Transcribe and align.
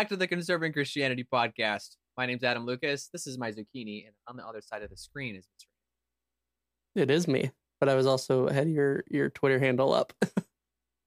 Back 0.00 0.08
to 0.08 0.16
the 0.16 0.26
Conserving 0.26 0.72
Christianity 0.72 1.26
podcast. 1.30 1.96
My 2.16 2.24
name's 2.24 2.42
Adam 2.42 2.64
Lucas. 2.64 3.10
This 3.12 3.26
is 3.26 3.36
my 3.36 3.50
zucchini, 3.52 4.06
and 4.06 4.14
on 4.26 4.34
the 4.34 4.42
other 4.42 4.62
side 4.62 4.82
of 4.82 4.88
the 4.88 4.96
screen 4.96 5.36
is 5.36 5.44
Mr. 5.44 7.02
It 7.02 7.10
is 7.10 7.28
me, 7.28 7.50
but 7.80 7.90
I 7.90 7.94
was 7.96 8.06
also 8.06 8.48
had 8.48 8.70
your 8.70 9.04
your 9.10 9.28
Twitter 9.28 9.58
handle 9.58 9.92
up. 9.92 10.14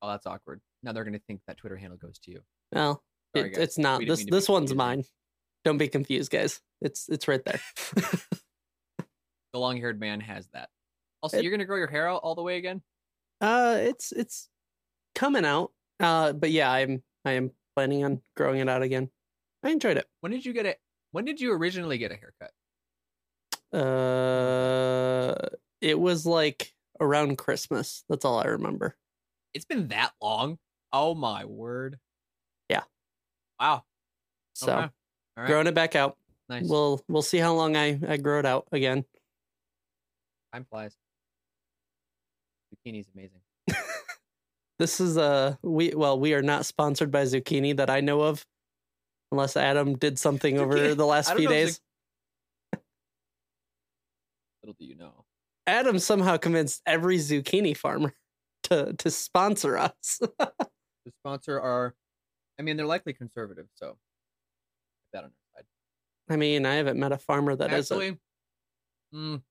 Oh, 0.03 0.09
that's 0.09 0.27
awkward. 0.27 0.61
Now 0.83 0.91
they're 0.91 1.05
going 1.05 1.17
to 1.17 1.23
think 1.25 1.41
that 1.47 1.57
Twitter 1.57 1.75
handle 1.75 1.97
goes 1.97 2.19
to 2.19 2.31
you. 2.31 2.41
well, 2.71 3.01
Sorry, 3.35 3.51
it, 3.53 3.57
it's 3.57 3.79
not. 3.79 3.97
We 3.97 4.05
This 4.05 4.19
mean 4.19 4.27
to 4.27 4.31
be 4.31 4.37
this 4.37 4.47
one's 4.47 4.75
mine. 4.75 5.05
Don't 5.65 5.79
be 5.79 5.87
confused, 5.87 6.31
guys. 6.31 6.61
It's 6.79 7.09
it's 7.09 7.27
right 7.27 7.43
there. 7.43 7.61
The 9.53 9.59
long-haired 9.59 9.99
man 9.99 10.19
has 10.21 10.47
that. 10.53 10.69
Also, 11.23 11.37
It- 11.37 11.43
you're 11.43 11.51
going 11.51 11.61
to 11.61 11.65
grow 11.65 11.77
your 11.77 11.87
hair 11.87 12.07
out 12.07 12.21
all 12.21 12.35
the 12.35 12.43
way 12.43 12.57
again? 12.57 12.83
uh, 13.41 13.77
it's 13.79 14.11
it's 14.11 14.49
coming 15.15 15.45
out. 15.45 15.71
Uh, 15.99 16.33
but 16.33 16.51
yeah, 16.51 16.71
I'm 16.71 17.01
I 17.25 17.31
am 17.31 17.49
planning 17.75 18.03
on 18.03 18.21
growing 18.35 18.59
it 18.59 18.69
out 18.69 18.81
again. 18.81 19.09
I 19.63 19.69
enjoyed 19.69 19.97
it. 19.97 20.07
When 20.21 20.31
did 20.31 20.45
you 20.45 20.53
get 20.53 20.65
it? 20.65 20.79
When 21.11 21.25
did 21.25 21.39
you 21.39 21.53
originally 21.53 21.97
get 21.97 22.11
a 22.11 22.15
haircut? 22.15 22.51
Uh, 23.73 25.35
it 25.81 25.99
was 25.99 26.25
like 26.25 26.73
around 26.99 27.37
Christmas. 27.37 28.03
That's 28.09 28.25
all 28.25 28.39
I 28.39 28.45
remember. 28.45 28.95
It's 29.53 29.65
been 29.65 29.87
that 29.89 30.11
long. 30.21 30.57
Oh 30.91 31.15
my 31.15 31.45
word. 31.45 31.99
Yeah. 32.69 32.83
Wow. 33.59 33.83
So 34.53 34.71
Okay. 34.71 34.89
Right. 35.37 35.47
growing 35.47 35.67
it 35.67 35.73
back 35.73 35.95
out. 35.95 36.17
nice. 36.49 36.67
We'll 36.67 37.01
we'll 37.07 37.21
see 37.23 37.39
how 37.39 37.53
long 37.53 37.75
I 37.75 37.99
I 38.07 38.17
grow 38.17 38.39
it 38.39 38.45
out 38.45 38.67
again. 38.71 39.05
Time 40.53 40.65
flies. 40.69 40.95
Bikini's 42.85 43.07
amazing. 43.15 43.41
This 44.83 44.99
is 44.99 45.15
a 45.15 45.57
we 45.63 45.93
well 45.95 46.19
we 46.19 46.33
are 46.33 46.41
not 46.41 46.65
sponsored 46.65 47.09
by 47.09 47.23
zucchini 47.23 47.77
that 47.77 47.89
I 47.89 48.01
know 48.01 48.19
of, 48.19 48.45
unless 49.31 49.55
Adam 49.55 49.95
did 49.95 50.19
something 50.19 50.59
over 50.59 50.93
the 50.93 51.05
last 51.05 51.33
few 51.33 51.47
days. 51.47 51.79
Little 54.61 54.75
do 54.77 54.83
you 54.83 54.95
know. 54.95 55.23
Adam 55.67 55.99
somehow 55.99 56.35
convinced 56.35 56.81
every 56.85 57.15
zucchini 57.17 57.77
farmer 57.77 58.13
to 58.63 58.91
to 58.91 59.09
sponsor 59.09 59.77
us. 59.77 60.19
The 61.05 61.11
sponsor 61.19 61.59
are, 61.59 61.95
I 62.59 62.61
mean, 62.61 62.75
they're 62.75 62.85
likely 62.85 63.13
conservative, 63.13 63.67
so 63.75 63.97
that 65.13 65.19
on 65.19 65.31
our 65.31 65.31
side. 65.55 65.65
I 66.29 66.35
mean, 66.35 66.65
I 66.65 66.75
haven't 66.75 66.99
met 66.99 67.13
a 67.13 67.17
farmer 67.17 67.55
that 67.55 67.71
isn't. 67.71 67.97
Actually, 67.97 68.17
mm, 69.13 69.41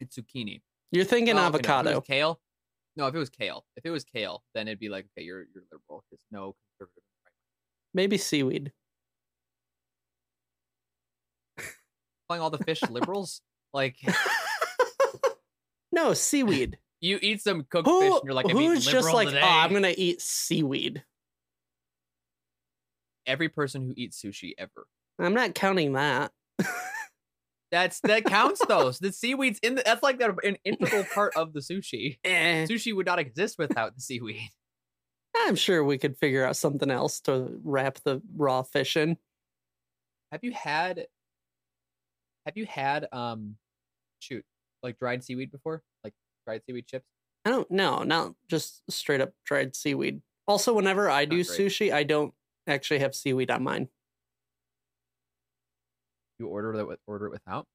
it's 0.00 0.16
zucchini. 0.18 0.62
You're 0.90 1.04
thinking 1.04 1.34
Well, 1.36 1.44
okay, 1.46 1.50
no, 1.52 1.56
if 1.58 1.64
it 1.64 1.66
avocado. 1.68 1.94
was 1.98 2.06
kale. 2.06 2.40
No, 2.96 3.06
if 3.06 3.14
it 3.14 3.18
was 3.18 3.30
kale, 3.30 3.64
if 3.76 3.84
it 3.86 3.90
was 3.90 4.04
kale, 4.04 4.42
then 4.54 4.66
it'd 4.68 4.78
be 4.80 4.88
like, 4.88 5.06
okay, 5.16 5.24
you're 5.24 5.44
you're 5.54 5.64
liberal. 5.70 6.04
because 6.10 6.22
no 6.30 6.56
conservative. 6.78 7.02
Right? 7.24 7.32
Maybe 7.94 8.16
seaweed. 8.18 8.72
Calling 12.28 12.42
all 12.42 12.50
the 12.50 12.58
fish 12.58 12.82
liberals, 12.90 13.40
like 13.72 13.96
no, 15.92 16.12
seaweed. 16.14 16.78
you 17.00 17.18
eat 17.22 17.40
some 17.42 17.64
cooked 17.70 17.88
fish, 17.88 18.12
and 18.12 18.20
you're 18.24 18.34
like, 18.34 18.50
who's 18.50 18.84
just 18.84 19.12
like, 19.12 19.28
oh, 19.28 19.30
today. 19.30 19.42
oh, 19.44 19.48
I'm 19.48 19.72
gonna 19.72 19.94
eat 19.96 20.20
seaweed. 20.20 21.04
Every 23.26 23.48
person 23.48 23.82
who 23.82 23.94
eats 23.96 24.20
sushi 24.22 24.52
ever. 24.58 24.86
I'm 25.18 25.34
not 25.34 25.54
counting 25.54 25.92
that. 25.94 26.32
That's 27.70 28.00
that 28.00 28.24
counts 28.24 28.62
though. 28.66 28.90
So 28.90 28.98
the 29.06 29.12
seaweed's 29.12 29.58
in 29.60 29.74
the, 29.74 29.82
that's 29.84 30.02
like 30.02 30.20
an 30.20 30.56
integral 30.64 31.04
part 31.04 31.36
of 31.36 31.52
the 31.52 31.60
sushi. 31.60 32.18
Eh, 32.24 32.64
Sushi 32.66 32.94
would 32.94 33.06
not 33.06 33.18
exist 33.18 33.58
without 33.58 33.94
the 33.94 34.00
seaweed. 34.00 34.40
I'm 35.36 35.56
sure 35.56 35.84
we 35.84 35.98
could 35.98 36.16
figure 36.16 36.44
out 36.44 36.56
something 36.56 36.90
else 36.90 37.20
to 37.22 37.60
wrap 37.62 37.98
the 38.04 38.22
raw 38.34 38.62
fish 38.62 38.96
in. 38.96 39.18
Have 40.32 40.42
you 40.42 40.52
had 40.52 41.06
have 42.46 42.56
you 42.56 42.66
had 42.66 43.06
um 43.12 43.56
shoot 44.20 44.44
like 44.82 44.98
dried 44.98 45.22
seaweed 45.22 45.52
before? 45.52 45.82
Like 46.02 46.14
dried 46.46 46.62
seaweed 46.64 46.86
chips? 46.86 47.06
I 47.44 47.50
don't 47.50 47.70
know, 47.70 48.02
not 48.02 48.34
just 48.48 48.82
straight 48.90 49.20
up 49.20 49.32
dried 49.44 49.76
seaweed. 49.76 50.22
Also, 50.46 50.72
whenever 50.72 51.10
I 51.10 51.26
do 51.26 51.44
great. 51.44 51.46
sushi, 51.46 51.92
I 51.92 52.04
don't 52.04 52.32
actually 52.66 53.00
have 53.00 53.14
seaweed 53.14 53.50
on 53.50 53.62
mine. 53.62 53.88
You 56.38 56.46
order 56.48 56.72
it 56.78 56.86
with 56.86 57.00
order 57.06 57.26
it 57.26 57.30
without? 57.30 57.66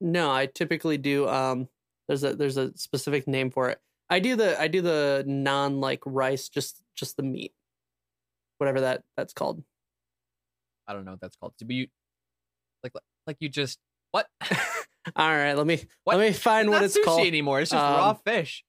No, 0.00 0.30
I 0.30 0.46
typically 0.46 0.98
do. 0.98 1.28
Um, 1.28 1.68
there's 2.08 2.24
a 2.24 2.34
there's 2.34 2.56
a 2.56 2.76
specific 2.76 3.26
name 3.26 3.50
for 3.50 3.70
it. 3.70 3.78
I 4.08 4.18
do 4.18 4.36
the 4.36 4.60
I 4.60 4.68
do 4.68 4.82
the 4.82 5.24
non 5.26 5.80
like 5.80 6.00
rice, 6.04 6.48
just 6.48 6.82
just 6.96 7.16
the 7.16 7.22
meat, 7.22 7.52
whatever 8.58 8.80
that 8.82 9.02
that's 9.16 9.32
called. 9.32 9.62
I 10.86 10.92
don't 10.92 11.04
know 11.04 11.12
what 11.12 11.20
that's 11.20 11.36
called. 11.36 11.54
To 11.58 11.64
be 11.64 11.90
like 12.82 12.92
like 13.26 13.36
you 13.40 13.48
just 13.48 13.78
what? 14.10 14.26
All 15.16 15.28
right, 15.30 15.54
let 15.54 15.66
me 15.66 15.82
What? 16.04 16.18
let 16.18 16.26
me 16.28 16.32
find 16.32 16.68
It's 16.68 16.72
what 16.72 16.82
it's 16.82 16.98
sushi 16.98 17.04
called. 17.04 17.26
anymore. 17.26 17.60
It's 17.60 17.70
just 17.70 17.82
raw 17.82 18.10
Um, 18.10 18.18
fish. 18.26 18.64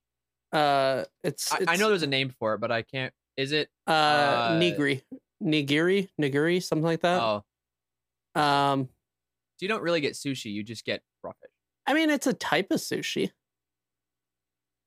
Uh, 0.54 1.06
it's, 1.24 1.52
I, 1.52 1.60
I 1.70 1.76
know 1.78 1.88
there's 1.90 2.04
a 2.04 2.08
name 2.08 2.30
for 2.38 2.54
it, 2.54 2.60
but 2.60 2.72
I 2.72 2.82
can't. 2.82 3.14
Is 3.38 3.52
it? 3.54 3.70
uh, 3.88 3.92
uh, 3.92 4.60
nigiri, 4.60 5.02
nigiri, 5.42 6.10
nigiri, 6.20 6.62
something 6.62 6.84
like 6.84 7.02
that. 7.02 7.22
oh, 7.22 8.42
Um, 8.42 8.90
so 9.62 9.66
you 9.66 9.70
don't 9.70 9.84
really 9.84 10.02
get 10.02 10.14
sushi. 10.14 10.52
You 10.52 10.64
just 10.64 10.86
get 10.86 11.04
raw 11.24 11.34
fish. 11.40 11.52
I 11.86 11.94
mean, 11.94 12.10
it's 12.10 12.26
a 12.26 12.34
type 12.34 12.72
of 12.72 12.80
sushi 12.80 13.30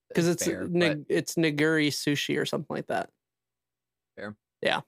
because 0.08 0.26
it's 0.26 0.44
fair, 0.44 0.66
nig- 0.68 1.06
it's 1.08 1.36
nigiri 1.36 1.88
sushi 1.88 2.36
or 2.36 2.44
something 2.44 2.74
like 2.74 2.88
that. 2.88 3.10
Fair. 4.16 4.34
Yeah. 4.62 4.80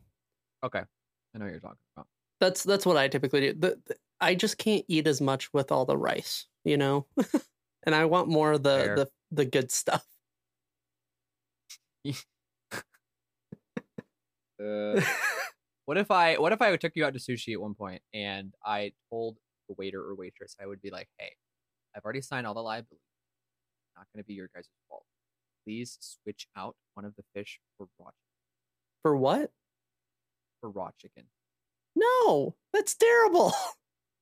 okay. 0.65 0.81
I 0.81 1.39
know 1.39 1.45
what 1.45 1.53
you're 1.53 1.61
talking 1.61 1.77
about. 1.97 2.09
That's 2.41 2.65
that's 2.65 2.85
what 2.85 2.97
I 2.97 3.07
typically 3.07 3.53
do. 3.53 3.53
The, 3.53 3.81
the- 3.87 3.97
I 4.21 4.35
just 4.35 4.59
can't 4.59 4.85
eat 4.89 5.07
as 5.07 5.21
much 5.21 5.53
with 5.53 5.71
all 5.71 5.85
the 5.85 5.97
rice, 5.97 6.47
you 6.65 6.77
know, 6.79 7.07
and 7.85 7.95
I 7.95 8.07
want 8.07 8.29
more 8.29 8.53
of 8.53 8.65
the 8.65 8.77
Fair. 8.77 8.97
the 8.97 9.09
the 9.31 9.45
good 9.45 9.71
stuff. 9.71 10.05
Uh, 14.59 14.99
what 15.85 15.99
if 15.99 16.11
I 16.11 16.37
what 16.37 16.53
if 16.53 16.63
I 16.63 16.75
took 16.77 16.93
you 16.97 17.05
out 17.05 17.13
to 17.13 17.21
sushi 17.21 17.53
at 17.53 17.61
one 17.61 17.75
point 17.75 18.01
and 18.15 18.55
I 18.65 18.93
told 19.11 19.37
the 19.69 19.75
waiter 19.78 20.00
or 20.03 20.15
waitress 20.15 20.56
I 20.62 20.66
would 20.66 20.81
be 20.82 20.91
like, 20.91 21.09
hey, 21.19 21.32
I've 21.94 22.04
already 22.04 22.21
signed 22.21 22.47
all 22.47 22.54
the 22.54 22.60
liability. 22.60 23.00
Not 23.97 24.06
going 24.15 24.22
to 24.22 24.27
be 24.27 24.34
your 24.34 24.49
guys' 24.54 24.69
fault. 24.88 25.04
Please 25.65 25.97
switch 26.00 26.47
out 26.56 26.77
one 26.94 27.04
of 27.04 27.15
the 27.16 27.25
fish 27.34 27.59
for 27.77 27.88
raw 27.99 28.10
For 29.03 29.16
what? 29.16 29.50
for 30.60 30.71
raw 30.71 30.91
chicken. 31.00 31.25
No, 31.94 32.54
that's 32.72 32.94
terrible. 32.94 33.53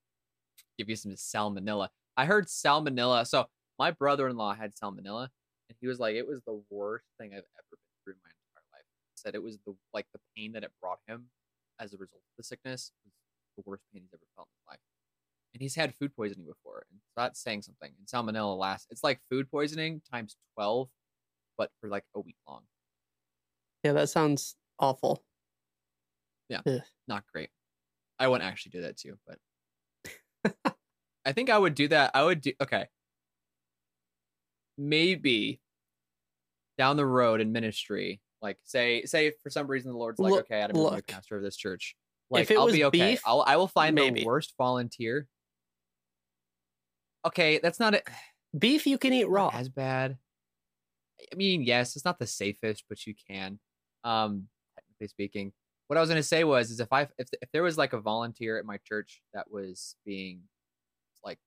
Give 0.79 0.89
you 0.89 0.97
some 0.97 1.13
salmonella. 1.13 1.89
I 2.17 2.25
heard 2.27 2.47
salmonella. 2.47 3.27
So 3.27 3.47
my 3.79 3.91
brother-in-law 3.91 4.55
had 4.55 4.73
salmonella, 4.75 5.29
and 5.69 5.77
he 5.81 5.87
was 5.87 5.99
like, 5.99 6.15
it 6.17 6.27
was 6.27 6.41
the 6.47 6.61
worst 6.71 7.07
thing 7.19 7.31
I've 7.33 7.39
ever 7.39 7.71
been 7.71 7.79
through 8.05 8.13
in 8.15 8.19
my 8.25 8.31
entire 8.31 8.67
life. 8.73 8.85
He 9.11 9.17
said 9.17 9.35
it 9.35 9.43
was 9.43 9.59
the 9.67 9.75
like 9.93 10.07
the 10.13 10.21
pain 10.37 10.53
that 10.53 10.65
it 10.65 10.73
brought 10.81 10.99
him 11.07 11.27
as 11.81 11.93
a 11.93 11.97
result 11.97 12.23
of 12.23 12.37
the 12.37 12.45
sickness 12.45 12.93
was 13.05 13.13
the 13.57 13.69
worst 13.69 13.83
pain 13.93 14.03
he's 14.03 14.13
ever 14.15 14.23
felt 14.37 14.49
in 14.49 14.55
his 14.59 14.67
life. 14.69 14.81
And 15.55 15.63
he's 15.63 15.77
had 15.77 15.95
food 15.95 16.15
poisoning 16.17 16.47
before, 16.47 16.85
and 16.91 17.01
so 17.01 17.23
that's 17.23 17.41
saying 17.41 17.63
something. 17.63 17.91
And 17.97 18.07
salmonella 18.09 18.59
lasts. 18.59 18.89
It's 18.91 19.05
like 19.05 19.21
food 19.31 19.49
poisoning 19.51 20.03
times 20.11 20.37
twelve, 20.55 20.89
but 21.57 21.71
for 21.81 21.89
like 21.89 22.05
a 22.15 22.21
week 22.21 22.37
long. 22.49 22.63
Yeah, 23.85 23.93
that 23.93 24.09
sounds 24.09 24.57
awful. 24.81 25.23
Yeah. 26.49 26.61
Not 27.07 27.25
great. 27.33 27.51
I 28.19 28.29
wouldn't 28.29 28.49
actually 28.49 28.71
do 28.71 28.83
that 28.83 28.97
to 28.99 29.09
you, 29.09 29.19
but 29.27 30.75
I 31.25 31.33
think 31.33 31.51
I 31.51 31.59
would 31.59 31.75
do 31.75 31.89
that. 31.89 32.11
I 32.15 32.25
would 32.25 32.41
do 32.41 32.53
okay. 32.61 32.87
Maybe 34.77 35.61
down 36.79 36.97
the 36.97 37.07
road 37.07 37.41
in 37.41 37.53
ministry, 37.53 38.21
like 38.43 38.59
say 38.65 39.05
say 39.05 39.33
for 39.43 39.51
some 39.51 39.67
reason 39.67 39.93
the 39.93 39.99
Lord's 39.99 40.19
like, 40.19 40.33
Look- 40.33 40.47
okay, 40.47 40.61
Adam, 40.61 40.77
you're 40.77 40.91
the 40.91 41.03
pastor 41.03 41.37
of 41.37 41.43
this 41.43 41.57
church. 41.57 41.95
Like 42.31 42.51
I'll 42.51 42.67
be 42.67 42.85
okay. 42.85 43.11
beef, 43.13 43.23
I'll 43.27 43.45
I 43.47 43.57
will 43.57 43.69
find 43.69 43.95
maybe. 43.95 44.21
the 44.21 44.27
worst 44.27 44.55
volunteer. 44.59 45.29
Okay, 47.27 47.59
that's 47.63 47.81
not 47.81 47.95
it. 47.95 48.07
Beef 48.57 48.87
you 48.87 48.99
can 48.99 49.13
eat 49.13 49.29
raw. 49.29 49.51
As 49.53 49.69
bad. 49.69 50.19
I 51.33 51.37
mean, 51.37 51.63
yes, 51.63 51.97
it's 51.97 52.05
not 52.05 52.19
the 52.19 52.27
safest, 52.27 52.85
but 52.89 53.07
you 53.07 53.15
can. 53.29 53.59
Um, 54.05 54.49
technically 54.77 55.09
speaking. 55.09 55.53
What 55.89 55.97
I 55.97 56.01
was 56.01 56.09
gonna 56.09 56.23
say 56.23 56.45
was, 56.45 56.71
is 56.71 56.81
if 56.81 56.93
I 56.93 57.03
if 57.19 57.29
if 57.43 57.51
there 57.53 57.63
was 57.63 57.79
like 57.79 57.93
a 57.93 58.01
volunteer 58.01 58.59
at 58.59 58.65
my 58.65 58.79
church 58.87 59.23
that 59.33 59.51
was 59.51 59.97
being 60.05 60.41
like 61.25 61.39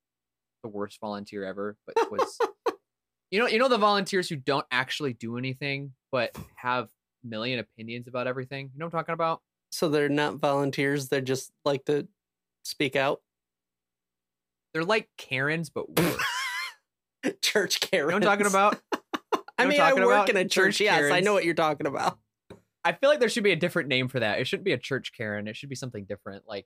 the 0.63 0.69
worst 0.69 0.99
volunteer 0.99 1.43
ever, 1.43 1.75
but 1.85 2.11
was 2.11 2.37
you 3.31 3.39
know 3.39 3.47
you 3.47 3.59
know 3.59 3.67
the 3.67 3.77
volunteers 3.77 4.29
who 4.29 4.35
don't 4.35 4.65
actually 4.71 5.13
do 5.13 5.37
anything 5.37 5.93
but 6.11 6.35
have 6.55 6.89
million 7.23 7.59
opinions 7.59 8.07
about 8.07 8.27
everything. 8.27 8.69
You 8.73 8.79
know 8.79 8.85
what 8.85 8.93
I'm 8.93 8.99
talking 8.99 9.13
about? 9.13 9.41
So 9.71 9.89
they're 9.89 10.09
not 10.09 10.35
volunteers. 10.35 11.09
They 11.09 11.21
just 11.21 11.51
like 11.65 11.85
to 11.85 12.07
speak 12.63 12.95
out. 12.95 13.21
They're 14.73 14.83
like 14.83 15.09
Karens, 15.17 15.69
but 15.69 15.85
worse. 15.99 16.17
Church 17.41 17.79
You 17.81 17.87
Karen. 17.89 18.09
know 18.09 18.15
I'm 18.15 18.21
talking 18.21 18.45
about? 18.47 18.79
I 19.57 19.65
mean, 19.65 19.81
I 19.81 19.93
work 19.93 20.29
in 20.29 20.37
a 20.37 20.43
church. 20.43 20.77
Church 20.77 20.81
Yes, 20.81 21.11
I 21.11 21.19
know 21.21 21.33
what 21.33 21.43
you're 21.45 21.53
talking 21.55 21.87
about. 21.87 22.19
I 22.83 22.93
feel 22.93 23.09
like 23.09 23.19
there 23.19 23.27
should 23.29 23.43
be 23.43 23.51
a 23.51 23.55
different 23.57 23.89
name 23.89 24.07
for 24.07 24.19
that. 24.19 24.39
It 24.39 24.45
shouldn't 24.47 24.65
be 24.65 24.71
a 24.71 24.77
church 24.77 25.11
Karen. 25.17 25.47
It 25.47 25.57
should 25.57 25.69
be 25.69 25.75
something 25.75 26.05
different. 26.05 26.43
Like, 26.47 26.65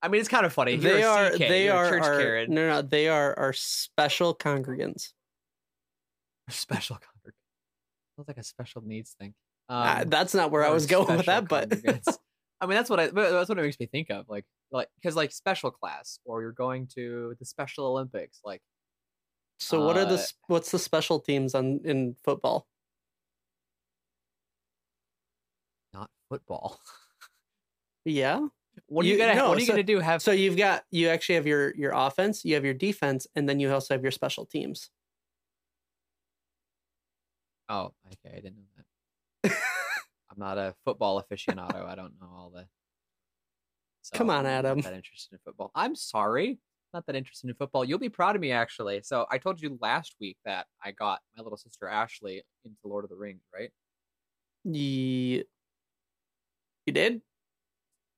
I 0.00 0.08
mean, 0.08 0.20
it's 0.20 0.28
kind 0.30 0.46
of 0.46 0.52
funny. 0.52 0.74
You're 0.76 0.80
they 0.94 1.02
are 1.02 1.30
CK, 1.30 1.38
they 1.38 1.64
you're 1.66 1.74
are 1.74 1.88
church 1.90 2.02
our, 2.04 2.18
Karen. 2.18 2.54
no 2.54 2.68
no 2.68 2.82
they 2.82 3.08
are 3.08 3.36
our 3.38 3.52
special 3.52 4.34
congregants. 4.34 5.12
Special 6.48 6.96
congregants. 6.96 8.16
Sounds 8.16 8.28
like 8.28 8.38
a 8.38 8.44
special 8.44 8.82
needs 8.82 9.16
thing. 9.20 9.34
Uh, 9.68 9.98
Um, 10.02 10.08
that's 10.08 10.32
not 10.32 10.50
where 10.52 10.64
I 10.64 10.70
was 10.70 10.86
going 10.86 11.16
with 11.16 11.26
that, 11.26 11.48
but. 11.48 11.72
I 12.60 12.66
mean, 12.66 12.76
that's 12.76 12.88
what 12.90 12.98
I. 13.00 13.08
That's 13.08 13.48
what 13.48 13.58
it 13.58 13.62
makes 13.62 13.78
me 13.78 13.86
think 13.86 14.10
of. 14.10 14.28
Like, 14.28 14.44
like 14.70 14.88
because 14.96 15.14
like 15.16 15.30
special 15.32 15.70
class, 15.70 16.18
or 16.24 16.40
you're 16.42 16.52
going 16.52 16.86
to 16.94 17.34
the 17.38 17.44
Special 17.44 17.86
Olympics. 17.86 18.40
Like, 18.44 18.62
so 19.58 19.84
what 19.84 19.96
are 19.98 20.04
the 20.06 20.14
uh, 20.14 20.24
what's 20.48 20.70
the 20.70 20.78
special 20.78 21.20
teams 21.20 21.54
on 21.54 21.80
in 21.84 22.16
football? 22.24 22.66
not 25.92 26.10
football. 26.28 26.80
Yeah. 28.08 28.46
what 28.86 29.04
are 29.04 29.08
you, 29.08 29.14
You- 29.14 29.18
gonna? 29.18 29.34
no, 29.34 29.48
what 29.48 29.56
are 29.58 29.60
you 29.60 29.66
so- 29.66 29.72
gonna 29.72 29.82
do? 29.82 29.98
Have 29.98 30.22
So 30.22 30.30
you've 30.30 30.56
got 30.56 30.84
you 30.92 31.08
actually 31.08 31.34
have 31.34 31.46
your 31.46 31.74
your 31.74 31.90
offense, 31.92 32.44
you 32.44 32.54
have 32.54 32.64
your 32.64 32.72
defense, 32.74 33.26
and 33.34 33.48
then 33.48 33.58
you 33.58 33.72
also 33.72 33.94
have 33.94 34.02
your 34.04 34.12
special 34.12 34.46
teams. 34.46 34.90
Oh, 37.68 37.92
okay. 38.12 38.30
I 38.36 38.40
didn't 38.40 38.58
know 38.58 38.62
that. 38.75 38.75
I'm 40.36 40.40
not 40.40 40.58
a 40.58 40.74
football 40.84 41.22
aficionado. 41.22 41.86
I 41.86 41.94
don't 41.94 42.14
know 42.20 42.28
all 42.30 42.50
the. 42.54 42.66
So 44.02 44.16
Come 44.16 44.30
on, 44.30 44.46
Adam. 44.46 44.72
I'm 44.72 44.76
not 44.78 44.84
That 44.84 44.94
interested 44.94 45.34
in 45.34 45.38
football. 45.44 45.70
I'm 45.74 45.94
sorry. 45.96 46.58
Not 46.94 47.06
that 47.06 47.16
interested 47.16 47.48
in 47.48 47.54
football. 47.56 47.84
You'll 47.84 47.98
be 47.98 48.08
proud 48.08 48.36
of 48.36 48.40
me, 48.40 48.52
actually. 48.52 49.02
So 49.02 49.26
I 49.30 49.38
told 49.38 49.60
you 49.60 49.78
last 49.80 50.14
week 50.20 50.36
that 50.44 50.66
I 50.82 50.92
got 50.92 51.20
my 51.36 51.42
little 51.42 51.58
sister 51.58 51.88
Ashley 51.88 52.42
into 52.64 52.76
Lord 52.84 53.04
of 53.04 53.10
the 53.10 53.16
Rings, 53.16 53.42
right? 53.54 53.70
You 54.64 55.44
you 56.86 56.92
did? 56.92 57.22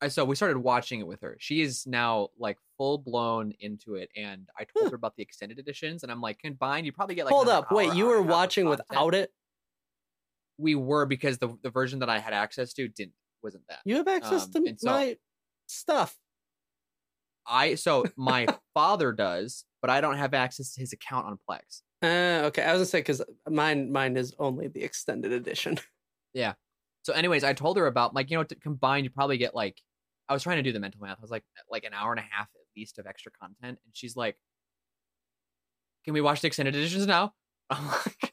I 0.00 0.08
so 0.08 0.24
we 0.24 0.36
started 0.36 0.58
watching 0.58 1.00
it 1.00 1.06
with 1.06 1.22
her. 1.22 1.36
She 1.40 1.60
is 1.60 1.86
now 1.86 2.28
like 2.38 2.58
full 2.76 2.98
blown 2.98 3.52
into 3.58 3.94
it, 3.96 4.10
and 4.14 4.48
I 4.56 4.64
told 4.64 4.84
Huh. 4.84 4.90
her 4.90 4.96
about 4.96 5.16
the 5.16 5.22
extended 5.22 5.58
editions, 5.58 6.02
and 6.02 6.12
I'm 6.12 6.20
like, 6.20 6.38
combined, 6.38 6.86
you 6.86 6.92
probably 6.92 7.14
get 7.16 7.24
like. 7.24 7.34
Hold 7.34 7.48
up, 7.48 7.72
wait, 7.72 7.94
you 7.94 8.06
were 8.06 8.18
and 8.18 8.20
a 8.20 8.28
half 8.28 8.30
of 8.30 8.36
watching 8.36 8.68
without 8.68 9.14
it? 9.14 9.32
We 10.58 10.74
were 10.74 11.06
because 11.06 11.38
the 11.38 11.56
the 11.62 11.70
version 11.70 12.00
that 12.00 12.08
I 12.10 12.18
had 12.18 12.32
access 12.34 12.72
to 12.74 12.88
didn't 12.88 13.14
wasn't 13.42 13.64
that. 13.68 13.78
You 13.84 13.96
have 13.96 14.08
access 14.08 14.44
Um, 14.54 14.64
to 14.64 14.74
so- 14.78 14.90
my 14.90 15.16
stuff. 15.66 16.16
I 17.46 17.76
so 17.76 18.04
my 18.16 18.46
father 18.74 19.12
does, 19.12 19.64
but 19.80 19.90
I 19.90 20.00
don't 20.00 20.16
have 20.18 20.34
access 20.34 20.74
to 20.74 20.80
his 20.80 20.92
account 20.92 21.26
on 21.26 21.38
Plex. 21.48 21.82
Uh, 22.02 22.46
okay, 22.46 22.62
I 22.62 22.72
was 22.72 22.80
gonna 22.80 22.86
say 22.86 22.98
because 23.00 23.22
mine 23.48 23.90
mine 23.90 24.16
is 24.16 24.34
only 24.38 24.68
the 24.68 24.82
extended 24.82 25.32
edition. 25.32 25.78
Yeah. 26.34 26.52
So, 27.04 27.14
anyways, 27.14 27.42
I 27.42 27.54
told 27.54 27.78
her 27.78 27.86
about 27.86 28.14
like 28.14 28.30
you 28.30 28.36
know 28.36 28.44
to 28.44 28.54
combine, 28.54 29.02
you 29.04 29.10
probably 29.10 29.38
get 29.38 29.54
like 29.54 29.80
I 30.28 30.34
was 30.34 30.42
trying 30.42 30.58
to 30.58 30.62
do 30.62 30.72
the 30.72 30.78
mental 30.80 31.00
math. 31.00 31.16
I 31.18 31.22
was 31.22 31.30
like 31.30 31.44
like 31.70 31.84
an 31.84 31.94
hour 31.94 32.10
and 32.12 32.20
a 32.20 32.22
half 32.22 32.48
at 32.54 32.60
least 32.76 32.98
of 32.98 33.06
extra 33.06 33.32
content, 33.32 33.78
and 33.84 33.92
she's 33.94 34.14
like, 34.14 34.36
"Can 36.04 36.12
we 36.14 36.20
watch 36.20 36.40
the 36.42 36.46
extended 36.48 36.76
editions 36.76 37.06
now?" 37.06 37.32
I'm 37.70 37.86
like, 37.86 38.32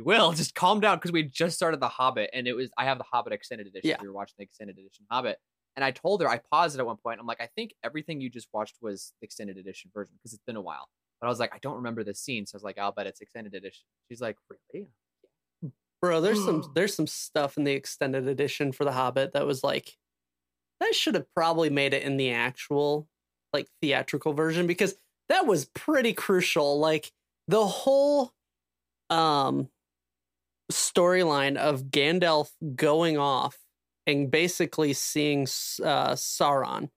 "We 0.00 0.14
will." 0.14 0.32
Just 0.32 0.54
calm 0.54 0.80
down 0.80 0.98
because 0.98 1.12
we 1.12 1.24
just 1.24 1.56
started 1.56 1.80
the 1.80 1.88
Hobbit, 1.88 2.30
and 2.32 2.46
it 2.46 2.54
was 2.54 2.70
I 2.78 2.84
have 2.84 2.98
the 2.98 3.04
Hobbit 3.04 3.32
extended 3.32 3.66
edition. 3.66 3.90
Yeah. 3.90 3.96
We 4.00 4.08
were 4.08 4.14
watching 4.14 4.34
the 4.38 4.44
extended 4.44 4.78
edition 4.78 5.06
Hobbit, 5.10 5.38
and 5.76 5.84
I 5.84 5.90
told 5.90 6.22
her 6.22 6.28
I 6.28 6.40
paused 6.50 6.76
it 6.76 6.80
at 6.80 6.86
one 6.86 6.96
point. 6.96 7.20
I'm 7.20 7.26
like, 7.26 7.40
I 7.40 7.48
think 7.54 7.74
everything 7.84 8.20
you 8.20 8.30
just 8.30 8.48
watched 8.52 8.76
was 8.82 9.12
the 9.20 9.26
extended 9.26 9.56
edition 9.56 9.90
version 9.94 10.14
because 10.18 10.32
it's 10.32 10.42
been 10.46 10.56
a 10.56 10.60
while. 10.60 10.88
But 11.20 11.26
I 11.26 11.30
was 11.30 11.40
like, 11.40 11.54
I 11.54 11.58
don't 11.58 11.76
remember 11.76 12.04
this 12.04 12.20
scene, 12.20 12.46
so 12.46 12.54
I 12.54 12.58
was 12.58 12.62
like, 12.62 12.78
I'll 12.78 12.92
bet 12.92 13.06
it's 13.06 13.20
extended 13.20 13.54
edition. 13.54 13.84
She's 14.08 14.20
like, 14.20 14.36
really? 14.72 14.88
Bro, 16.00 16.20
there's 16.20 16.44
some 16.44 16.70
there's 16.74 16.94
some 16.94 17.06
stuff 17.06 17.56
in 17.56 17.64
the 17.64 17.72
extended 17.72 18.28
edition 18.28 18.72
for 18.72 18.84
The 18.84 18.92
Hobbit 18.92 19.32
that 19.32 19.46
was 19.46 19.62
like 19.64 19.96
that 20.80 20.94
should 20.94 21.14
have 21.14 21.32
probably 21.34 21.70
made 21.70 21.94
it 21.94 22.02
in 22.02 22.16
the 22.16 22.30
actual 22.30 23.08
like 23.52 23.68
theatrical 23.80 24.32
version 24.32 24.66
because 24.66 24.94
that 25.28 25.46
was 25.46 25.64
pretty 25.66 26.12
crucial. 26.12 26.78
Like 26.78 27.12
the 27.48 27.66
whole 27.66 28.32
um 29.10 29.68
storyline 30.70 31.56
of 31.56 31.84
Gandalf 31.84 32.50
going 32.74 33.18
off 33.18 33.56
and 34.06 34.30
basically 34.30 34.92
seeing 34.92 35.42
uh 35.42 36.12
Sauron 36.14 36.90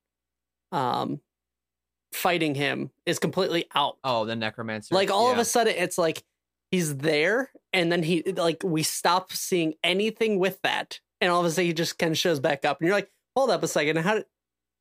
um 0.71 1.21
fighting 2.13 2.55
him 2.55 2.91
is 3.05 3.19
completely 3.19 3.65
out. 3.73 3.97
Oh, 4.03 4.25
the 4.25 4.35
necromancer. 4.35 4.93
like 4.93 5.09
all 5.09 5.31
of 5.31 5.37
a 5.37 5.45
sudden 5.45 5.73
it's 5.77 5.97
like 5.97 6.23
he's 6.71 6.97
there 6.97 7.51
and 7.73 7.91
then 7.91 8.03
he 8.03 8.23
like 8.23 8.61
we 8.63 8.83
stop 8.83 9.31
seeing 9.31 9.75
anything 9.83 10.39
with 10.39 10.61
that 10.63 10.99
and 11.21 11.31
all 11.31 11.39
of 11.39 11.45
a 11.45 11.51
sudden 11.51 11.65
he 11.65 11.73
just 11.73 11.97
kind 11.97 12.11
of 12.11 12.17
shows 12.17 12.39
back 12.39 12.65
up 12.65 12.79
and 12.79 12.87
you're 12.87 12.95
like 12.95 13.09
hold 13.35 13.49
up 13.49 13.63
a 13.63 13.67
second 13.67 13.97
how 13.97 14.15
did, 14.15 14.25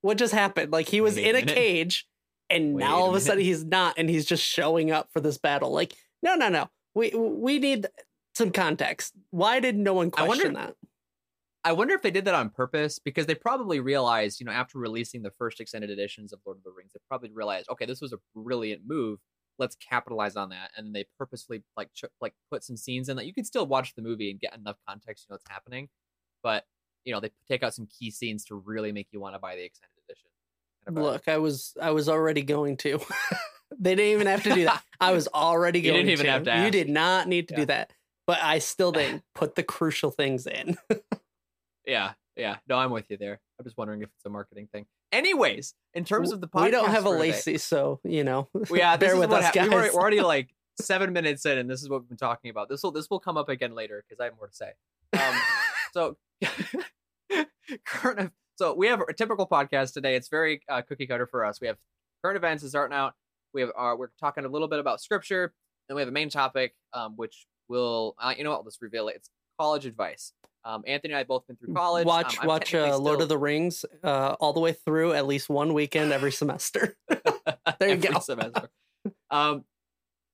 what 0.02 0.18
just 0.18 0.32
happened? 0.32 0.72
Like 0.72 0.88
he 0.88 1.00
was 1.00 1.16
Wait 1.16 1.26
in 1.26 1.36
a 1.36 1.40
minute. 1.40 1.54
cage 1.54 2.06
and 2.48 2.74
Wait 2.74 2.84
now 2.84 2.96
a 2.96 3.00
all 3.00 3.08
of 3.10 3.14
a 3.14 3.20
sudden 3.20 3.44
he's 3.44 3.64
not 3.64 3.94
and 3.98 4.08
he's 4.08 4.24
just 4.24 4.42
showing 4.42 4.90
up 4.90 5.08
for 5.12 5.20
this 5.20 5.38
battle. 5.38 5.72
Like 5.72 5.94
no 6.22 6.34
no 6.34 6.48
no. 6.48 6.70
We 6.94 7.10
we 7.14 7.58
need 7.58 7.86
some 8.40 8.50
context 8.50 9.14
why 9.30 9.60
did 9.60 9.76
no 9.76 9.94
one 9.94 10.10
I 10.16 10.22
wonder- 10.26 10.44
question 10.44 10.54
that 10.54 10.74
I 11.62 11.72
wonder 11.72 11.92
if 11.94 12.00
they 12.00 12.10
did 12.10 12.24
that 12.24 12.34
on 12.34 12.48
purpose 12.48 12.98
because 12.98 13.26
they 13.26 13.34
probably 13.34 13.80
realized, 13.80 14.40
you 14.40 14.46
know, 14.46 14.52
after 14.52 14.78
releasing 14.78 15.20
the 15.22 15.30
first 15.30 15.60
extended 15.60 15.90
editions 15.90 16.32
of 16.32 16.40
Lord 16.46 16.56
of 16.56 16.64
the 16.64 16.70
Rings, 16.70 16.92
they 16.94 17.00
probably 17.06 17.30
realized, 17.30 17.68
okay, 17.68 17.84
this 17.84 18.00
was 18.00 18.14
a 18.14 18.18
brilliant 18.34 18.80
move. 18.86 19.18
Let's 19.58 19.76
capitalize 19.76 20.36
on 20.36 20.48
that, 20.48 20.70
and 20.74 20.86
then 20.86 20.94
they 20.94 21.04
purposefully 21.18 21.62
like 21.76 21.90
ch- 21.92 22.06
like 22.18 22.32
put 22.50 22.64
some 22.64 22.78
scenes 22.78 23.10
in 23.10 23.16
that 23.18 23.26
you 23.26 23.34
can 23.34 23.44
still 23.44 23.66
watch 23.66 23.94
the 23.94 24.00
movie 24.00 24.30
and 24.30 24.40
get 24.40 24.56
enough 24.56 24.76
context 24.88 25.26
you 25.28 25.32
know 25.32 25.34
what's 25.34 25.50
happening, 25.50 25.90
but 26.42 26.64
you 27.04 27.12
know 27.12 27.20
they 27.20 27.30
take 27.46 27.62
out 27.62 27.74
some 27.74 27.86
key 27.98 28.10
scenes 28.10 28.42
to 28.46 28.54
really 28.54 28.90
make 28.90 29.08
you 29.10 29.20
want 29.20 29.34
to 29.34 29.38
buy 29.38 29.54
the 29.54 29.62
extended 29.62 29.92
edition. 30.08 30.30
Kind 30.86 30.96
of 30.96 31.04
a- 31.04 31.06
look 31.06 31.28
i 31.28 31.36
was 31.36 31.74
i 31.78 31.90
was 31.90 32.08
already 32.08 32.40
going 32.42 32.78
to 32.78 32.98
they 33.78 33.94
didn't 33.94 34.12
even 34.14 34.26
have 34.28 34.42
to 34.44 34.54
do 34.54 34.64
that 34.64 34.82
i 35.00 35.12
was 35.12 35.28
already 35.28 35.82
going. 35.82 35.94
You 35.94 36.00
didn't 36.04 36.12
even 36.12 36.24
to. 36.24 36.32
have 36.32 36.42
to 36.44 36.64
you 36.64 36.70
did 36.70 36.88
not 36.88 37.28
need 37.28 37.48
to 37.48 37.54
Yeah. 37.54 37.60
do 37.60 37.66
that 37.66 37.92
but 38.30 38.40
i 38.42 38.58
still 38.60 38.92
didn't 39.00 39.24
put 39.34 39.56
the 39.56 39.62
crucial 39.64 40.12
things 40.12 40.46
in 40.46 40.76
yeah, 41.86 42.12
yeah. 42.36 42.56
No, 42.68 42.76
I'm 42.76 42.90
with 42.90 43.10
you 43.10 43.16
there. 43.16 43.40
I'm 43.58 43.64
just 43.64 43.76
wondering 43.76 44.02
if 44.02 44.08
it's 44.16 44.24
a 44.24 44.30
marketing 44.30 44.68
thing. 44.72 44.86
Anyways, 45.12 45.74
in 45.94 46.04
terms 46.04 46.30
of 46.30 46.40
the 46.40 46.46
podcast, 46.46 46.64
we 46.64 46.70
don't 46.70 46.90
have 46.90 47.04
a 47.04 47.10
Lacey, 47.10 47.58
so 47.58 48.00
you 48.04 48.22
know. 48.24 48.48
Yeah, 48.70 48.96
bear 48.96 49.16
with 49.16 49.32
us, 49.32 49.44
hap- 49.44 49.54
we're 49.56 49.62
already, 49.62 49.86
guys. 49.88 49.94
we're 49.94 50.00
already 50.00 50.20
like 50.20 50.54
seven 50.80 51.12
minutes 51.12 51.44
in, 51.44 51.58
and 51.58 51.68
this 51.68 51.82
is 51.82 51.88
what 51.88 52.02
we've 52.02 52.08
been 52.08 52.16
talking 52.16 52.50
about. 52.50 52.68
This 52.68 52.82
will 52.82 52.92
this 52.92 53.10
will 53.10 53.18
come 53.20 53.36
up 53.36 53.48
again 53.48 53.74
later 53.74 54.04
because 54.08 54.20
I 54.20 54.24
have 54.24 54.36
more 54.36 54.46
to 54.46 54.54
say. 54.54 54.72
Um, 55.14 55.34
so 55.92 56.16
current. 57.84 58.32
So 58.56 58.74
we 58.74 58.86
have 58.86 59.00
a 59.00 59.12
typical 59.12 59.46
podcast 59.46 59.92
today. 59.94 60.14
It's 60.14 60.28
very 60.28 60.62
uh, 60.68 60.82
cookie 60.82 61.06
cutter 61.06 61.26
for 61.26 61.44
us. 61.44 61.60
We 61.60 61.66
have 61.66 61.78
current 62.22 62.36
events 62.36 62.62
is 62.62 62.70
starting 62.70 62.96
out. 62.96 63.14
We 63.52 63.62
have 63.62 63.70
uh, 63.76 63.94
we're 63.98 64.10
talking 64.20 64.44
a 64.44 64.48
little 64.48 64.68
bit 64.68 64.78
about 64.78 65.00
scripture. 65.00 65.52
and 65.88 65.96
we 65.96 66.02
have 66.02 66.08
a 66.08 66.12
main 66.12 66.30
topic, 66.30 66.74
um, 66.92 67.14
which 67.16 67.46
will 67.70 68.14
uh, 68.18 68.34
you 68.36 68.44
know 68.44 68.50
what? 68.50 68.58
I'll 68.58 68.64
just 68.64 68.82
reveal 68.82 69.08
it. 69.08 69.16
It's 69.16 69.30
college 69.58 69.86
advice. 69.86 70.32
Um, 70.62 70.82
Anthony 70.86 71.12
and 71.12 71.16
I 71.16 71.18
have 71.20 71.28
both 71.28 71.46
been 71.46 71.56
through 71.56 71.72
college. 71.72 72.04
watch 72.04 72.38
Um, 72.38 72.46
watch 72.46 72.74
uh, 72.74 72.98
Lord 72.98 73.14
still- 73.14 73.22
of 73.22 73.28
the 73.30 73.38
Rings 73.38 73.86
uh, 74.04 74.36
all 74.40 74.52
the 74.52 74.60
way 74.60 74.74
through 74.74 75.14
at 75.14 75.26
least 75.26 75.48
one 75.48 75.72
weekend 75.72 76.12
every 76.12 76.32
semester. 76.32 76.96
There 77.78 77.88
you 77.88 77.94
every 77.94 78.08
go. 78.12 78.18
semester. 78.20 78.68
Um, 79.30 79.64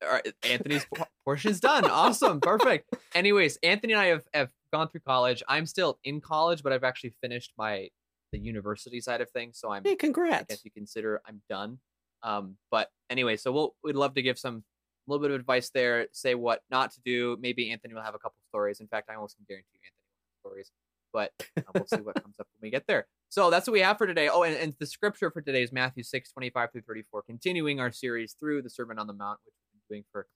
all 0.03 0.11
right, 0.13 0.27
Anthony's 0.43 0.85
por- 0.93 1.07
portion's 1.25 1.61
done. 1.61 1.85
Awesome, 1.85 2.41
perfect. 2.41 2.93
Anyways, 3.15 3.59
Anthony 3.63 3.93
and 3.93 4.03
I 4.03 4.07
have, 4.07 4.25
have 4.35 4.51
gone 4.73 4.89
through 4.89 5.01
college. 5.01 5.43
I'm 5.49 5.65
still 5.67 5.99
in 6.03 6.21
college, 6.21 6.63
but 6.65 6.73
I've 6.73 6.83
actually 6.85 7.15
finished 7.21 7.53
my 7.57 7.89
the 8.33 8.39
university 8.39 9.01
side 9.01 9.21
of 9.21 9.31
things, 9.31 9.59
so 9.59 9.71
I'm 9.71 9.85
hey, 9.85 9.93
I 9.93 9.95
congrats! 9.95 10.47
guess 10.49 10.65
you 10.65 10.71
consider 10.73 11.23
I'm 11.27 11.41
done. 11.49 11.79
Um, 12.25 12.57
but 12.73 12.91
anyway, 13.09 13.37
so 13.37 13.53
we'll 13.53 13.75
we'd 13.85 13.95
love 13.97 14.15
to 14.15 14.23
give 14.23 14.39
some 14.39 14.65
a 15.07 15.11
little 15.11 15.23
bit 15.23 15.33
of 15.33 15.41
advice 15.41 15.71
there. 15.71 16.07
Say 16.13 16.35
what 16.35 16.63
not 16.71 16.93
to 16.93 17.01
do. 17.05 17.37
Maybe 17.41 17.71
Anthony 17.71 17.95
will 17.95 18.03
have 18.03 18.15
a 18.15 18.19
couple 18.19 18.37
stories. 18.49 18.81
In 18.81 18.89
fact, 18.89 19.09
I 19.11 19.15
almost 19.15 19.37
can 19.37 19.47
guarantee 19.49 19.69
you 19.75 19.81
Anthony 19.85 20.03
will 20.11 20.23
have 20.23 20.41
stories. 20.41 20.71
But 21.13 21.33
uh, 21.57 21.63
we'll 21.75 21.87
see 21.87 22.05
what 22.05 22.15
comes 22.23 22.37
up 22.41 22.47
when 22.55 22.69
we 22.69 22.71
get 22.71 22.87
there. 22.87 23.07
So 23.29 23.51
that's 23.51 23.67
what 23.67 23.73
we 23.73 23.81
have 23.81 23.99
for 23.99 24.07
today. 24.07 24.29
Oh, 24.29 24.43
and, 24.43 24.57
and 24.57 24.75
the 24.79 24.87
scripture 24.87 25.31
for 25.31 25.41
today 25.41 25.63
is 25.63 25.73
Matthew 25.73 26.03
6, 26.03 26.33
25 26.33 26.73
through 26.73 26.83
34, 26.83 27.23
continuing 27.23 27.81
our 27.81 27.93
series 27.93 28.35
through 28.39 28.63
the 28.63 28.71
Sermon 28.71 28.99
on 28.99 29.07
the 29.07 29.13
Mount, 29.13 29.39
which 29.45 29.55
we've 29.73 29.89
been 29.89 29.97
doing 29.97 30.05
for 30.13 30.27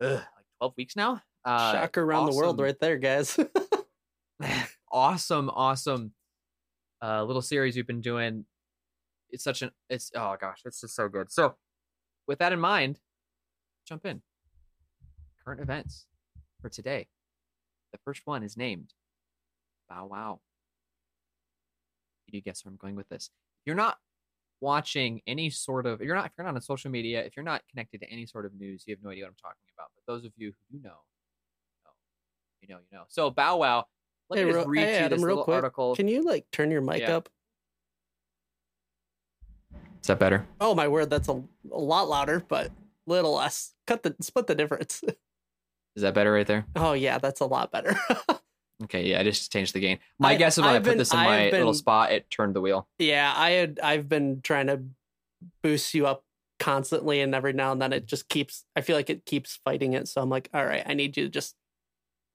ugh, 0.00 0.24
like 0.36 0.46
12 0.58 0.74
weeks 0.76 0.96
now. 0.96 1.22
Uh, 1.44 1.72
Shocker 1.72 2.02
around 2.02 2.30
the 2.30 2.36
world, 2.36 2.60
right 2.60 2.78
there, 2.80 2.96
guys. 2.96 3.38
awesome, 4.92 5.50
awesome 5.50 6.12
uh, 7.02 7.22
little 7.24 7.42
series 7.42 7.76
we've 7.76 7.86
been 7.86 8.00
doing. 8.00 8.46
It's 9.30 9.44
such 9.44 9.62
an 9.62 9.70
it's 9.90 10.10
oh 10.14 10.36
gosh, 10.40 10.62
it's 10.64 10.80
just 10.80 10.94
so 10.94 11.08
good. 11.08 11.30
So, 11.30 11.56
with 12.26 12.38
that 12.38 12.52
in 12.52 12.60
mind, 12.60 13.00
jump 13.84 14.06
in. 14.06 14.22
Current 15.44 15.60
events 15.60 16.06
for 16.60 16.68
today. 16.68 17.08
The 17.92 17.98
first 18.04 18.22
one 18.24 18.42
is 18.42 18.56
named 18.56 18.94
Bow 19.88 20.06
Wow. 20.06 20.40
Can 22.26 22.34
you 22.34 22.40
guess 22.40 22.64
where 22.64 22.70
I'm 22.70 22.76
going 22.76 22.96
with 22.96 23.08
this? 23.08 23.30
If 23.60 23.66
you're 23.66 23.76
not 23.76 23.98
watching 24.60 25.20
any 25.26 25.50
sort 25.50 25.84
of, 25.86 26.00
you're 26.00 26.16
not, 26.16 26.26
if 26.26 26.32
you're 26.38 26.46
not 26.46 26.54
on 26.54 26.60
social 26.62 26.90
media, 26.90 27.22
if 27.22 27.36
you're 27.36 27.44
not 27.44 27.62
connected 27.70 28.00
to 28.00 28.10
any 28.10 28.24
sort 28.24 28.46
of 28.46 28.54
news, 28.54 28.84
you 28.86 28.94
have 28.94 29.02
no 29.02 29.10
idea 29.10 29.24
what 29.24 29.28
I'm 29.28 29.34
talking 29.36 29.66
about. 29.76 29.88
But 29.94 30.10
those 30.10 30.24
of 30.24 30.32
you 30.36 30.48
who 30.48 30.78
do 30.78 30.82
know, 30.82 30.96
you 32.62 32.68
know, 32.74 32.80
you 32.90 32.96
know. 32.96 33.04
So 33.08 33.30
Bow 33.30 33.58
Wow 33.58 33.84
Let 34.30 34.38
Hey, 34.38 34.44
me 34.46 34.52
just 34.52 34.66
read 34.66 34.88
hey, 34.88 34.92
you 34.92 35.04
Adam, 35.04 35.18
this 35.18 35.26
real 35.26 35.34
little 35.34 35.44
quick, 35.44 35.54
article. 35.56 35.94
Can 35.96 36.08
you 36.08 36.22
like 36.22 36.50
turn 36.50 36.70
your 36.70 36.80
mic 36.80 37.02
Yeah. 37.02 37.16
up? 37.16 37.28
Is 40.00 40.08
that 40.08 40.18
better? 40.18 40.46
Oh 40.60 40.74
my 40.74 40.88
word, 40.88 41.10
that's 41.10 41.28
a, 41.28 41.42
a 41.72 41.78
lot 41.78 42.08
louder, 42.08 42.42
but 42.48 42.70
little 43.06 43.34
less. 43.34 43.72
Cut 43.86 44.02
the 44.02 44.14
split 44.20 44.46
the 44.46 44.54
difference. 44.54 45.02
Is 45.96 46.02
that 46.02 46.14
better 46.14 46.32
right 46.32 46.46
there? 46.46 46.66
Oh 46.76 46.92
yeah, 46.92 47.18
that's 47.18 47.40
a 47.40 47.46
lot 47.46 47.70
better. 47.72 47.96
Okay, 48.82 49.04
yeah, 49.06 49.20
I 49.20 49.22
just 49.22 49.52
changed 49.52 49.72
the 49.72 49.78
gain. 49.80 50.00
My 50.18 50.30
I- 50.30 50.34
guess 50.34 50.58
is 50.58 50.64
when 50.64 50.74
i 50.74 50.78
put 50.80 50.84
been- 50.84 50.98
this 50.98 51.12
in 51.12 51.18
I've 51.18 51.52
my 51.52 51.56
little 51.56 51.72
spot, 51.74 52.10
it 52.10 52.28
turned 52.28 52.54
the 52.56 52.60
wheel. 52.60 52.88
yeah, 52.98 53.32
I 53.34 53.50
had 53.50 53.78
I've 53.80 54.08
been 54.08 54.40
trying 54.42 54.66
to 54.66 54.82
boost 55.62 55.94
you 55.94 56.08
up 56.08 56.24
constantly, 56.58 57.20
and 57.20 57.36
every 57.36 57.52
now 57.52 57.70
and 57.70 57.80
then 57.80 57.92
it 57.92 58.04
just 58.04 58.28
keeps. 58.28 58.64
I 58.74 58.80
feel 58.80 58.96
like 58.96 59.10
it 59.10 59.24
keeps 59.26 59.60
fighting 59.64 59.92
it, 59.92 60.08
so 60.08 60.20
I'm 60.20 60.28
like, 60.28 60.50
all 60.52 60.66
right, 60.66 60.82
I 60.84 60.94
need 60.94 61.16
you 61.16 61.22
to 61.24 61.30
just 61.30 61.54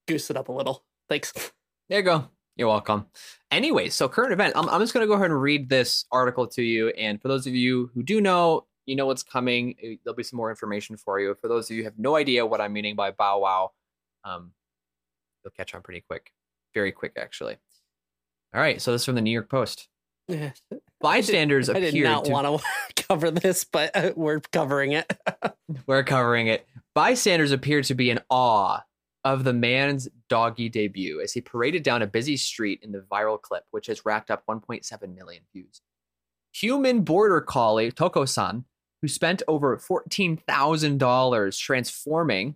goose 0.08 0.30
it 0.30 0.38
up 0.38 0.48
a 0.48 0.54
little. 0.54 0.84
Thanks. 1.10 1.34
There 1.90 2.00
you 2.00 2.06
go. 2.06 2.30
You're 2.56 2.68
welcome. 2.68 3.08
Anyway, 3.52 3.90
so 3.90 4.08
current 4.08 4.32
event. 4.32 4.54
I'm, 4.56 4.70
I'm 4.70 4.80
just 4.80 4.94
going 4.94 5.04
to 5.04 5.08
go 5.08 5.14
ahead 5.16 5.32
and 5.32 5.42
read 5.42 5.70
this 5.70 6.06
article 6.12 6.46
to 6.50 6.62
you. 6.62 6.90
And 6.90 7.20
for 7.20 7.28
those 7.30 7.48
of 7.48 7.56
you 7.56 7.90
who 7.96 8.04
do 8.04 8.22
know, 8.22 8.68
you 8.86 8.96
know 8.96 9.06
what's 9.06 9.24
coming. 9.24 9.76
Eh, 9.82 9.96
There'll 10.04 10.16
be 10.16 10.24
some 10.24 10.38
more 10.38 10.50
information 10.50 10.98
for 10.98 11.20
you. 11.20 11.36
For 11.40 11.48
those 11.48 11.70
of 11.70 11.76
you 11.76 11.84
who 11.84 11.86
have 11.86 12.00
no 12.00 12.16
idea 12.16 12.46
what 12.46 12.62
I'm 12.62 12.74
meaning 12.74 12.96
by 12.96 13.12
bow 13.12 13.40
wow, 13.40 13.72
um, 14.24 14.52
you'll 15.44 15.52
catch 15.52 15.74
on 15.76 15.82
pretty 15.82 16.02
quick. 16.02 16.32
Very 16.74 16.92
quick, 16.92 17.14
actually. 17.18 17.58
All 18.54 18.62
right. 18.62 18.82
So 18.82 18.92
this 18.92 19.02
is 19.02 19.06
from 19.06 19.16
the 19.16 19.22
New 19.22 19.32
York 19.32 19.50
Post. 19.50 19.88
Bystanders 21.02 21.70
I 21.70 21.74
did 21.80 21.90
appeared 21.90 22.10
not 22.10 22.26
to 22.26 22.32
want 22.32 22.62
to 22.96 23.04
cover 23.08 23.32
this, 23.32 23.64
but 23.64 23.96
uh, 23.96 24.12
we're 24.16 24.40
covering 24.40 24.92
it. 24.94 25.12
We're 25.86 26.04
covering 26.04 26.48
it. 26.48 26.68
Bystanders 26.96 27.52
appeared 27.52 27.84
to 27.86 27.94
be 27.94 28.10
in 28.10 28.20
awe 28.30 28.80
of 29.24 29.44
the 29.44 29.54
man's 29.54 30.08
doggy 30.30 30.68
debut 30.70 31.22
as 31.22 31.32
he 31.32 31.42
paraded 31.42 31.84
down 31.84 32.02
a 32.02 32.08
busy 32.08 32.38
street 32.38 32.80
in 32.82 32.92
the 32.92 33.06
viral 33.12 33.40
clip, 33.40 33.64
which 33.72 33.88
has 33.88 34.06
racked 34.06 34.32
up 34.32 34.44
1.7 34.50 35.16
million 35.16 35.44
views. 35.54 35.82
Human 36.54 37.02
border 37.02 37.42
collie 37.42 37.92
Toco-san, 37.92 38.66
who 39.02 39.08
spent 39.08 39.44
over 39.48 39.78
$14,000 39.78 41.60
transforming 41.60 42.56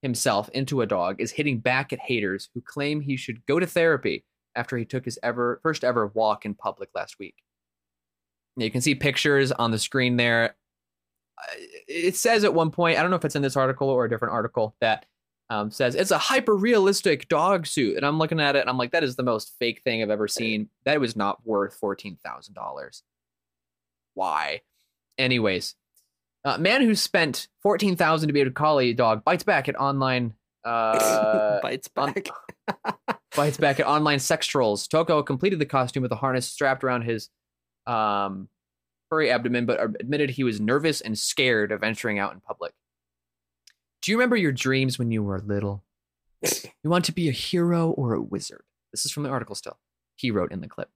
himself 0.00 0.48
into 0.50 0.80
a 0.80 0.86
dog, 0.86 1.20
is 1.20 1.32
hitting 1.32 1.58
back 1.58 1.92
at 1.92 2.00
haters 2.00 2.48
who 2.54 2.60
claim 2.60 3.00
he 3.00 3.16
should 3.16 3.44
go 3.46 3.60
to 3.60 3.66
therapy 3.66 4.24
after 4.54 4.76
he 4.76 4.84
took 4.84 5.04
his 5.04 5.18
ever 5.22 5.60
first 5.62 5.84
ever 5.84 6.08
walk 6.08 6.44
in 6.44 6.54
public 6.54 6.90
last 6.94 7.18
week. 7.18 7.36
Now, 8.56 8.64
you 8.64 8.70
can 8.70 8.80
see 8.80 8.94
pictures 8.94 9.52
on 9.52 9.70
the 9.70 9.78
screen 9.78 10.16
there 10.16 10.56
it 11.88 12.16
says 12.16 12.44
at 12.44 12.54
one 12.54 12.70
point, 12.70 12.98
I 12.98 13.02
don't 13.02 13.10
know 13.10 13.16
if 13.16 13.24
it's 13.24 13.36
in 13.36 13.42
this 13.42 13.56
article 13.56 13.88
or 13.88 14.04
a 14.04 14.10
different 14.10 14.34
article, 14.34 14.74
that 14.80 15.06
um, 15.50 15.70
says 15.70 15.94
it's 15.94 16.10
a 16.10 16.18
hyper 16.18 16.54
realistic 16.54 17.28
dog 17.28 17.66
suit. 17.66 17.96
And 17.96 18.06
I'm 18.06 18.18
looking 18.18 18.40
at 18.40 18.56
it 18.56 18.60
and 18.60 18.70
I'm 18.70 18.78
like, 18.78 18.92
that 18.92 19.04
is 19.04 19.16
the 19.16 19.22
most 19.22 19.54
fake 19.58 19.82
thing 19.82 20.02
I've 20.02 20.10
ever 20.10 20.28
seen. 20.28 20.68
That 20.84 21.00
was 21.00 21.16
not 21.16 21.44
worth 21.46 21.78
$14,000. 21.80 23.02
Why? 24.14 24.60
Anyways, 25.18 25.74
uh, 26.44 26.58
man 26.58 26.82
who 26.82 26.94
spent 26.94 27.48
14000 27.62 28.26
to 28.28 28.32
be 28.32 28.40
a 28.40 28.50
collie 28.50 28.94
dog 28.94 29.24
bites 29.24 29.44
back 29.44 29.68
at 29.68 29.76
online. 29.76 30.34
Uh, 30.64 31.60
Bites 31.60 31.90
on- 31.96 32.12
back. 32.12 32.28
bites 33.36 33.56
back 33.56 33.80
at 33.80 33.86
online 33.88 34.20
sex 34.20 34.46
trolls. 34.46 34.86
Toco 34.86 35.26
completed 35.26 35.58
the 35.58 35.66
costume 35.66 36.04
with 36.04 36.12
a 36.12 36.14
harness 36.14 36.46
strapped 36.46 36.84
around 36.84 37.02
his 37.02 37.30
um, 37.84 38.48
furry 39.10 39.28
abdomen, 39.32 39.66
but 39.66 39.80
admitted 39.98 40.30
he 40.30 40.44
was 40.44 40.60
nervous 40.60 41.00
and 41.00 41.18
scared 41.18 41.72
of 41.72 41.80
venturing 41.80 42.20
out 42.20 42.32
in 42.32 42.38
public. 42.38 42.72
Do 44.02 44.12
you 44.12 44.16
remember 44.18 44.36
your 44.36 44.52
dreams 44.52 45.00
when 45.00 45.10
you 45.10 45.24
were 45.24 45.40
little? 45.40 45.82
You 46.44 46.90
want 46.90 47.06
to 47.06 47.12
be 47.12 47.28
a 47.28 47.32
hero 47.32 47.90
or 47.90 48.14
a 48.14 48.22
wizard? 48.22 48.62
This 48.92 49.04
is 49.04 49.10
from 49.10 49.24
the 49.24 49.30
article 49.30 49.56
still. 49.56 49.78
He 50.14 50.30
wrote 50.30 50.52
in 50.52 50.60
the 50.60 50.68
clip, 50.68 50.90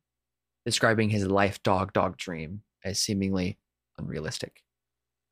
describing 0.65 1.11
his 1.11 1.27
life 1.27 1.61
dog 1.65 1.93
dog 1.93 2.17
dream 2.19 2.63
as 2.85 3.01
seemingly 3.01 3.59
unrealistic. 3.99 4.63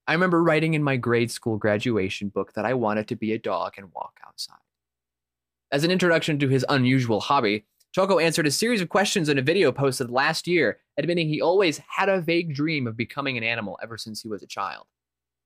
I 0.07 0.13
remember 0.13 0.43
writing 0.43 0.75
in 0.75 0.83
my 0.83 0.97
grade 0.97 1.31
school 1.31 1.57
graduation 1.57 2.29
book 2.29 2.53
that 2.55 2.67
I 2.67 2.75
wanted 2.75 3.09
to 3.09 3.17
be 3.17 3.33
a 3.33 3.39
dog 3.39 3.75
and 3.77 3.93
walk 3.95 4.19
outside. 4.27 4.57
As 5.73 5.83
an 5.83 5.91
introduction 5.91 6.39
to 6.39 6.49
his 6.49 6.65
unusual 6.69 7.21
hobby, 7.21 7.65
Toco 7.97 8.23
answered 8.23 8.47
a 8.47 8.51
series 8.51 8.81
of 8.81 8.89
questions 8.89 9.29
in 9.29 9.39
a 9.39 9.43
video 9.43 9.73
posted 9.73 10.11
last 10.11 10.47
year, 10.47 10.81
admitting 10.99 11.29
he 11.29 11.41
always 11.41 11.81
had 11.89 12.09
a 12.09 12.21
vague 12.21 12.55
dream 12.55 12.87
of 12.87 12.97
becoming 12.97 13.39
an 13.39 13.45
animal 13.45 13.79
ever 13.83 13.97
since 13.97 14.21
he 14.21 14.29
was 14.29 14.43
a 14.43 14.49
child. 14.49 14.87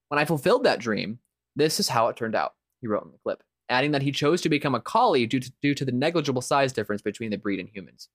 When 0.09 0.19
I 0.19 0.25
fulfilled 0.25 0.63
that 0.63 0.79
dream, 0.79 1.19
this 1.55 1.79
is 1.79 1.89
how 1.89 2.07
it 2.07 2.17
turned 2.17 2.35
out, 2.35 2.55
he 2.81 2.87
wrote 2.87 3.05
in 3.05 3.11
the 3.11 3.19
clip, 3.19 3.43
adding 3.69 3.91
that 3.91 4.01
he 4.01 4.11
chose 4.11 4.41
to 4.41 4.49
become 4.49 4.75
a 4.75 4.81
collie 4.81 5.27
due 5.27 5.39
to, 5.39 5.51
due 5.61 5.75
to 5.75 5.85
the 5.85 5.91
negligible 5.91 6.41
size 6.41 6.73
difference 6.73 7.03
between 7.03 7.29
the 7.29 7.37
breed 7.37 7.59
and 7.59 7.69
humans. 7.69 8.09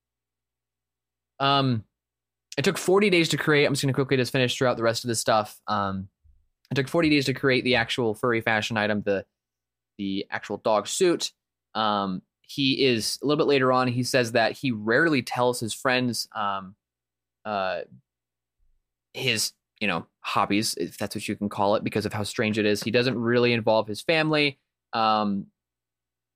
Um, 1.39 1.85
it 2.57 2.63
took 2.63 2.77
40 2.77 3.09
days 3.09 3.29
to 3.29 3.37
create. 3.37 3.65
I'm 3.65 3.73
just 3.73 3.83
going 3.83 3.93
to 3.93 3.97
quickly 3.97 4.17
just 4.17 4.31
finish 4.31 4.57
throughout 4.57 4.77
the 4.77 4.83
rest 4.83 5.03
of 5.03 5.09
this 5.09 5.19
stuff. 5.19 5.59
Um, 5.67 6.09
it 6.71 6.75
took 6.75 6.87
40 6.87 7.09
days 7.09 7.25
to 7.25 7.33
create 7.33 7.63
the 7.63 7.75
actual 7.75 8.15
furry 8.15 8.41
fashion 8.41 8.77
item, 8.77 9.01
the 9.01 9.25
the 9.97 10.25
actual 10.29 10.57
dog 10.57 10.87
suit. 10.87 11.31
Um, 11.73 12.21
he 12.41 12.85
is 12.85 13.17
a 13.21 13.25
little 13.25 13.43
bit 13.43 13.49
later 13.49 13.71
on. 13.71 13.87
He 13.87 14.03
says 14.03 14.33
that 14.33 14.53
he 14.53 14.71
rarely 14.71 15.21
tells 15.21 15.59
his 15.59 15.73
friends 15.73 16.27
um, 16.35 16.75
uh, 17.45 17.81
his 19.13 19.53
you 19.79 19.87
know 19.87 20.05
hobbies, 20.21 20.75
if 20.75 20.97
that's 20.97 21.15
what 21.15 21.27
you 21.27 21.35
can 21.35 21.49
call 21.49 21.75
it, 21.75 21.83
because 21.83 22.05
of 22.05 22.13
how 22.13 22.23
strange 22.23 22.57
it 22.57 22.65
is. 22.65 22.83
He 22.83 22.91
doesn't 22.91 23.17
really 23.17 23.53
involve 23.53 23.87
his 23.87 24.01
family. 24.01 24.59
Um, 24.93 25.47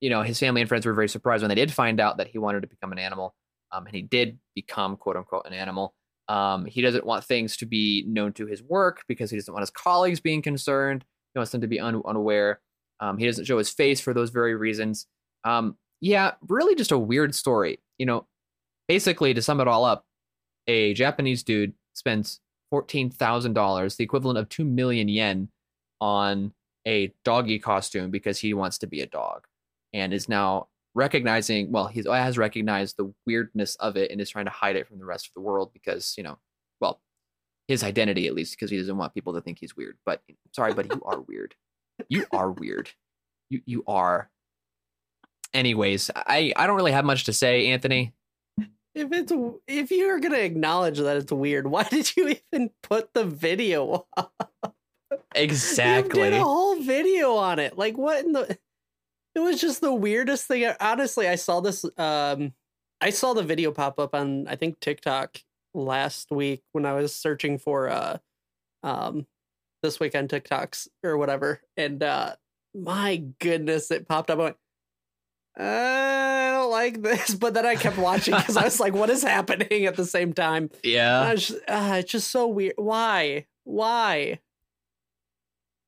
you 0.01 0.09
know, 0.09 0.21
his 0.21 0.39
family 0.39 0.61
and 0.61 0.69
friends 0.69 0.85
were 0.85 0.93
very 0.93 1.09
surprised 1.09 1.43
when 1.43 1.49
they 1.49 1.55
did 1.55 1.71
find 1.73 1.99
out 1.99 2.17
that 2.17 2.27
he 2.27 2.37
wanted 2.37 2.61
to 2.61 2.67
become 2.67 2.91
an 2.91 2.99
animal, 2.99 3.35
um, 3.71 3.85
and 3.85 3.95
he 3.95 4.01
did 4.01 4.39
become 4.55 4.95
quote 4.97 5.17
unquote 5.17 5.45
an 5.45 5.53
animal. 5.53 5.93
Um, 6.29 6.65
he 6.65 6.81
doesn't 6.81 7.05
want 7.05 7.25
things 7.25 7.57
to 7.57 7.65
be 7.65 8.05
known 8.07 8.33
to 8.33 8.45
his 8.45 8.61
work 8.61 9.03
because 9.07 9.31
he 9.31 9.37
doesn't 9.37 9.53
want 9.53 9.63
his 9.63 9.71
colleagues 9.71 10.19
being 10.19 10.43
concerned. 10.43 11.03
He 11.33 11.39
wants 11.39 11.51
them 11.51 11.61
to 11.61 11.67
be 11.67 11.79
un- 11.79 12.03
unaware. 12.05 12.61
Um, 12.99 13.17
he 13.17 13.25
doesn't 13.25 13.45
show 13.45 13.57
his 13.57 13.69
face 13.69 13.99
for 13.99 14.13
those 14.13 14.29
very 14.29 14.55
reasons. 14.55 15.07
Um, 15.43 15.75
yeah, 16.01 16.33
really 16.47 16.75
just 16.75 16.91
a 16.91 16.97
weird 16.99 17.33
story. 17.33 17.79
You 17.97 18.05
know, 18.05 18.27
basically 18.87 19.33
to 19.33 19.41
sum 19.41 19.59
it 19.59 19.67
all 19.67 19.85
up, 19.85 20.05
a 20.67 20.93
Japanese 20.93 21.43
dude 21.43 21.73
spends 21.93 22.39
fourteen 22.69 23.09
thousand 23.09 23.53
dollars, 23.53 23.95
the 23.95 24.03
equivalent 24.03 24.37
of 24.37 24.49
two 24.49 24.65
million 24.65 25.09
yen, 25.09 25.49
on 25.99 26.53
a 26.87 27.13
doggy 27.25 27.59
costume 27.59 28.11
because 28.11 28.39
he 28.39 28.53
wants 28.53 28.77
to 28.79 28.87
be 28.87 29.01
a 29.01 29.07
dog, 29.07 29.45
and 29.93 30.13
is 30.13 30.29
now 30.29 30.67
recognizing. 30.99 31.71
Well, 31.71 31.85
oh, 31.85 31.87
he 31.87 32.03
has 32.07 32.37
recognized 32.37 32.97
the 32.97 33.11
weirdness 33.25 33.75
of 33.77 33.97
it 33.97 34.11
and 34.11 34.21
is 34.21 34.29
trying 34.29 34.45
to 34.45 34.51
hide 34.51 34.75
it 34.75 34.87
from 34.87 34.99
the 34.99 35.05
rest 35.05 35.27
of 35.27 35.33
the 35.33 35.41
world 35.41 35.71
because 35.73 36.13
you 36.17 36.23
know, 36.23 36.37
well, 36.79 37.01
his 37.67 37.83
identity 37.83 38.27
at 38.27 38.35
least 38.35 38.53
because 38.53 38.69
he 38.69 38.77
doesn't 38.77 38.97
want 38.97 39.13
people 39.13 39.33
to 39.33 39.41
think 39.41 39.57
he's 39.59 39.75
weird. 39.75 39.97
But 40.05 40.21
sorry, 40.55 40.73
but 40.73 40.93
you 40.93 41.01
are 41.05 41.21
weird. 41.21 41.55
You 42.07 42.25
are 42.31 42.51
weird. 42.51 42.89
You 43.49 43.61
you 43.65 43.83
are. 43.87 44.29
Anyways, 45.53 46.11
I 46.15 46.53
I 46.55 46.67
don't 46.67 46.75
really 46.75 46.91
have 46.91 47.05
much 47.05 47.25
to 47.25 47.33
say, 47.33 47.67
Anthony. 47.67 48.13
If 48.95 49.11
it's 49.11 49.31
if 49.67 49.91
you're 49.91 50.19
gonna 50.19 50.37
acknowledge 50.37 50.99
that 50.99 51.17
it's 51.17 51.31
weird, 51.31 51.67
why 51.67 51.83
did 51.83 52.15
you 52.15 52.35
even 52.53 52.71
put 52.83 53.13
the 53.13 53.23
video? 53.23 54.07
up? 54.17 54.33
Exactly. 55.35 56.21
You 56.23 56.29
did 56.31 56.39
a 56.39 56.43
whole 56.43 56.81
video 56.81 57.35
on 57.35 57.59
it. 57.59 57.77
Like 57.77 57.97
what 57.97 58.23
in 58.23 58.33
the? 58.33 58.57
It 59.35 59.39
was 59.39 59.61
just 59.61 59.81
the 59.81 59.93
weirdest 59.93 60.47
thing. 60.47 60.71
Honestly, 60.79 61.27
I 61.27 61.35
saw 61.35 61.59
this. 61.61 61.85
Um, 61.97 62.53
I 63.01 63.11
saw 63.11 63.33
the 63.33 63.43
video 63.43 63.71
pop 63.71 63.99
up 63.99 64.13
on 64.13 64.47
I 64.47 64.55
think 64.55 64.79
TikTok 64.79 65.37
last 65.73 66.31
week 66.31 66.63
when 66.71 66.85
I 66.85 66.93
was 66.93 67.13
searching 67.15 67.57
for 67.57 67.89
uh, 67.89 68.17
um, 68.83 69.27
this 69.83 69.99
week 69.99 70.15
on 70.15 70.27
TikToks 70.27 70.87
or 71.03 71.17
whatever, 71.17 71.61
and 71.77 72.01
uh, 72.03 72.35
my 72.75 73.23
goodness, 73.39 73.91
it 73.91 74.07
popped 74.07 74.29
up. 74.31 74.39
I 74.39 74.43
went, 74.43 74.57
I 75.57 76.51
don't 76.53 76.71
like 76.71 77.01
this, 77.01 77.35
but 77.39 77.53
then 77.53 77.65
I 77.65 77.75
kept 77.75 77.97
watching 77.97 78.35
because 78.35 78.57
I 78.57 78.63
was 78.65 78.79
like, 78.79 78.93
"What 78.93 79.09
is 79.09 79.23
happening?" 79.23 79.85
At 79.85 79.95
the 79.95 80.05
same 80.05 80.33
time, 80.33 80.69
Yeah. 80.83 81.33
just, 81.35 81.51
uh, 81.67 81.95
it's 81.99 82.11
just 82.11 82.31
so 82.31 82.47
weird. 82.47 82.73
Why? 82.77 83.45
Why? 83.63 84.39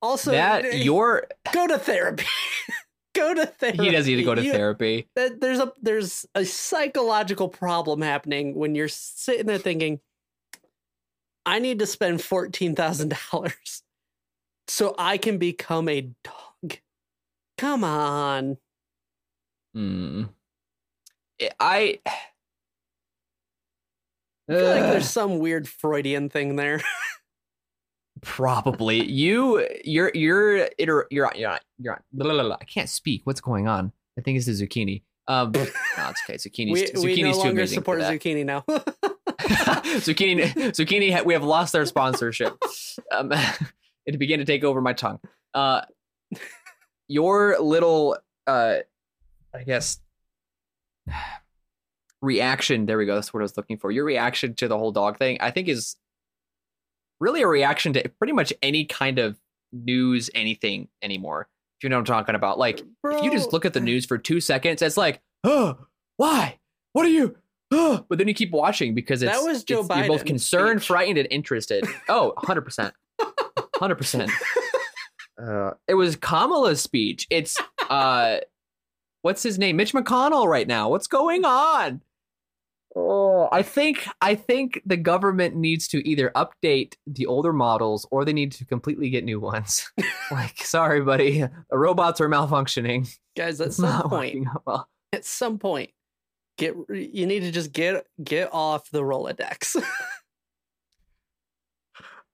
Also, 0.00 0.32
That 0.32 0.64
eh, 0.64 0.76
your 0.76 1.26
go 1.52 1.66
to 1.66 1.78
therapy. 1.78 2.24
go 3.14 3.34
to 3.34 3.46
therapy. 3.46 3.82
he 3.84 3.90
does 3.90 4.06
need 4.06 4.16
to 4.16 4.22
go 4.24 4.34
to 4.34 4.42
You- 4.42 4.52
therapy. 4.52 5.08
There's 5.14 5.58
a 5.58 5.72
there's 5.80 6.26
a 6.34 6.44
psychological 6.44 7.48
problem 7.48 8.02
happening 8.02 8.54
when 8.54 8.74
you're 8.74 8.88
sitting 8.88 9.46
there 9.46 9.58
thinking, 9.58 10.00
I 11.44 11.58
need 11.58 11.78
to 11.80 11.86
spend 11.86 12.22
fourteen 12.22 12.74
thousand 12.74 13.16
dollars 13.30 13.82
so 14.68 14.94
I 14.98 15.18
can 15.18 15.38
become 15.38 15.88
a 15.88 16.10
dog. 16.24 16.78
Come 17.58 17.84
on. 17.84 18.56
Hmm. 19.74 20.24
I. 21.60 21.98
I 24.48 24.54
feel 24.54 24.64
like 24.68 24.82
there's 24.82 25.08
some 25.08 25.38
weird 25.38 25.68
Freudian 25.68 26.28
thing 26.28 26.56
there. 26.56 26.82
Probably 28.22 29.04
you. 29.04 29.66
You're 29.84 30.10
you're 30.14 30.68
iter- 30.80 31.06
you're 31.10 31.26
on- 31.26 31.36
you're 31.38 31.50
on, 31.50 31.58
you're 31.78 31.92
on. 31.94 32.00
Blah, 32.12 32.32
blah, 32.32 32.42
blah. 32.44 32.56
I 32.60 32.64
can't 32.64 32.88
speak. 32.88 33.22
What's 33.24 33.40
going 33.40 33.66
on? 33.68 33.92
I 34.18 34.22
think 34.22 34.36
it's 34.38 34.46
the 34.46 34.52
zucchini. 34.52 35.02
Um, 35.28 35.52
no, 35.54 35.62
it's 35.62 36.22
okay. 36.28 36.34
Zucchini's 36.36 36.72
we, 36.72 36.82
zucchini's 36.86 37.04
we 37.04 37.22
no 37.22 37.32
too 37.32 37.38
longer 37.38 37.66
support 37.66 38.00
zucchini 38.00 38.44
now. 38.44 38.64
zucchini, 39.40 40.44
zucchini. 40.72 41.24
We 41.24 41.34
have 41.34 41.44
lost 41.44 41.72
their 41.72 41.86
sponsorship. 41.86 42.56
Um, 43.10 43.32
it 44.06 44.18
began 44.18 44.38
to 44.38 44.44
take 44.44 44.64
over 44.64 44.80
my 44.82 44.92
tongue. 44.92 45.18
Uh, 45.54 45.82
your 47.08 47.58
little, 47.58 48.18
uh, 48.46 48.76
I 49.54 49.62
guess, 49.64 49.98
reaction. 52.20 52.86
There 52.86 52.98
we 52.98 53.06
go. 53.06 53.14
That's 53.14 53.32
what 53.32 53.40
I 53.40 53.42
was 53.44 53.56
looking 53.56 53.78
for. 53.78 53.90
Your 53.90 54.04
reaction 54.04 54.54
to 54.56 54.68
the 54.68 54.76
whole 54.78 54.92
dog 54.92 55.18
thing, 55.18 55.38
I 55.40 55.50
think, 55.50 55.68
is 55.68 55.96
really 57.22 57.40
a 57.42 57.46
reaction 57.46 57.92
to 57.94 58.08
pretty 58.18 58.32
much 58.32 58.52
any 58.62 58.84
kind 58.84 59.18
of 59.18 59.38
news, 59.72 60.28
anything 60.34 60.88
anymore. 61.02 61.48
If 61.78 61.84
you 61.84 61.88
know 61.88 61.96
what 61.96 62.00
I'm 62.00 62.04
talking 62.16 62.34
about, 62.34 62.58
like 62.58 62.80
if 62.80 63.22
you 63.24 63.30
just 63.30 63.52
look 63.52 63.64
at 63.64 63.72
the 63.72 63.80
news 63.80 64.04
for 64.04 64.18
two 64.18 64.40
seconds, 64.40 64.82
it's 64.82 64.96
like, 64.96 65.20
oh, 65.44 65.78
why? 66.16 66.58
What 66.92 67.06
are 67.06 67.10
you? 67.10 67.36
Oh, 67.70 68.04
but 68.08 68.18
then 68.18 68.28
you 68.28 68.34
keep 68.34 68.50
watching 68.50 68.94
because 68.94 69.22
it's 69.22 69.32
That 69.32 69.42
was 69.44 69.64
Joe 69.64 69.80
it's- 69.84 69.98
You're 69.98 70.08
both 70.08 70.24
concerned, 70.26 70.80
speech. 70.82 70.88
frightened, 70.88 71.18
and 71.18 71.28
interested. 71.30 71.84
Oh, 72.08 72.32
100 72.36 72.62
percent, 72.62 72.92
hundred 73.76 73.96
percent. 73.96 74.30
Uh, 75.42 75.72
It 75.88 75.94
was 75.94 76.14
Kamala's 76.16 76.80
speech. 76.80 77.26
It's 77.30 77.58
uh, 77.88 78.36
what's 79.22 79.42
his 79.42 79.58
name? 79.58 79.76
Mitch 79.76 79.92
McConnell. 79.94 80.46
Right 80.46 80.68
now, 80.68 80.90
what's 80.90 81.06
going 81.08 81.44
on? 81.44 82.02
Oh, 82.94 83.48
I 83.50 83.62
think 83.62 84.06
I 84.20 84.34
think 84.34 84.82
the 84.84 84.98
government 84.98 85.56
needs 85.56 85.88
to 85.88 86.06
either 86.06 86.30
update 86.36 86.94
the 87.06 87.24
older 87.26 87.52
models 87.54 88.06
or 88.10 88.24
they 88.24 88.34
need 88.34 88.52
to 88.52 88.66
completely 88.66 89.08
get 89.08 89.24
new 89.24 89.40
ones. 89.40 89.90
like, 90.30 90.58
sorry, 90.58 91.00
buddy, 91.00 91.40
the 91.40 91.78
robots 91.78 92.20
are 92.20 92.28
malfunctioning. 92.28 93.10
guys, 93.36 93.60
at 93.62 93.68
It's 93.68 93.76
some 93.76 93.88
not 93.88 94.08
point, 94.10 94.46
well. 94.66 94.88
at 95.12 95.24
some 95.24 95.58
point, 95.58 95.90
get 96.58 96.74
you 96.90 97.26
need 97.26 97.40
to 97.40 97.50
just 97.50 97.72
get 97.72 98.06
get 98.22 98.50
off 98.52 98.90
the 98.90 99.00
Rolodex. 99.00 99.82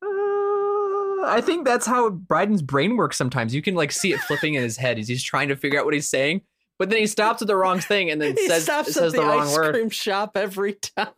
Uh, 0.01 1.27
I 1.27 1.41
think 1.45 1.65
that's 1.67 1.87
how 1.87 2.11
Biden's 2.11 2.63
brain 2.63 2.97
works 2.97 3.17
sometimes. 3.17 3.55
You 3.55 3.63
can 3.63 3.75
like 3.75 3.91
see 3.93 4.13
it 4.13 4.21
flipping 4.21 4.55
in 4.55 4.63
his 4.63 4.77
head. 4.77 4.99
as 4.99 5.09
He's 5.09 5.23
trying 5.25 5.49
to 5.49 5.57
figure 5.57 5.79
out 5.79 5.85
what 5.85 5.95
he's 5.95 6.09
saying, 6.09 6.43
but 6.79 6.91
then 6.91 6.99
he 6.99 7.07
stops 7.07 7.43
at 7.43 7.49
the 7.49 7.57
wrong 7.57 7.81
thing 7.81 8.11
and 8.11 8.21
then 8.21 8.37
he 8.39 8.49
says, 8.49 8.65
stops 8.65 8.95
says 8.95 9.15
at 9.15 9.17
the, 9.17 9.23
the 9.23 9.29
wrong 9.29 9.49
ice 9.49 9.55
word. 9.55 9.75
cream 9.75 9.91
shop 9.91 10.37
every 10.37 10.75
time. 10.75 11.13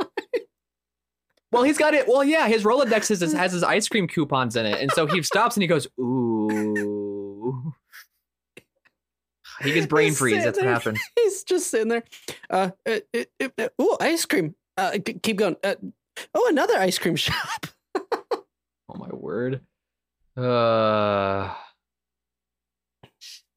Well, 1.53 1.65
he's 1.65 1.79
got 1.79 1.95
it. 1.95 2.07
Well, 2.07 2.23
yeah, 2.23 2.47
his 2.47 2.63
Rolodex 2.63 3.09
has, 3.09 3.33
has 3.33 3.53
his 3.53 3.63
ice 3.63 3.89
cream 3.89 4.07
coupons 4.07 4.57
in 4.57 4.67
it. 4.67 4.81
And 4.81 4.91
so 4.93 5.07
he 5.07 5.23
stops 5.23 5.57
and 5.57 5.63
he 5.63 5.67
goes, 5.67 5.89
ooh. 5.99 7.75
He 9.63 9.73
gets 9.73 9.87
brain 9.87 10.09
He's 10.09 10.19
freeze. 10.19 10.45
That's 10.45 10.59
what 10.59 10.69
happened. 10.69 10.99
He's 11.17 11.45
just 11.45 11.71
sitting 11.71 11.89
there. 11.89 12.05
Uh, 12.49 12.71
uh, 12.87 13.01
uh, 13.15 13.25
uh, 13.41 13.49
uh, 13.59 13.69
oh, 13.79 13.97
ice 14.01 14.25
cream. 14.25 14.55
Uh, 14.77 14.97
keep 15.23 15.37
going. 15.37 15.57
Uh, 15.63 15.75
oh, 16.35 16.47
another 16.49 16.79
ice 16.79 16.99
cream 16.99 17.17
shop. 17.17 17.67
Oh, 17.95 18.97
my 18.97 19.09
word. 19.13 19.61
Uh. 20.37 21.55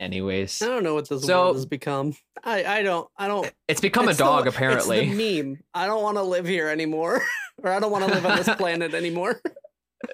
Anyways, 0.04 0.62
I 0.62 0.66
don't 0.66 0.84
know 0.84 0.96
what 0.96 1.08
this 1.08 1.24
So- 1.24 1.44
world 1.44 1.56
has 1.56 1.66
become. 1.66 2.14
I, 2.44 2.66
I 2.66 2.84
don't. 2.84 3.08
I 3.18 3.28
don't. 3.28 3.50
it's 3.70 3.80
become 3.80 4.10
it's 4.10 4.20
a 4.20 4.24
dog, 4.24 4.44
the, 4.44 4.50
apparently. 4.50 5.00
It's 5.08 5.18
the 5.18 5.42
meme. 5.44 5.64
I 5.74 5.86
don't 5.86 6.04
want 6.04 6.18
to 6.18 6.24
live 6.24 6.46
here 6.46 6.68
anymore, 6.68 7.22
or 7.64 7.72
I 7.72 7.80
don't 7.80 7.90
want 7.92 8.04
to 8.06 8.12
live 8.12 8.26
on 8.26 8.36
this 8.36 8.50
planet 8.58 8.94
anymore. 8.94 9.40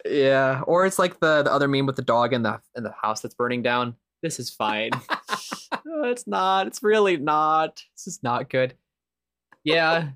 Yeah, 0.06 0.62
or 0.68 0.86
it's 0.86 1.00
like 1.00 1.20
the 1.20 1.42
the 1.42 1.52
other 1.52 1.68
meme 1.68 1.88
with 1.88 1.96
the 1.96 2.04
dog 2.04 2.34
in 2.34 2.44
the 2.44 2.60
in 2.76 2.84
the 2.84 2.94
house 3.02 3.22
that's 3.22 3.34
burning 3.34 3.64
down. 3.64 3.96
This 4.22 4.40
is 4.40 4.52
fine. 4.52 4.92
no, 5.86 6.04
it's 6.04 6.28
not. 6.28 6.68
It's 6.68 6.84
really 6.84 7.18
not. 7.18 7.82
This 7.96 8.06
is 8.06 8.20
not 8.22 8.48
good. 8.50 8.76
Yeah, 9.64 10.10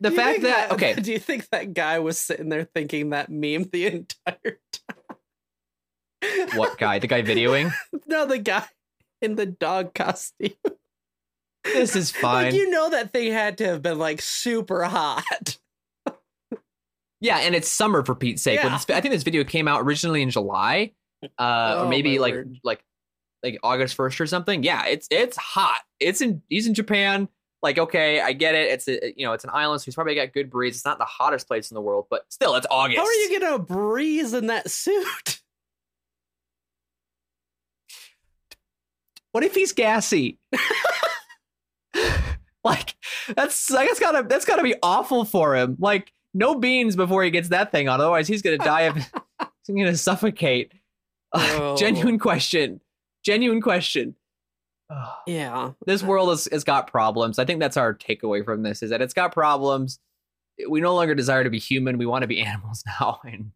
the 0.00 0.10
fact 0.10 0.40
think 0.40 0.42
that 0.52 0.72
okay, 0.72 0.94
Do 0.94 1.12
you 1.12 1.20
think 1.20 1.48
that 1.50 1.74
guy 1.74 2.00
was 2.00 2.18
sitting 2.18 2.48
there 2.48 2.64
thinking 2.64 3.10
that 3.10 3.28
meme 3.30 3.64
the 3.72 3.86
entire 3.86 4.58
time? 4.72 6.48
what 6.56 6.76
guy? 6.78 6.98
The 6.98 7.06
guy 7.06 7.22
videoing? 7.22 7.72
No, 8.06 8.26
the 8.26 8.38
guy 8.38 8.64
in 9.22 9.34
the 9.36 9.46
dog 9.46 9.94
costume. 9.94 10.50
This 11.64 11.96
is 11.96 12.10
fine. 12.12 12.46
Like 12.46 12.54
you 12.54 12.70
know 12.70 12.90
that 12.90 13.12
thing 13.12 13.32
had 13.32 13.58
to 13.58 13.66
have 13.66 13.82
been 13.82 13.98
like 13.98 14.20
super 14.20 14.84
hot. 14.84 15.58
Yeah, 17.20 17.38
and 17.38 17.54
it's 17.54 17.66
summer 17.68 18.04
for 18.04 18.14
Pete's 18.14 18.42
sake. 18.42 18.60
Yeah. 18.62 18.68
this- 18.68 18.94
I 18.94 19.00
think 19.00 19.12
this 19.12 19.22
video 19.22 19.42
came 19.42 19.66
out 19.68 19.80
originally 19.80 20.20
in 20.20 20.28
July, 20.28 20.92
uh, 21.38 21.74
Oh, 21.78 21.84
or 21.84 21.88
maybe 21.88 22.18
like 22.18 22.34
word. 22.34 22.58
like 22.62 22.84
like 23.42 23.58
August 23.62 23.94
first 23.94 24.20
or 24.20 24.26
something. 24.26 24.62
Yeah, 24.62 24.84
it's 24.84 25.08
it's 25.10 25.36
hot. 25.38 25.80
It's 25.98 26.20
in 26.20 26.42
he's 26.50 26.66
in 26.66 26.74
Japan. 26.74 27.28
Like, 27.62 27.78
okay, 27.78 28.20
I 28.20 28.32
get 28.34 28.54
it. 28.54 28.70
It's 28.70 28.86
a, 28.86 29.14
you 29.16 29.26
know 29.26 29.32
it's 29.32 29.44
an 29.44 29.50
island, 29.52 29.80
so 29.80 29.86
he's 29.86 29.94
probably 29.94 30.14
got 30.14 30.34
good 30.34 30.50
breeze. 30.50 30.76
It's 30.76 30.84
not 30.84 30.98
the 30.98 31.06
hottest 31.06 31.48
place 31.48 31.70
in 31.70 31.74
the 31.74 31.80
world, 31.80 32.06
but 32.10 32.26
still, 32.28 32.54
it's 32.54 32.66
August. 32.70 32.98
How 32.98 33.06
are 33.06 33.12
you 33.12 33.40
gonna 33.40 33.58
breeze 33.60 34.34
in 34.34 34.48
that 34.48 34.70
suit? 34.70 35.40
What 39.36 39.44
if 39.44 39.54
he's 39.54 39.74
gassy? 39.74 40.38
like 42.64 42.96
that's 43.36 43.70
I 43.70 43.84
guess 43.84 44.00
gotta 44.00 44.26
that's 44.26 44.46
gotta 44.46 44.62
be 44.62 44.74
awful 44.82 45.26
for 45.26 45.54
him. 45.54 45.76
Like 45.78 46.10
no 46.32 46.54
beans 46.54 46.96
before 46.96 47.22
he 47.22 47.30
gets 47.30 47.50
that 47.50 47.70
thing 47.70 47.86
on, 47.86 48.00
otherwise 48.00 48.26
he's 48.28 48.40
gonna 48.40 48.56
die 48.56 48.84
of 48.84 48.96
he's 49.66 49.76
gonna 49.76 49.94
suffocate. 49.94 50.72
Uh, 51.34 51.58
oh. 51.60 51.76
Genuine 51.76 52.18
question. 52.18 52.80
Genuine 53.26 53.60
question. 53.60 54.14
Yeah. 55.26 55.72
this 55.84 56.02
world 56.02 56.30
has, 56.30 56.48
has 56.50 56.64
got 56.64 56.86
problems. 56.86 57.38
I 57.38 57.44
think 57.44 57.60
that's 57.60 57.76
our 57.76 57.92
takeaway 57.92 58.42
from 58.42 58.62
this 58.62 58.82
is 58.82 58.88
that 58.88 59.02
it's 59.02 59.12
got 59.12 59.32
problems. 59.34 59.98
We 60.66 60.80
no 60.80 60.94
longer 60.94 61.14
desire 61.14 61.44
to 61.44 61.50
be 61.50 61.58
human. 61.58 61.98
We 61.98 62.06
want 62.06 62.22
to 62.22 62.26
be 62.26 62.40
animals 62.42 62.82
now. 62.86 63.20
And 63.22 63.50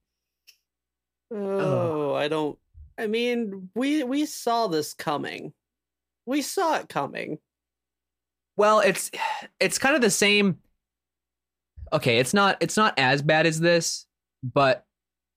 Oh, 1.35 2.13
I 2.13 2.29
don't. 2.29 2.59
I 2.99 3.07
mean, 3.07 3.71
we 3.75 4.05
we 4.05 4.27
saw 4.27 4.67
this 4.67 4.93
coming. 4.93 5.55
We 6.27 6.43
saw 6.43 6.77
it 6.79 6.89
coming. 6.89 7.39
well, 8.57 8.81
it's 8.81 9.11
it's 9.59 9.79
kind 9.79 9.95
of 9.95 10.01
the 10.03 10.11
same. 10.11 10.59
Okay, 11.93 12.19
it's 12.19 12.35
not 12.35 12.57
it's 12.61 12.77
not 12.77 12.95
as 12.99 13.23
bad 13.23 13.47
as 13.47 13.59
this, 13.61 14.07
but 14.43 14.87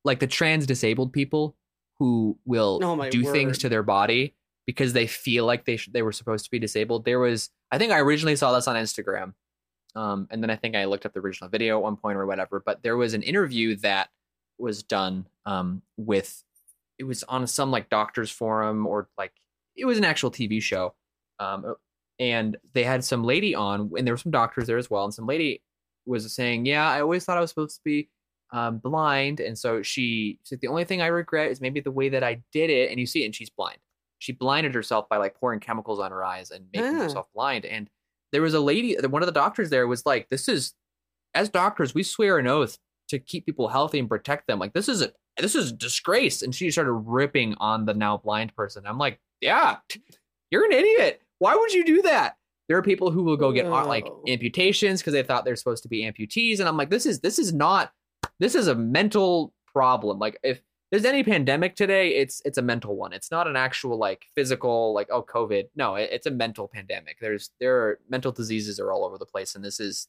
like 0.03 0.19
the 0.19 0.27
trans 0.27 0.65
disabled 0.65 1.13
people 1.13 1.55
who 1.99 2.37
will 2.45 2.79
Oh, 2.83 3.09
do 3.09 3.23
things 3.31 3.57
to 3.59 3.69
their 3.69 3.83
body 3.83 4.35
because 4.65 4.93
they 4.93 5.07
feel 5.07 5.45
like 5.45 5.65
they 5.65 5.77
sh- 5.77 5.89
they 5.91 6.01
were 6.01 6.11
supposed 6.11 6.45
to 6.45 6.51
be 6.51 6.59
disabled. 6.59 7.05
There 7.05 7.19
was 7.19 7.49
I 7.71 7.77
think 7.77 7.91
I 7.91 7.99
originally 7.99 8.35
saw 8.35 8.53
this 8.53 8.67
on 8.67 8.75
Instagram, 8.75 9.33
um, 9.95 10.27
and 10.29 10.43
then 10.43 10.49
I 10.49 10.55
think 10.55 10.75
I 10.75 10.85
looked 10.85 11.05
up 11.05 11.13
the 11.13 11.21
original 11.21 11.49
video 11.49 11.77
at 11.77 11.83
one 11.83 11.95
point 11.95 12.17
or 12.17 12.25
whatever. 12.27 12.61
But 12.63 12.83
there 12.83 12.97
was 12.97 13.13
an 13.13 13.23
interview 13.23 13.75
that 13.77 14.09
was 14.59 14.83
done 14.83 15.25
um, 15.45 15.81
with 15.97 16.43
it 16.99 17.05
was 17.05 17.23
on 17.23 17.47
some 17.47 17.71
like 17.71 17.89
doctors 17.89 18.29
forum 18.29 18.85
or 18.85 19.07
like 19.17 19.33
it 19.75 19.85
was 19.85 19.97
an 19.97 20.03
actual 20.05 20.31
TV 20.31 20.61
show, 20.61 20.93
um, 21.39 21.75
and 22.19 22.57
they 22.73 22.83
had 22.83 23.03
some 23.03 23.23
lady 23.23 23.55
on 23.55 23.91
and 23.97 24.05
there 24.07 24.13
were 24.13 24.17
some 24.17 24.31
doctors 24.31 24.67
there 24.67 24.77
as 24.77 24.89
well, 24.89 25.03
and 25.05 25.13
some 25.13 25.25
lady 25.25 25.61
was 26.05 26.31
saying, 26.33 26.65
"Yeah, 26.65 26.87
I 26.89 27.01
always 27.01 27.25
thought 27.25 27.37
I 27.37 27.41
was 27.41 27.49
supposed 27.49 27.75
to 27.77 27.81
be." 27.83 28.09
Um, 28.51 28.77
blind, 28.77 29.39
and 29.39 29.57
so 29.57 29.81
she 29.81 30.37
said 30.43 30.61
the 30.61 30.67
only 30.67 30.85
thing 30.85 31.01
I 31.01 31.07
regret 31.07 31.49
is 31.49 31.59
maybe 31.59 31.79
the 31.79 31.89
way 31.89 32.09
that 32.09 32.23
I 32.23 32.43
did 32.51 32.69
it. 32.69 32.91
And 32.91 32.99
you 32.99 33.07
see, 33.07 33.23
it, 33.23 33.25
and 33.25 33.33
she's 33.35 33.49
blind. 33.49 33.79
She 34.19 34.31
blinded 34.31 34.75
herself 34.75 35.09
by 35.09 35.17
like 35.17 35.33
pouring 35.33 35.59
chemicals 35.59 35.99
on 35.99 36.11
her 36.11 36.23
eyes 36.23 36.51
and 36.51 36.67
making 36.71 36.95
Ah. 36.97 37.01
herself 37.03 37.25
blind. 37.33 37.65
And 37.65 37.89
there 38.31 38.43
was 38.43 38.53
a 38.53 38.59
lady, 38.59 38.95
one 39.07 39.23
of 39.23 39.25
the 39.25 39.31
doctors 39.31 39.71
there 39.71 39.87
was 39.87 40.05
like, 40.05 40.29
"This 40.29 40.47
is, 40.47 40.75
as 41.33 41.49
doctors, 41.49 41.95
we 41.95 42.03
swear 42.03 42.37
an 42.37 42.45
oath 42.45 42.77
to 43.07 43.17
keep 43.17 43.47
people 43.47 43.69
healthy 43.69 43.97
and 43.97 44.07
protect 44.07 44.45
them. 44.45 44.59
Like 44.59 44.73
this 44.73 44.87
is 44.87 45.01
a 45.01 45.13
this 45.37 45.55
is 45.55 45.71
a 45.71 45.75
disgrace." 45.75 46.43
And 46.43 46.53
she 46.53 46.69
started 46.69 46.91
ripping 46.93 47.55
on 47.55 47.85
the 47.85 47.95
now 47.95 48.17
blind 48.17 48.55
person. 48.55 48.85
I'm 48.85 48.99
like, 48.99 49.19
"Yeah, 49.43 49.77
you're 50.49 50.65
an 50.65 50.71
idiot. 50.71 51.21
Why 51.39 51.55
would 51.55 51.73
you 51.73 51.85
do 51.85 52.01
that?" 52.03 52.37
There 52.69 52.77
are 52.77 52.83
people 52.83 53.11
who 53.11 53.23
will 53.23 53.37
go 53.37 53.51
get 53.51 53.65
uh, 53.65 53.85
like 53.85 54.07
amputations 54.27 55.01
because 55.01 55.13
they 55.13 55.23
thought 55.23 55.43
they're 55.45 55.55
supposed 55.55 55.83
to 55.83 55.89
be 55.89 56.03
amputees, 56.03 56.59
and 56.59 56.67
I'm 56.67 56.77
like, 56.77 56.89
this 56.89 57.05
is 57.05 57.19
this 57.19 57.37
is 57.37 57.53
not 57.53 57.91
this 58.39 58.55
is 58.55 58.67
a 58.67 58.75
mental 58.75 59.53
problem. 59.67 60.19
Like 60.19 60.39
if 60.43 60.61
there's 60.91 61.05
any 61.05 61.23
pandemic 61.23 61.75
today, 61.75 62.15
it's 62.15 62.41
it's 62.45 62.57
a 62.57 62.61
mental 62.61 62.95
one. 62.95 63.13
It's 63.13 63.31
not 63.31 63.47
an 63.47 63.55
actual 63.55 63.97
like 63.97 64.25
physical 64.35 64.93
like 64.93 65.07
oh 65.11 65.23
COVID. 65.23 65.65
No, 65.75 65.95
it, 65.95 66.09
it's 66.11 66.27
a 66.27 66.31
mental 66.31 66.67
pandemic. 66.67 67.17
There's 67.19 67.49
there 67.59 67.77
are 67.77 67.99
mental 68.09 68.31
diseases 68.31 68.79
are 68.79 68.91
all 68.91 69.03
over 69.03 69.17
the 69.17 69.25
place, 69.25 69.55
and 69.55 69.63
this 69.63 69.79
is 69.79 70.07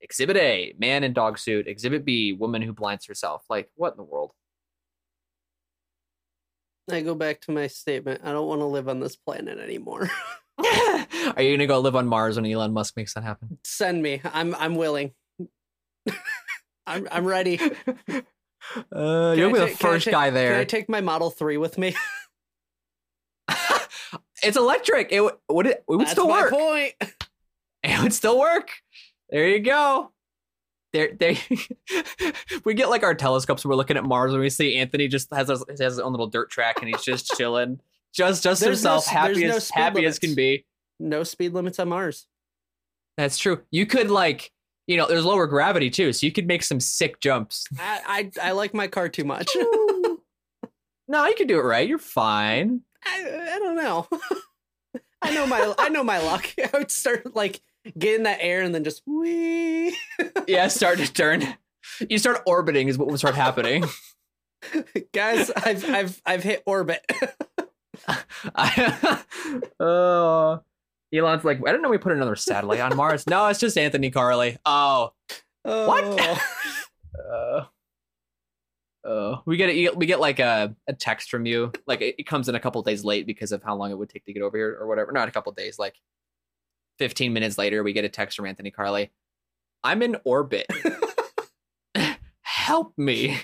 Exhibit 0.00 0.36
A, 0.36 0.74
man 0.78 1.04
in 1.04 1.12
dog 1.12 1.38
suit. 1.38 1.66
Exhibit 1.66 2.04
B, 2.04 2.32
woman 2.32 2.62
who 2.62 2.72
blinds 2.72 3.06
herself. 3.06 3.44
Like 3.50 3.70
what 3.74 3.92
in 3.92 3.96
the 3.96 4.02
world? 4.04 4.32
I 6.92 7.00
go 7.02 7.14
back 7.14 7.40
to 7.42 7.52
my 7.52 7.66
statement. 7.66 8.20
I 8.24 8.32
don't 8.32 8.46
want 8.46 8.60
to 8.60 8.66
live 8.66 8.88
on 8.88 9.00
this 9.00 9.16
planet 9.16 9.58
anymore. 9.58 10.10
are 10.58 11.42
you 11.42 11.56
gonna 11.56 11.66
go 11.66 11.78
live 11.80 11.96
on 11.96 12.06
Mars 12.06 12.36
when 12.36 12.44
Elon 12.44 12.72
Musk 12.72 12.94
makes 12.96 13.14
that 13.14 13.22
happen? 13.24 13.58
Send 13.64 14.02
me. 14.02 14.20
I'm 14.24 14.54
I'm 14.56 14.74
willing. 14.74 15.12
I'm 16.86 17.08
I'm 17.10 17.24
ready. 17.24 17.58
Uh, 18.92 19.34
you'll 19.36 19.52
be 19.52 19.58
the 19.58 19.66
take- 19.66 19.78
can 19.78 19.88
I 19.88 19.92
first 19.92 20.04
take- 20.04 20.12
guy 20.12 20.30
there. 20.30 20.52
Can. 20.52 20.60
I 20.60 20.64
take 20.64 20.88
my 20.90 21.00
Model 21.00 21.30
Three 21.30 21.56
with 21.56 21.78
me? 21.78 21.94
it's 24.42 24.56
electric. 24.56 25.12
It 25.12 25.20
would 25.22 25.66
it, 25.66 25.70
it 25.70 25.84
would 25.88 26.00
That's 26.00 26.12
still 26.12 26.28
work. 26.28 26.50
point. 26.50 26.92
it 27.82 28.02
would 28.02 28.12
still 28.12 28.38
work. 28.38 28.70
There 29.30 29.48
you 29.48 29.60
go. 29.60 30.12
There, 30.92 31.12
they. 31.16 31.38
we 32.64 32.74
get 32.74 32.90
like 32.90 33.02
our 33.02 33.14
telescopes. 33.14 33.64
We're 33.64 33.76
looking 33.76 33.96
at 33.96 34.04
Mars, 34.04 34.32
and 34.32 34.40
we 34.40 34.50
see 34.50 34.76
Anthony 34.76 35.06
just 35.08 35.32
has 35.32 35.48
his, 35.48 35.64
has 35.68 35.78
his 35.78 35.98
own 36.00 36.12
little 36.12 36.26
dirt 36.26 36.50
track, 36.50 36.76
and 36.80 36.88
he's 36.88 37.02
just 37.02 37.26
chilling, 37.36 37.80
just 38.14 38.42
just 38.42 38.60
There's 38.60 38.78
himself, 38.78 39.04
s- 39.04 39.08
happy 39.08 39.46
no 39.46 39.56
as 39.56 39.68
speed 39.68 39.80
happy 39.80 40.04
as 40.04 40.18
can 40.18 40.34
be. 40.34 40.66
No 40.98 41.22
speed 41.22 41.52
limits 41.54 41.78
on 41.78 41.88
Mars. 41.88 42.26
That's 43.16 43.38
true. 43.38 43.62
You 43.70 43.86
could 43.86 44.10
like, 44.10 44.50
you 44.86 44.96
know, 44.96 45.06
there's 45.06 45.24
lower 45.24 45.46
gravity 45.46 45.90
too, 45.90 46.12
so 46.12 46.26
you 46.26 46.32
could 46.32 46.46
make 46.46 46.62
some 46.62 46.80
sick 46.80 47.20
jumps. 47.20 47.66
I 47.78 48.30
I, 48.42 48.48
I 48.48 48.52
like 48.52 48.74
my 48.74 48.88
car 48.88 49.08
too 49.08 49.24
much. 49.24 49.48
no, 51.08 51.26
you 51.26 51.34
can 51.36 51.46
do 51.46 51.58
it 51.58 51.64
right. 51.64 51.88
You're 51.88 51.98
fine. 51.98 52.80
I, 53.04 53.52
I 53.54 53.58
don't 53.58 53.76
know. 53.76 54.08
I 55.22 55.34
know 55.34 55.46
my 55.46 55.74
I 55.78 55.88
know 55.88 56.02
my 56.02 56.18
luck. 56.18 56.46
I 56.58 56.70
would 56.78 56.90
start 56.90 57.34
like 57.36 57.60
get 57.98 58.14
in 58.16 58.22
that 58.24 58.38
air 58.40 58.62
and 58.62 58.74
then 58.74 58.84
just 58.84 59.02
wee. 59.06 59.96
Yeah, 60.46 60.68
start 60.68 60.98
to 60.98 61.12
turn. 61.12 61.44
You 62.08 62.18
start 62.18 62.42
orbiting 62.46 62.88
is 62.88 62.98
what 62.98 63.08
will 63.08 63.18
start 63.18 63.34
happening. 63.36 63.84
Guys, 65.14 65.50
I've 65.50 65.88
I've 65.88 66.22
I've 66.26 66.42
hit 66.42 66.62
orbit. 66.66 67.00
I, 68.54 69.22
oh, 69.80 70.60
Elon's 71.12 71.44
like, 71.44 71.60
I 71.66 71.72
don't 71.72 71.82
know. 71.82 71.88
We 71.88 71.98
put 71.98 72.12
another 72.12 72.36
satellite 72.36 72.80
on 72.80 72.96
Mars. 72.96 73.26
No, 73.26 73.46
it's 73.46 73.60
just 73.60 73.78
Anthony 73.78 74.10
Carley. 74.10 74.58
Oh, 74.66 75.12
Oh. 75.64 76.38
uh, 77.32 77.64
uh, 79.08 79.38
we 79.46 79.56
get 79.56 79.70
a, 79.70 79.90
we 79.94 80.06
get 80.06 80.20
like 80.20 80.38
a, 80.38 80.74
a 80.88 80.92
text 80.92 81.30
from 81.30 81.46
you. 81.46 81.72
Like 81.86 82.00
it, 82.00 82.16
it 82.18 82.26
comes 82.26 82.48
in 82.48 82.54
a 82.54 82.60
couple 82.60 82.82
days 82.82 83.04
late 83.04 83.26
because 83.26 83.52
of 83.52 83.62
how 83.62 83.76
long 83.76 83.90
it 83.90 83.98
would 83.98 84.08
take 84.10 84.24
to 84.26 84.32
get 84.32 84.42
over 84.42 84.56
here 84.56 84.76
or 84.80 84.86
whatever. 84.86 85.12
Not 85.12 85.28
a 85.28 85.32
couple 85.32 85.52
days, 85.52 85.78
like 85.78 85.94
15 87.00 87.32
minutes 87.32 87.56
later, 87.56 87.82
we 87.82 87.94
get 87.94 88.04
a 88.04 88.10
text 88.10 88.36
from 88.36 88.44
Anthony 88.44 88.70
Carley. 88.70 89.10
I'm 89.82 90.02
in 90.02 90.18
orbit. 90.22 90.66
Help 92.42 92.92
me. 92.98 93.38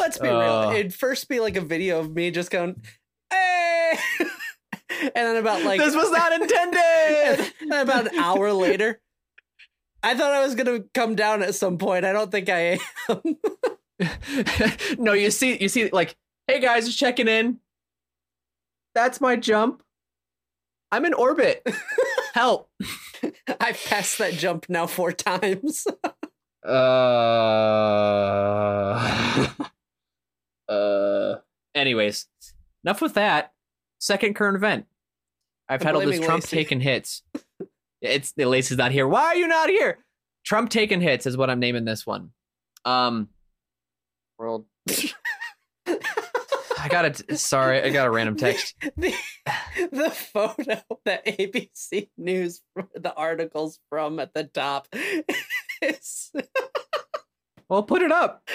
Let's 0.00 0.18
be 0.18 0.26
Uh. 0.28 0.40
real. 0.70 0.70
It'd 0.80 0.92
first 0.92 1.28
be 1.28 1.38
like 1.38 1.54
a 1.56 1.60
video 1.60 2.00
of 2.00 2.12
me 2.12 2.32
just 2.32 2.50
going, 2.50 2.82
hey, 3.30 3.92
and 4.18 5.12
then 5.14 5.36
about 5.36 5.62
like 5.62 5.78
this 5.80 5.94
was 5.94 6.10
not 6.10 6.32
intended. 6.32 7.52
and 7.60 7.72
about 7.72 8.12
an 8.12 8.18
hour 8.18 8.52
later, 8.52 9.00
I 10.02 10.16
thought 10.16 10.32
I 10.32 10.44
was 10.44 10.56
gonna 10.56 10.80
come 10.92 11.14
down 11.14 11.40
at 11.44 11.54
some 11.54 11.78
point. 11.78 12.04
I 12.04 12.12
don't 12.12 12.32
think 12.32 12.48
I 12.48 12.80
am. 13.08 13.36
no, 14.98 15.12
you 15.12 15.30
see, 15.30 15.56
you 15.62 15.68
see, 15.68 15.88
like, 15.90 16.16
hey 16.48 16.58
guys, 16.58 16.86
just 16.86 16.98
checking 16.98 17.28
in. 17.28 17.60
That's 18.92 19.20
my 19.20 19.36
jump. 19.36 19.84
I'm 20.90 21.04
in 21.04 21.14
orbit. 21.14 21.62
Help. 22.34 22.68
I've 23.60 23.80
passed 23.84 24.18
that 24.18 24.32
jump 24.32 24.66
now 24.68 24.86
four 24.88 25.12
times. 25.12 25.86
Uh. 26.66 26.72
uh. 30.66 31.34
Anyways, 31.74 32.26
enough 32.82 33.02
with 33.02 33.12
that. 33.14 33.52
Second 33.98 34.34
current 34.34 34.56
event. 34.56 34.86
I've 35.68 35.82
I'm 35.82 35.84
titled 35.84 36.06
this 36.06 36.24
Trump 36.24 36.42
Lacey. 36.42 36.56
taking 36.56 36.80
hits. 36.80 37.22
It's 38.00 38.32
the 38.32 38.46
Lacey's 38.46 38.78
not 38.78 38.92
here. 38.92 39.06
Why 39.06 39.24
are 39.24 39.36
you 39.36 39.46
not 39.46 39.68
here? 39.68 39.98
Trump 40.42 40.70
taking 40.70 41.02
hits 41.02 41.26
is 41.26 41.36
what 41.36 41.50
I'm 41.50 41.60
naming 41.60 41.84
this 41.84 42.06
one. 42.06 42.30
Um. 42.86 43.28
World. 44.38 44.64
I 46.84 46.88
got 46.88 47.06
it. 47.06 47.38
Sorry, 47.40 47.82
I 47.82 47.88
got 47.88 48.06
a 48.06 48.10
random 48.10 48.36
text. 48.36 48.74
the, 48.98 49.14
the 49.90 50.10
photo 50.10 50.82
that 51.06 51.24
ABC 51.24 52.10
News, 52.18 52.60
the 52.94 53.14
articles 53.14 53.80
from 53.88 54.18
at 54.20 54.34
the 54.34 54.44
top. 54.44 54.88
is 55.80 56.30
Well, 57.70 57.82
put 57.82 58.02
it 58.02 58.12
up. 58.12 58.46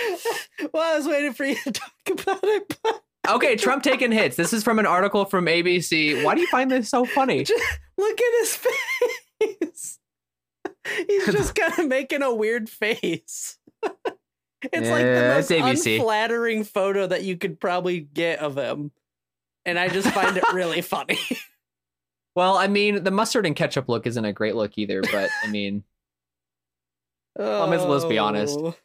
well, 0.72 0.94
I 0.94 0.96
was 0.96 1.08
waiting 1.08 1.34
for 1.34 1.44
you 1.44 1.56
to 1.56 1.72
talk 1.72 1.92
about 2.12 2.44
it, 2.44 2.78
but 2.84 3.02
Okay, 3.28 3.56
Trump 3.56 3.82
taking 3.82 4.12
hits. 4.12 4.36
This 4.36 4.54
is 4.54 4.64
from 4.64 4.78
an 4.78 4.86
article 4.86 5.26
from 5.26 5.48
ABC. 5.48 6.24
Why 6.24 6.36
do 6.36 6.42
you 6.42 6.48
find 6.48 6.70
this 6.70 6.90
so 6.90 7.06
funny? 7.06 7.40
look 7.98 8.20
at 8.22 8.40
his 8.40 8.56
face. 8.56 10.00
He's 11.08 11.26
just 11.26 11.56
kind 11.56 11.80
of 11.80 11.88
making 11.88 12.22
a 12.22 12.34
weird 12.34 12.70
face. 12.70 13.58
It's 14.62 14.90
like 14.90 15.04
the 15.06 15.34
most 15.36 15.50
ABC. 15.52 15.96
unflattering 15.98 16.64
photo 16.64 17.08
that 17.08 17.24
you 17.24 17.38
could 17.38 17.60
probably 17.60 18.00
get 18.02 18.40
of 18.40 18.58
him. 18.58 18.92
And 19.66 19.78
I 19.80 19.88
just 19.90 20.10
find 20.12 20.36
it 20.38 20.44
really 20.54 20.82
funny. 20.84 21.20
Well, 22.36 22.58
I 22.58 22.68
mean, 22.68 23.04
the 23.04 23.12
mustard 23.12 23.46
and 23.46 23.56
ketchup 23.56 23.88
look 23.90 24.06
isn't 24.08 24.24
a 24.26 24.34
great 24.34 24.56
look 24.56 24.78
either, 24.78 25.02
but 25.02 25.30
I 25.44 25.48
mean, 25.48 25.84
Well, 27.36 27.68
let's- 27.68 28.06
be 28.06 28.18
honest. 28.18 28.58
Oh. 28.60 28.76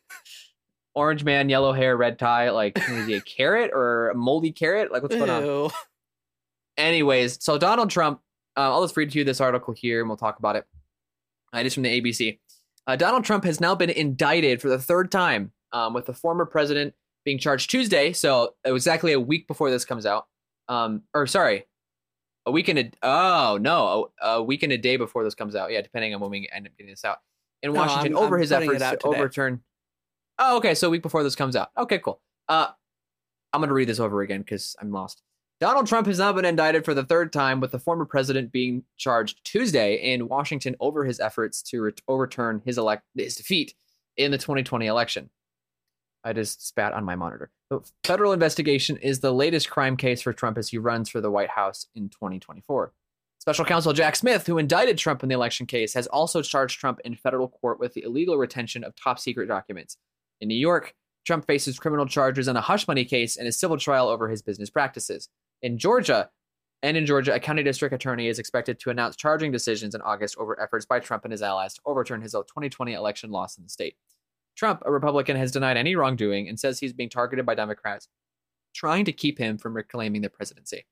orange 0.94 1.24
man, 1.24 1.48
yellow 1.48 1.72
hair, 1.72 1.96
red 1.96 2.18
tie, 2.18 2.50
like 2.50 2.78
is 2.88 3.06
he 3.06 3.14
a 3.14 3.20
carrot 3.36 3.70
or 3.74 4.10
a 4.10 4.14
moldy 4.14 4.52
carrot? 4.52 4.92
Like 4.92 5.02
what's 5.02 5.16
going 5.16 5.30
on? 5.30 5.70
Anyways, 6.76 7.42
so 7.42 7.58
Donald 7.58 7.90
Trump, 7.90 8.20
uh, 8.56 8.60
I'll 8.72 8.82
just 8.84 8.96
read 8.96 9.10
to 9.12 9.18
you 9.18 9.24
this 9.24 9.40
article 9.40 9.74
here 9.74 10.00
and 10.00 10.08
we'll 10.08 10.16
talk 10.16 10.38
about 10.38 10.56
it. 10.56 10.66
Uh, 11.54 11.58
it 11.58 11.66
is 11.66 11.74
from 11.74 11.84
the 11.84 12.00
ABC. 12.00 12.38
Uh, 12.86 12.96
Donald 12.96 13.24
Trump 13.24 13.44
has 13.44 13.60
now 13.60 13.74
been 13.74 13.90
indicted 13.90 14.60
for 14.60 14.68
the 14.68 14.78
third 14.78 15.10
time, 15.10 15.52
um, 15.74 15.92
with 15.92 16.06
the 16.06 16.14
former 16.14 16.46
president 16.46 16.94
being 17.26 17.38
charged 17.38 17.68
Tuesday. 17.70 18.12
So 18.14 18.54
exactly 18.64 19.12
a 19.12 19.20
week 19.20 19.46
before 19.46 19.70
this 19.70 19.84
comes 19.84 20.06
out. 20.06 20.26
Um, 20.68 21.02
or 21.12 21.26
sorry, 21.26 21.66
a 22.46 22.50
week 22.50 22.68
and 22.68 22.78
a 22.78 22.90
oh 23.02 23.58
no, 23.60 24.08
a, 24.22 24.26
a 24.28 24.42
week 24.42 24.62
and 24.62 24.72
a 24.72 24.78
day 24.78 24.96
before 24.96 25.22
this 25.24 25.34
comes 25.34 25.54
out. 25.54 25.70
Yeah, 25.70 25.82
depending 25.82 26.14
on 26.14 26.20
when 26.20 26.30
we 26.30 26.48
end 26.50 26.66
up 26.66 26.72
getting 26.78 26.90
this 26.92 27.04
out 27.04 27.18
in 27.62 27.72
No, 27.74 27.80
Washington 27.80 28.14
I'm- 28.16 28.24
over 28.24 28.36
I'm 28.36 28.40
his 28.40 28.52
efforts 28.52 28.78
to 28.82 28.96
today. 28.96 29.18
overturn. 29.18 29.62
Oh, 30.38 30.56
okay. 30.56 30.74
So 30.74 30.86
a 30.88 30.90
week 30.90 31.02
before 31.02 31.22
this 31.22 31.34
comes 31.36 31.54
out. 31.54 31.68
Okay, 31.76 31.98
cool. 31.98 32.20
Uh, 32.48 32.68
I'm 33.52 33.60
going 33.60 33.68
to 33.68 33.74
read 33.74 33.88
this 33.88 34.00
over 34.00 34.20
again 34.22 34.40
because 34.40 34.74
I'm 34.80 34.90
lost. 34.90 35.22
Donald 35.60 35.86
Trump 35.86 36.08
has 36.08 36.18
now 36.18 36.32
been 36.32 36.44
indicted 36.44 36.84
for 36.84 36.92
the 36.92 37.04
third 37.04 37.32
time, 37.32 37.60
with 37.60 37.70
the 37.70 37.78
former 37.78 38.04
president 38.04 38.50
being 38.50 38.82
charged 38.96 39.44
Tuesday 39.44 39.94
in 40.12 40.28
Washington 40.28 40.74
over 40.80 41.04
his 41.04 41.20
efforts 41.20 41.62
to 41.62 41.80
re- 41.82 41.92
overturn 42.08 42.60
his 42.64 42.76
elect 42.78 43.04
his 43.16 43.36
defeat 43.36 43.74
in 44.16 44.32
the 44.32 44.38
2020 44.38 44.86
election. 44.88 45.30
I 46.24 46.32
just 46.32 46.66
spat 46.66 46.94
on 46.94 47.04
my 47.04 47.14
monitor. 47.14 47.50
The 47.70 47.80
federal 48.02 48.32
investigation 48.32 48.96
is 48.96 49.20
the 49.20 49.32
latest 49.32 49.70
crime 49.70 49.96
case 49.96 50.22
for 50.22 50.32
Trump 50.32 50.56
as 50.56 50.68
he 50.68 50.78
runs 50.78 51.10
for 51.10 51.20
the 51.20 51.30
White 51.30 51.50
House 51.50 51.86
in 51.94 52.08
2024. 52.08 52.92
Special 53.38 53.64
counsel 53.66 53.92
Jack 53.92 54.16
Smith, 54.16 54.46
who 54.46 54.56
indicted 54.56 54.96
Trump 54.96 55.22
in 55.22 55.28
the 55.28 55.34
election 55.34 55.66
case, 55.66 55.92
has 55.92 56.06
also 56.06 56.40
charged 56.40 56.80
Trump 56.80 56.98
in 57.04 57.14
federal 57.14 57.48
court 57.48 57.78
with 57.78 57.92
the 57.92 58.02
illegal 58.02 58.38
retention 58.38 58.82
of 58.82 58.96
top 58.96 59.18
secret 59.18 59.48
documents. 59.48 59.98
In 60.40 60.48
New 60.48 60.54
York, 60.54 60.94
Trump 61.26 61.46
faces 61.46 61.78
criminal 61.78 62.06
charges 62.06 62.48
in 62.48 62.56
a 62.56 62.62
hush 62.62 62.88
money 62.88 63.04
case 63.04 63.36
and 63.36 63.46
a 63.46 63.52
civil 63.52 63.76
trial 63.76 64.08
over 64.08 64.30
his 64.30 64.40
business 64.40 64.70
practices. 64.70 65.28
In 65.60 65.76
Georgia, 65.76 66.30
and 66.82 66.96
in 66.96 67.06
Georgia, 67.06 67.34
a 67.34 67.40
county 67.40 67.62
district 67.62 67.94
attorney 67.94 68.28
is 68.28 68.38
expected 68.38 68.78
to 68.80 68.90
announce 68.90 69.16
charging 69.16 69.52
decisions 69.52 69.94
in 69.94 70.02
August 70.02 70.36
over 70.38 70.58
efforts 70.60 70.84
by 70.86 71.00
Trump 71.00 71.24
and 71.24 71.32
his 71.32 71.42
allies 71.42 71.74
to 71.74 71.80
overturn 71.86 72.20
his 72.20 72.32
2020 72.32 72.92
election 72.92 73.30
loss 73.30 73.56
in 73.56 73.64
the 73.64 73.70
state. 73.70 73.96
Trump, 74.56 74.82
a 74.84 74.92
Republican, 74.92 75.36
has 75.36 75.50
denied 75.50 75.76
any 75.76 75.96
wrongdoing 75.96 76.48
and 76.48 76.58
says 76.58 76.78
he's 76.78 76.92
being 76.92 77.08
targeted 77.10 77.44
by 77.44 77.54
Democrats 77.54 78.08
trying 78.74 79.04
to 79.04 79.12
keep 79.12 79.38
him 79.38 79.56
from 79.56 79.74
reclaiming 79.74 80.22
the 80.22 80.30
presidency. 80.30 80.84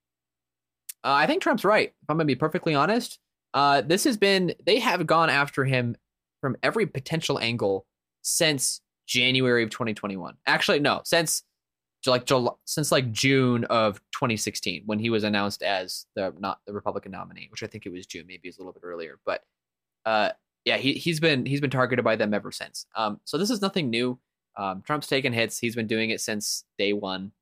Uh, 1.04 1.12
I 1.12 1.26
think 1.26 1.42
Trump's 1.42 1.64
right. 1.64 1.88
If 1.88 2.10
I'm 2.10 2.16
going 2.16 2.26
to 2.26 2.32
be 2.32 2.36
perfectly 2.36 2.74
honest, 2.74 3.18
uh, 3.54 3.80
this 3.80 4.04
has 4.04 4.16
been, 4.16 4.54
they 4.64 4.78
have 4.78 5.06
gone 5.06 5.30
after 5.30 5.64
him 5.64 5.96
from 6.40 6.56
every 6.62 6.86
potential 6.86 7.38
angle 7.38 7.86
since 8.22 8.80
January 9.06 9.62
of 9.62 9.70
2021. 9.70 10.36
Actually, 10.46 10.80
no, 10.80 11.02
since 11.04 11.42
like 12.06 12.24
July, 12.24 12.52
since 12.64 12.90
like 12.90 13.12
June 13.12 13.64
of 13.64 14.00
2016 14.12 14.82
when 14.86 14.98
he 14.98 15.10
was 15.10 15.22
announced 15.24 15.62
as 15.62 16.06
the 16.16 16.34
not 16.38 16.58
the 16.66 16.72
Republican 16.72 17.12
nominee, 17.12 17.48
which 17.50 17.62
I 17.62 17.66
think 17.66 17.86
it 17.86 17.92
was 17.92 18.06
June, 18.06 18.26
maybe 18.26 18.48
it's 18.48 18.58
a 18.58 18.60
little 18.60 18.72
bit 18.72 18.82
earlier, 18.84 19.18
but 19.24 19.42
uh, 20.04 20.30
yeah, 20.64 20.76
he 20.76 20.94
he's 20.94 21.20
been 21.20 21.44
he's 21.44 21.60
been 21.60 21.70
targeted 21.70 22.04
by 22.04 22.16
them 22.16 22.34
ever 22.34 22.52
since. 22.52 22.86
Um, 22.94 23.20
so 23.24 23.38
this 23.38 23.50
is 23.50 23.60
nothing 23.60 23.90
new. 23.90 24.18
Um, 24.56 24.82
Trump's 24.82 25.06
taken 25.06 25.32
hits. 25.32 25.58
He's 25.58 25.74
been 25.74 25.86
doing 25.86 26.10
it 26.10 26.20
since 26.20 26.64
day 26.78 26.92
one, 26.92 27.32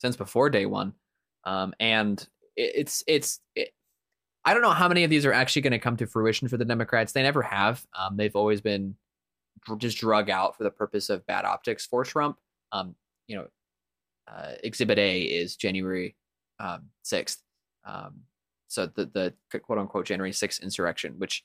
since 0.00 0.16
before 0.16 0.50
day 0.50 0.66
one, 0.66 0.94
um, 1.44 1.74
and 1.80 2.20
it, 2.56 2.72
it's 2.74 3.04
it's. 3.06 3.40
It, 3.54 3.72
I 4.44 4.54
don't 4.54 4.62
know 4.62 4.70
how 4.70 4.88
many 4.88 5.04
of 5.04 5.10
these 5.10 5.26
are 5.26 5.32
actually 5.32 5.62
going 5.62 5.72
to 5.72 5.78
come 5.78 5.96
to 5.98 6.06
fruition 6.06 6.48
for 6.48 6.56
the 6.56 6.64
Democrats. 6.64 7.12
They 7.12 7.22
never 7.22 7.42
have. 7.42 7.84
Um, 7.98 8.16
they've 8.16 8.36
always 8.36 8.60
been 8.60 8.94
just 9.76 9.98
drug 9.98 10.30
out 10.30 10.56
for 10.56 10.64
the 10.64 10.70
purpose 10.70 11.10
of 11.10 11.26
bad 11.26 11.44
optics 11.44 11.84
for 11.84 12.04
Trump. 12.04 12.38
Um, 12.72 12.94
you 13.26 13.36
know, 13.36 13.48
uh, 14.26 14.52
Exhibit 14.62 14.98
A 14.98 15.22
is 15.22 15.56
January 15.56 16.16
um, 16.60 16.88
6th. 17.04 17.38
Um, 17.84 18.20
so 18.68 18.86
the 18.86 19.06
the 19.06 19.60
quote 19.60 19.78
unquote 19.78 20.06
January 20.06 20.32
6th 20.32 20.62
insurrection, 20.62 21.14
which 21.18 21.44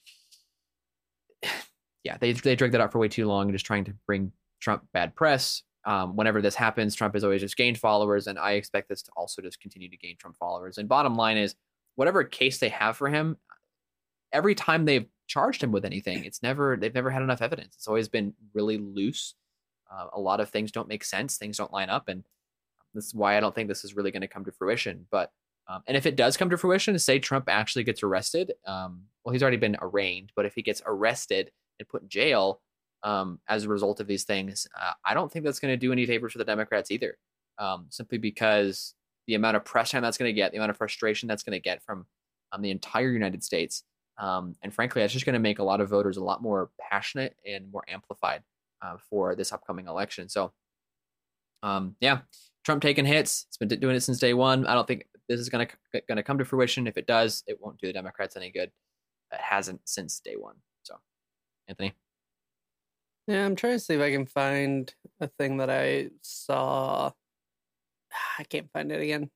yeah, 2.04 2.18
they 2.18 2.34
they 2.34 2.56
dragged 2.56 2.74
that 2.74 2.82
out 2.82 2.92
for 2.92 3.00
way 3.00 3.08
too 3.08 3.28
long, 3.28 3.52
just 3.52 3.66
trying 3.66 3.86
to 3.86 3.94
bring 4.06 4.32
Trump 4.60 4.84
bad 4.94 5.16
press. 5.16 5.64
Um, 5.86 6.16
whenever 6.16 6.42
this 6.42 6.56
happens, 6.56 6.96
Trump 6.96 7.14
has 7.14 7.24
always 7.24 7.42
just 7.42 7.58
gained 7.58 7.78
followers, 7.78 8.28
and 8.28 8.40
I 8.40 8.54
expect 8.54 8.90
this 8.90 9.02
to 9.04 9.12
also 9.18 9.42
just 9.42 9.60
continue 9.60 9.90
to 9.90 9.98
gain 9.98 10.16
Trump 10.18 10.38
followers. 10.38 10.78
And 10.78 10.88
bottom 10.88 11.16
line 11.16 11.38
is, 11.38 11.56
whatever 11.96 12.24
case 12.24 12.60
they 12.60 12.70
have 12.70 12.96
for 12.96 13.10
him, 13.10 13.38
every 14.32 14.56
time 14.56 14.86
they've 14.86 15.08
charged 15.28 15.62
him 15.62 15.72
with 15.72 15.86
anything, 15.86 16.24
it's 16.24 16.42
never 16.42 16.78
they've 16.78 16.94
never 16.94 17.10
had 17.10 17.22
enough 17.22 17.42
evidence. 17.42 17.76
It's 17.76 17.88
always 17.88 18.08
been 18.08 18.34
really 18.54 18.78
loose. 18.78 19.36
Uh, 19.92 20.08
a 20.14 20.20
lot 20.20 20.40
of 20.40 20.50
things 20.50 20.72
don't 20.72 20.88
make 20.88 21.04
sense. 21.04 21.38
Things 21.38 21.58
don't 21.58 21.74
line 21.74 21.90
up, 21.90 22.08
and 22.08 22.24
this 22.94 23.06
is 23.06 23.14
why 23.14 23.38
I 23.38 23.40
don't 23.40 23.54
think 23.54 23.68
this 23.68 23.84
is 23.84 23.96
really 23.96 24.12
going 24.12 24.22
to 24.22 24.28
come 24.28 24.46
to 24.46 24.52
fruition. 24.52 25.06
But 25.12 25.32
um, 25.68 25.82
and 25.88 25.96
if 25.96 26.06
it 26.06 26.16
does 26.16 26.38
come 26.38 26.50
to 26.50 26.58
fruition, 26.58 26.98
say 27.00 27.20
Trump 27.20 27.46
actually 27.48 27.84
gets 27.84 28.04
arrested, 28.04 28.54
um, 28.66 29.04
well, 29.24 29.32
he's 29.32 29.42
already 29.42 29.58
been 29.58 29.78
arraigned. 29.82 30.32
But 30.36 30.46
if 30.46 30.56
he 30.56 30.62
gets 30.62 30.82
arrested 30.86 31.52
and 31.80 31.88
put 31.88 32.04
in 32.04 32.10
jail 32.10 32.62
um, 33.04 33.40
as 33.48 33.64
a 33.64 33.70
result 33.70 34.00
of 34.00 34.08
these 34.08 34.24
things, 34.24 34.68
uh, 34.80 34.92
I 35.06 35.14
don't 35.14 35.32
think 35.32 35.46
that's 35.46 35.60
going 35.60 35.74
to 35.74 35.78
do 35.78 35.92
any 35.92 36.06
favors 36.06 36.34
for 36.34 36.38
the 36.38 36.46
Democrats 36.46 36.92
either. 36.92 37.18
Um, 37.60 37.86
simply 37.90 38.18
because 38.18 38.96
the 39.28 39.36
amount 39.36 39.56
of 39.56 39.64
press 39.64 39.92
time 39.92 40.02
that's 40.02 40.18
going 40.18 40.30
to 40.30 40.34
get, 40.34 40.52
the 40.52 40.58
amount 40.58 40.72
of 40.72 40.78
frustration 40.78 41.28
that's 41.28 41.44
going 41.44 41.54
to 41.54 41.62
get 41.62 41.84
from 41.84 42.06
um, 42.52 42.62
the 42.62 42.72
entire 42.72 43.12
United 43.12 43.44
States, 43.44 43.84
um, 44.18 44.56
and 44.62 44.74
frankly, 44.74 45.02
that's 45.02 45.14
just 45.14 45.26
going 45.26 45.34
to 45.34 45.40
make 45.40 45.60
a 45.60 45.64
lot 45.64 45.80
of 45.80 45.90
voters 45.90 46.18
a 46.18 46.24
lot 46.24 46.42
more 46.42 46.70
passionate 46.80 47.36
and 47.48 47.72
more 47.72 47.84
amplified 47.88 48.44
uh, 48.82 48.98
for 49.10 49.36
this 49.36 49.52
upcoming 49.52 49.88
election. 49.88 50.30
So, 50.30 50.52
yeah, 52.00 52.20
Trump 52.64 52.82
taking 52.82 53.06
hits. 53.06 53.46
It's 53.48 53.58
been 53.58 53.70
doing 53.70 53.96
it 53.96 54.02
since 54.02 54.20
day 54.20 54.34
one. 54.34 54.66
I 54.68 54.74
don't 54.74 54.88
think 54.88 55.06
this 55.30 55.40
is 55.40 55.50
going 55.50 55.68
to 55.68 56.02
going 56.08 56.18
to 56.18 56.24
come 56.24 56.38
to 56.38 56.46
fruition. 56.46 56.88
If 56.88 56.98
it 56.98 57.08
does, 57.08 57.44
it 57.48 57.58
won't 57.62 57.80
do 57.80 57.88
the 57.88 57.94
Democrats 57.94 58.36
any 58.36 58.52
good. 58.52 58.72
It 59.32 59.40
hasn't 59.40 59.82
since 59.86 60.20
day 60.20 60.36
one. 60.36 60.56
So, 60.84 60.96
Anthony. 61.68 61.94
Yeah, 63.28 63.46
I'm 63.46 63.56
trying 63.56 63.74
to 63.74 63.80
see 63.80 63.94
if 63.94 64.02
I 64.02 64.12
can 64.12 64.26
find 64.26 64.94
a 65.22 65.28
thing 65.28 65.58
that 65.58 65.70
I 65.70 66.10
saw. 66.22 67.12
I 68.40 68.44
can't 68.44 68.72
find 68.72 68.92
it 68.92 69.02
again 69.02 69.30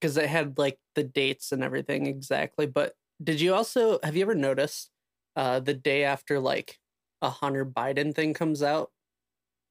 because 0.00 0.16
it 0.16 0.28
had 0.28 0.58
like 0.58 0.78
the 0.94 1.02
dates 1.02 1.52
and 1.52 1.64
everything 1.64 2.06
exactly. 2.06 2.66
But 2.66 2.94
did 3.22 3.40
you 3.40 3.54
also 3.54 3.98
have 4.02 4.16
you 4.16 4.22
ever 4.22 4.34
noticed 4.34 4.90
uh, 5.34 5.60
the 5.60 5.74
day 5.74 6.04
after 6.04 6.38
like 6.38 6.78
a 7.22 7.30
Hunter 7.30 7.64
Biden 7.64 8.14
thing 8.14 8.34
comes 8.34 8.62
out 8.62 8.90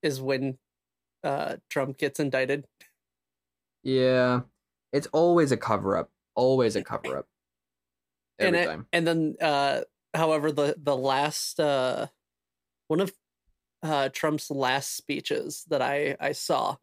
is 0.02 0.20
when 0.20 0.58
uh, 1.24 1.58
Trump 1.70 1.98
gets 1.98 2.20
indicted? 2.20 2.66
Yeah, 3.84 4.42
it's 4.94 5.08
always 5.08 5.52
a 5.52 5.58
cover 5.58 5.98
up. 5.98 6.10
Always 6.36 6.76
a 6.76 6.84
cover 6.84 7.18
up. 7.18 7.28
Every 8.40 8.48
and 8.48 8.56
it, 8.56 8.66
time. 8.70 8.88
And 8.94 9.08
then, 9.08 9.36
uh, 9.42 9.82
however, 10.14 10.52
the 10.52 10.76
the 10.82 10.96
last 10.96 11.60
uh, 11.60 12.08
one 12.88 13.02
of 13.02 13.12
uh, 13.84 14.10
Trump's 14.10 14.50
last 14.50 14.96
speeches 14.96 15.66
that 15.70 15.82
I 15.82 16.16
I 16.20 16.32
saw 16.32 16.78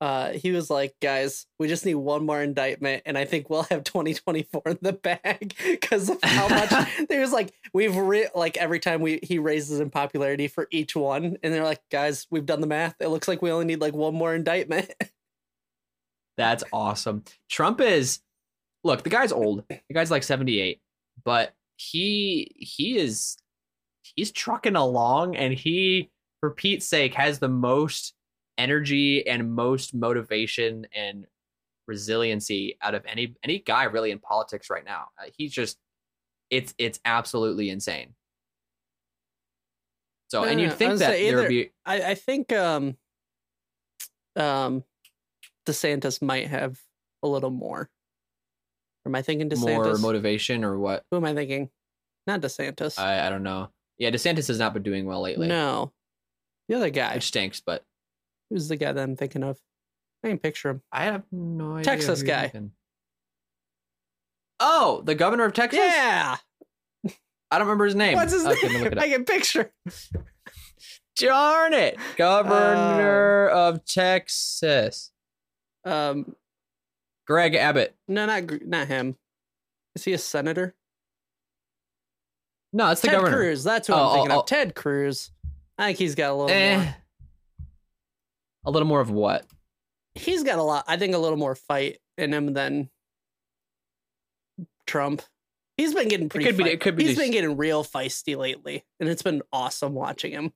uh, 0.00 0.32
he 0.32 0.52
was 0.52 0.68
like, 0.68 0.94
guys, 1.00 1.46
we 1.58 1.68
just 1.68 1.86
need 1.86 1.94
one 1.94 2.26
more 2.26 2.42
indictment, 2.42 3.02
and 3.06 3.16
I 3.16 3.24
think 3.24 3.48
we'll 3.48 3.62
have 3.64 3.82
2024 3.82 4.62
in 4.66 4.78
the 4.82 4.92
bag 4.92 5.54
because 5.64 6.10
of 6.10 6.18
how 6.22 6.48
much 6.48 6.70
there's 7.08 7.32
like 7.32 7.54
we've 7.72 7.96
re- 7.96 8.28
like 8.34 8.56
every 8.58 8.78
time 8.78 9.00
we 9.00 9.20
he 9.22 9.38
raises 9.38 9.80
in 9.80 9.90
popularity 9.90 10.48
for 10.48 10.68
each 10.70 10.94
one, 10.94 11.38
and 11.42 11.54
they're 11.54 11.64
like, 11.64 11.82
guys, 11.90 12.26
we've 12.30 12.46
done 12.46 12.60
the 12.60 12.66
math. 12.66 12.96
It 13.00 13.08
looks 13.08 13.28
like 13.28 13.40
we 13.40 13.50
only 13.50 13.64
need 13.64 13.80
like 13.80 13.94
one 13.94 14.14
more 14.14 14.34
indictment. 14.34 14.92
That's 16.36 16.64
awesome. 16.72 17.24
Trump 17.48 17.80
is 17.80 18.20
look, 18.84 19.02
the 19.02 19.10
guy's 19.10 19.32
old. 19.32 19.64
The 19.68 19.94
guy's 19.94 20.10
like 20.10 20.22
78, 20.22 20.80
but 21.24 21.52
he 21.76 22.52
he 22.56 22.98
is 22.98 23.36
he's 24.02 24.30
trucking 24.32 24.76
along, 24.76 25.36
and 25.36 25.52
he, 25.52 26.10
for 26.40 26.50
Pete's 26.50 26.86
sake, 26.86 27.14
has 27.14 27.38
the 27.38 27.48
most 27.48 28.14
energy 28.58 29.26
and 29.26 29.54
most 29.54 29.94
motivation 29.94 30.86
and 30.94 31.26
resiliency 31.86 32.76
out 32.82 32.94
of 32.94 33.04
any 33.06 33.36
any 33.42 33.58
guy 33.58 33.84
really 33.84 34.10
in 34.10 34.18
politics 34.18 34.70
right 34.70 34.84
now. 34.84 35.08
Uh, 35.20 35.26
he's 35.36 35.52
just 35.52 35.78
it's 36.50 36.74
it's 36.78 37.00
absolutely 37.04 37.70
insane. 37.70 38.14
So, 40.28 40.44
and 40.44 40.60
you'd 40.60 40.72
think 40.72 40.98
that 40.98 41.12
there 41.12 41.36
would 41.36 41.48
be. 41.48 41.70
I, 41.84 42.02
I 42.02 42.14
think 42.14 42.52
um, 42.52 42.96
um, 44.34 44.82
DeSantis 45.66 46.22
might 46.22 46.48
have 46.48 46.80
a 47.22 47.28
little 47.28 47.50
more. 47.50 47.90
Or 49.04 49.08
am 49.08 49.14
I 49.14 49.22
thinking 49.22 49.48
DeSantis? 49.48 49.84
More 49.84 49.98
motivation 49.98 50.64
or 50.64 50.78
what? 50.78 51.04
Who 51.10 51.16
am 51.18 51.24
I 51.24 51.34
thinking? 51.34 51.70
Not 52.26 52.40
DeSantis. 52.40 52.98
I, 52.98 53.26
I 53.26 53.30
don't 53.30 53.42
know. 53.42 53.68
Yeah, 53.98 54.10
DeSantis 54.10 54.48
has 54.48 54.58
not 54.58 54.74
been 54.74 54.82
doing 54.82 55.06
well 55.06 55.22
lately. 55.22 55.48
No, 55.48 55.92
the 56.68 56.76
other 56.76 56.90
guy. 56.90 57.14
Which 57.14 57.24
stinks, 57.24 57.60
but 57.60 57.84
Who's 58.50 58.68
the 58.68 58.76
guy 58.76 58.92
that 58.92 59.02
I'm 59.02 59.16
thinking 59.16 59.42
of? 59.42 59.58
I 60.24 60.28
can 60.28 60.38
picture 60.38 60.70
him. 60.70 60.82
I 60.92 61.04
have 61.04 61.24
no 61.32 61.76
idea. 61.76 61.84
Texas 61.84 62.22
guy. 62.22 62.52
Oh, 64.60 65.02
the 65.04 65.14
governor 65.14 65.44
of 65.44 65.52
Texas? 65.52 65.80
Yeah. 65.80 66.36
I 67.50 67.58
don't 67.58 67.66
remember 67.66 67.84
his 67.84 67.94
name. 67.94 68.14
What's 68.14 68.32
his 68.32 68.44
name? 68.44 68.94
I 68.98 69.08
can 69.08 69.24
picture. 69.24 69.72
Darn 71.16 71.72
it. 71.72 71.96
Governor 72.16 73.50
uh, 73.50 73.68
of 73.68 73.84
Texas. 73.84 75.12
Um 75.86 76.34
Greg 77.26 77.54
Abbott. 77.54 77.96
No, 78.08 78.26
not 78.26 78.44
not 78.66 78.88
him. 78.88 79.16
Is 79.94 80.04
he 80.04 80.12
a 80.12 80.18
senator? 80.18 80.74
No, 82.72 82.90
it's 82.90 83.00
the 83.00 83.08
Ted 83.08 83.16
governor. 83.16 83.36
Cruz. 83.36 83.64
That's 83.64 83.88
what 83.88 83.98
oh, 83.98 84.02
I'm 84.02 84.14
thinking 84.14 84.32
oh, 84.32 84.34
of. 84.34 84.42
Oh. 84.42 84.44
Ted 84.44 84.74
Cruz. 84.74 85.30
I 85.78 85.86
think 85.86 85.98
he's 85.98 86.14
got 86.14 86.30
a 86.30 86.34
little 86.34 86.50
eh. 86.50 86.76
more. 86.76 86.96
A 88.66 88.70
little 88.70 88.88
more 88.88 89.00
of 89.00 89.10
what? 89.10 89.46
He's 90.14 90.42
got 90.42 90.58
a 90.58 90.62
lot. 90.62 90.84
I 90.86 90.96
think 90.96 91.14
a 91.14 91.18
little 91.18 91.38
more 91.38 91.54
fight 91.54 91.98
in 92.18 92.32
him 92.32 92.52
than 92.52 92.90
Trump. 94.86 95.22
He's 95.76 95.94
been 95.94 96.08
getting 96.08 96.28
pretty. 96.28 96.46
It 96.46 96.52
could 96.52 96.64
be. 96.64 96.70
It 96.70 96.80
could 96.80 96.96
be. 96.96 97.04
He's 97.04 97.18
been 97.18 97.30
getting 97.30 97.56
real 97.56 97.84
feisty 97.84 98.36
lately, 98.36 98.84
and 98.98 99.08
it's 99.08 99.22
been 99.22 99.42
awesome 99.52 99.94
watching 99.94 100.32
him. 100.32 100.52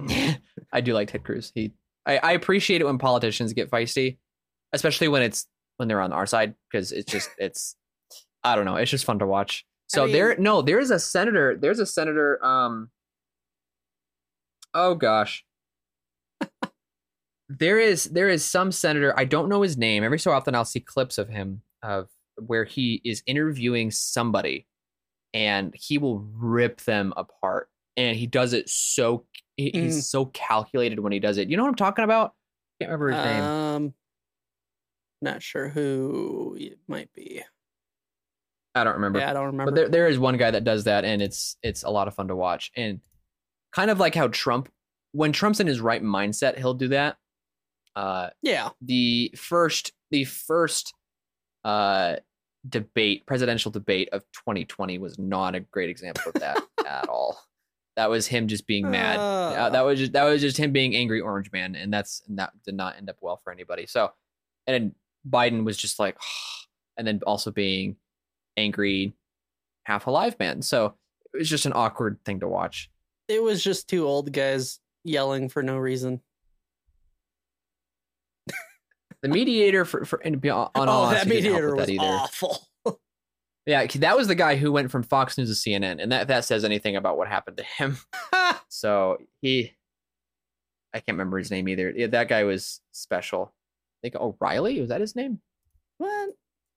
I 0.72 0.80
do 0.80 0.94
like 0.94 1.08
Ted 1.08 1.24
Cruz. 1.24 1.52
He. 1.54 1.72
I, 2.06 2.18
I 2.18 2.32
appreciate 2.32 2.80
it 2.80 2.84
when 2.84 2.98
politicians 2.98 3.52
get 3.52 3.70
feisty, 3.70 4.16
especially 4.72 5.08
when 5.08 5.22
it's 5.22 5.46
when 5.76 5.88
they're 5.88 6.00
on 6.00 6.12
our 6.12 6.26
side 6.26 6.54
because 6.70 6.92
it's 6.92 7.10
just 7.10 7.30
it's. 7.38 7.76
I 8.44 8.54
don't 8.54 8.64
know. 8.64 8.76
It's 8.76 8.90
just 8.90 9.04
fun 9.04 9.18
to 9.18 9.26
watch. 9.26 9.66
So 9.88 10.02
I 10.02 10.06
mean, 10.06 10.12
there, 10.12 10.36
no, 10.38 10.62
there's 10.62 10.90
a 10.90 10.98
senator. 10.98 11.56
There's 11.56 11.80
a 11.80 11.86
senator. 11.86 12.44
Um. 12.44 12.90
Oh 14.74 14.94
gosh, 14.94 15.44
there 17.48 17.78
is 17.80 18.04
there 18.04 18.28
is 18.28 18.44
some 18.44 18.70
senator 18.70 19.14
I 19.18 19.24
don't 19.24 19.48
know 19.48 19.62
his 19.62 19.76
name. 19.76 20.04
Every 20.04 20.18
so 20.18 20.30
often 20.30 20.54
I'll 20.54 20.64
see 20.64 20.80
clips 20.80 21.18
of 21.18 21.28
him 21.28 21.62
of 21.82 22.08
where 22.36 22.64
he 22.64 23.00
is 23.04 23.22
interviewing 23.26 23.90
somebody 23.90 24.66
and 25.34 25.74
he 25.74 25.98
will 25.98 26.20
rip 26.36 26.80
them 26.82 27.12
apart 27.16 27.68
and 27.96 28.16
he 28.16 28.26
does 28.26 28.52
it 28.52 28.68
so 28.68 29.24
he, 29.56 29.70
mm. 29.72 29.74
he's 29.74 30.08
so 30.08 30.26
calculated 30.26 31.00
when 31.00 31.12
he 31.12 31.18
does 31.18 31.38
it. 31.38 31.48
You 31.48 31.56
know 31.56 31.64
what 31.64 31.70
I'm 31.70 31.74
talking 31.74 32.04
about? 32.04 32.32
Can't 32.80 32.90
remember 32.92 33.10
his 33.10 33.24
name. 33.24 33.94
Not 35.20 35.42
sure 35.42 35.68
who 35.68 36.56
it 36.58 36.78
might 36.86 37.12
be. 37.12 37.42
I 38.74 38.84
don't 38.84 38.94
remember. 38.94 39.18
Yeah, 39.18 39.30
I 39.30 39.32
don't 39.32 39.46
remember. 39.46 39.72
But 39.72 39.74
there, 39.74 39.88
there 39.88 40.08
is 40.08 40.18
one 40.18 40.36
guy 40.36 40.50
that 40.50 40.64
does 40.64 40.84
that 40.84 41.04
and 41.04 41.20
it's 41.20 41.56
it's 41.62 41.82
a 41.82 41.90
lot 41.90 42.06
of 42.06 42.14
fun 42.14 42.28
to 42.28 42.36
watch. 42.36 42.70
And 42.76 43.00
kind 43.72 43.90
of 43.90 43.98
like 43.98 44.14
how 44.14 44.28
Trump 44.28 44.68
when 45.12 45.32
Trump's 45.32 45.60
in 45.60 45.66
his 45.66 45.80
right 45.80 46.02
mindset, 46.02 46.58
he'll 46.58 46.74
do 46.74 46.88
that. 46.88 47.16
Uh, 47.96 48.30
yeah. 48.42 48.70
The 48.80 49.34
first, 49.36 49.92
the 50.10 50.24
first 50.24 50.94
uh, 51.64 52.16
debate, 52.68 53.26
presidential 53.26 53.70
debate 53.70 54.10
of 54.12 54.22
2020 54.34 54.98
was 54.98 55.18
not 55.18 55.54
a 55.54 55.60
great 55.60 55.90
example 55.90 56.32
of 56.34 56.40
that 56.40 56.62
at 56.86 57.08
all. 57.08 57.40
That 57.96 58.10
was 58.10 58.28
him 58.28 58.46
just 58.46 58.66
being 58.68 58.88
mad. 58.88 59.18
Uh, 59.18 59.70
that 59.70 59.84
was 59.84 59.98
just 59.98 60.12
that 60.12 60.22
was 60.22 60.40
just 60.40 60.56
him 60.56 60.70
being 60.70 60.94
angry 60.94 61.20
orange 61.20 61.50
man, 61.50 61.74
and 61.74 61.92
that's 61.92 62.22
and 62.28 62.38
that 62.38 62.52
did 62.64 62.76
not 62.76 62.96
end 62.96 63.10
up 63.10 63.16
well 63.20 63.38
for 63.42 63.52
anybody. 63.52 63.86
So, 63.86 64.12
and 64.68 64.94
Biden 65.28 65.64
was 65.64 65.76
just 65.76 65.98
like, 65.98 66.16
and 66.96 67.06
then 67.06 67.20
also 67.26 67.50
being 67.50 67.96
angry, 68.56 69.14
half 69.84 70.06
alive 70.06 70.36
man. 70.38 70.62
So 70.62 70.94
it 71.32 71.38
was 71.38 71.48
just 71.48 71.66
an 71.66 71.72
awkward 71.74 72.18
thing 72.24 72.40
to 72.40 72.48
watch. 72.48 72.90
It 73.28 73.42
was 73.42 73.62
just 73.62 73.88
two 73.88 74.06
old 74.06 74.32
guys 74.32 74.80
yelling 75.04 75.48
for 75.48 75.62
no 75.62 75.76
reason 75.76 76.20
the 79.22 79.28
mediator 79.28 79.84
for 79.84 80.04
for 80.04 80.20
and 80.20 80.40
be 80.40 80.50
on 80.50 80.70
oh 80.74 81.10
that 81.10 81.26
mediator 81.26 81.74
was 81.74 81.86
that 81.86 81.98
awful. 81.98 82.68
yeah, 83.66 83.86
that 83.86 84.16
was 84.16 84.28
the 84.28 84.34
guy 84.34 84.56
who 84.56 84.72
went 84.72 84.90
from 84.90 85.02
Fox 85.02 85.36
News 85.36 85.62
to 85.62 85.70
CNN, 85.70 86.00
and 86.00 86.12
that 86.12 86.28
that 86.28 86.44
says 86.44 86.64
anything 86.64 86.96
about 86.96 87.18
what 87.18 87.28
happened 87.28 87.56
to 87.58 87.64
him. 87.64 87.98
so 88.68 89.18
he, 89.42 89.74
I 90.94 90.98
can't 91.00 91.16
remember 91.16 91.38
his 91.38 91.50
name 91.50 91.68
either. 91.68 91.92
Yeah, 91.94 92.08
that 92.08 92.28
guy 92.28 92.44
was 92.44 92.80
special. 92.92 93.52
I 93.98 94.10
think 94.10 94.16
O'Reilly 94.16 94.80
was 94.80 94.90
that 94.90 95.00
his 95.00 95.16
name? 95.16 95.40
What? 95.98 96.30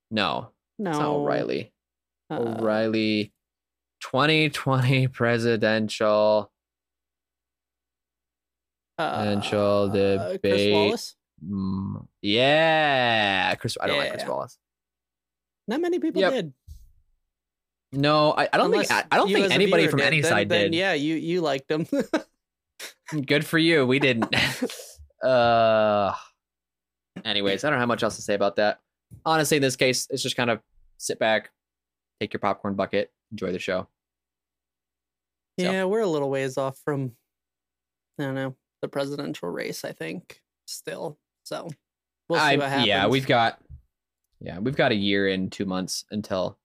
No, 0.09 0.49
no, 0.79 0.89
it's 0.89 0.99
not 0.99 1.07
O'Reilly. 1.07 1.71
Uh, 2.29 2.39
O'Reilly, 2.39 3.33
2020 4.01 5.07
presidential. 5.09 6.51
Presidential 8.97 9.83
uh, 9.83 9.87
debate. 9.87 10.41
Chris 10.41 10.73
Wallace? 10.73 11.15
Mm, 11.45 12.07
yeah, 12.21 13.55
Chris. 13.55 13.77
I 13.79 13.87
don't 13.87 13.97
yeah. 13.97 14.01
like 14.03 14.11
Chris 14.13 14.25
Wallace. 14.27 14.57
Not 15.67 15.81
many 15.81 15.99
people 15.99 16.21
yep. 16.21 16.33
did. 16.33 16.53
No, 17.93 18.31
I, 18.31 18.47
I 18.51 18.57
don't 18.57 18.67
Unless 18.67 18.87
think 18.87 19.05
I, 19.11 19.15
I 19.15 19.17
don't 19.17 19.31
think 19.31 19.51
anybody 19.51 19.87
from 19.87 19.99
did, 19.99 20.07
any 20.07 20.21
then- 20.21 20.29
side 20.29 20.49
then 20.49 20.71
did. 20.71 20.77
Yeah, 20.77 20.93
you 20.93 21.15
you 21.15 21.41
liked 21.41 21.67
them. 21.67 21.85
Good 23.25 23.45
for 23.45 23.57
you. 23.57 23.85
We 23.85 23.99
didn't. 23.99 24.33
uh. 25.23 26.13
Anyways, 27.25 27.63
I 27.63 27.69
don't 27.69 27.79
have 27.79 27.87
much 27.87 28.03
else 28.03 28.15
to 28.15 28.21
say 28.21 28.33
about 28.33 28.55
that. 28.57 28.79
Honestly, 29.25 29.57
in 29.57 29.61
this 29.63 29.75
case, 29.75 30.07
it's 30.09 30.23
just 30.23 30.35
kind 30.37 30.49
of 30.49 30.59
sit 30.97 31.19
back, 31.19 31.51
take 32.19 32.33
your 32.33 32.39
popcorn 32.39 32.75
bucket, 32.75 33.11
enjoy 33.31 33.51
the 33.51 33.59
show. 33.59 33.87
So- 35.59 35.65
yeah, 35.71 35.83
we're 35.85 36.01
a 36.01 36.07
little 36.07 36.29
ways 36.29 36.57
off 36.57 36.77
from 36.83 37.11
I 38.19 38.23
don't 38.23 38.35
know 38.35 38.55
the 38.81 38.87
presidential 38.87 39.49
race. 39.49 39.83
I 39.83 39.91
think 39.91 40.41
still. 40.65 41.19
So 41.43 41.69
we'll 42.29 42.39
see 42.39 42.45
I- 42.45 42.55
what 42.55 42.69
happens. 42.69 42.87
Yeah, 42.87 43.07
we've 43.07 43.27
got 43.27 43.59
yeah, 44.39 44.59
we've 44.59 44.75
got 44.75 44.91
a 44.91 44.95
year 44.95 45.27
and 45.27 45.51
two 45.51 45.65
months 45.65 46.05
until 46.09 46.57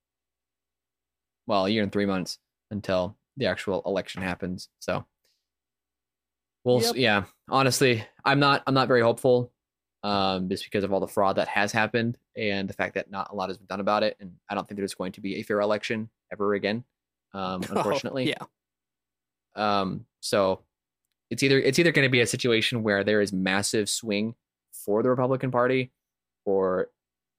well, 1.46 1.66
a 1.66 1.68
year 1.68 1.82
and 1.82 1.92
three 1.92 2.06
months 2.06 2.38
until 2.70 3.16
the 3.36 3.46
actual 3.46 3.82
election 3.84 4.22
happens. 4.22 4.68
So 4.78 5.04
we'll 6.64 6.80
Yep. 6.80 6.96
yeah, 6.96 7.24
honestly, 7.48 8.04
I'm 8.24 8.38
not 8.38 8.62
I'm 8.66 8.74
not 8.74 8.88
very 8.88 9.02
hopeful. 9.02 9.52
Um, 10.06 10.48
just 10.48 10.62
because 10.62 10.84
of 10.84 10.92
all 10.92 11.00
the 11.00 11.08
fraud 11.08 11.34
that 11.36 11.48
has 11.48 11.72
happened 11.72 12.16
and 12.36 12.68
the 12.68 12.74
fact 12.74 12.94
that 12.94 13.10
not 13.10 13.32
a 13.32 13.34
lot 13.34 13.48
has 13.48 13.58
been 13.58 13.66
done 13.66 13.80
about 13.80 14.04
it, 14.04 14.16
and 14.20 14.34
I 14.48 14.54
don't 14.54 14.68
think 14.68 14.78
there's 14.78 14.94
going 14.94 15.10
to 15.12 15.20
be 15.20 15.36
a 15.36 15.42
fair 15.42 15.60
election 15.60 16.10
ever 16.32 16.54
again. 16.54 16.84
Um, 17.34 17.62
Oh, 17.70 17.76
unfortunately, 17.76 18.28
yeah. 18.28 18.44
um, 19.56 20.06
so 20.20 20.60
it's 21.30 21.42
either 21.42 21.58
it's 21.58 21.80
either 21.80 21.90
going 21.90 22.06
to 22.06 22.10
be 22.10 22.20
a 22.20 22.26
situation 22.26 22.84
where 22.84 23.02
there 23.02 23.20
is 23.20 23.32
massive 23.32 23.88
swing 23.88 24.36
for 24.72 25.02
the 25.02 25.10
Republican 25.10 25.50
Party, 25.50 25.90
or 26.44 26.88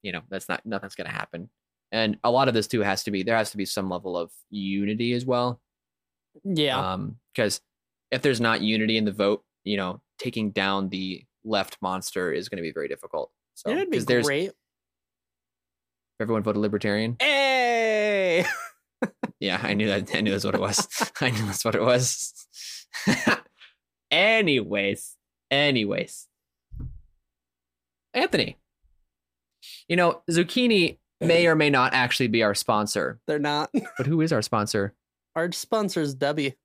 you 0.01 0.12
know 0.12 0.21
that's 0.30 0.49
not 0.49 0.65
nothing's 0.65 0.95
going 0.95 1.10
to 1.10 1.15
happen. 1.15 1.49
And 1.93 2.17
a 2.23 2.32
lot 2.32 2.49
of 2.49 2.53
this 2.53 2.67
too 2.67 2.82
has 2.82 3.03
to 3.06 3.12
be 3.12 3.23
there 3.23 3.38
has 3.38 3.51
to 3.51 3.58
be 3.58 3.65
some 3.65 3.89
level 3.89 4.17
of 4.17 4.30
unity 4.49 5.13
as 5.13 5.25
well. 5.25 5.62
Yeah. 6.43 6.93
Um, 6.93 7.15
because 7.34 7.62
if 8.12 8.21
there's 8.21 8.41
not 8.41 8.62
unity 8.62 8.97
in 8.97 9.06
the 9.06 9.13
vote, 9.13 9.45
you 9.63 9.77
know, 9.77 10.01
taking 10.19 10.51
down 10.51 10.89
the 10.89 11.23
left 11.47 11.77
monster 11.81 12.31
is 12.31 12.49
going 12.49 12.57
to 12.57 12.62
be 12.63 12.71
very 12.71 12.88
difficult. 12.88 13.31
So 13.55 13.69
It'd 13.71 13.89
be 13.89 14.03
great. 14.03 14.51
everyone 16.19 16.43
voted 16.43 16.62
libertarian. 16.62 17.15
Hey. 17.19 18.45
Yeah, 19.39 19.60
I 19.62 19.75
knew 19.75 19.86
that. 19.88 20.15
I 20.15 20.21
knew 20.21 20.31
that's 20.31 20.43
what 20.45 20.55
it 20.55 20.60
was. 20.62 20.88
I 21.21 21.29
knew 21.29 21.45
that's 21.45 21.63
what 21.63 21.75
it 21.75 21.81
was. 21.83 22.33
anyways, 24.12 25.15
anyways, 25.51 26.27
Anthony, 28.15 28.57
you 29.88 29.95
know, 29.95 30.21
zucchini 30.31 30.97
may 31.21 31.45
or 31.45 31.53
may 31.55 31.69
not 31.69 31.93
actually 31.93 32.27
be 32.29 32.41
our 32.41 32.55
sponsor, 32.55 33.19
They're 33.27 33.38
not. 33.38 33.69
but 33.97 34.07
who 34.07 34.21
is 34.21 34.33
our 34.33 34.41
sponsor? 34.41 34.95
Our 35.36 35.51
sponsor's 35.51 36.15
Dubby. 36.15 36.55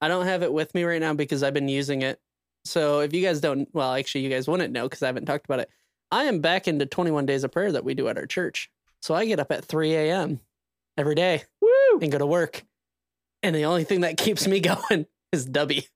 I 0.00 0.06
don't 0.06 0.26
have 0.26 0.44
it 0.44 0.52
with 0.52 0.74
me 0.76 0.84
right 0.84 1.00
now 1.00 1.14
because 1.14 1.42
I've 1.42 1.54
been 1.54 1.68
using 1.68 2.02
it. 2.02 2.20
So 2.64 3.00
if 3.00 3.12
you 3.12 3.24
guys 3.24 3.40
don't, 3.40 3.68
well, 3.72 3.94
actually, 3.94 4.22
you 4.22 4.30
guys 4.30 4.48
wouldn't 4.48 4.72
know 4.72 4.84
because 4.84 5.02
I 5.02 5.06
haven't 5.06 5.26
talked 5.26 5.44
about 5.44 5.60
it. 5.60 5.70
I 6.10 6.24
am 6.24 6.40
back 6.40 6.68
into 6.68 6.86
21 6.86 7.26
days 7.26 7.44
of 7.44 7.50
prayer 7.50 7.72
that 7.72 7.84
we 7.84 7.94
do 7.94 8.08
at 8.08 8.18
our 8.18 8.26
church. 8.26 8.70
So 9.00 9.14
I 9.14 9.24
get 9.24 9.40
up 9.40 9.50
at 9.50 9.64
3 9.64 9.94
a.m. 9.94 10.40
every 10.96 11.14
day 11.14 11.42
Woo! 11.60 11.98
and 12.00 12.12
go 12.12 12.18
to 12.18 12.26
work. 12.26 12.62
And 13.42 13.56
the 13.56 13.64
only 13.64 13.84
thing 13.84 14.02
that 14.02 14.16
keeps 14.16 14.46
me 14.46 14.60
going 14.90 15.06
is 15.32 15.48
Dubby. 15.48 15.88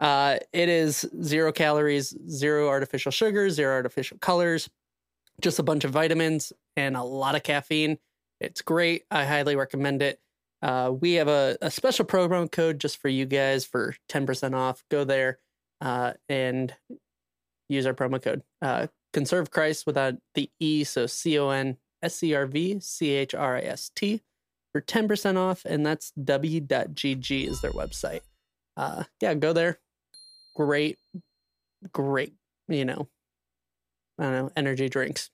Uh, 0.00 0.38
it 0.52 0.68
is 0.68 1.06
zero 1.22 1.52
calories, 1.52 2.16
zero 2.28 2.68
artificial 2.68 3.12
sugars, 3.12 3.54
zero 3.54 3.74
artificial 3.74 4.18
colors, 4.18 4.68
just 5.40 5.58
a 5.58 5.62
bunch 5.62 5.84
of 5.84 5.92
vitamins 5.92 6.52
and 6.76 6.96
a 6.96 7.02
lot 7.02 7.36
of 7.36 7.42
caffeine. 7.42 7.98
It's 8.40 8.62
great. 8.62 9.04
I 9.10 9.24
highly 9.24 9.54
recommend 9.54 10.02
it. 10.02 10.18
Uh, 10.60 10.92
we 10.98 11.14
have 11.14 11.28
a, 11.28 11.56
a 11.62 11.70
special 11.70 12.04
program 12.04 12.48
code 12.48 12.80
just 12.80 12.96
for 12.96 13.08
you 13.08 13.26
guys 13.26 13.64
for 13.64 13.94
10% 14.08 14.54
off. 14.54 14.82
Go 14.90 15.04
there 15.04 15.38
uh, 15.80 16.12
and 16.28 16.74
use 17.68 17.86
our 17.86 17.94
promo 17.94 18.22
code. 18.22 18.42
Uh, 18.62 18.86
Conserve 19.12 19.52
Christ 19.52 19.86
without 19.86 20.14
the 20.34 20.50
E, 20.58 20.82
so 20.82 21.06
C 21.06 21.38
O 21.38 21.50
N 21.50 21.76
S 22.02 22.16
C 22.16 22.34
R 22.34 22.46
V 22.46 22.80
C 22.80 23.10
H 23.10 23.32
R 23.32 23.56
I 23.56 23.60
S 23.60 23.90
T 23.94 24.22
for 24.72 24.80
10% 24.80 25.36
off. 25.36 25.64
And 25.64 25.86
that's 25.86 26.12
Dubby.gg 26.18 27.48
is 27.48 27.60
their 27.60 27.70
website. 27.70 28.22
Uh, 28.76 29.04
yeah, 29.20 29.34
go 29.34 29.52
there. 29.52 29.78
Great, 30.56 30.98
great, 31.92 32.34
you 32.68 32.84
know, 32.84 33.08
I 34.18 34.24
don't 34.24 34.32
know, 34.32 34.50
energy 34.56 34.88
drinks. 34.88 35.30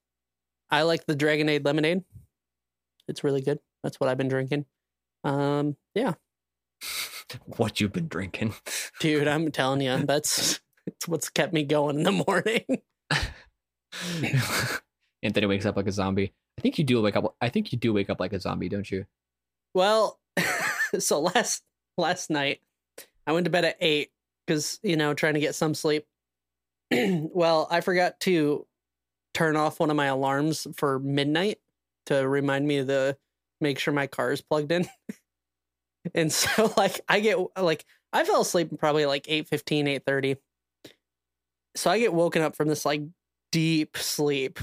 I 0.70 0.82
like 0.82 1.06
the 1.06 1.16
Dragonade 1.16 1.64
lemonade. 1.64 2.04
It's 3.08 3.24
really 3.24 3.40
good. 3.40 3.60
That's 3.82 3.98
what 3.98 4.10
I've 4.10 4.18
been 4.18 4.28
drinking. 4.28 4.66
Um, 5.24 5.76
yeah, 5.94 6.14
What 7.56 7.80
you've 7.80 7.92
been 7.92 8.08
drinking? 8.08 8.54
dude, 9.00 9.28
I'm 9.28 9.50
telling 9.50 9.80
you, 9.80 9.98
that's 10.04 10.60
it's 10.86 11.08
what's 11.08 11.28
kept 11.28 11.52
me 11.52 11.64
going 11.64 11.98
in 11.98 12.02
the 12.04 12.12
morning. 12.12 12.64
Anthony 15.22 15.46
wakes 15.46 15.66
up 15.66 15.76
like 15.76 15.86
a 15.86 15.92
zombie. 15.92 16.32
I 16.58 16.62
think 16.62 16.78
you 16.78 16.84
do 16.84 17.00
wake 17.00 17.16
up. 17.16 17.34
I 17.40 17.48
think 17.48 17.72
you 17.72 17.78
do 17.78 17.92
wake 17.92 18.10
up 18.10 18.20
like 18.20 18.32
a 18.32 18.40
zombie, 18.40 18.68
don't 18.68 18.90
you? 18.90 19.06
Well, 19.74 20.18
so 20.98 21.20
last 21.20 21.62
last 21.96 22.30
night 22.30 22.60
I 23.26 23.32
went 23.32 23.44
to 23.44 23.50
bed 23.50 23.64
at 23.64 23.76
eight 23.80 24.10
because 24.46 24.78
you 24.82 24.96
know 24.96 25.14
trying 25.14 25.34
to 25.34 25.40
get 25.40 25.54
some 25.54 25.74
sleep. 25.74 26.06
well, 26.90 27.68
I 27.70 27.80
forgot 27.80 28.20
to 28.20 28.66
turn 29.34 29.56
off 29.56 29.80
one 29.80 29.90
of 29.90 29.96
my 29.96 30.06
alarms 30.06 30.66
for 30.76 30.98
midnight 30.98 31.58
to 32.06 32.26
remind 32.26 32.66
me 32.66 32.84
to 32.84 33.16
make 33.60 33.78
sure 33.78 33.94
my 33.94 34.06
car 34.06 34.32
is 34.32 34.40
plugged 34.40 34.72
in. 34.72 34.88
And 36.14 36.32
so 36.32 36.72
like 36.76 37.00
I 37.08 37.20
get 37.20 37.38
like 37.58 37.84
I 38.12 38.24
fell 38.24 38.42
asleep 38.42 38.70
probably 38.78 39.06
like 39.06 39.24
8:15, 39.24 40.02
8:30. 40.04 40.36
So 41.76 41.90
I 41.90 41.98
get 41.98 42.12
woken 42.12 42.42
up 42.42 42.56
from 42.56 42.68
this 42.68 42.84
like 42.84 43.02
deep 43.52 43.96
sleep 43.96 44.58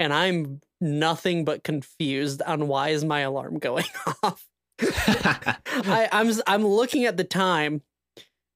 and 0.00 0.12
I'm 0.12 0.60
nothing 0.80 1.44
but 1.44 1.62
confused 1.62 2.42
on 2.42 2.66
why 2.66 2.88
is 2.88 3.04
my 3.04 3.20
alarm 3.20 3.58
going 3.60 3.84
off. 4.22 4.46
I, 4.80 6.08
I'm 6.12 6.28
s- 6.28 6.42
I'm 6.46 6.66
looking 6.66 7.04
at 7.04 7.16
the 7.16 7.24
time. 7.24 7.82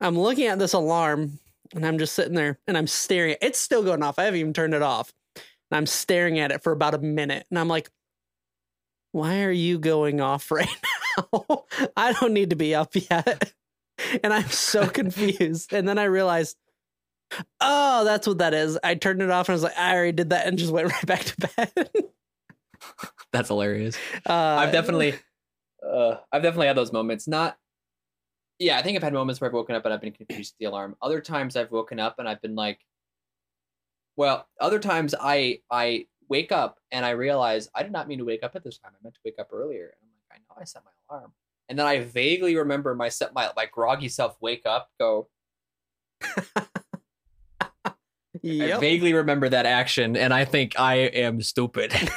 I'm 0.01 0.19
looking 0.19 0.47
at 0.47 0.59
this 0.59 0.73
alarm, 0.73 1.39
and 1.75 1.87
I'm 1.87 1.99
just 1.99 2.15
sitting 2.15 2.35
there, 2.35 2.59
and 2.67 2.77
I'm 2.77 2.89
staring. 2.89 3.37
It's 3.41 3.61
still 3.61 3.83
going 3.85 4.03
off. 4.03 4.19
I 4.19 4.25
haven't 4.25 4.41
even 4.41 4.53
turned 4.53 4.75
it 4.75 4.83
off. 4.83 5.13
And 5.37 5.79
I'm 5.79 5.87
staring 5.87 6.39
at 6.39 6.51
it 6.51 6.63
for 6.63 6.73
about 6.73 6.95
a 6.95 6.99
minute, 6.99 7.47
and 7.51 7.59
I'm 7.59 7.69
like, 7.69 7.91
"Why 9.17 9.43
are 9.43 9.51
you 9.51 9.79
going 9.79 10.21
off 10.21 10.51
right 10.51 10.69
now? 11.33 11.65
I 11.97 12.13
don't 12.13 12.33
need 12.33 12.51
to 12.51 12.57
be 12.57 12.75
up 12.75 12.95
yet." 12.95 13.53
And 14.23 14.33
I'm 14.33 14.49
so 14.51 14.87
confused. 15.01 15.73
And 15.73 15.89
then 15.89 15.99
I 15.99 16.05
realized, 16.05 16.59
oh, 17.63 18.05
that's 18.05 18.27
what 18.27 18.39
that 18.39 18.53
is. 18.53 18.79
I 18.85 18.95
turned 18.95 19.23
it 19.23 19.31
off, 19.31 19.49
and 19.49 19.55
I 19.55 19.57
was 19.57 19.63
like, 19.63 19.79
"I 19.79 19.95
already 19.97 20.13
did 20.13 20.31
that," 20.31 20.47
and 20.47 20.59
just 20.59 20.71
went 20.71 20.93
right 20.93 21.07
back 21.07 21.25
to 21.25 21.37
bed. 21.57 21.91
That's 23.33 23.49
hilarious. 23.49 23.97
uh, 24.29 24.33
I've 24.33 24.71
definitely, 24.71 25.15
uh, 25.83 26.17
I've 26.31 26.43
definitely 26.43 26.67
had 26.67 26.77
those 26.77 26.93
moments. 26.93 27.27
Not, 27.27 27.57
yeah, 28.59 28.79
I 28.79 28.83
think 28.83 28.97
I've 28.97 29.03
had 29.03 29.15
moments 29.15 29.41
where 29.41 29.49
I've 29.49 29.55
woken 29.55 29.75
up 29.75 29.85
and 29.87 29.95
I've 29.95 30.01
been 30.03 30.13
confused 30.13 30.53
with 30.55 30.59
the 30.59 30.67
alarm. 30.67 30.95
Other 31.01 31.23
times 31.23 31.57
I've 31.57 31.71
woken 31.73 31.99
up 31.99 32.19
and 32.19 32.29
I've 32.29 32.43
been 32.43 32.55
like, 32.55 32.81
well, 34.17 34.47
other 34.61 34.79
times 34.79 35.15
I 35.19 35.61
I 35.71 36.07
wake 36.29 36.53
up 36.53 36.79
and 36.91 37.05
I 37.05 37.11
realize 37.11 37.69
I 37.75 37.83
did 37.83 37.93
not 37.93 38.09
mean 38.09 38.19
to 38.19 38.25
wake 38.25 38.43
up 38.43 38.57
at 38.57 38.65
this 38.65 38.79
time. 38.79 38.93
I 38.95 39.03
meant 39.03 39.15
to 39.15 39.21
wake 39.25 39.37
up 39.39 39.49
earlier. 39.53 39.85
And 39.85 39.95
I'm 40.03 40.09
like, 40.31 40.41
I 40.41 40.55
know 40.55 40.61
I 40.61 40.65
set 40.65 40.83
my 40.85 40.91
alarm. 41.15 41.33
And 41.69 41.79
then 41.79 41.87
I 41.87 42.01
vaguely 42.01 42.57
remember 42.57 42.95
my 42.95 43.09
set 43.09 43.35
my 43.35 43.51
my 43.57 43.67
groggy 43.67 44.09
self 44.09 44.37
wake 44.41 44.67
up, 44.67 44.91
go. 44.99 45.29
I 48.45 48.79
vaguely 48.79 49.15
remember 49.15 49.49
that 49.49 49.67
action, 49.67 50.17
and 50.17 50.33
I 50.33 50.45
think 50.45 50.79
I 50.79 50.95
am 50.95 51.43
stupid. 51.43 51.93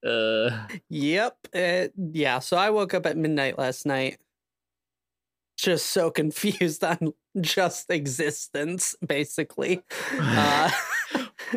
uh, 0.06 0.66
Yep. 0.88 1.36
Uh, 1.54 1.88
yeah. 2.12 2.38
So 2.38 2.56
I 2.56 2.70
woke 2.70 2.94
up 2.94 3.06
at 3.06 3.16
midnight 3.16 3.58
last 3.58 3.86
night, 3.86 4.18
just 5.56 5.86
so 5.86 6.10
confused 6.10 6.82
on 6.84 7.12
just 7.40 7.90
existence, 7.90 8.94
basically. 9.06 9.82
Uh, 10.18 10.70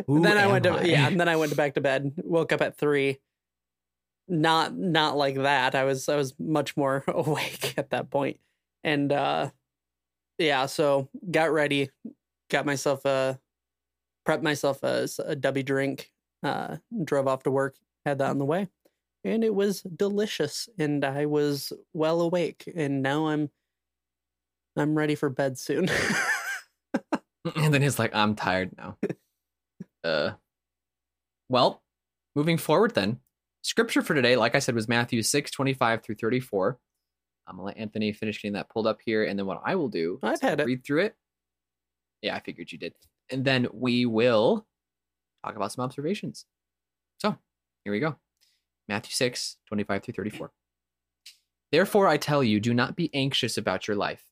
then 0.08 0.38
I 0.38 0.48
went 0.48 0.64
to 0.64 0.74
I? 0.74 0.84
yeah, 0.84 1.08
and 1.08 1.20
then 1.20 1.30
I 1.30 1.36
went 1.36 1.52
to 1.52 1.58
back 1.58 1.76
to 1.76 1.82
bed. 1.82 2.14
Woke 2.18 2.52
up 2.52 2.62
at 2.62 2.78
three. 2.78 3.20
Not 4.28 4.76
not 4.76 5.18
like 5.18 5.36
that. 5.36 5.76
I 5.76 5.84
was 5.84 6.08
I 6.10 6.16
was 6.16 6.34
much 6.40 6.78
more 6.78 7.04
awake 7.08 7.74
at 7.78 7.90
that 7.92 8.10
point, 8.10 8.40
and 8.84 9.12
uh, 9.12 9.50
yeah. 10.38 10.66
So 10.66 11.10
got 11.30 11.52
ready, 11.52 11.90
got 12.50 12.66
myself 12.66 13.06
a 13.06 13.40
prepped 14.28 14.44
myself 14.44 14.82
a, 14.84 15.04
a 15.26 15.36
dubby 15.36 15.66
drink. 15.66 16.12
Uh, 16.42 16.78
drove 17.06 17.28
off 17.28 17.44
to 17.44 17.52
work, 17.52 17.76
had 18.06 18.18
that 18.18 18.30
on 18.30 18.38
the 18.38 18.46
way, 18.46 18.68
and 19.24 19.44
it 19.44 19.56
was 19.56 19.82
delicious. 19.82 20.68
And 20.78 21.06
I 21.06 21.26
was 21.26 21.72
well 21.94 22.22
awake, 22.22 22.70
and 22.76 23.02
now 23.02 23.28
I'm 23.28 23.50
I'm 24.76 24.98
ready 24.98 25.16
for 25.16 25.30
bed 25.30 25.58
soon. 25.58 25.90
And 27.56 27.74
then 27.74 27.82
he's 27.82 28.00
like, 28.00 28.16
I'm 28.16 28.36
tired 28.36 28.72
now. 28.78 28.98
uh 30.04 30.32
well, 31.50 31.84
moving 32.36 32.58
forward 32.58 32.96
then. 32.96 33.20
scripture 33.62 34.02
for 34.02 34.14
today, 34.14 34.36
like 34.36 34.56
I 34.56 34.60
said, 34.60 34.76
was 34.76 34.88
Matthew 34.88 35.22
6, 35.22 35.52
25 35.52 36.04
through 36.04 36.16
34. 36.16 36.78
I'm 37.48 37.56
gonna 37.58 37.68
let 37.68 37.78
Anthony 37.78 38.14
finish 38.14 38.42
getting 38.42 38.54
that 38.54 38.70
pulled 38.70 38.88
up 38.88 39.00
here, 39.06 39.24
and 39.26 39.38
then 39.38 39.46
what 39.46 39.62
I 39.66 39.76
will 39.76 39.90
do 39.90 40.20
I've 40.24 40.36
is 40.36 40.42
had 40.42 40.60
it. 40.60 40.66
read 40.66 40.84
through 40.86 41.02
it. 41.06 41.16
Yeah, 42.22 42.36
I 42.36 42.40
figured 42.40 42.72
you 42.72 42.78
did. 42.78 42.94
And 43.30 43.44
then 43.44 43.68
we 43.74 44.06
will 44.06 44.66
talk 45.46 45.56
about 45.56 45.72
some 45.74 45.84
observations. 45.84 46.46
So 47.20 47.38
here 47.84 47.92
we 47.94 48.00
go. 48.00 48.16
Matthew 48.88 49.12
6, 49.12 49.58
25 49.68 50.04
through 50.04 50.14
34. 50.14 50.52
Therefore, 51.72 52.08
I 52.08 52.18
tell 52.18 52.44
you, 52.44 52.60
do 52.60 52.74
not 52.74 52.96
be 52.96 53.10
anxious 53.14 53.58
about 53.58 53.88
your 53.88 53.98
life, 53.98 54.24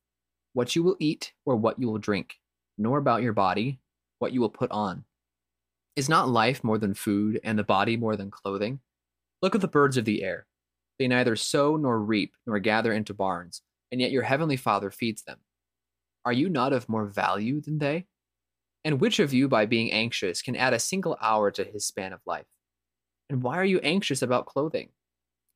what 0.54 0.76
you 0.76 0.84
will 0.84 0.96
eat 1.00 1.34
or 1.46 1.56
what 1.56 1.80
you 1.80 1.88
will 1.90 1.98
drink, 1.98 2.36
nor 2.78 2.98
about 2.98 3.24
your 3.24 3.34
body, 3.34 3.80
what 4.20 4.32
you 4.32 4.40
will 4.42 4.50
put 4.50 4.72
on. 4.72 5.04
Is 5.96 6.08
not 6.08 6.30
life 6.30 6.64
more 6.64 6.78
than 6.78 6.94
food, 6.94 7.40
and 7.44 7.60
the 7.60 7.64
body 7.64 7.98
more 7.98 8.16
than 8.16 8.32
clothing? 8.32 8.80
Look 9.42 9.56
at 9.56 9.62
the 9.62 9.68
birds 9.68 9.98
of 9.98 10.06
the 10.06 10.24
air. 10.24 10.48
They 10.98 11.08
neither 11.08 11.36
sow 11.36 11.76
nor 11.76 12.00
reap 12.00 12.34
nor 12.46 12.60
gather 12.60 12.94
into 12.94 13.14
barns, 13.14 13.62
and 13.92 14.00
yet 14.00 14.12
your 14.12 14.24
heavenly 14.24 14.56
Father 14.56 14.90
feeds 14.90 15.24
them. 15.24 15.40
Are 16.24 16.32
you 16.32 16.48
not 16.48 16.72
of 16.72 16.88
more 16.88 17.06
value 17.06 17.60
than 17.60 17.80
they? 17.80 18.06
And 18.86 19.02
which 19.02 19.20
of 19.20 19.34
you, 19.34 19.48
by 19.48 19.66
being 19.66 19.92
anxious, 19.92 20.42
can 20.42 20.56
add 20.56 20.74
a 20.74 20.80
single 20.80 21.18
hour 21.22 21.52
to 21.52 21.64
his 21.64 21.86
span 21.86 22.14
of 22.14 22.22
life? 22.26 22.46
And 23.30 23.44
why 23.44 23.58
are 23.58 23.66
you 23.66 23.80
anxious 23.80 24.22
about 24.22 24.46
clothing? 24.46 24.90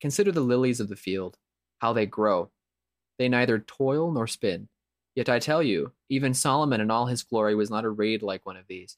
Consider 0.02 0.32
the 0.32 0.42
lilies 0.42 0.80
of 0.80 0.90
the 0.90 0.96
field, 0.96 1.38
how 1.80 1.94
they 1.94 2.06
grow. 2.06 2.52
They 3.18 3.30
neither 3.30 3.60
toil 3.60 4.12
nor 4.12 4.28
spin. 4.28 4.68
Yet 5.16 5.30
I 5.30 5.40
tell 5.40 5.64
you, 5.64 5.94
even 6.10 6.34
Solomon 6.34 6.82
in 6.82 6.92
all 6.92 7.06
his 7.06 7.24
glory 7.24 7.56
was 7.56 7.70
not 7.70 7.86
arrayed 7.86 8.22
like 8.22 8.46
one 8.46 8.58
of 8.58 8.68
these. 8.68 8.98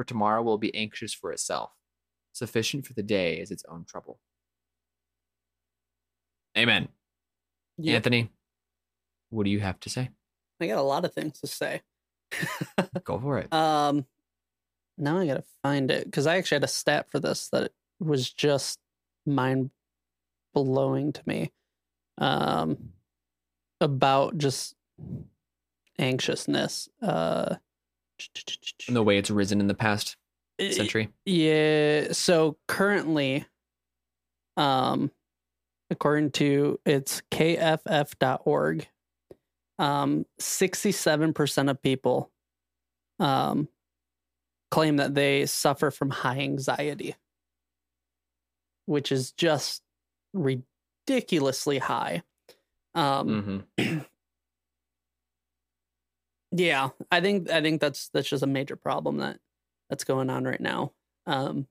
for 0.00 0.04
tomorrow 0.04 0.42
will 0.42 0.56
be 0.56 0.74
anxious 0.74 1.12
for 1.12 1.30
itself. 1.30 1.72
Sufficient 2.32 2.86
for 2.86 2.94
the 2.94 3.02
day 3.02 3.38
is 3.38 3.50
its 3.50 3.66
own 3.68 3.84
trouble. 3.84 4.18
Amen. 6.56 6.88
Anthony, 7.86 8.30
what 9.28 9.44
do 9.44 9.50
you 9.50 9.60
have 9.60 9.78
to 9.80 9.90
say? 9.90 10.08
I 10.58 10.68
got 10.68 10.78
a 10.78 10.82
lot 10.82 11.04
of 11.04 11.12
things 11.12 11.38
to 11.40 11.46
say. 11.46 11.82
Go 13.04 13.18
for 13.18 13.40
it. 13.40 13.52
Um, 13.52 14.06
now 14.96 15.18
I 15.18 15.26
gotta 15.26 15.44
find 15.62 15.90
it 15.90 16.06
because 16.06 16.26
I 16.26 16.38
actually 16.38 16.56
had 16.56 16.64
a 16.64 16.68
stat 16.68 17.10
for 17.10 17.20
this 17.20 17.50
that 17.50 17.72
was 17.98 18.32
just 18.32 18.78
mind 19.26 19.68
blowing 20.54 21.12
to 21.12 21.22
me. 21.26 21.52
Um, 22.16 22.92
about 23.82 24.38
just 24.38 24.74
anxiousness. 25.98 26.88
Uh, 27.02 27.56
And 28.86 28.96
the 28.96 29.02
way 29.02 29.18
it's 29.18 29.30
risen 29.30 29.60
in 29.60 29.66
the 29.66 29.74
past 29.74 30.16
century. 30.58 31.08
yeah. 31.24 32.12
So 32.12 32.56
currently, 32.68 33.46
um, 34.56 35.10
according 35.90 36.30
to 36.32 36.78
it's 36.84 37.22
kff.org, 37.30 38.88
um, 39.78 40.26
67% 40.40 41.70
of 41.70 41.82
people 41.82 42.30
um, 43.18 43.68
claim 44.70 44.96
that 44.96 45.14
they 45.14 45.46
suffer 45.46 45.90
from 45.90 46.10
high 46.10 46.40
anxiety, 46.40 47.16
which 48.86 49.10
is 49.10 49.32
just 49.32 49.82
ridiculously 50.32 51.78
high. 51.78 52.22
Um, 52.94 53.64
hmm 53.78 53.98
yeah, 56.52 56.90
I 57.10 57.20
think 57.20 57.50
I 57.50 57.62
think 57.62 57.80
that's 57.80 58.08
that's 58.08 58.28
just 58.28 58.42
a 58.42 58.46
major 58.46 58.76
problem 58.76 59.18
that 59.18 59.38
that's 59.88 60.04
going 60.04 60.30
on 60.30 60.44
right 60.44 60.60
now. 60.60 60.92
Um, 61.26 61.66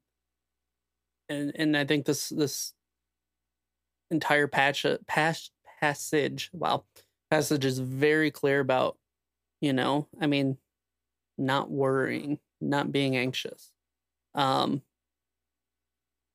and 1.28 1.52
and 1.56 1.78
I 1.78 1.86
think 1.86 2.06
this 2.06 2.30
this 2.30 2.74
entire 4.12 4.48
patch 4.48 4.86
patch 5.08 5.52
passage, 5.80 6.50
wow, 6.54 6.84
passage 7.30 7.66
is 7.66 7.80
very 7.80 8.32
clear 8.32 8.60
about, 8.60 8.98
you 9.62 9.74
know, 9.74 10.08
I 10.20 10.28
mean, 10.28 10.58
not 11.38 11.72
worrying, 11.72 12.40
not 12.62 12.92
being 12.92 13.18
anxious, 13.18 13.72
um, 14.36 14.84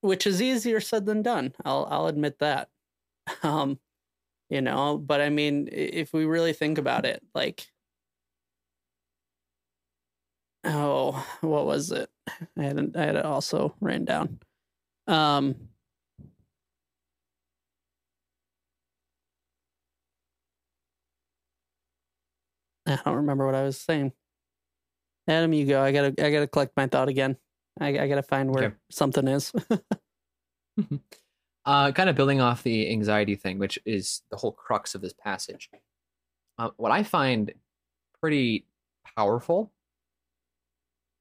which 0.00 0.26
is 0.26 0.42
easier 0.42 0.80
said 0.80 1.06
than 1.06 1.22
done. 1.22 1.54
I'll 1.64 1.86
I'll 1.90 2.06
admit 2.06 2.38
that. 2.40 2.68
Um, 3.42 3.78
you 4.50 4.60
know, 4.62 4.98
but 4.98 5.20
I 5.20 5.30
mean, 5.30 5.68
if 5.72 6.12
we 6.12 6.26
really 6.26 6.52
think 6.52 6.78
about 6.78 7.06
it, 7.06 7.22
like 7.34 7.68
oh 10.64 11.26
what 11.40 11.66
was 11.66 11.90
it? 11.92 12.10
I 12.58 12.62
had 12.62 12.78
it, 12.78 12.96
i 12.96 13.00
had 13.04 13.16
it 13.16 13.24
also 13.24 13.74
written 13.80 14.04
down. 14.04 14.38
Um 15.06 15.54
i 22.86 22.98
don't 23.04 23.16
remember 23.16 23.46
what 23.46 23.54
i 23.54 23.62
was 23.62 23.78
saying. 23.80 24.12
Adam 25.26 25.52
you 25.54 25.64
go. 25.66 25.82
I 25.82 25.92
gotta 25.92 26.14
i 26.24 26.30
gotta 26.30 26.46
collect 26.46 26.76
my 26.76 26.86
thought 26.86 27.08
again. 27.08 27.36
I, 27.80 27.98
I 27.98 28.08
gotta 28.08 28.22
find 28.22 28.54
where 28.54 28.64
Okay. 28.66 28.74
something 28.90 29.26
is. 29.28 29.52
Uh, 31.66 31.90
kind 31.92 32.10
of 32.10 32.14
building 32.16 32.42
off 32.42 32.62
the 32.62 32.90
anxiety 32.90 33.34
thing, 33.36 33.58
which 33.58 33.78
is 33.86 34.20
the 34.30 34.36
whole 34.36 34.52
crux 34.52 34.94
of 34.94 35.00
this 35.00 35.14
passage. 35.14 35.70
Uh, 36.58 36.68
what 36.76 36.92
I 36.92 37.02
find 37.02 37.54
pretty 38.20 38.66
powerful 39.16 39.72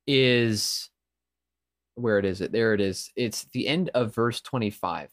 is 0.07 0.89
where 1.95 2.17
it 2.17 2.25
is 2.25 2.41
it 2.41 2.51
there 2.51 2.73
it 2.73 2.81
is 2.81 3.11
it's 3.15 3.45
the 3.53 3.67
end 3.67 3.89
of 3.93 4.15
verse 4.15 4.41
25 4.41 5.05
it 5.05 5.11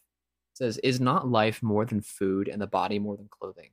says 0.55 0.79
is 0.79 1.01
not 1.01 1.29
life 1.29 1.63
more 1.63 1.85
than 1.85 2.01
food 2.01 2.49
and 2.49 2.61
the 2.61 2.67
body 2.67 2.99
more 2.99 3.17
than 3.17 3.29
clothing? 3.31 3.71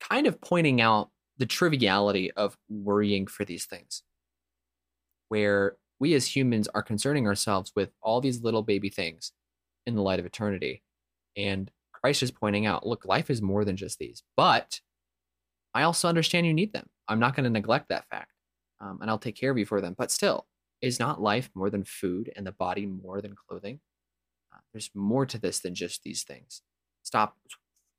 Kind 0.00 0.26
of 0.26 0.40
pointing 0.40 0.80
out 0.80 1.10
the 1.38 1.46
triviality 1.46 2.30
of 2.32 2.56
worrying 2.68 3.26
for 3.26 3.44
these 3.44 3.66
things 3.66 4.02
where 5.28 5.76
we 5.98 6.14
as 6.14 6.34
humans 6.34 6.68
are 6.74 6.82
concerning 6.82 7.26
ourselves 7.26 7.72
with 7.74 7.90
all 8.02 8.20
these 8.20 8.42
little 8.42 8.62
baby 8.62 8.88
things 8.88 9.32
in 9.86 9.94
the 9.94 10.02
light 10.02 10.18
of 10.18 10.26
eternity 10.26 10.82
and 11.36 11.70
christ 11.92 12.22
is 12.22 12.30
pointing 12.30 12.66
out 12.66 12.86
look 12.86 13.04
life 13.04 13.28
is 13.28 13.42
more 13.42 13.64
than 13.64 13.76
just 13.76 13.98
these 13.98 14.22
but 14.36 14.80
i 15.74 15.82
also 15.82 16.08
understand 16.08 16.46
you 16.46 16.54
need 16.54 16.72
them. 16.72 16.86
I'm 17.08 17.18
not 17.18 17.34
going 17.36 17.44
to 17.44 17.50
neglect 17.50 17.88
that 17.88 18.08
fact 18.08 18.32
um, 18.80 18.98
and 19.00 19.10
i'll 19.10 19.18
take 19.18 19.36
care 19.36 19.50
of 19.50 19.58
you 19.58 19.66
for 19.66 19.80
them. 19.80 19.94
But 19.96 20.10
still 20.10 20.46
is 20.82 21.00
not 21.00 21.20
life 21.20 21.50
more 21.54 21.70
than 21.70 21.84
food 21.84 22.32
and 22.36 22.46
the 22.46 22.52
body 22.52 22.86
more 22.86 23.20
than 23.20 23.34
clothing? 23.34 23.80
Uh, 24.52 24.58
there's 24.72 24.90
more 24.94 25.26
to 25.26 25.38
this 25.38 25.60
than 25.60 25.74
just 25.74 26.02
these 26.02 26.22
things. 26.22 26.62
Stop 27.02 27.36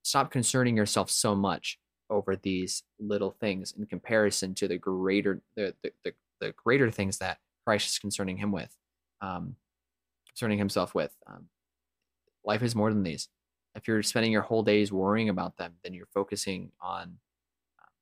stop 0.04 0.32
concerning 0.32 0.78
yourself 0.78 1.10
so 1.10 1.36
much 1.36 1.80
over 2.10 2.36
these 2.36 2.84
little 3.00 3.32
things 3.32 3.74
in 3.78 3.86
comparison 3.86 4.54
to 4.56 4.68
the 4.68 4.78
greater 4.78 5.42
the 5.56 5.74
the, 5.84 5.92
the, 6.04 6.14
the 6.40 6.54
greater 6.64 6.90
things 6.90 7.18
that 7.18 7.40
christ 7.66 7.90
is 7.90 8.00
concerning 8.00 8.38
him 8.38 8.52
with 8.52 8.74
um, 9.22 9.56
concerning 10.28 10.58
himself 10.58 10.94
with. 10.94 11.12
Um, 11.26 11.48
life 12.46 12.62
is 12.62 12.76
more 12.76 12.94
than 12.94 13.04
these. 13.04 13.28
If 13.76 13.88
you're 13.88 14.04
spending 14.04 14.32
your 14.32 14.44
whole 14.44 14.64
days 14.64 14.92
worrying 14.92 15.30
about 15.30 15.58
them 15.58 15.74
then 15.84 15.94
you're 15.94 16.08
focusing 16.14 16.72
on 16.82 17.04
um, 17.04 17.94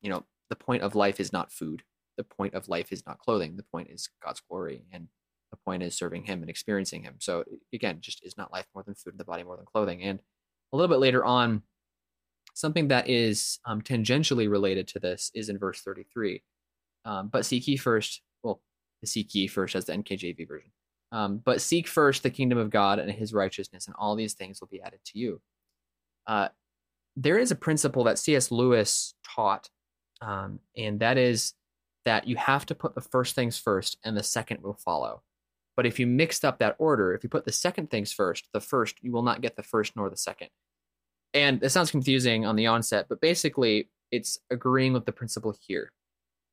you 0.00 0.10
know 0.10 0.24
the 0.50 0.56
point 0.56 0.82
of 0.82 0.94
life 0.94 1.20
is 1.20 1.32
not 1.32 1.52
food. 1.52 1.82
The 2.16 2.24
point 2.24 2.54
of 2.54 2.68
life 2.68 2.92
is 2.92 3.04
not 3.06 3.18
clothing. 3.18 3.56
The 3.56 3.62
point 3.62 3.88
is 3.90 4.08
god's 4.22 4.40
glory 4.40 4.84
and 4.92 5.08
the 5.50 5.56
point 5.56 5.82
is 5.82 5.96
serving 5.96 6.24
him 6.24 6.40
and 6.40 6.50
experiencing 6.50 7.02
him. 7.02 7.16
So 7.18 7.44
again 7.72 7.98
just 8.00 8.24
is 8.24 8.36
not 8.36 8.52
life 8.52 8.66
more 8.74 8.82
than 8.82 8.94
food 8.94 9.14
and 9.14 9.20
the 9.20 9.24
body 9.24 9.44
more 9.44 9.56
than 9.56 9.66
clothing? 9.66 10.02
And 10.02 10.20
a 10.72 10.76
little 10.76 10.94
bit 10.94 11.00
later 11.00 11.24
on 11.24 11.62
something 12.54 12.88
that 12.88 13.08
is 13.08 13.58
um, 13.64 13.80
tangentially 13.80 14.50
related 14.50 14.88
to 14.88 14.98
this 14.98 15.30
is 15.34 15.48
in 15.48 15.58
verse 15.58 15.80
33 15.80 16.42
um, 17.04 17.28
but 17.28 17.46
seek 17.46 17.66
ye 17.68 17.76
first 17.76 18.22
well 18.42 18.60
seek 19.04 19.34
ye 19.34 19.46
first 19.46 19.76
as 19.76 19.86
the 19.86 19.92
nkjv 19.92 20.46
version. 20.48 20.70
Um, 21.10 21.40
but 21.42 21.62
seek 21.62 21.88
first 21.88 22.22
the 22.22 22.30
kingdom 22.30 22.58
of 22.58 22.70
god 22.70 22.98
and 22.98 23.10
his 23.10 23.32
righteousness 23.32 23.86
and 23.86 23.96
all 23.98 24.14
these 24.14 24.34
things 24.34 24.60
will 24.60 24.68
be 24.68 24.82
added 24.82 25.00
to 25.06 25.18
you. 25.18 25.40
Uh, 26.26 26.48
there 27.16 27.38
is 27.38 27.50
a 27.50 27.56
principle 27.56 28.04
that 28.04 28.18
cs 28.18 28.50
lewis 28.50 29.14
taught 29.24 29.70
um, 30.20 30.60
and 30.76 31.00
that 31.00 31.16
is 31.16 31.54
that 32.04 32.26
you 32.26 32.36
have 32.36 32.66
to 32.66 32.74
put 32.74 32.94
the 32.94 33.00
first 33.00 33.34
things 33.34 33.58
first 33.58 33.98
and 34.04 34.16
the 34.16 34.22
second 34.22 34.62
will 34.62 34.74
follow 34.74 35.22
But 35.76 35.86
if 35.86 35.98
you 35.98 36.06
mixed 36.06 36.44
up 36.44 36.58
that 36.58 36.76
order, 36.78 37.14
if 37.14 37.22
you 37.22 37.28
put 37.28 37.44
the 37.44 37.52
second 37.52 37.90
things 37.90 38.12
first, 38.12 38.48
the 38.52 38.60
first, 38.60 38.96
you 39.02 39.12
will 39.12 39.22
not 39.22 39.42
get 39.42 39.56
the 39.56 39.62
first 39.62 39.94
nor 39.94 40.08
the 40.10 40.16
second. 40.16 40.48
And 41.34 41.62
it 41.62 41.68
sounds 41.70 41.90
confusing 41.90 42.46
on 42.46 42.56
the 42.56 42.66
onset, 42.66 43.06
but 43.08 43.20
basically 43.20 43.90
it's 44.10 44.38
agreeing 44.50 44.92
with 44.92 45.04
the 45.04 45.12
principle 45.12 45.54
here. 45.66 45.92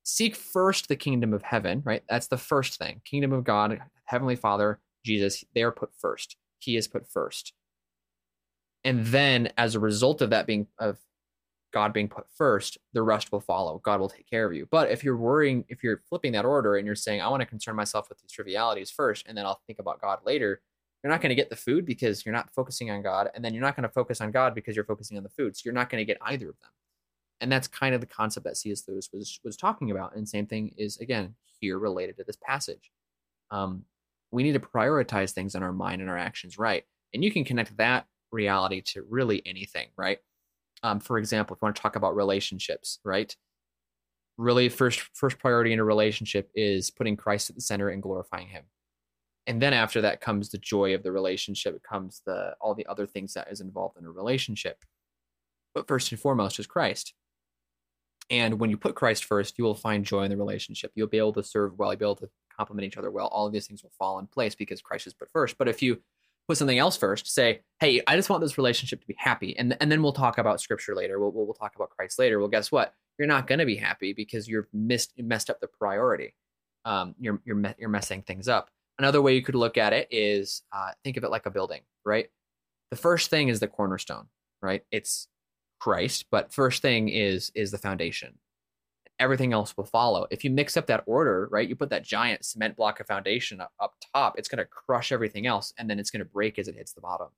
Seek 0.04 0.36
first 0.36 0.88
the 0.88 0.96
kingdom 0.96 1.34
of 1.34 1.42
heaven, 1.42 1.82
right? 1.86 2.04
That's 2.08 2.28
the 2.28 2.38
first 2.38 2.78
thing. 2.78 3.02
Kingdom 3.06 3.34
of 3.34 3.44
God, 3.44 3.80
Heavenly 4.04 4.36
Father, 4.36 4.80
Jesus, 5.04 5.44
they 5.56 5.64
are 5.64 5.72
put 5.72 5.92
first. 5.98 6.36
He 6.60 6.76
is 6.76 6.88
put 6.88 7.08
first. 7.08 7.54
And 8.84 9.06
then 9.08 9.52
as 9.58 9.74
a 9.74 9.80
result 9.80 10.22
of 10.22 10.30
that 10.30 10.46
being 10.46 10.68
of 10.78 11.00
God 11.76 11.92
being 11.92 12.08
put 12.08 12.24
first, 12.34 12.78
the 12.94 13.02
rest 13.02 13.34
will 13.34 13.42
follow. 13.42 13.82
God 13.84 14.00
will 14.00 14.08
take 14.08 14.30
care 14.30 14.46
of 14.46 14.54
you. 14.54 14.66
But 14.72 14.90
if 14.90 15.04
you're 15.04 15.18
worrying, 15.18 15.66
if 15.68 15.84
you're 15.84 16.02
flipping 16.08 16.32
that 16.32 16.46
order 16.46 16.78
and 16.78 16.86
you're 16.86 16.96
saying, 16.96 17.20
I 17.20 17.28
want 17.28 17.42
to 17.42 17.46
concern 17.46 17.76
myself 17.76 18.08
with 18.08 18.18
these 18.18 18.32
trivialities 18.32 18.90
first, 18.90 19.28
and 19.28 19.38
then 19.38 19.46
I'll 19.46 19.60
think 19.68 19.80
about 19.80 20.00
God 20.00 20.20
later, 20.26 20.62
you're 21.04 21.12
not 21.12 21.20
going 21.20 21.32
to 21.32 21.36
get 21.36 21.50
the 21.50 21.56
food 21.58 21.86
because 21.86 22.26
you're 22.26 22.32
not 22.34 22.50
focusing 22.56 22.92
on 22.92 23.02
God. 23.02 23.30
And 23.36 23.44
then 23.44 23.54
you're 23.54 23.62
not 23.62 23.76
going 23.76 23.84
to 23.84 23.94
focus 23.94 24.22
on 24.22 24.32
God 24.32 24.56
because 24.56 24.74
you're 24.74 24.86
focusing 24.86 25.18
on 25.18 25.24
the 25.24 25.30
food. 25.30 25.58
So 25.58 25.64
you're 25.66 25.74
not 25.74 25.90
going 25.90 26.00
to 26.00 26.06
get 26.06 26.18
either 26.22 26.48
of 26.48 26.56
them. 26.62 26.72
And 27.42 27.52
that's 27.52 27.68
kind 27.68 27.94
of 27.94 28.00
the 28.00 28.08
concept 28.08 28.46
that 28.46 28.56
C.S. 28.56 28.86
Lewis 28.88 29.10
was, 29.12 29.42
was 29.44 29.58
talking 29.58 29.92
about. 29.92 30.16
And 30.16 30.30
same 30.30 30.48
thing 30.48 30.74
is, 30.78 30.96
again, 31.00 31.36
here 31.60 31.78
related 31.78 32.16
to 32.20 32.24
this 32.24 32.38
passage. 32.42 32.90
Um, 33.52 33.84
we 34.32 34.44
need 34.44 34.54
to 34.54 34.62
prioritize 34.62 35.32
things 35.32 35.56
in 35.56 35.62
our 35.62 35.74
mind 35.74 36.00
and 36.00 36.10
our 36.10 36.18
actions 36.18 36.58
right. 36.58 36.86
And 37.14 37.22
you 37.22 37.34
can 37.34 37.44
connect 37.44 37.76
that 37.76 38.06
reality 38.32 38.80
to 38.94 39.06
really 39.10 39.42
anything, 39.46 39.90
right? 39.98 40.20
Um, 40.84 41.00
for 41.00 41.18
example, 41.18 41.56
if 41.56 41.62
you 41.62 41.66
want 41.66 41.76
to 41.76 41.82
talk 41.82 41.96
about 41.96 42.16
relationships, 42.16 43.00
right? 43.04 43.36
Really, 44.38 44.70
first 44.70 45.02
first 45.14 45.40
priority 45.40 45.72
in 45.74 45.80
a 45.80 45.84
relationship 45.84 46.50
is 46.56 46.92
putting 46.92 47.16
Christ 47.16 47.50
at 47.50 47.56
the 47.56 47.62
center 47.62 47.90
and 47.90 48.02
glorifying 48.02 48.48
Him, 48.48 48.66
and 49.48 49.62
then 49.62 49.74
after 49.74 50.02
that 50.02 50.22
comes 50.22 50.50
the 50.50 50.58
joy 50.58 50.94
of 50.94 51.04
the 51.04 51.12
relationship. 51.12 51.76
It 51.76 51.84
comes 51.84 52.22
the 52.26 52.54
all 52.60 52.76
the 52.76 52.86
other 52.88 53.06
things 53.06 53.34
that 53.34 53.50
is 53.50 53.62
involved 53.62 53.98
in 53.98 54.06
a 54.06 54.12
relationship, 54.12 54.84
but 55.74 55.88
first 55.88 56.12
and 56.12 56.20
foremost 56.20 56.60
is 56.60 56.68
Christ. 56.68 57.14
And 58.30 58.60
when 58.60 58.70
you 58.70 58.78
put 58.78 58.96
Christ 58.96 59.26
first, 59.26 59.58
you 59.58 59.64
will 59.64 59.76
find 59.76 60.04
joy 60.04 60.24
in 60.24 60.32
the 60.32 60.38
relationship. 60.38 60.92
You'll 60.96 61.08
be 61.08 61.20
able 61.20 61.34
to 61.34 61.44
serve 61.44 61.78
well. 61.78 61.92
You'll 61.92 62.00
be 62.00 62.06
able 62.06 62.16
to 62.16 62.30
complement 62.58 62.88
each 62.88 62.98
other 62.98 63.12
well. 63.12 63.28
All 63.28 63.46
of 63.46 63.54
these 63.54 63.68
things 63.68 63.84
will 63.84 63.92
fall 63.98 64.20
in 64.20 64.28
place 64.28 64.56
because 64.56 64.82
Christ 64.82 65.08
is 65.08 65.14
put 65.14 65.30
first. 65.32 65.58
But 65.58 65.68
if 65.68 65.82
you 65.82 66.02
put 66.48 66.58
something 66.58 66.78
else 66.78 66.98
first. 66.98 67.28
Say, 67.34 67.62
hey, 67.80 68.02
I 68.08 68.16
just 68.16 68.30
want 68.30 68.42
this 68.42 68.58
relationship 68.58 69.02
to 69.02 69.08
be 69.08 69.16
happy, 69.18 69.58
and 69.58 69.76
and 69.80 69.92
then 69.92 70.02
we'll 70.02 70.14
talk 70.14 70.38
about 70.38 70.62
scripture 70.62 70.96
later. 70.96 71.20
We'll 71.20 71.32
we'll, 71.32 71.46
we'll 71.46 71.54
talk 71.54 71.76
about 71.76 71.90
Christ 71.90 72.20
later. 72.20 72.40
Well, 72.40 72.48
guess 72.48 72.72
what? 72.72 72.94
You're 73.18 73.28
not 73.28 73.48
going 73.48 73.60
to 73.60 73.66
be 73.66 73.78
happy 73.78 74.14
because 74.14 74.48
you're 74.48 74.68
missed 74.74 75.14
you 75.16 75.24
messed 75.24 75.50
up 75.50 75.60
the 75.60 75.68
priority. 75.68 76.36
Um, 76.86 77.16
you're 77.20 77.42
you're 77.46 77.56
me- 77.56 77.76
you're 77.78 77.90
messing 77.90 78.22
things 78.22 78.48
up. 78.48 78.70
Another 78.98 79.22
way 79.22 79.36
you 79.36 79.42
could 79.42 79.56
look 79.56 79.78
at 79.78 79.94
it 79.94 80.08
is 80.12 80.62
uh, 80.72 80.92
think 81.04 81.18
of 81.18 81.24
it 81.24 81.32
like 81.32 81.46
a 81.46 81.52
building, 81.52 81.82
right? 82.06 82.28
The 82.92 82.98
first 82.98 83.30
thing 83.30 83.50
is 83.50 83.60
the 83.60 83.68
cornerstone, 83.68 84.28
right? 84.62 84.84
It's 84.92 85.28
Christ, 85.80 86.26
but 86.32 86.54
first 86.54 86.82
thing 86.82 87.10
is 87.10 87.52
is 87.56 87.72
the 87.72 87.78
foundation 87.78 88.38
everything 89.20 89.54
else 89.54 89.76
will 89.78 89.86
follow. 89.86 90.28
If 90.30 90.44
you 90.44 90.50
mix 90.50 90.76
up 90.76 90.88
that 90.88 91.04
order, 91.06 91.48
right, 91.52 91.68
you 91.68 91.76
put 91.76 91.90
that 91.90 92.04
giant 92.04 92.46
cement 92.46 92.76
block 92.76 93.00
of 93.00 93.08
foundation 93.08 93.62
up, 93.62 93.72
up 93.80 93.96
top, 94.14 94.38
it's 94.38 94.48
going 94.48 94.60
to 94.60 94.66
crush 94.66 95.12
everything 95.12 95.48
else 95.48 95.74
and 95.78 95.90
then 95.90 96.00
it's 96.00 96.12
going 96.12 96.20
to 96.20 96.26
break 96.26 96.60
as 96.60 96.68
it 96.68 96.76
hits 96.76 96.94
the 96.94 97.02
bottom. 97.02 97.30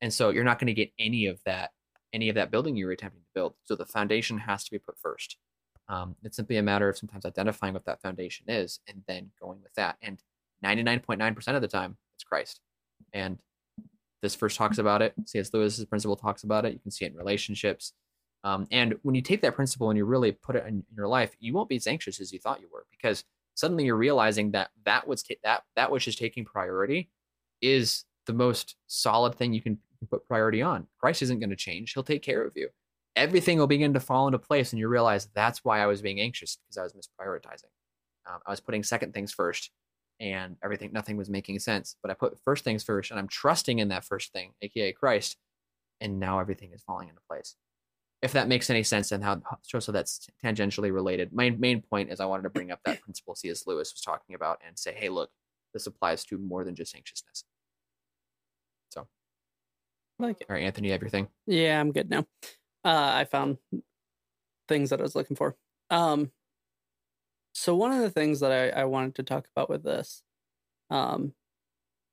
And 0.00 0.12
so 0.12 0.30
you're 0.30 0.44
not 0.44 0.58
going 0.58 0.68
to 0.68 0.74
get 0.74 0.90
any 0.98 1.26
of 1.26 1.40
that, 1.44 1.70
any 2.12 2.28
of 2.28 2.34
that 2.34 2.50
building 2.50 2.76
you're 2.76 2.90
attempting 2.90 3.22
to 3.22 3.34
build. 3.34 3.54
So 3.64 3.76
the 3.76 3.86
foundation 3.86 4.38
has 4.38 4.64
to 4.64 4.70
be 4.70 4.78
put 4.78 4.98
first. 4.98 5.36
Um, 5.88 6.16
it's 6.22 6.36
simply 6.36 6.56
a 6.56 6.62
matter 6.62 6.88
of 6.88 6.96
sometimes 6.96 7.26
identifying 7.26 7.74
what 7.74 7.84
that 7.84 8.00
foundation 8.00 8.46
is 8.48 8.80
and 8.88 9.02
then 9.06 9.30
going 9.40 9.60
with 9.62 9.74
that. 9.74 9.96
And 10.02 10.20
99.9% 10.64 11.54
of 11.54 11.62
the 11.62 11.68
time, 11.68 11.96
it's 12.16 12.24
Christ. 12.24 12.60
And 13.12 13.38
this 14.22 14.34
first 14.34 14.56
talks 14.56 14.78
about 14.78 15.02
it. 15.02 15.14
C.S. 15.26 15.52
Lewis's 15.52 15.84
principle 15.86 16.16
talks 16.16 16.44
about 16.44 16.64
it. 16.64 16.72
You 16.72 16.78
can 16.78 16.90
see 16.90 17.04
it 17.06 17.12
in 17.12 17.18
relationships. 17.18 17.92
Um, 18.42 18.66
and 18.70 18.94
when 19.02 19.14
you 19.14 19.20
take 19.20 19.42
that 19.42 19.54
principle 19.54 19.90
and 19.90 19.96
you 19.96 20.04
really 20.04 20.32
put 20.32 20.56
it 20.56 20.64
in, 20.66 20.76
in, 20.76 20.96
your 20.96 21.08
life, 21.08 21.36
you 21.40 21.52
won't 21.52 21.68
be 21.68 21.76
as 21.76 21.86
anxious 21.86 22.20
as 22.20 22.32
you 22.32 22.38
thought 22.38 22.60
you 22.60 22.68
were 22.72 22.86
because 22.90 23.24
suddenly 23.54 23.84
you're 23.84 23.96
realizing 23.96 24.52
that 24.52 24.70
that 24.86 25.06
was 25.06 25.22
ta- 25.22 25.34
that 25.44 25.62
that 25.76 25.90
which 25.90 26.08
is 26.08 26.16
taking 26.16 26.44
priority 26.44 27.10
is 27.60 28.04
the 28.26 28.32
most 28.32 28.76
solid 28.86 29.34
thing 29.34 29.52
you 29.52 29.60
can 29.60 29.78
put 30.10 30.26
priority 30.26 30.62
on. 30.62 30.86
Christ 30.98 31.22
isn't 31.22 31.40
going 31.40 31.50
to 31.50 31.56
change; 31.56 31.92
He'll 31.92 32.02
take 32.02 32.22
care 32.22 32.42
of 32.42 32.52
you. 32.56 32.68
Everything 33.16 33.58
will 33.58 33.66
begin 33.66 33.92
to 33.92 34.00
fall 34.00 34.26
into 34.26 34.38
place, 34.38 34.72
and 34.72 34.80
you 34.80 34.88
realize 34.88 35.28
that's 35.34 35.62
why 35.64 35.80
I 35.80 35.86
was 35.86 36.00
being 36.00 36.20
anxious 36.20 36.56
because 36.56 36.78
I 36.78 36.82
was 36.82 36.94
misprioritizing. 36.94 37.70
Um, 38.30 38.40
I 38.46 38.50
was 38.50 38.60
putting 38.60 38.82
second 38.82 39.12
things 39.12 39.32
first, 39.32 39.70
and 40.18 40.56
everything 40.64 40.92
nothing 40.92 41.18
was 41.18 41.28
making 41.28 41.58
sense. 41.58 41.96
But 42.02 42.10
I 42.10 42.14
put 42.14 42.38
first 42.42 42.64
things 42.64 42.84
first, 42.84 43.10
and 43.10 43.20
I'm 43.20 43.28
trusting 43.28 43.80
in 43.80 43.88
that 43.88 44.04
first 44.06 44.32
thing, 44.32 44.52
aka 44.62 44.92
Christ, 44.92 45.36
and 46.00 46.18
now 46.18 46.38
everything 46.38 46.72
is 46.72 46.82
falling 46.82 47.10
into 47.10 47.20
place 47.28 47.56
if 48.22 48.32
that 48.32 48.48
makes 48.48 48.68
any 48.68 48.82
sense 48.82 49.12
and 49.12 49.24
how 49.24 49.40
so 49.62 49.92
that's 49.92 50.28
tangentially 50.44 50.92
related. 50.92 51.32
My 51.32 51.50
main 51.50 51.80
point 51.80 52.10
is 52.10 52.20
I 52.20 52.26
wanted 52.26 52.42
to 52.42 52.50
bring 52.50 52.70
up 52.70 52.80
that 52.84 53.00
principle 53.00 53.34
C.S. 53.34 53.66
Lewis 53.66 53.92
was 53.92 54.02
talking 54.02 54.34
about 54.34 54.60
and 54.66 54.78
say, 54.78 54.92
hey, 54.94 55.08
look, 55.08 55.30
this 55.72 55.86
applies 55.86 56.24
to 56.26 56.38
more 56.38 56.64
than 56.64 56.74
just 56.74 56.94
anxiousness. 56.94 57.44
So, 58.90 59.06
like 60.18 60.40
it. 60.40 60.46
all 60.50 60.56
right, 60.56 60.64
Anthony, 60.64 60.88
you 60.88 60.92
have 60.92 61.00
your 61.00 61.10
thing. 61.10 61.28
Yeah, 61.46 61.80
I'm 61.80 61.92
good 61.92 62.10
now. 62.10 62.26
Uh, 62.84 63.12
I 63.14 63.24
found 63.24 63.58
things 64.68 64.90
that 64.90 65.00
I 65.00 65.02
was 65.02 65.14
looking 65.14 65.36
for. 65.36 65.56
Um, 65.90 66.30
so 67.52 67.74
one 67.74 67.92
of 67.92 68.00
the 68.00 68.10
things 68.10 68.40
that 68.40 68.52
I, 68.52 68.82
I 68.82 68.84
wanted 68.84 69.16
to 69.16 69.22
talk 69.22 69.46
about 69.54 69.68
with 69.68 69.82
this, 69.82 70.22
um, 70.90 71.32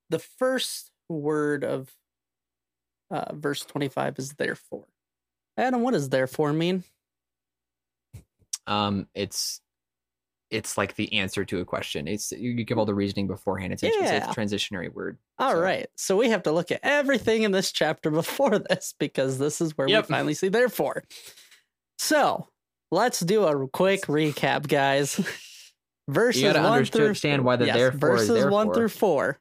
the 0.10 0.20
first 0.20 0.90
word 1.10 1.64
of 1.64 1.92
uh, 3.12 3.34
verse 3.34 3.62
25 3.62 4.20
is 4.20 4.34
therefore. 4.34 4.88
Adam, 5.58 5.82
what 5.82 5.92
does 5.92 6.10
therefore 6.10 6.54
mean? 6.54 6.84
Um, 8.68 9.08
it's 9.16 9.62
it's 10.50 10.78
like 10.78 10.96
the 10.96 11.14
answer 11.14 11.44
to 11.46 11.60
a 11.60 11.66
question. 11.66 12.08
It's 12.08 12.32
you 12.32 12.64
give 12.64 12.78
all 12.78 12.86
the 12.86 12.94
reasoning 12.94 13.28
beforehand. 13.28 13.74
It's, 13.74 13.84
yeah. 13.84 13.90
it's 13.90 14.28
a 14.28 14.30
transitionary 14.30 14.94
word. 14.94 15.18
All 15.40 15.54
so. 15.54 15.60
right, 15.60 15.88
so. 15.96 16.16
we 16.16 16.30
have 16.30 16.44
to 16.44 16.52
look 16.52 16.72
at 16.72 16.80
everything 16.84 17.44
in 17.44 17.52
this 17.52 17.72
chapter 17.72 18.10
before 18.12 18.60
this 18.70 18.94
because 18.98 19.38
this 19.38 19.62
is 19.62 19.78
where 19.78 19.90
yep. 19.90 20.08
we 20.08 20.14
finally 20.14 20.34
see 20.34 20.50
therefore. 20.50 21.04
So 21.98 22.48
let's 22.92 23.20
do 23.20 23.44
a 23.44 23.68
quick 23.68 24.04
recap, 24.04 24.68
guys. 24.68 25.16
Verses 26.10 26.42
you 26.42 26.54
one 26.54 26.86
through 26.86 27.02
understand 27.02 27.44
why 27.44 27.58
the 27.58 27.66
yes, 27.66 27.76
therefore 27.76 28.12
verses 28.12 28.30
therefore. 28.30 28.50
one 28.50 28.74
through 28.74 28.88
four 28.88 29.38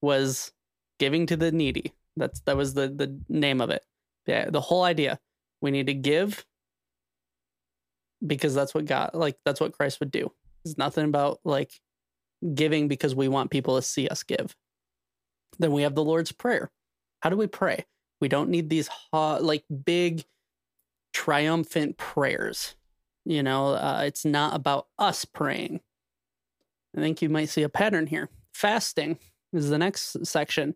was 0.00 0.52
giving 1.00 1.26
to 1.26 1.36
the 1.36 1.50
needy. 1.50 1.92
That's 2.16 2.38
that 2.42 2.56
was 2.56 2.74
the 2.74 2.86
the 2.86 3.18
name 3.28 3.60
of 3.60 3.70
it. 3.70 3.82
Yeah, 4.24 4.48
the 4.48 4.60
whole 4.60 4.84
idea. 4.84 5.18
We 5.64 5.70
need 5.70 5.86
to 5.86 5.94
give 5.94 6.44
because 8.24 8.54
that's 8.54 8.74
what 8.74 8.84
God, 8.84 9.12
like, 9.14 9.38
that's 9.46 9.62
what 9.62 9.72
Christ 9.72 9.98
would 10.00 10.10
do. 10.10 10.30
It's 10.62 10.76
nothing 10.76 11.06
about 11.06 11.40
like 11.42 11.72
giving 12.52 12.86
because 12.86 13.14
we 13.14 13.28
want 13.28 13.50
people 13.50 13.76
to 13.76 13.80
see 13.80 14.06
us 14.06 14.24
give. 14.24 14.54
Then 15.58 15.72
we 15.72 15.80
have 15.80 15.94
the 15.94 16.04
Lord's 16.04 16.32
Prayer. 16.32 16.70
How 17.22 17.30
do 17.30 17.38
we 17.38 17.46
pray? 17.46 17.86
We 18.20 18.28
don't 18.28 18.50
need 18.50 18.68
these 18.68 18.90
hot, 19.10 19.42
like 19.42 19.64
big, 19.86 20.26
triumphant 21.14 21.96
prayers. 21.96 22.74
You 23.24 23.42
know, 23.42 23.68
uh, 23.68 24.02
it's 24.04 24.26
not 24.26 24.54
about 24.54 24.88
us 24.98 25.24
praying. 25.24 25.80
I 26.94 27.00
think 27.00 27.22
you 27.22 27.30
might 27.30 27.48
see 27.48 27.62
a 27.62 27.70
pattern 27.70 28.06
here. 28.06 28.28
Fasting 28.52 29.18
is 29.54 29.70
the 29.70 29.78
next 29.78 30.26
section. 30.26 30.74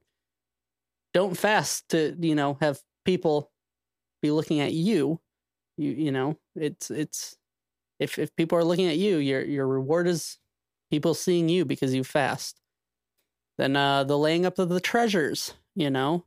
Don't 1.12 1.36
fast 1.36 1.90
to, 1.90 2.16
you 2.18 2.34
know, 2.34 2.56
have 2.62 2.80
people 3.04 3.50
be 4.20 4.30
looking 4.30 4.60
at 4.60 4.72
you 4.72 5.20
you 5.76 5.90
you 5.90 6.12
know 6.12 6.36
it's 6.56 6.90
it's 6.90 7.36
if 7.98 8.18
if 8.18 8.34
people 8.36 8.58
are 8.58 8.64
looking 8.64 8.86
at 8.86 8.98
you 8.98 9.16
your 9.16 9.44
your 9.44 9.66
reward 9.66 10.06
is 10.06 10.38
people 10.90 11.14
seeing 11.14 11.48
you 11.48 11.64
because 11.64 11.94
you 11.94 12.02
fast. 12.04 12.60
Then 13.58 13.76
uh 13.76 14.04
the 14.04 14.16
laying 14.18 14.46
up 14.46 14.58
of 14.58 14.68
the 14.68 14.80
treasures 14.80 15.54
you 15.74 15.90
know 15.90 16.24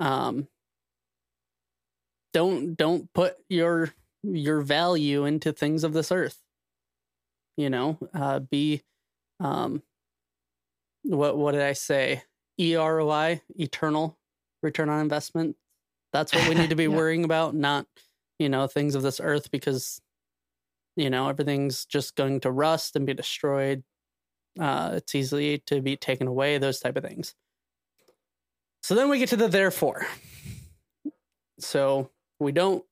um 0.00 0.48
don't 2.32 2.74
don't 2.74 3.12
put 3.12 3.36
your 3.48 3.90
your 4.22 4.60
value 4.60 5.24
into 5.24 5.52
things 5.52 5.84
of 5.84 5.92
this 5.92 6.10
earth 6.10 6.38
you 7.56 7.68
know 7.68 7.98
uh 8.14 8.38
be 8.38 8.82
um 9.40 9.82
what 11.02 11.36
what 11.36 11.52
did 11.52 11.62
i 11.62 11.72
say? 11.72 12.22
Eroi 12.60 13.40
eternal 13.58 14.18
return 14.62 14.88
on 14.88 15.00
investment 15.00 15.56
that's 16.12 16.34
what 16.34 16.48
we 16.48 16.54
need 16.54 16.70
to 16.70 16.76
be 16.76 16.82
yeah. 16.90 16.96
worrying 16.96 17.24
about, 17.24 17.54
not, 17.54 17.86
you 18.38 18.48
know, 18.48 18.66
things 18.66 18.94
of 18.94 19.02
this 19.02 19.20
earth 19.20 19.50
because, 19.50 20.00
you 20.96 21.10
know, 21.10 21.28
everything's 21.28 21.84
just 21.84 22.16
going 22.16 22.40
to 22.40 22.50
rust 22.50 22.96
and 22.96 23.06
be 23.06 23.14
destroyed. 23.14 23.82
Uh, 24.58 24.92
it's 24.94 25.14
easily 25.14 25.58
to 25.66 25.80
be 25.80 25.96
taken 25.96 26.26
away, 26.26 26.58
those 26.58 26.80
type 26.80 26.96
of 26.96 27.04
things. 27.04 27.34
So 28.82 28.94
then 28.94 29.08
we 29.08 29.18
get 29.18 29.28
to 29.30 29.36
the 29.36 29.48
therefore. 29.48 30.06
So 31.58 32.10
we 32.40 32.52
don't, 32.52 32.84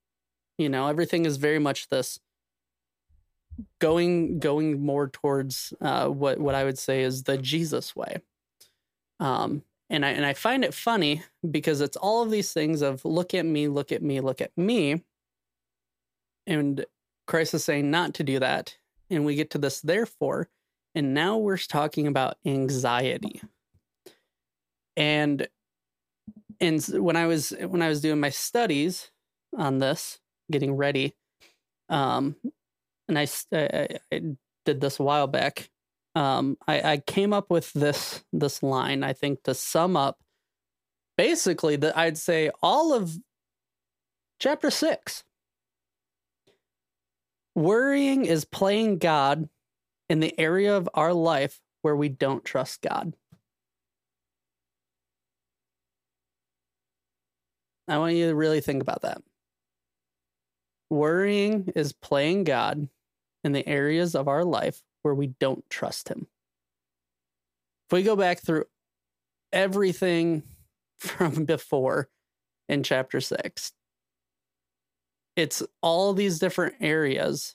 you 0.57 0.69
know, 0.69 0.87
everything 0.87 1.27
is 1.27 1.37
very 1.37 1.59
much 1.59 1.89
this 1.89 2.21
going 3.79 4.39
going 4.39 4.81
more 4.81 5.09
towards 5.09 5.75
uh, 5.81 6.07
what 6.09 6.39
what 6.39 6.55
I 6.55 6.65
would 6.65 6.79
say 6.79 7.03
is 7.03 7.25
the 7.25 7.37
Jesus 7.37 7.95
way. 7.97 8.23
Um, 9.19 9.63
and 9.91 10.07
I 10.07 10.11
and 10.11 10.25
I 10.25 10.33
find 10.33 10.65
it 10.65 10.73
funny 10.73 11.23
because 11.51 11.81
it's 11.81 11.97
all 11.97 12.23
of 12.23 12.31
these 12.31 12.53
things 12.53 12.81
of 12.81 13.05
look 13.05 13.35
at 13.35 13.45
me, 13.45 13.69
look 13.69 13.91
at 13.91 14.03
me, 14.03 14.21
look 14.21 14.41
at 14.41 14.57
me. 14.57 15.03
And 16.47 16.87
Christ 17.27 17.55
is 17.55 17.65
saying 17.65 17.91
not 17.91 18.15
to 18.15 18.25
do 18.25 18.39
that. 18.39 18.77
And 19.11 19.25
we 19.25 19.35
get 19.35 19.51
to 19.51 19.59
this 19.59 19.81
therefore, 19.81 20.49
and 20.95 21.13
now 21.13 21.37
we're 21.37 21.59
talking 21.59 22.07
about 22.07 22.39
anxiety. 22.47 23.43
And 24.97 25.49
and 26.61 26.81
when 26.85 27.17
I 27.17 27.27
was 27.27 27.53
when 27.61 27.83
I 27.83 27.89
was 27.89 28.01
doing 28.01 28.21
my 28.21 28.31
studies 28.31 29.11
on 29.57 29.79
this, 29.79 30.21
getting 30.53 30.77
ready, 30.77 31.17
um, 31.89 32.37
and 33.09 33.19
I, 33.19 33.27
I, 33.53 33.99
I 34.13 34.23
did 34.65 34.81
this 34.81 35.01
a 35.01 35.03
while 35.03 35.27
back 35.27 35.69
um, 36.15 36.57
I, 36.67 36.93
I 36.93 36.97
came 36.99 37.33
up 37.33 37.51
with 37.51 37.73
this 37.73 38.25
this 38.33 38.63
line. 38.63 39.03
I 39.03 39.13
think 39.13 39.43
to 39.45 39.55
sum 39.55 39.97
up, 39.97 40.19
basically, 41.17 41.77
that 41.77 41.97
I'd 41.97 42.19
say 42.19 42.51
all 42.63 42.93
of 42.93 43.17
chapter 44.39 44.71
six. 44.71 45.25
Worrying 47.55 48.27
is 48.27 48.45
playing 48.45 48.99
God 48.99 49.49
in 50.09 50.21
the 50.21 50.39
area 50.39 50.77
of 50.77 50.89
our 50.95 51.13
life 51.13 51.61
where 51.83 51.97
we 51.97 52.09
don't 52.09 52.45
trust 52.45 52.81
God. 52.81 53.15
I 57.89 57.99
want 57.99 58.15
you 58.15 58.29
to 58.29 58.35
really 58.37 58.61
think 58.61 58.83
about 58.83 59.03
that. 59.03 59.21
Worrying 60.91 61.73
is 61.75 61.93
playing 61.93 62.45
God 62.45 62.89
in 63.43 63.53
the 63.53 63.67
areas 63.67 64.15
of 64.15 64.29
our 64.29 64.45
life 64.45 64.83
where 65.03 65.15
we 65.15 65.29
don't 65.29 65.69
trust 65.71 66.09
him. 66.09 66.27
If 67.89 67.95
we 67.95 68.03
go 68.03 68.17
back 68.17 68.41
through 68.41 68.65
everything 69.53 70.43
from 70.99 71.45
before 71.45 72.09
in 72.69 72.83
chapter 72.83 73.21
six, 73.21 73.73
it's 75.37 75.63
all 75.83 76.13
these 76.13 76.39
different 76.39 76.75
areas 76.81 77.55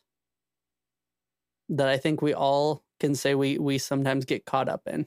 that 1.70 1.88
I 1.88 1.98
think 1.98 2.22
we 2.22 2.34
all 2.34 2.84
can 3.00 3.16
say 3.16 3.36
we 3.36 3.58
we 3.58 3.78
sometimes 3.78 4.26
get 4.26 4.46
caught 4.46 4.70
up 4.70 4.82
in. 4.88 5.06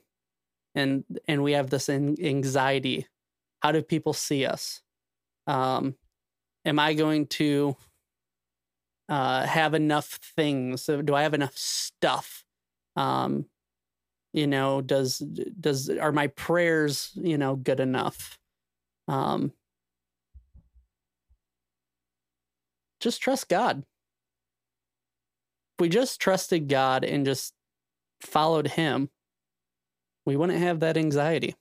And 0.75 1.05
and 1.27 1.43
we 1.43 1.53
have 1.53 1.71
this 1.71 1.89
anxiety. 1.89 3.07
How 3.61 3.73
do 3.73 3.83
people 3.83 4.13
see 4.13 4.47
us? 4.47 4.83
Um, 5.47 5.97
am 6.65 6.79
I 6.79 6.95
going 6.95 7.27
to 7.27 7.77
uh, 9.09 9.47
have 9.47 9.75
enough 9.75 10.19
things? 10.37 10.87
Do 10.87 11.15
I 11.15 11.23
have 11.23 11.35
enough 11.35 11.57
stuff? 11.57 12.45
Um, 12.97 13.47
you 14.33 14.47
know, 14.47 14.81
does 14.81 15.19
does 15.19 15.89
are 15.89 16.13
my 16.13 16.29
prayers 16.29 17.13
you 17.15 17.39
know 17.39 17.57
good 17.57 17.81
enough? 17.81 18.39
Um, 19.07 19.53
just 23.01 23.23
trust 23.23 23.49
God. 23.49 23.79
If 23.79 25.81
we 25.81 25.89
just 25.89 26.21
trusted 26.21 26.69
God 26.69 27.05
and 27.05 27.25
just 27.25 27.55
followed 28.21 28.67
Him, 28.67 29.09
we 30.27 30.37
wouldn't 30.37 30.59
have 30.59 30.81
that 30.81 30.97
anxiety. 30.97 31.55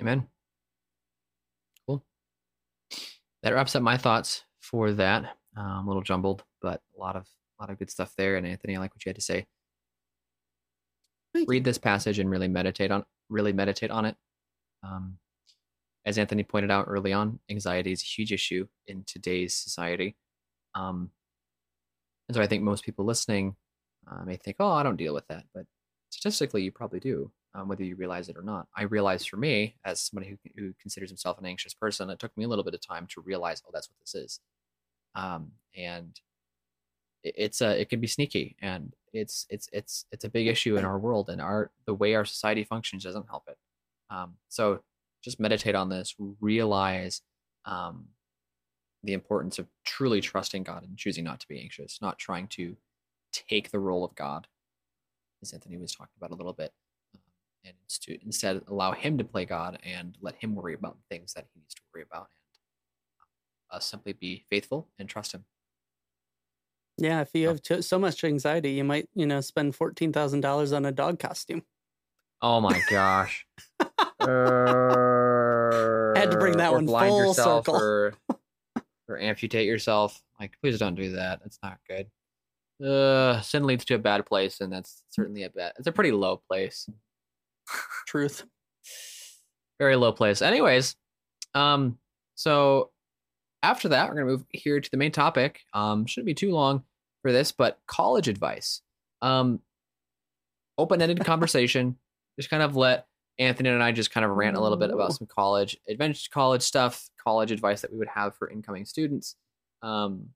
Amen 0.00 0.28
that 3.42 3.54
wraps 3.54 3.74
up 3.76 3.82
my 3.82 3.96
thoughts 3.96 4.44
for 4.60 4.92
that. 4.92 5.36
Um, 5.56 5.84
a 5.84 5.86
little 5.86 6.02
jumbled, 6.02 6.44
but 6.62 6.80
a 6.96 7.00
lot 7.00 7.16
of 7.16 7.26
a 7.58 7.62
lot 7.62 7.70
of 7.70 7.78
good 7.78 7.90
stuff 7.90 8.12
there. 8.16 8.36
And 8.36 8.46
Anthony, 8.46 8.76
I 8.76 8.78
like 8.78 8.94
what 8.94 9.04
you 9.04 9.10
had 9.10 9.16
to 9.16 9.22
say. 9.22 9.46
Thank 11.34 11.48
Read 11.48 11.64
this 11.64 11.78
passage 11.78 12.18
and 12.18 12.30
really 12.30 12.48
meditate 12.48 12.90
on 12.90 13.04
really 13.28 13.52
meditate 13.52 13.90
on 13.90 14.04
it. 14.04 14.16
Um, 14.82 15.18
as 16.04 16.18
Anthony 16.18 16.42
pointed 16.42 16.70
out 16.70 16.86
early 16.88 17.12
on, 17.12 17.38
anxiety 17.50 17.92
is 17.92 18.02
a 18.02 18.06
huge 18.06 18.32
issue 18.32 18.66
in 18.86 19.04
today's 19.06 19.54
society. 19.54 20.16
Um, 20.74 21.10
and 22.28 22.34
so 22.36 22.42
I 22.42 22.46
think 22.46 22.62
most 22.62 22.84
people 22.84 23.04
listening 23.04 23.56
uh, 24.10 24.24
may 24.24 24.36
think, 24.36 24.56
"Oh, 24.60 24.70
I 24.70 24.82
don't 24.82 24.96
deal 24.96 25.14
with 25.14 25.26
that," 25.28 25.44
but 25.54 25.66
statistically, 26.10 26.62
you 26.62 26.72
probably 26.72 27.00
do 27.00 27.30
um, 27.54 27.68
whether 27.68 27.84
you 27.84 27.96
realize 27.96 28.28
it 28.28 28.36
or 28.36 28.42
not. 28.42 28.68
I 28.76 28.82
realized 28.82 29.28
for 29.28 29.36
me, 29.36 29.76
as 29.84 30.00
somebody 30.00 30.30
who, 30.30 30.50
who 30.56 30.74
considers 30.80 31.10
himself 31.10 31.38
an 31.38 31.46
anxious 31.46 31.74
person, 31.74 32.10
it 32.10 32.18
took 32.18 32.36
me 32.36 32.44
a 32.44 32.48
little 32.48 32.64
bit 32.64 32.74
of 32.74 32.80
time 32.80 33.06
to 33.10 33.20
realize, 33.20 33.62
oh, 33.66 33.70
that's 33.72 33.88
what 33.88 33.98
this 34.00 34.14
is. 34.14 34.40
Um, 35.14 35.52
and 35.76 36.18
it, 37.22 37.34
it's 37.36 37.60
a, 37.60 37.80
it 37.80 37.88
can 37.88 38.00
be 38.00 38.06
sneaky, 38.06 38.56
and 38.62 38.94
it's 39.12 39.46
it's 39.50 39.68
it's 39.72 40.04
it's 40.12 40.24
a 40.24 40.30
big 40.30 40.46
issue 40.46 40.76
in 40.76 40.84
our 40.84 40.98
world, 40.98 41.28
and 41.28 41.40
our 41.40 41.70
the 41.86 41.94
way 41.94 42.14
our 42.14 42.24
society 42.24 42.64
functions 42.64 43.04
doesn't 43.04 43.28
help 43.28 43.44
it. 43.48 43.58
Um, 44.10 44.34
so 44.48 44.82
just 45.22 45.40
meditate 45.40 45.74
on 45.74 45.88
this, 45.88 46.14
realize 46.40 47.22
um, 47.64 48.06
the 49.02 49.12
importance 49.12 49.58
of 49.58 49.66
truly 49.84 50.20
trusting 50.20 50.62
God 50.62 50.84
and 50.84 50.96
choosing 50.96 51.24
not 51.24 51.40
to 51.40 51.48
be 51.48 51.60
anxious, 51.60 51.98
not 52.00 52.18
trying 52.18 52.46
to 52.48 52.76
take 53.32 53.70
the 53.70 53.78
role 53.78 54.04
of 54.04 54.14
God, 54.14 54.46
as 55.42 55.52
Anthony 55.52 55.76
was 55.76 55.92
talking 55.92 56.14
about 56.16 56.30
a 56.30 56.36
little 56.36 56.52
bit 56.52 56.72
and 57.64 57.74
to 58.02 58.18
instead 58.24 58.62
allow 58.68 58.92
him 58.92 59.18
to 59.18 59.24
play 59.24 59.44
God 59.44 59.78
and 59.84 60.16
let 60.20 60.34
him 60.36 60.54
worry 60.54 60.74
about 60.74 60.96
the 60.96 61.14
things 61.14 61.32
that 61.34 61.46
he 61.52 61.60
needs 61.60 61.74
to 61.74 61.82
worry 61.94 62.04
about 62.10 62.28
and 63.70 63.76
uh, 63.76 63.78
simply 63.78 64.12
be 64.12 64.44
faithful 64.50 64.88
and 64.98 65.08
trust 65.08 65.32
him. 65.32 65.44
Yeah, 66.98 67.20
if 67.22 67.30
you 67.34 67.48
have 67.48 67.84
so 67.84 67.98
much 67.98 68.24
anxiety, 68.24 68.72
you 68.72 68.84
might, 68.84 69.08
you 69.14 69.26
know, 69.26 69.40
spend 69.40 69.74
fourteen 69.74 70.12
thousand 70.12 70.40
dollars 70.42 70.72
on 70.72 70.84
a 70.84 70.92
dog 70.92 71.18
costume. 71.18 71.62
Oh 72.42 72.60
my 72.60 72.78
gosh! 72.90 73.46
uh, 73.80 73.86
Had 76.14 76.30
to 76.30 76.36
bring 76.38 76.58
that 76.58 76.72
one 76.72 76.86
blind 76.86 77.08
full 77.08 77.28
yourself 77.28 77.66
circle. 77.66 77.80
or, 77.80 78.14
or 79.08 79.18
amputate 79.18 79.66
yourself. 79.66 80.22
Like, 80.38 80.52
please 80.62 80.78
don't 80.78 80.94
do 80.94 81.12
that. 81.12 81.40
That's 81.42 81.58
not 81.62 81.78
good. 81.88 82.06
Uh, 82.86 83.40
sin 83.40 83.64
leads 83.64 83.84
to 83.86 83.94
a 83.94 83.98
bad 83.98 84.26
place, 84.26 84.60
and 84.60 84.72
that's 84.72 85.02
certainly 85.10 85.44
a 85.44 85.50
bad. 85.50 85.72
It's 85.78 85.86
a 85.86 85.92
pretty 85.92 86.12
low 86.12 86.42
place. 86.50 86.88
Truth. 88.10 88.42
Very 89.78 89.94
low 89.94 90.10
place. 90.10 90.42
Anyways, 90.42 90.96
um, 91.54 91.96
so 92.34 92.90
after 93.62 93.90
that, 93.90 94.08
we're 94.08 94.16
gonna 94.16 94.26
move 94.26 94.44
here 94.48 94.80
to 94.80 94.90
the 94.90 94.96
main 94.96 95.12
topic. 95.12 95.60
Um, 95.74 96.06
shouldn't 96.06 96.26
be 96.26 96.34
too 96.34 96.50
long 96.50 96.82
for 97.22 97.30
this, 97.30 97.52
but 97.52 97.78
college 97.86 98.26
advice. 98.26 98.82
Um, 99.22 99.60
open-ended 100.76 101.20
conversation. 101.24 101.98
Just 102.36 102.50
kind 102.50 102.64
of 102.64 102.74
let 102.74 103.06
Anthony 103.38 103.68
and 103.68 103.80
I 103.80 103.92
just 103.92 104.10
kind 104.10 104.24
of 104.24 104.32
rant 104.32 104.56
a 104.56 104.60
little 104.60 104.76
bit 104.76 104.90
about 104.90 105.12
some 105.12 105.28
college 105.28 105.78
adventure, 105.88 106.30
college 106.32 106.62
stuff, 106.62 107.08
college 107.22 107.52
advice 107.52 107.80
that 107.82 107.92
we 107.92 107.98
would 107.98 108.08
have 108.08 108.34
for 108.34 108.50
incoming 108.50 108.86
students, 108.86 109.36
um, 109.82 110.30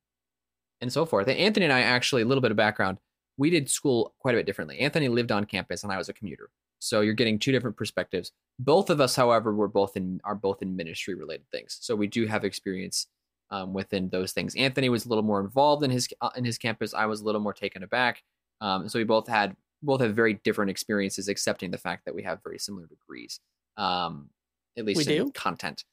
and 0.80 0.92
so 0.92 1.04
forth. 1.04 1.26
And 1.26 1.38
Anthony 1.40 1.66
and 1.66 1.72
I 1.72 1.80
actually 1.80 2.22
a 2.22 2.26
little 2.26 2.40
bit 2.40 2.52
of 2.52 2.56
background. 2.56 2.98
We 3.36 3.50
did 3.50 3.68
school 3.68 4.14
quite 4.20 4.36
a 4.36 4.38
bit 4.38 4.46
differently. 4.46 4.78
Anthony 4.78 5.08
lived 5.08 5.32
on 5.32 5.44
campus, 5.44 5.82
and 5.82 5.92
I 5.92 5.98
was 5.98 6.08
a 6.08 6.12
commuter. 6.12 6.50
So 6.84 7.00
you're 7.00 7.14
getting 7.14 7.38
two 7.38 7.50
different 7.50 7.78
perspectives. 7.78 8.30
Both 8.58 8.90
of 8.90 9.00
us, 9.00 9.16
however, 9.16 9.54
we're 9.54 9.68
both 9.68 9.96
in 9.96 10.20
are 10.22 10.34
both 10.34 10.60
in 10.60 10.76
ministry 10.76 11.14
related 11.14 11.46
things. 11.50 11.78
So 11.80 11.96
we 11.96 12.06
do 12.06 12.26
have 12.26 12.44
experience 12.44 13.06
um, 13.50 13.72
within 13.72 14.10
those 14.10 14.32
things. 14.32 14.54
Anthony 14.54 14.90
was 14.90 15.06
a 15.06 15.08
little 15.08 15.24
more 15.24 15.40
involved 15.40 15.82
in 15.82 15.90
his 15.90 16.06
uh, 16.20 16.28
in 16.36 16.44
his 16.44 16.58
campus. 16.58 16.92
I 16.92 17.06
was 17.06 17.22
a 17.22 17.24
little 17.24 17.40
more 17.40 17.54
taken 17.54 17.82
aback. 17.82 18.22
Um, 18.60 18.86
so 18.88 18.98
we 18.98 19.04
both 19.04 19.26
had 19.26 19.56
both 19.82 20.02
have 20.02 20.14
very 20.14 20.34
different 20.44 20.70
experiences, 20.70 21.28
accepting 21.28 21.70
the 21.70 21.78
fact 21.78 22.04
that 22.04 22.14
we 22.14 22.22
have 22.22 22.40
very 22.44 22.58
similar 22.58 22.86
degrees, 22.86 23.40
um, 23.78 24.28
at 24.76 24.84
least 24.84 25.06
we 25.06 25.16
in 25.16 25.24
do? 25.24 25.32
content. 25.32 25.84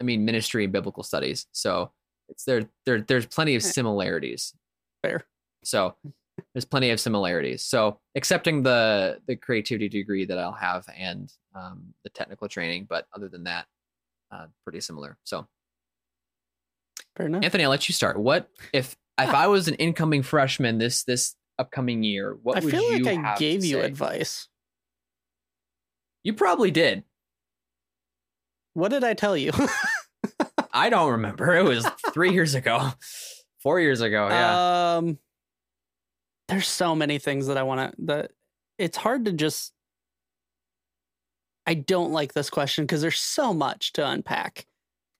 I 0.00 0.04
mean, 0.04 0.24
ministry 0.24 0.62
and 0.62 0.72
biblical 0.72 1.02
studies. 1.02 1.46
So 1.50 1.90
it's 2.28 2.44
there. 2.44 2.68
There, 2.84 3.00
there's 3.00 3.26
plenty 3.26 3.56
of 3.56 3.62
eh. 3.62 3.66
similarities. 3.66 4.54
Fair. 5.02 5.26
So 5.64 5.96
there's 6.54 6.64
plenty 6.64 6.90
of 6.90 7.00
similarities. 7.00 7.62
So 7.64 8.00
accepting 8.14 8.62
the 8.62 9.20
the 9.26 9.36
creativity 9.36 9.88
degree 9.88 10.24
that 10.26 10.38
I'll 10.38 10.52
have 10.52 10.86
and 10.96 11.32
um, 11.54 11.94
the 12.04 12.10
technical 12.10 12.48
training, 12.48 12.86
but 12.88 13.06
other 13.14 13.28
than 13.28 13.44
that, 13.44 13.66
uh, 14.30 14.46
pretty 14.64 14.80
similar. 14.80 15.16
So, 15.24 15.46
fair 17.16 17.26
enough. 17.26 17.44
Anthony, 17.44 17.64
I'll 17.64 17.70
let 17.70 17.88
you 17.88 17.94
start. 17.94 18.18
What 18.18 18.48
if 18.72 18.96
if 19.18 19.30
I 19.30 19.46
was 19.46 19.68
an 19.68 19.74
incoming 19.74 20.22
freshman 20.22 20.78
this 20.78 21.04
this 21.04 21.34
upcoming 21.58 22.02
year? 22.02 22.36
What 22.42 22.56
I 22.56 22.60
would 22.60 22.70
feel 22.70 23.02
like 23.02 23.24
I 23.24 23.36
gave 23.36 23.64
you 23.64 23.80
say? 23.80 23.86
advice. 23.86 24.48
You 26.22 26.34
probably 26.34 26.70
did. 26.70 27.04
What 28.74 28.90
did 28.90 29.04
I 29.04 29.14
tell 29.14 29.36
you? 29.36 29.52
I 30.72 30.90
don't 30.90 31.12
remember. 31.12 31.54
It 31.54 31.64
was 31.64 31.86
three 32.12 32.32
years 32.32 32.54
ago, 32.54 32.90
four 33.62 33.80
years 33.80 34.02
ago. 34.02 34.28
Yeah. 34.28 34.96
Um 34.96 35.18
there's 36.48 36.68
so 36.68 36.94
many 36.94 37.18
things 37.18 37.46
that 37.48 37.56
I 37.56 37.62
want 37.64 37.92
to 37.92 38.02
that 38.06 38.30
it's 38.78 38.96
hard 38.96 39.24
to 39.24 39.32
just 39.32 39.72
I 41.66 41.74
don't 41.74 42.12
like 42.12 42.32
this 42.32 42.48
question 42.50 42.84
because 42.84 43.00
there's 43.00 43.18
so 43.18 43.52
much 43.52 43.92
to 43.94 44.06
unpack. 44.08 44.66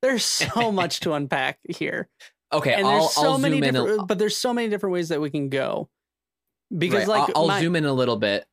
There's 0.02 0.24
so 0.24 0.70
much 0.72 1.00
to 1.00 1.12
unpack 1.14 1.58
here. 1.68 2.08
Okay, 2.52 2.74
and 2.74 2.86
I'll, 2.86 3.00
there's 3.00 3.12
so 3.12 3.22
I'll 3.32 3.38
many 3.38 3.56
zoom 3.56 3.64
in. 3.64 3.74
different 3.74 3.98
A, 3.98 4.02
uh, 4.02 4.06
but 4.06 4.18
there's 4.18 4.36
so 4.36 4.52
many 4.52 4.68
different 4.68 4.92
ways 4.92 5.08
that 5.08 5.20
we 5.20 5.30
can 5.30 5.48
go 5.48 5.88
because 6.76 7.08
right, 7.08 7.20
like 7.20 7.28
I'll, 7.30 7.42
I'll 7.42 7.48
my- 7.48 7.60
zoom 7.60 7.74
in 7.74 7.84
a 7.84 7.92
little 7.92 8.16
bit, 8.16 8.46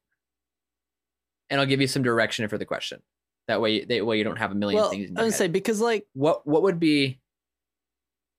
and 1.52 1.60
I'll 1.62 1.68
give 1.68 1.82
you 1.82 1.88
some 1.88 2.02
direction 2.02 2.48
for 2.48 2.58
the 2.58 2.66
question. 2.66 3.02
That 3.48 3.62
way, 3.62 3.84
that 3.86 4.06
way 4.06 4.18
you 4.18 4.24
don't 4.24 4.38
have 4.38 4.52
a 4.52 4.56
million 4.56 4.82
well 4.82 4.90
things. 4.90 5.10
In 5.12 5.18
i 5.18 5.22
your 5.22 5.26
would 5.28 5.32
head. 5.34 5.38
say 5.38 5.48
because 5.48 5.80
like 5.82 6.08
what 6.14 6.48
what 6.48 6.64
would 6.64 6.80
be 6.80 7.20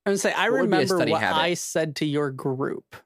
i 0.07 0.11
would 0.11 0.18
say 0.18 0.32
i 0.32 0.49
What 0.49 0.62
would 0.62 0.70
be 0.70 0.76
a 0.76 0.80
remember 0.80 1.11
what 1.12 1.20
habit? 1.20 1.39
i 1.41 1.55
said 1.55 1.97
to 1.97 2.07
your 2.07 2.30
group 2.30 2.97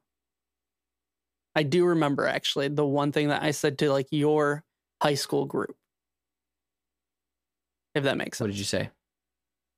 i 1.58 1.62
do 1.64 1.84
remember 1.84 2.26
actually 2.26 2.68
the 2.68 2.86
one 2.86 3.10
thing 3.12 3.28
that 3.28 3.42
i 3.42 3.50
said 3.50 3.78
to 3.78 3.90
like 3.90 4.06
your 4.10 4.62
high 5.02 5.14
school 5.14 5.44
group 5.44 5.76
if 7.94 8.04
that 8.04 8.16
makes 8.16 8.38
what 8.40 8.46
did 8.46 8.58
you 8.58 8.64
say? 8.64 8.90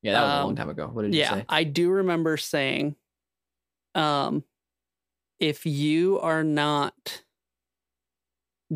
Yeah, 0.03 0.12
that 0.12 0.22
was 0.22 0.31
a 0.33 0.35
long 0.43 0.51
Um, 0.51 0.57
time 0.57 0.68
ago. 0.70 0.89
What 0.93 1.03
did 1.03 1.14
you 1.14 1.20
yeah 1.20 1.31
say? 1.31 1.45
i 1.49 1.64
do 1.64 1.91
remember 1.91 2.37
saying 2.37 2.97
um 3.95 4.45
if 5.39 5.64
you 5.66 6.20
are 6.20 6.45
not 6.45 7.22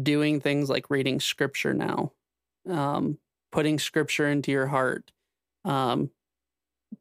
doing 0.00 0.40
things 0.40 0.68
like 0.70 0.90
reading 0.90 1.20
scripture 1.20 1.74
now 1.74 2.12
um 2.68 3.18
putting 3.52 3.78
scripture 3.78 4.26
into 4.28 4.50
your 4.50 4.66
heart 4.66 5.12
um 5.64 6.10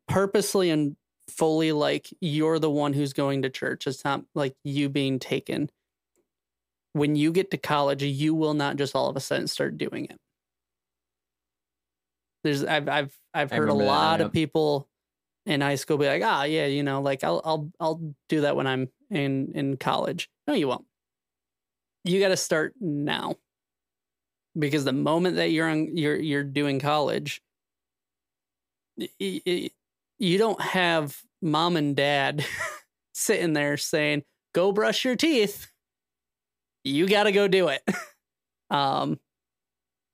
purposely 0.07 0.69
and 0.69 0.95
fully 1.29 1.71
like 1.71 2.07
you're 2.19 2.59
the 2.59 2.69
one 2.69 2.93
who's 2.93 3.13
going 3.13 3.41
to 3.41 3.49
church 3.49 3.87
it's 3.87 4.03
not 4.03 4.23
like 4.35 4.55
you 4.63 4.89
being 4.89 5.17
taken 5.19 5.69
when 6.93 7.15
you 7.15 7.31
get 7.31 7.51
to 7.51 7.57
college 7.57 8.03
you 8.03 8.33
will 8.33 8.53
not 8.53 8.77
just 8.77 8.95
all 8.95 9.09
of 9.09 9.15
a 9.15 9.19
sudden 9.19 9.47
start 9.47 9.77
doing 9.77 10.05
it. 10.05 10.17
There's 12.43 12.63
i've 12.63 12.89
i've 12.89 13.17
i've 13.33 13.51
heard 13.51 13.69
a 13.69 13.73
remember 13.73 13.83
that, 13.83 13.89
lot 13.89 14.19
yeah. 14.19 14.25
of 14.25 14.33
people 14.33 14.87
in 15.45 15.61
high 15.61 15.75
school 15.75 15.97
be 15.97 16.07
like 16.07 16.23
ah 16.23 16.43
yeah 16.43 16.65
you 16.65 16.83
know 16.83 17.01
like 17.01 17.23
i'll 17.23 17.41
i'll 17.43 17.69
i'll 17.79 18.13
do 18.29 18.41
that 18.41 18.55
when 18.55 18.67
i'm 18.67 18.89
in 19.09 19.51
in 19.55 19.77
college. 19.77 20.29
No 20.47 20.53
you 20.53 20.67
won't. 20.67 20.85
You 22.03 22.19
got 22.19 22.29
to 22.29 22.37
start 22.37 22.73
now. 22.79 23.35
Because 24.57 24.83
the 24.83 24.93
moment 24.93 25.37
that 25.37 25.51
you're 25.51 25.69
on 25.69 25.95
you're 25.97 26.15
you're 26.15 26.43
doing 26.43 26.79
college 26.79 27.41
you 29.19 30.37
don't 30.37 30.61
have 30.61 31.17
mom 31.41 31.75
and 31.75 31.95
dad 31.95 32.45
sitting 33.13 33.53
there 33.53 33.77
saying 33.77 34.23
go 34.53 34.71
brush 34.71 35.03
your 35.03 35.15
teeth 35.15 35.67
you 36.83 37.07
got 37.07 37.23
to 37.23 37.31
go 37.31 37.47
do 37.47 37.67
it 37.69 37.83
um 38.69 39.19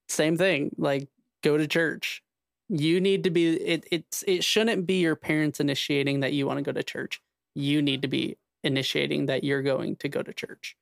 same 0.07 0.37
thing 0.37 0.73
like 0.77 1.07
go 1.43 1.57
to 1.57 1.67
church 1.67 2.23
you 2.69 2.99
need 2.99 3.23
to 3.23 3.29
be 3.29 3.55
it 3.55 3.85
it's 3.91 4.23
it 4.27 4.43
shouldn't 4.43 4.85
be 4.85 4.99
your 4.99 5.15
parents 5.15 5.59
initiating 5.59 6.19
that 6.21 6.33
you 6.33 6.45
want 6.47 6.57
to 6.57 6.63
go 6.63 6.71
to 6.71 6.83
church 6.83 7.21
you 7.55 7.81
need 7.81 8.01
to 8.01 8.07
be 8.07 8.37
initiating 8.63 9.27
that 9.27 9.43
you're 9.43 9.61
going 9.63 9.95
to 9.95 10.09
go 10.09 10.21
to 10.21 10.33
church 10.33 10.75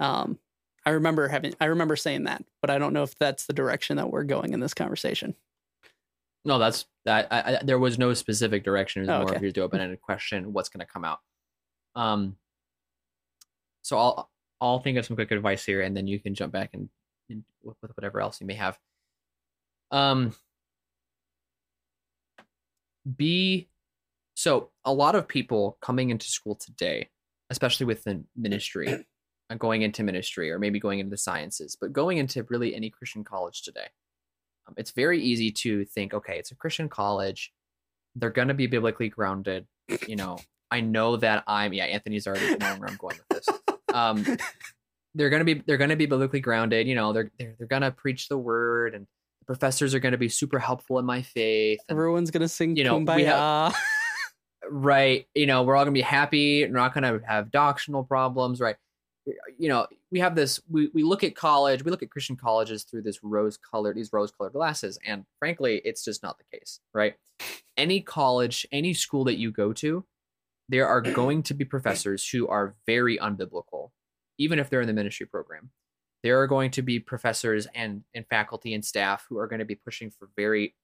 um 0.00 0.38
i 0.86 0.90
remember 0.90 1.28
having 1.28 1.54
i 1.60 1.66
remember 1.66 1.96
saying 1.96 2.24
that 2.24 2.44
but 2.60 2.70
i 2.70 2.78
don't 2.78 2.92
know 2.92 3.02
if 3.02 3.16
that's 3.18 3.46
the 3.46 3.52
direction 3.52 3.96
that 3.96 4.10
we're 4.10 4.24
going 4.24 4.52
in 4.52 4.60
this 4.60 4.74
conversation 4.74 5.34
No, 6.44 6.58
that's 6.58 6.84
that. 7.06 7.28
I, 7.30 7.56
I, 7.56 7.62
there 7.64 7.78
was 7.78 7.98
no 7.98 8.12
specific 8.12 8.64
direction. 8.64 9.00
It 9.00 9.06
was 9.06 9.10
Oh, 9.10 9.18
more 9.20 9.28
okay. 9.28 9.36
of 9.36 9.42
just 9.42 9.58
open 9.58 9.80
ended 9.80 10.00
question. 10.02 10.52
What's 10.52 10.68
going 10.68 10.84
to 10.84 10.92
come 10.92 11.04
out? 11.04 11.20
Um. 11.94 12.36
So 13.82 13.98
I'll 13.98 14.30
I'll 14.68 14.80
think 14.80 14.98
of 14.98 15.06
some 15.06 15.16
quick 15.16 15.30
advice 15.30 15.64
here, 15.64 15.82
and 15.82 15.96
then 15.96 16.06
you 16.06 16.18
can 16.18 16.34
jump 16.34 16.52
back 16.52 16.70
and, 16.72 16.88
and 17.28 17.44
with 17.62 17.76
with 17.82 17.96
whatever 17.96 18.20
else 18.20 18.40
you 18.40 18.46
may 18.46 18.54
have. 18.54 18.78
Um. 19.90 20.34
Be 23.16 23.68
so 24.34 24.70
a 24.84 24.92
lot 24.92 25.14
of 25.14 25.28
people 25.28 25.76
coming 25.82 26.08
into 26.08 26.26
school 26.26 26.54
today, 26.54 27.10
especially 27.50 27.84
within 27.86 28.24
ministry, 28.34 29.04
uh, 29.50 29.54
going 29.56 29.82
into 29.82 30.02
ministry, 30.02 30.50
or 30.50 30.58
maybe 30.58 30.80
going 30.80 31.00
into 31.00 31.10
the 31.10 31.18
sciences, 31.18 31.76
but 31.78 31.92
going 31.92 32.16
into 32.16 32.44
really 32.44 32.74
any 32.74 32.88
Christian 32.88 33.22
college 33.22 33.62
today 33.62 33.88
um, 34.66 34.74
it's 34.76 34.90
very 34.90 35.22
easy 35.22 35.50
to 35.50 35.84
think, 35.84 36.14
okay, 36.14 36.38
it's 36.38 36.50
a 36.50 36.56
Christian 36.56 36.88
college. 36.88 37.52
They're 38.14 38.30
going 38.30 38.48
to 38.48 38.54
be 38.54 38.66
biblically 38.66 39.08
grounded. 39.08 39.66
You 40.06 40.16
know, 40.16 40.38
I 40.70 40.80
know 40.80 41.16
that 41.16 41.44
I'm, 41.46 41.72
yeah, 41.72 41.84
Anthony's 41.84 42.26
already 42.26 42.56
knowing 42.56 42.80
where 42.80 42.88
I'm 42.88 42.96
going 42.96 43.18
with 43.28 43.44
this. 43.46 43.58
Um, 43.94 44.24
they're 45.14 45.30
going 45.30 45.40
to 45.40 45.54
be, 45.54 45.62
they're 45.66 45.78
to 45.78 45.96
be 45.96 46.06
biblically 46.06 46.40
grounded. 46.40 46.86
You 46.86 46.94
know, 46.96 47.12
they're, 47.12 47.30
they're, 47.38 47.54
they're 47.58 47.68
going 47.68 47.82
to 47.82 47.90
preach 47.90 48.28
the 48.28 48.36
word 48.38 48.94
and 48.94 49.06
the 49.40 49.46
professors 49.46 49.94
are 49.94 50.00
going 50.00 50.12
to 50.12 50.18
be 50.18 50.28
super 50.28 50.58
helpful 50.58 50.98
in 50.98 51.04
my 51.04 51.22
faith. 51.22 51.80
and- 51.88 51.96
everyone's 51.96 52.30
gonna 52.30 52.48
sing 52.48 52.76
you 52.76 52.84
know, 52.84 52.98
kumbaya 52.98 53.26
have- 53.26 53.76
right 54.70 55.26
you 55.34 55.46
know 55.46 55.62
we're 55.62 55.76
all 55.76 55.84
gonna 55.84 55.92
be 55.92 56.00
happy 56.00 56.64
we're 56.64 56.70
not 56.72 56.94
gonna 56.94 57.20
have 57.26 57.50
doctrinal 57.50 58.02
problems 58.02 58.60
right 58.60 58.76
you 59.58 59.68
know 59.68 59.86
we 60.10 60.18
have 60.18 60.34
this 60.34 60.60
we, 60.70 60.88
we 60.94 61.02
look 61.02 61.22
at 61.22 61.36
college 61.36 61.84
we 61.84 61.90
look 61.90 62.02
at 62.02 62.08
christian 62.10 62.34
colleges 62.34 62.84
through 62.84 63.02
this 63.02 63.22
rose 63.22 63.58
colored 63.58 63.94
these 63.94 64.10
rose 64.10 64.30
colored 64.30 64.54
glasses 64.54 64.98
and 65.06 65.24
frankly 65.38 65.82
it's 65.84 66.02
just 66.02 66.22
not 66.22 66.38
the 66.38 66.58
case 66.58 66.80
right 66.94 67.14
any 67.76 68.00
college 68.00 68.66
any 68.72 68.94
school 68.94 69.24
that 69.24 69.36
you 69.36 69.50
go 69.50 69.72
to 69.72 70.02
there 70.68 70.88
are 70.88 71.00
going 71.00 71.42
to 71.42 71.54
be 71.54 71.64
professors 71.64 72.28
who 72.28 72.46
are 72.48 72.74
very 72.86 73.18
unbiblical 73.18 73.90
even 74.38 74.58
if 74.58 74.70
they're 74.70 74.80
in 74.80 74.86
the 74.86 74.92
ministry 74.92 75.26
program 75.26 75.70
there 76.22 76.40
are 76.40 76.46
going 76.46 76.70
to 76.70 76.82
be 76.82 76.98
professors 76.98 77.66
and 77.74 78.02
and 78.14 78.26
faculty 78.28 78.74
and 78.74 78.84
staff 78.84 79.26
who 79.28 79.38
are 79.38 79.46
going 79.46 79.58
to 79.58 79.64
be 79.64 79.74
pushing 79.74 80.10
for 80.10 80.28
very 80.36 80.74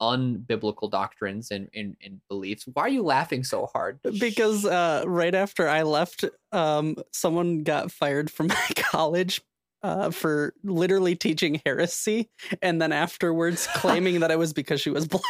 unbiblical 0.00 0.90
doctrines 0.90 1.50
and, 1.50 1.68
and, 1.74 1.96
and 2.02 2.20
beliefs. 2.28 2.64
Why 2.72 2.84
are 2.84 2.88
you 2.88 3.02
laughing 3.02 3.44
so 3.44 3.66
hard? 3.66 4.00
because 4.18 4.64
uh, 4.64 5.04
right 5.06 5.34
after 5.34 5.68
I 5.68 5.82
left, 5.82 6.24
um, 6.52 6.96
someone 7.12 7.62
got 7.62 7.92
fired 7.92 8.30
from 8.30 8.46
my 8.48 8.68
college 8.76 9.42
uh, 9.82 10.10
for 10.10 10.54
literally 10.62 11.16
teaching 11.16 11.60
heresy, 11.64 12.30
and 12.60 12.80
then 12.80 12.92
afterwards 12.92 13.66
claiming 13.74 14.20
that 14.20 14.30
it 14.30 14.38
was 14.38 14.52
because 14.52 14.80
she 14.80 14.90
was 14.90 15.06
black 15.08 15.22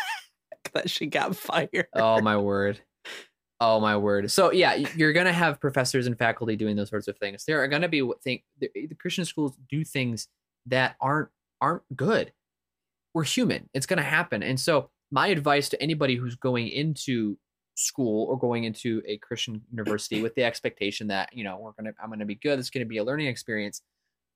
that 0.73 0.91
she 0.91 1.07
got 1.07 1.37
fired. 1.37 1.89
oh 1.95 2.21
my 2.21 2.37
word. 2.37 2.81
Oh 3.61 3.79
my 3.79 3.97
word. 3.97 4.31
So 4.31 4.53
yeah, 4.53 4.75
you're 4.75 5.13
gonna 5.13 5.33
have 5.33 5.61
professors 5.61 6.07
and 6.07 6.17
faculty 6.17 6.57
doing 6.57 6.77
those 6.77 6.89
sorts 6.89 7.09
of 7.09 7.19
things. 7.19 7.45
There 7.45 7.63
are 7.63 7.69
gonna 7.69 7.89
be 7.89 8.01
what 8.01 8.23
think 8.23 8.43
the, 8.59 8.71
eh, 8.75 8.87
the 8.89 8.95
Christian 8.95 9.27
schools 9.27 9.57
do 9.69 9.85
things 9.85 10.29
that 10.67 10.97
aren't 11.01 11.29
aren't 11.61 11.83
good. 11.95 12.33
We're 13.13 13.25
human. 13.25 13.69
It's 13.75 13.87
gonna 13.87 14.03
happen. 14.03 14.43
And 14.43 14.59
so 14.59 14.91
my 15.11 15.27
advice 15.29 15.69
to 15.71 15.83
anybody 15.83 16.17
who's 16.17 16.37
going 16.37 16.69
into 16.69 17.37
school 17.75 18.27
or 18.27 18.39
going 18.39 18.65
into 18.65 19.03
a 19.07 19.19
Christian 19.19 19.63
university 19.71 20.23
with 20.23 20.35
the 20.35 20.45
expectation 20.45 21.09
that 21.09 21.37
you 21.37 21.45
know 21.45 21.59
we're 21.59 21.73
gonna 21.73 21.93
I'm 22.03 22.09
gonna 22.09 22.25
be 22.25 22.37
good. 22.37 22.59
It's 22.59 22.71
gonna 22.71 22.87
be 22.87 22.99
a 22.99 23.05
learning 23.05 23.27
experience. 23.27 23.83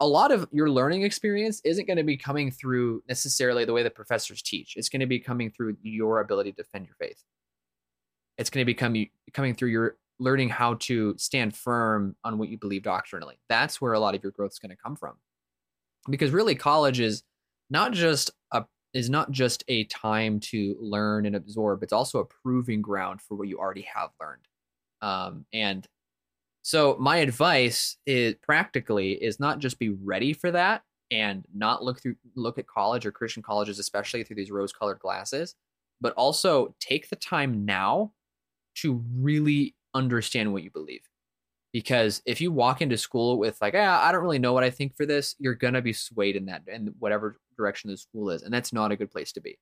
A 0.01 0.07
lot 0.07 0.33
of 0.33 0.47
your 0.53 0.68
learning 0.68 1.03
experience 1.03 1.62
isn't 1.64 1.87
going 1.87 1.99
to 1.99 2.03
be 2.03 2.16
coming 2.16 2.51
through 2.51 3.05
necessarily 3.09 3.64
the 3.64 3.72
way 3.72 3.85
the 3.85 3.91
professors 3.91 4.43
teach. 4.43 4.75
It's 4.77 4.89
going 4.89 5.01
to 5.01 5.07
be 5.07 5.20
coming 5.20 5.51
through 5.51 5.77
your 5.83 6.18
ability 6.18 6.51
to 6.51 6.57
defend 6.57 6.87
your 6.87 6.97
faith 6.97 7.22
it's 8.39 8.51
going 8.51 8.62
to 8.62 8.66
become 8.66 8.97
coming 9.32 9.55
through 9.55 9.70
your 9.70 9.97
learning 10.18 10.49
how 10.49 10.74
to 10.74 11.14
stand 11.18 11.55
firm 11.57 12.14
on 12.24 12.39
what 12.39 12.49
you 12.49 12.59
believe 12.59 12.82
doctrinally. 12.82 13.39
That's 13.49 13.80
where 13.80 13.93
a 13.93 14.01
lot 14.01 14.14
of 14.14 14.22
your 14.22 14.32
growth 14.32 14.53
is 14.53 14.59
going 14.59 14.70
to 14.70 14.76
come 14.76 14.97
from. 14.97 15.14
Because 16.09 16.30
really 16.30 16.55
college 16.55 17.01
is 17.01 17.22
not 17.70 17.93
just 17.93 18.30
a 18.53 18.64
is 18.93 19.11
not 19.11 19.30
just 19.30 19.64
a 19.68 19.85
time 19.85 20.39
to 20.39 20.76
learn 20.80 21.26
and 21.26 21.35
absorb, 21.35 21.82
it's 21.82 21.93
also 21.93 22.20
a 22.20 22.24
proving 22.24 22.80
ground 22.80 23.20
for 23.20 23.35
what 23.35 23.49
you 23.49 23.59
already 23.59 23.87
have 23.93 24.11
learned. 24.20 24.47
Um, 25.03 25.47
and 25.53 25.87
so 26.62 26.97
my 26.99 27.16
advice 27.18 27.97
is 28.07 28.37
practically 28.43 29.12
is 29.12 29.41
not 29.41 29.59
just 29.59 29.78
be 29.78 29.91
ready 29.91 30.32
for 30.32 30.51
that 30.53 30.82
and 31.11 31.45
not 31.55 31.82
look 31.82 32.01
through 32.01 32.16
look 32.37 32.59
at 32.59 32.66
college 32.66 33.05
or 33.05 33.12
Christian 33.12 33.43
colleges 33.43 33.78
especially 33.78 34.24
through 34.24 34.37
these 34.37 34.51
rose 34.51 34.72
colored 34.72 35.01
glasses, 35.01 35.57
but 36.01 36.14
also 36.14 36.74
take 36.80 37.09
the 37.11 37.16
time 37.16 37.64
now 37.64 38.12
to 38.77 39.05
really 39.16 39.75
understand 39.95 40.53
what 40.53 40.62
you 40.62 40.70
believe. 40.70 41.03
Because 41.72 42.22
if 42.25 42.41
you 42.41 42.53
walk 42.53 42.83
into 42.83 42.97
school 42.97 43.39
with 43.39 43.61
like, 43.61 43.75
ah, 43.77 44.07
I 44.07 44.12
don't 44.12 44.22
really 44.22 44.39
know 44.39 44.53
what 44.53 44.64
I 44.64 44.70
think 44.70 44.97
for 44.97 45.07
this, 45.07 45.35
you're 45.39 45.55
gonna 45.55 45.83
be 45.83 45.93
swayed 45.93 46.37
in 46.37 46.47
that 46.47 46.62
in 46.68 46.95
whatever 46.99 47.39
direction 47.57 47.91
the 47.91 47.97
school 47.97 48.31
is, 48.31 48.43
and 48.43 48.55
that's 48.55 48.72
not 48.72 48.93
a 48.93 48.97
good 48.97 49.11
place 49.11 49.33
to 49.33 49.41
be. 49.41 49.59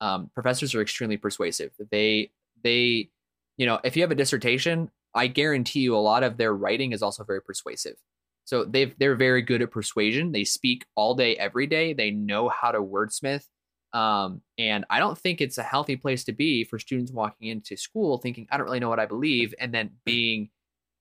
Um, 0.00 0.30
professors 0.34 0.74
are 0.74 0.82
extremely 0.82 1.16
persuasive. 1.16 1.70
They 1.90 2.32
they, 2.62 3.10
you 3.56 3.66
know, 3.66 3.80
if 3.84 3.96
you 3.96 4.02
have 4.02 4.10
a 4.10 4.16
dissertation, 4.16 4.90
I 5.14 5.28
guarantee 5.28 5.80
you 5.80 5.96
a 5.96 5.98
lot 5.98 6.22
of 6.22 6.36
their 6.36 6.54
writing 6.54 6.92
is 6.92 7.02
also 7.02 7.24
very 7.24 7.40
persuasive. 7.40 7.96
So 8.44 8.64
they've 8.64 8.94
they're 8.98 9.16
very 9.16 9.42
good 9.42 9.62
at 9.62 9.70
persuasion. 9.70 10.32
They 10.32 10.44
speak 10.44 10.84
all 10.96 11.14
day, 11.14 11.36
every 11.36 11.66
day. 11.66 11.94
They 11.94 12.10
know 12.10 12.48
how 12.48 12.72
to 12.72 12.80
wordsmith. 12.80 13.46
Um, 13.94 14.42
and 14.58 14.84
I 14.90 14.98
don't 14.98 15.16
think 15.16 15.40
it's 15.40 15.58
a 15.58 15.62
healthy 15.62 15.96
place 15.96 16.24
to 16.24 16.32
be 16.32 16.64
for 16.64 16.78
students 16.80 17.12
walking 17.12 17.48
into 17.48 17.76
school 17.76 18.18
thinking, 18.18 18.46
I 18.50 18.56
don't 18.58 18.66
really 18.66 18.80
know 18.80 18.90
what 18.90 19.00
I 19.00 19.06
believe, 19.06 19.54
and 19.60 19.72
then 19.72 19.92
being 20.04 20.50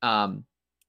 um, 0.03 0.45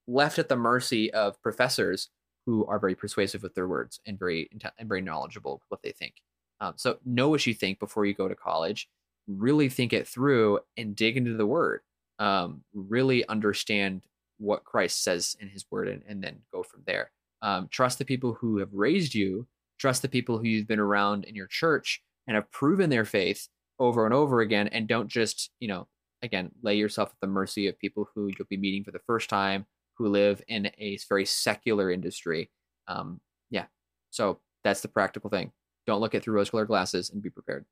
left 0.06 0.38
at 0.38 0.48
the 0.48 0.56
mercy 0.56 1.12
of 1.12 1.42
professors 1.42 2.10
who 2.46 2.66
are 2.66 2.78
very 2.78 2.94
persuasive 2.94 3.42
with 3.42 3.54
their 3.54 3.66
words 3.66 4.00
and 4.06 4.18
very 4.18 4.50
and 4.78 4.88
very 4.88 5.00
knowledgeable 5.00 5.62
what 5.70 5.82
they 5.82 5.92
think. 5.92 6.14
Um, 6.60 6.74
so 6.76 6.98
know 7.06 7.30
what 7.30 7.46
you 7.46 7.54
think 7.54 7.78
before 7.80 8.04
you 8.06 8.14
go 8.14 8.28
to 8.28 8.34
college. 8.34 8.88
Really 9.26 9.70
think 9.70 9.94
it 9.94 10.06
through 10.06 10.60
and 10.76 10.94
dig 10.94 11.16
into 11.16 11.36
the 11.38 11.46
word. 11.46 11.80
um, 12.18 12.62
really 12.72 13.26
understand 13.28 14.02
what 14.38 14.64
Christ 14.64 15.02
says 15.02 15.36
in 15.40 15.48
his 15.48 15.64
word 15.70 15.88
and, 15.88 16.02
and 16.08 16.22
then 16.22 16.38
go 16.52 16.62
from 16.62 16.82
there. 16.86 17.10
Um, 17.42 17.68
trust 17.68 17.98
the 17.98 18.04
people 18.04 18.34
who 18.34 18.58
have 18.58 18.72
raised 18.72 19.14
you, 19.14 19.46
trust 19.78 20.02
the 20.02 20.08
people 20.08 20.38
who 20.38 20.46
you've 20.46 20.68
been 20.68 20.78
around 20.78 21.24
in 21.24 21.34
your 21.34 21.46
church 21.46 22.02
and 22.26 22.34
have 22.34 22.50
proven 22.50 22.90
their 22.90 23.04
faith 23.04 23.48
over 23.78 24.04
and 24.04 24.14
over 24.14 24.40
again, 24.40 24.68
and 24.68 24.86
don't 24.86 25.08
just, 25.08 25.50
you 25.60 25.68
know, 25.68 25.88
again, 26.22 26.50
lay 26.62 26.74
yourself 26.74 27.10
at 27.10 27.16
the 27.20 27.26
mercy 27.26 27.66
of 27.66 27.78
people 27.78 28.08
who 28.14 28.28
you'll 28.28 28.46
be 28.48 28.56
meeting 28.56 28.84
for 28.84 28.92
the 28.92 29.00
first 29.06 29.28
time, 29.28 29.66
who 29.94 30.08
live 30.08 30.40
in 30.48 30.70
a 30.78 30.98
very 31.08 31.24
secular 31.24 31.90
industry. 31.90 32.50
Um, 32.88 33.20
yeah. 33.50 33.66
So 34.10 34.40
that's 34.62 34.80
the 34.80 34.88
practical 34.88 35.30
thing. 35.30 35.52
Don't 35.86 36.00
look 36.00 36.14
at 36.14 36.22
through 36.22 36.34
rose 36.34 36.50
colored 36.50 36.68
glasses 36.68 37.10
and 37.10 37.22
be 37.22 37.30
prepared. 37.30 37.66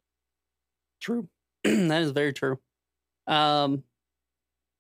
True. 1.01 1.29
that 1.65 2.03
is 2.03 2.11
very 2.11 2.33
true. 2.33 2.59
Um, 3.27 3.85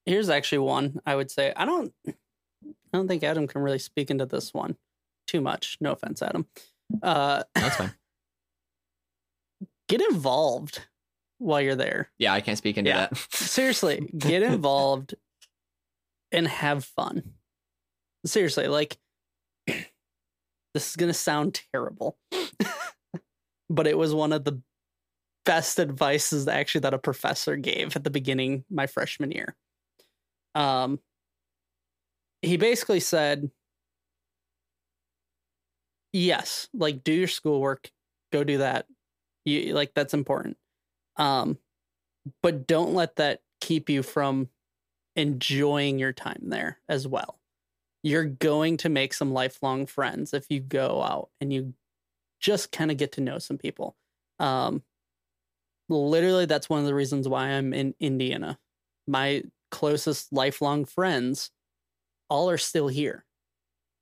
here's 0.05 0.29
actually 0.29 0.59
one 0.59 1.01
I 1.07 1.15
would 1.15 1.31
say. 1.31 1.53
I 1.57 1.65
don't, 1.65 1.93
I 2.07 2.13
don't 2.93 3.09
think 3.09 3.23
Adam 3.23 3.47
can 3.47 3.63
really 3.63 3.79
speak 3.79 4.11
into 4.11 4.27
this 4.27 4.53
one 4.53 4.77
too 5.27 5.41
much. 5.41 5.79
No 5.81 5.93
offense, 5.93 6.21
Adam. 6.21 6.47
Uh, 7.03 7.43
That's 7.55 7.77
fine. 7.77 7.93
get 9.89 10.01
involved 10.01 10.87
while 11.39 11.61
you're 11.61 11.75
there. 11.77 12.11
Yeah, 12.19 12.33
I 12.33 12.41
can't 12.41 12.59
speak 12.59 12.79
into 12.79 12.91
Yeah. 12.91 13.09
that. 13.09 13.17
Seriously, 13.33 14.11
get 14.17 14.43
involved 14.43 15.15
and 16.31 16.47
have 16.49 16.85
fun. 16.85 17.35
Seriously, 18.25 18.69
like 18.69 18.97
this 19.67 20.91
is 20.91 20.97
going 20.97 21.11
to 21.11 21.15
sound 21.19 21.61
terrible. 21.75 22.17
but 23.71 23.87
it 23.87 23.97
was 23.99 24.15
one 24.15 24.33
of 24.33 24.45
the 24.45 24.61
best 25.45 25.81
advices 25.81 26.47
actually 26.47 26.83
that 26.83 26.95
a 26.95 26.99
professor 26.99 27.57
gave 27.57 27.97
at 27.97 28.05
the 28.05 28.11
beginning 28.11 28.65
my 28.71 28.87
freshman 28.87 29.31
year. 29.33 29.57
Um 30.55 31.01
he 32.43 32.57
basically 32.57 33.01
said 33.01 33.51
yes, 36.13 36.69
like 36.73 37.05
do 37.05 37.13
your 37.13 37.29
schoolwork, 37.29 37.91
go 38.33 38.45
do 38.45 38.59
that. 38.59 38.87
You 39.45 39.75
like 39.75 39.93
that's 39.95 40.15
important. 40.15 40.57
Um 41.17 41.59
but 42.43 42.67
don't 42.67 42.95
let 42.95 43.17
that 43.17 43.41
keep 43.61 43.91
you 43.91 44.03
from 44.03 44.49
enjoying 45.17 45.99
your 45.99 46.13
time 46.13 46.43
there 46.43 46.79
as 46.89 47.07
well. 47.07 47.41
You're 48.03 48.25
going 48.25 48.79
to 48.79 48.89
make 48.89 49.15
some 49.15 49.33
lifelong 49.33 49.87
friends 49.87 50.35
if 50.35 50.47
you 50.51 50.61
go 50.61 51.03
out 51.03 51.31
and 51.41 51.53
you 51.53 51.75
just 52.41 52.73
kind 52.73 52.91
of 52.91 52.97
get 52.97 53.13
to 53.13 53.21
know 53.21 53.39
some 53.39 53.59
people. 53.59 53.97
Um, 54.39 54.83
literally, 55.89 56.47
that's 56.47 56.69
one 56.69 56.81
of 56.81 56.87
the 56.87 56.95
reasons 56.95 57.29
why 57.29 57.49
I'm 57.49 57.73
in 57.73 57.95
Indiana. 58.01 58.59
My 59.07 59.45
closest 59.71 60.33
lifelong 60.33 60.85
friends 60.85 61.51
all 62.29 62.51
are 62.51 62.59
still 62.59 62.89
here, 62.89 63.25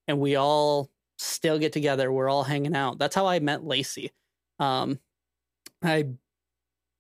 and 0.09 0.19
we 0.19 0.37
all 0.37 0.91
still 1.21 1.59
get 1.59 1.73
together. 1.73 2.11
We're 2.11 2.29
all 2.29 2.45
hanging 2.45 2.75
out. 2.75 2.99
That's 2.99 3.15
how 3.15 3.27
I 3.27 3.39
met 3.41 3.65
Lacey. 3.65 4.13
Um, 4.59 4.99
I 5.83 6.07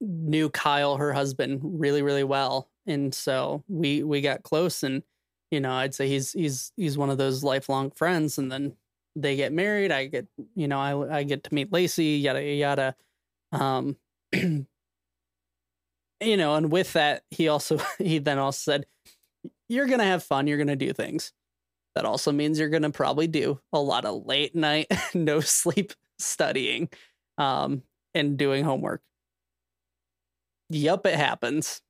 knew 0.01 0.51
Kyle, 0.51 0.97
her 0.97 1.12
husband, 1.12 1.61
really, 1.62 2.03
really 2.03 2.25
well, 2.25 2.68
and 2.87 3.14
so 3.14 3.64
we 3.68 4.03
we 4.03 4.21
got 4.21 4.43
close. 4.43 4.83
And 4.83 5.03
you 5.51 5.61
know, 5.61 5.73
I'd 5.73 5.95
say 5.95 6.09
he's 6.09 6.33
he's 6.33 6.73
he's 6.77 6.99
one 6.99 7.11
of 7.11 7.18
those 7.18 7.43
lifelong 7.45 7.91
friends. 7.91 8.39
And 8.39 8.51
then 8.51 8.77
they 9.16 9.37
get 9.37 9.53
married. 9.53 9.93
I 9.93 10.07
get 10.07 10.27
you 10.55 10.68
know 10.68 10.79
I 10.79 11.18
I 11.18 11.23
get 11.23 11.45
to 11.45 11.55
meet 11.55 11.73
Lacey. 11.73 12.18
Yada 12.18 12.43
yada. 12.43 12.97
Um, 13.53 13.97
you 14.33 14.66
know, 16.21 16.55
and 16.55 16.71
with 16.71 16.93
that, 16.93 17.25
he 17.31 17.49
also 17.49 17.79
he 17.99 18.18
then 18.18 18.39
also 18.39 18.73
said, 18.73 18.87
"You're 19.68 19.87
gonna 19.87 20.05
have 20.05 20.23
fun. 20.23 20.47
You're 20.47 20.59
gonna 20.59 20.77
do 20.77 20.93
things." 20.93 21.33
That 22.01 22.07
also 22.07 22.32
means 22.32 22.59
you're 22.59 22.70
gonna 22.70 22.88
probably 22.88 23.26
do 23.26 23.61
a 23.74 23.78
lot 23.78 24.07
of 24.07 24.24
late 24.24 24.55
night, 24.57 24.86
no 25.14 25.40
sleep 25.40 25.92
studying, 26.18 26.88
um, 27.36 27.82
and 28.14 28.38
doing 28.38 28.64
homework. 28.64 29.03
Yup, 30.70 31.05
it 31.07 31.16
happens. 31.16 31.82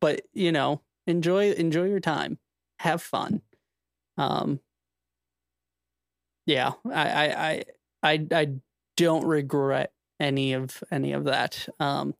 But 0.00 0.22
you 0.32 0.52
know, 0.52 0.82
enjoy 1.06 1.52
enjoy 1.52 1.84
your 1.84 2.00
time, 2.00 2.38
have 2.80 3.02
fun. 3.02 3.42
Um, 4.18 4.60
yeah, 6.46 6.72
I 6.92 7.08
I 7.10 7.48
I 7.50 7.64
I, 8.02 8.26
I 8.32 8.48
don't 8.96 9.24
regret 9.26 9.92
any 10.20 10.52
of 10.52 10.82
any 10.90 11.12
of 11.12 11.24
that. 11.24 11.68
Um, 11.80 12.14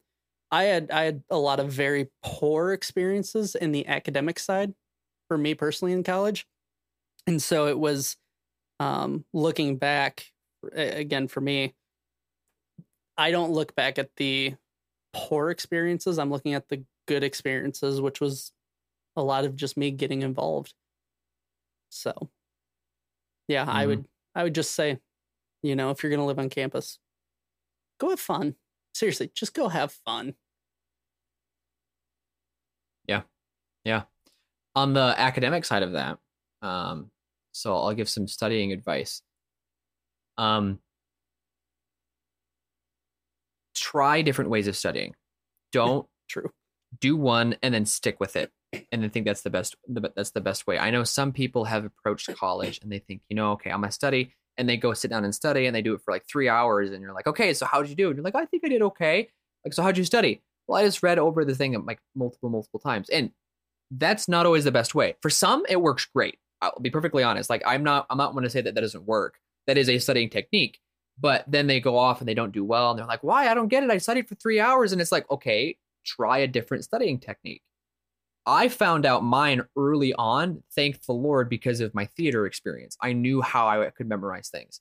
I 0.50 0.64
had 0.64 0.90
I 0.90 1.04
had 1.04 1.24
a 1.30 1.38
lot 1.38 1.60
of 1.60 1.72
very 1.72 2.08
poor 2.22 2.72
experiences 2.72 3.54
in 3.54 3.72
the 3.72 3.86
academic 3.86 4.38
side 4.38 4.74
for 5.28 5.38
me 5.38 5.54
personally 5.54 5.92
in 5.92 6.02
college, 6.04 6.46
and 7.26 7.42
so 7.42 7.68
it 7.68 7.78
was 7.78 8.16
um, 8.80 9.24
looking 9.32 9.78
back 9.78 10.32
again 10.72 11.28
for 11.28 11.40
me. 11.40 11.74
I 13.16 13.30
don't 13.30 13.52
look 13.52 13.74
back 13.74 13.98
at 13.98 14.14
the 14.16 14.56
poor 15.12 15.50
experiences. 15.50 16.18
I'm 16.18 16.30
looking 16.30 16.54
at 16.54 16.68
the 16.68 16.84
good 17.06 17.24
experiences, 17.24 18.00
which 18.00 18.20
was 18.20 18.52
a 19.16 19.22
lot 19.22 19.44
of 19.44 19.56
just 19.56 19.76
me 19.76 19.92
getting 19.92 20.22
involved. 20.22 20.74
So, 21.88 22.30
yeah, 23.48 23.64
I 23.68 23.86
Mhm. 23.86 23.86
would 23.86 24.08
I 24.34 24.42
would 24.42 24.54
just 24.54 24.72
say, 24.72 25.00
you 25.62 25.76
know, 25.76 25.90
if 25.90 26.02
you're 26.02 26.10
gonna 26.10 26.26
live 26.26 26.38
on 26.38 26.50
campus, 26.50 26.98
go 27.98 28.10
have 28.10 28.20
fun. 28.20 28.56
Seriously, 28.94 29.30
just 29.34 29.54
go 29.54 29.68
have 29.68 29.92
fun. 29.92 30.34
On 34.76 34.92
the 34.92 35.14
academic 35.18 35.64
side 35.64 35.82
of 35.82 35.92
that 35.92 36.18
um 36.62 37.10
so 37.52 37.74
i'll 37.74 37.94
give 37.94 38.08
some 38.08 38.28
studying 38.28 38.70
advice. 38.72 39.22
Um 40.38 40.78
try 43.74 44.20
different 44.22 44.50
ways 44.50 44.68
of 44.68 44.76
studying. 44.76 45.14
Don't 45.72 46.06
True. 46.28 46.50
do 47.00 47.16
one 47.16 47.56
and 47.62 47.72
then 47.72 47.86
stick 47.86 48.20
with 48.20 48.36
it 48.36 48.50
and 48.92 49.04
I 49.04 49.08
think 49.08 49.26
that's 49.26 49.42
the 49.42 49.50
best 49.50 49.76
the, 49.88 50.12
that's 50.14 50.32
the 50.32 50.40
best 50.42 50.66
way. 50.66 50.78
I 50.78 50.90
know 50.90 51.04
some 51.04 51.32
people 51.32 51.64
have 51.64 51.84
approached 51.86 52.28
college 52.36 52.78
and 52.82 52.92
they 52.92 52.98
think 52.98 53.22
you 53.30 53.36
know 53.36 53.52
okay 53.52 53.70
i'm 53.70 53.80
gonna 53.80 53.92
study 53.92 54.34
and 54.58 54.68
they 54.68 54.76
go 54.76 54.92
sit 54.92 55.10
down 55.10 55.24
and 55.24 55.34
study 55.34 55.66
and 55.66 55.74
they 55.74 55.82
do 55.82 55.94
it 55.94 56.02
for 56.02 56.12
like 56.12 56.26
three 56.30 56.48
hours 56.48 56.90
and 56.90 57.00
you're 57.00 57.14
like 57.14 57.26
okay 57.26 57.54
so 57.54 57.64
how'd 57.64 57.88
you 57.88 57.94
do? 57.94 58.08
And 58.08 58.16
you're 58.16 58.24
like 58.24 58.34
i 58.34 58.44
think 58.44 58.64
i 58.64 58.68
did 58.68 58.82
okay. 58.82 59.28
Like 59.64 59.72
so 59.72 59.82
how'd 59.82 59.96
you 59.96 60.04
study? 60.04 60.42
Well 60.66 60.78
i 60.78 60.84
just 60.84 61.02
read 61.02 61.18
over 61.18 61.44
the 61.44 61.54
thing 61.54 61.72
like 61.86 62.00
multiple 62.14 62.50
multiple 62.50 62.80
times. 62.80 63.08
And 63.08 63.30
that's 63.90 64.28
not 64.28 64.46
always 64.46 64.64
the 64.64 64.72
best 64.72 64.94
way 64.94 65.14
for 65.22 65.30
some 65.30 65.64
it 65.68 65.80
works 65.80 66.06
great 66.06 66.38
i'll 66.62 66.78
be 66.80 66.90
perfectly 66.90 67.22
honest 67.22 67.50
like 67.50 67.62
i'm 67.66 67.82
not 67.84 68.06
i'm 68.10 68.18
not 68.18 68.32
going 68.32 68.44
to 68.44 68.50
say 68.50 68.60
that 68.60 68.74
that 68.74 68.80
doesn't 68.80 69.06
work 69.06 69.38
that 69.66 69.78
is 69.78 69.88
a 69.88 69.98
studying 69.98 70.30
technique 70.30 70.78
but 71.18 71.44
then 71.46 71.66
they 71.66 71.80
go 71.80 71.96
off 71.96 72.20
and 72.20 72.28
they 72.28 72.34
don't 72.34 72.52
do 72.52 72.64
well 72.64 72.90
and 72.90 72.98
they're 72.98 73.06
like 73.06 73.22
why 73.22 73.48
i 73.48 73.54
don't 73.54 73.68
get 73.68 73.82
it 73.82 73.90
i 73.90 73.98
studied 73.98 74.28
for 74.28 74.34
three 74.36 74.60
hours 74.60 74.92
and 74.92 75.00
it's 75.00 75.12
like 75.12 75.30
okay 75.30 75.76
try 76.04 76.38
a 76.38 76.46
different 76.46 76.84
studying 76.84 77.18
technique 77.18 77.62
I 78.46 78.68
found 78.68 79.04
out 79.04 79.24
mine 79.24 79.62
early 79.76 80.14
on, 80.14 80.62
thank 80.72 81.02
the 81.04 81.12
Lord, 81.12 81.48
because 81.50 81.80
of 81.80 81.94
my 81.94 82.06
theater 82.16 82.46
experience. 82.46 82.96
I 83.02 83.12
knew 83.12 83.42
how 83.42 83.66
I 83.66 83.90
could 83.90 84.08
memorize 84.08 84.48
things. 84.48 84.80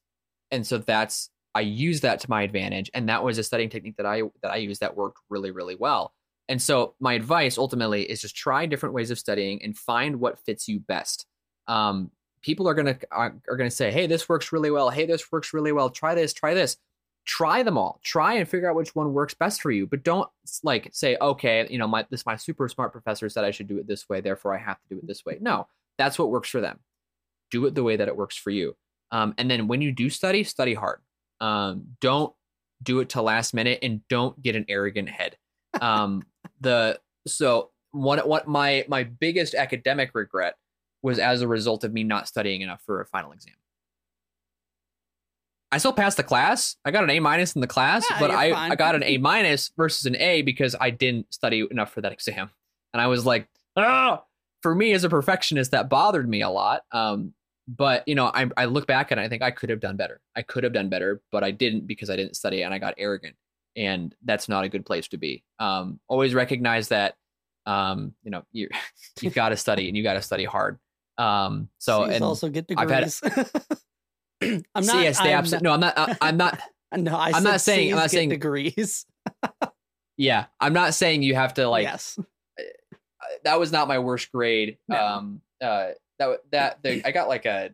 And 0.51 0.65
so 0.65 0.77
that's 0.77 1.31
I 1.55 1.61
used 1.61 2.03
that 2.03 2.19
to 2.19 2.29
my 2.29 2.43
advantage. 2.43 2.91
And 2.93 3.09
that 3.09 3.23
was 3.23 3.39
a 3.39 3.43
studying 3.43 3.69
technique 3.69 3.97
that 3.97 4.05
I 4.05 4.21
that 4.43 4.51
I 4.51 4.57
used 4.57 4.81
that 4.81 4.95
worked 4.95 5.17
really, 5.29 5.49
really 5.49 5.75
well. 5.75 6.13
And 6.47 6.61
so 6.61 6.95
my 6.99 7.13
advice 7.13 7.57
ultimately 7.57 8.03
is 8.03 8.21
just 8.21 8.35
try 8.35 8.65
different 8.65 8.93
ways 8.93 9.11
of 9.11 9.19
studying 9.19 9.63
and 9.63 9.77
find 9.77 10.19
what 10.19 10.39
fits 10.39 10.67
you 10.67 10.79
best. 10.79 11.25
Um, 11.67 12.11
people 12.41 12.67
are 12.67 12.73
gonna 12.73 12.97
are, 13.11 13.35
are 13.49 13.57
gonna 13.57 13.71
say, 13.71 13.91
hey, 13.91 14.07
this 14.07 14.29
works 14.29 14.51
really 14.51 14.71
well. 14.71 14.89
Hey, 14.89 15.05
this 15.05 15.31
works 15.31 15.53
really 15.53 15.71
well. 15.71 15.89
Try 15.89 16.15
this, 16.15 16.33
try 16.33 16.53
this. 16.53 16.77
Try 17.25 17.63
them 17.63 17.77
all. 17.77 17.99
Try 18.03 18.35
and 18.35 18.47
figure 18.47 18.69
out 18.69 18.75
which 18.75 18.93
one 18.93 19.11
works 19.13 19.33
best 19.33 19.61
for 19.61 19.71
you 19.71 19.87
but 19.87 20.03
don't 20.03 20.29
like 20.61 20.89
say 20.93 21.17
okay 21.19 21.67
you 21.71 21.79
know 21.79 21.87
my 21.87 22.05
this 22.11 22.25
my 22.25 22.35
super 22.35 22.69
smart 22.69 22.91
professor 22.91 23.27
said 23.29 23.43
i 23.43 23.49
should 23.49 23.67
do 23.67 23.79
it 23.79 23.87
this 23.87 24.07
way 24.07 24.21
therefore 24.21 24.53
i 24.55 24.59
have 24.59 24.77
to 24.77 24.89
do 24.89 24.97
it 24.99 25.07
this 25.07 25.25
way. 25.25 25.39
No 25.41 25.67
that's 25.97 26.19
what 26.19 26.29
works 26.29 26.49
for 26.49 26.61
them. 26.61 26.79
Do 27.51 27.65
it 27.65 27.75
the 27.75 27.83
way 27.83 27.95
that 27.95 28.07
it 28.07 28.17
works 28.17 28.37
for 28.37 28.49
you. 28.49 28.75
Um, 29.11 29.33
and 29.37 29.49
then 29.49 29.67
when 29.67 29.81
you 29.81 29.91
do 29.91 30.09
study 30.09 30.43
study 30.43 30.73
hard. 30.73 30.99
Um, 31.41 31.87
don't 31.99 32.33
do 32.81 33.01
it 33.01 33.09
to 33.09 33.21
last 33.21 33.53
minute 33.53 33.79
and 33.83 34.07
don't 34.07 34.41
get 34.41 34.55
an 34.55 34.65
arrogant 34.67 35.09
head. 35.09 35.37
Um, 35.81 36.23
the 36.61 36.99
so 37.27 37.71
one 37.91 38.19
what 38.19 38.47
my 38.47 38.85
my 38.87 39.03
biggest 39.03 39.55
academic 39.55 40.11
regret 40.13 40.55
was 41.01 41.19
as 41.19 41.41
a 41.41 41.47
result 41.47 41.83
of 41.83 41.93
me 41.93 42.03
not 42.03 42.27
studying 42.27 42.61
enough 42.61 42.81
for 42.85 43.01
a 43.01 43.05
final 43.05 43.31
exam 43.31 43.53
I 45.71 45.77
still 45.77 45.91
passed 45.91 46.15
the 46.15 46.23
class. 46.23 46.77
I 46.85 46.91
got 46.91 47.03
an 47.03 47.09
A 47.09 47.19
minus 47.19 47.53
in 47.53 47.59
the 47.59 47.67
class, 47.67 48.05
Yeah, 48.09 48.19
but 48.19 48.31
I, 48.31 48.53
fine. 48.53 48.71
I 48.71 48.75
got 48.75 48.95
an 48.95 49.03
A 49.03 49.17
minus 49.17 49.71
versus 49.75 50.05
an 50.05 50.15
A 50.15 50.41
because 50.41 50.73
I 50.79 50.89
didn't 50.89 51.33
study 51.33 51.67
enough 51.69 51.91
for 51.91 51.99
that 51.99 52.13
exam. 52.13 52.49
And 52.93 53.01
I 53.01 53.07
was 53.07 53.25
like, 53.25 53.49
ah, 53.75 54.23
for 54.61 54.73
me 54.73 54.93
as 54.93 55.03
a 55.03 55.09
perfectionist, 55.09 55.71
that 55.71 55.89
bothered 55.89 56.29
me 56.29 56.43
a 56.43 56.49
lot. 56.49 56.83
Um, 56.93 57.33
but 57.67 58.07
you 58.07 58.15
know, 58.15 58.27
I, 58.33 58.49
I 58.55 58.65
look 58.65 58.87
back 58.87 59.11
and 59.11 59.19
I 59.19 59.27
think 59.27 59.41
I 59.41 59.51
could 59.51 59.69
have 59.69 59.81
done 59.81 59.97
better. 59.97 60.21
I 60.35 60.43
could 60.43 60.63
have 60.63 60.71
done 60.71 60.87
better, 60.87 61.21
but 61.29 61.43
I 61.43 61.51
didn't 61.51 61.87
because 61.87 62.09
I 62.09 62.15
didn't 62.15 62.37
study 62.37 62.61
and 62.63 62.73
I 62.73 62.77
got 62.77 62.93
arrogant. 62.97 63.35
And 63.75 64.15
that's 64.23 64.47
not 64.47 64.63
a 64.63 64.69
good 64.69 64.85
place 64.85 65.07
to 65.09 65.17
be. 65.17 65.43
Um, 65.59 65.99
always 66.07 66.33
recognize 66.33 66.87
that 66.89 67.15
um, 67.65 68.13
you 68.23 68.31
know, 68.31 68.43
you 68.51 68.69
you 69.21 69.29
got 69.29 69.49
to 69.49 69.57
study 69.57 69.87
and 69.87 69.97
you 69.97 70.03
got 70.03 70.13
to 70.13 70.21
study 70.21 70.45
hard. 70.45 70.77
Um, 71.17 71.69
so 71.77 72.05
C's 72.05 72.15
and 72.15 72.23
also 72.23 72.49
get 72.49 72.65
I've 72.77 72.89
had- 72.89 73.09
degrees. 73.09 73.53
I'm 74.75 74.85
not. 74.85 75.01
yes, 75.03 75.19
they 75.19 75.31
I'm 75.33 75.39
absolutely. 75.39 75.65
No, 75.65 75.73
I'm 75.73 75.79
not. 75.79 75.97
I, 75.97 76.17
I'm 76.21 76.37
not. 76.37 76.59
No, 76.95 77.15
I 77.17 77.31
I'm 77.31 77.43
not 77.43 77.59
saying- 77.59 77.91
I'm 77.91 77.99
not 77.99 78.11
saying- 78.11 78.29
degrees. 78.29 79.05
Yeah, 80.17 80.45
I'm 80.61 80.71
not 80.71 80.93
saying 80.93 81.23
you 81.23 81.35
have 81.35 81.55
to 81.55 81.67
like. 81.67 81.83
yes. 81.83 82.17
That 83.43 83.59
was 83.59 83.71
not 83.73 83.89
my 83.89 83.99
worst 83.99 84.31
grade. 84.31 84.77
No. 84.87 85.03
Um, 85.05 85.41
uh, 85.61 85.89
that 86.19 86.39
that 86.51 86.83
the, 86.83 87.05
I 87.05 87.11
got 87.11 87.27
like 87.27 87.45
a. 87.45 87.71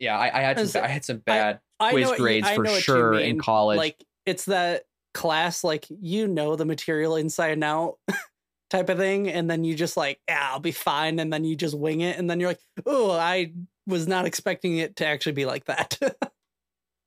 Yeah, 0.00 0.18
I, 0.18 0.38
I 0.38 0.42
had 0.42 0.68
some. 0.68 0.82
I 0.82 0.88
had 0.88 1.04
some 1.04 1.18
bad 1.18 1.60
I 1.78 1.90
quiz 1.90 2.08
what 2.08 2.18
you- 2.18 2.24
grades 2.24 2.50
for 2.50 2.62
know 2.64 2.70
what 2.70 2.76
you 2.76 2.80
sure 2.82 3.14
in 3.14 3.38
college. 3.38 3.76
Like 3.76 4.04
it's 4.26 4.46
that 4.46 4.84
class, 5.12 5.62
like 5.64 5.86
you 5.88 6.26
know 6.28 6.56
the 6.56 6.64
material 6.64 7.16
inside 7.16 7.52
and 7.52 7.64
out 7.64 7.98
type 8.70 8.88
of 8.88 8.98
thing, 8.98 9.28
and 9.28 9.50
then 9.50 9.64
you 9.64 9.74
just 9.74 9.96
like, 9.96 10.20
yeah, 10.28 10.48
I'll 10.52 10.60
be 10.60 10.72
fine, 10.72 11.18
and 11.18 11.32
then 11.32 11.44
you 11.44 11.56
just 11.56 11.76
wing 11.78 12.00
it, 12.00 12.18
and 12.18 12.28
then 12.28 12.40
you're 12.40 12.50
like, 12.50 12.64
oh, 12.86 13.10
I 13.10 13.52
was 13.86 14.08
not 14.08 14.24
expecting 14.26 14.78
it 14.78 14.96
to 14.96 15.06
actually 15.06 15.32
be 15.32 15.46
like 15.46 15.64
that. 15.66 15.98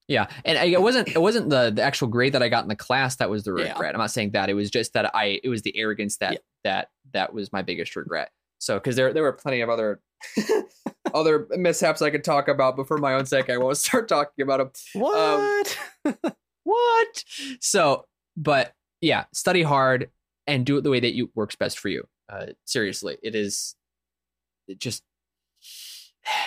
Yeah, 0.09 0.27
and 0.45 0.57
I, 0.57 0.63
it 0.67 0.81
wasn't 0.81 1.09
it 1.09 1.19
wasn't 1.21 1.49
the 1.49 1.69
the 1.69 1.81
actual 1.81 2.07
grade 2.07 2.31
that 2.31 2.41
I 2.41 2.47
got 2.47 2.63
in 2.63 2.69
the 2.69 2.77
class 2.77 3.17
that 3.17 3.29
was 3.29 3.43
the 3.43 3.53
Yeah. 3.57 3.73
regret. 3.73 3.93
I'm 3.93 3.99
not 3.99 4.09
saying 4.09 4.31
that. 4.31 4.49
It 4.49 4.53
was 4.53 4.71
just 4.71 4.93
that 4.93 5.13
I 5.13 5.41
it 5.43 5.49
was 5.49 5.63
the 5.63 5.77
arrogance 5.77 6.15
that 6.19 6.31
Yeah. 6.31 6.37
that 6.63 6.89
that 7.11 7.33
was 7.33 7.51
my 7.51 7.61
biggest 7.61 7.93
regret. 7.97 8.31
So 8.57 8.75
because 8.75 8.95
there 8.95 9.11
there 9.11 9.23
were 9.23 9.33
plenty 9.33 9.59
of 9.59 9.69
other 9.69 9.99
other 11.13 11.47
mishaps 11.51 12.01
I 12.01 12.09
could 12.09 12.23
talk 12.23 12.47
about, 12.47 12.77
but 12.77 12.87
for 12.87 12.97
my 12.97 13.15
own 13.15 13.25
sake, 13.25 13.49
I 13.49 13.57
won't 13.57 13.75
start 13.77 14.07
talking 14.07 14.43
about 14.43 14.59
them. 14.93 15.03
Um, 15.03 15.63
what? 16.13 16.35
What? 16.67 17.23
So, 17.61 18.07
but 18.35 18.73
yeah, 18.99 19.23
study 19.33 19.63
hard 19.63 20.09
and 20.45 20.65
do 20.65 20.77
it 20.77 20.83
the 20.83 20.89
way 20.89 20.99
that 20.99 21.13
you 21.13 21.31
works 21.33 21.55
best 21.55 21.79
for 21.79 21.87
you. 21.87 22.03
Uh, 22.27 22.47
seriously, 22.65 23.17
it 23.23 23.35
is 23.35 23.77
it 24.67 24.79
just 24.79 25.01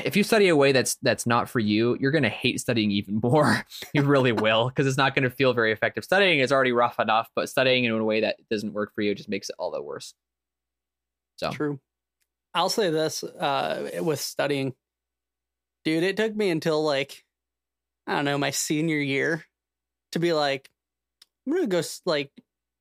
if 0.04 0.16
you 0.16 0.22
study 0.22 0.48
a 0.48 0.56
way 0.56 0.72
that's 0.72 0.96
that's 0.96 1.26
not 1.26 1.48
for 1.48 1.58
you, 1.58 1.96
you're 1.98 2.10
gonna 2.10 2.28
hate 2.28 2.60
studying 2.60 2.90
even 2.90 3.18
more. 3.22 3.64
you 3.94 4.02
really 4.02 4.32
will, 4.32 4.68
because 4.68 4.86
it's 4.86 4.98
not 4.98 5.14
gonna 5.14 5.30
feel 5.30 5.54
very 5.54 5.72
effective. 5.72 6.04
Studying 6.04 6.40
is 6.40 6.52
already 6.52 6.72
rough 6.72 7.00
enough, 7.00 7.30
but 7.34 7.48
studying 7.48 7.84
in 7.84 7.92
a 7.92 8.04
way 8.04 8.20
that 8.20 8.36
doesn't 8.50 8.74
work 8.74 8.94
for 8.94 9.00
you 9.00 9.14
just 9.14 9.30
makes 9.30 9.48
it 9.48 9.56
all 9.58 9.70
the 9.70 9.80
worse. 9.80 10.12
So 11.36 11.50
True. 11.50 11.80
I'll 12.52 12.68
say 12.68 12.90
this 12.90 13.24
uh, 13.24 14.02
with 14.02 14.20
studying, 14.20 14.74
dude. 15.86 16.02
It 16.02 16.18
took 16.18 16.36
me 16.36 16.50
until 16.50 16.84
like 16.84 17.24
I 18.06 18.16
don't 18.16 18.26
know 18.26 18.36
my 18.36 18.50
senior 18.50 18.98
year 18.98 19.46
to 20.12 20.18
be 20.18 20.32
like, 20.32 20.70
I'm 21.46 21.52
gonna 21.52 21.66
go 21.66 21.82
like 22.06 22.30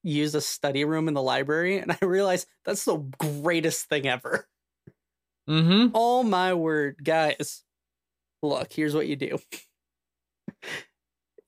use 0.03 0.35
a 0.35 0.41
study 0.41 0.85
room 0.85 1.07
in 1.07 1.13
the 1.13 1.21
library, 1.21 1.77
and 1.77 1.91
I 2.01 2.05
realized 2.05 2.47
that's 2.65 2.85
the 2.85 2.97
greatest 2.97 3.89
thing 3.89 4.07
ever. 4.07 4.47
mm-hmm. 5.49 5.89
Oh 5.93 6.23
my 6.23 6.53
word, 6.53 6.97
guys! 7.03 7.63
Look, 8.41 8.71
here's 8.73 8.95
what 8.95 9.07
you 9.07 9.15
do. 9.15 9.39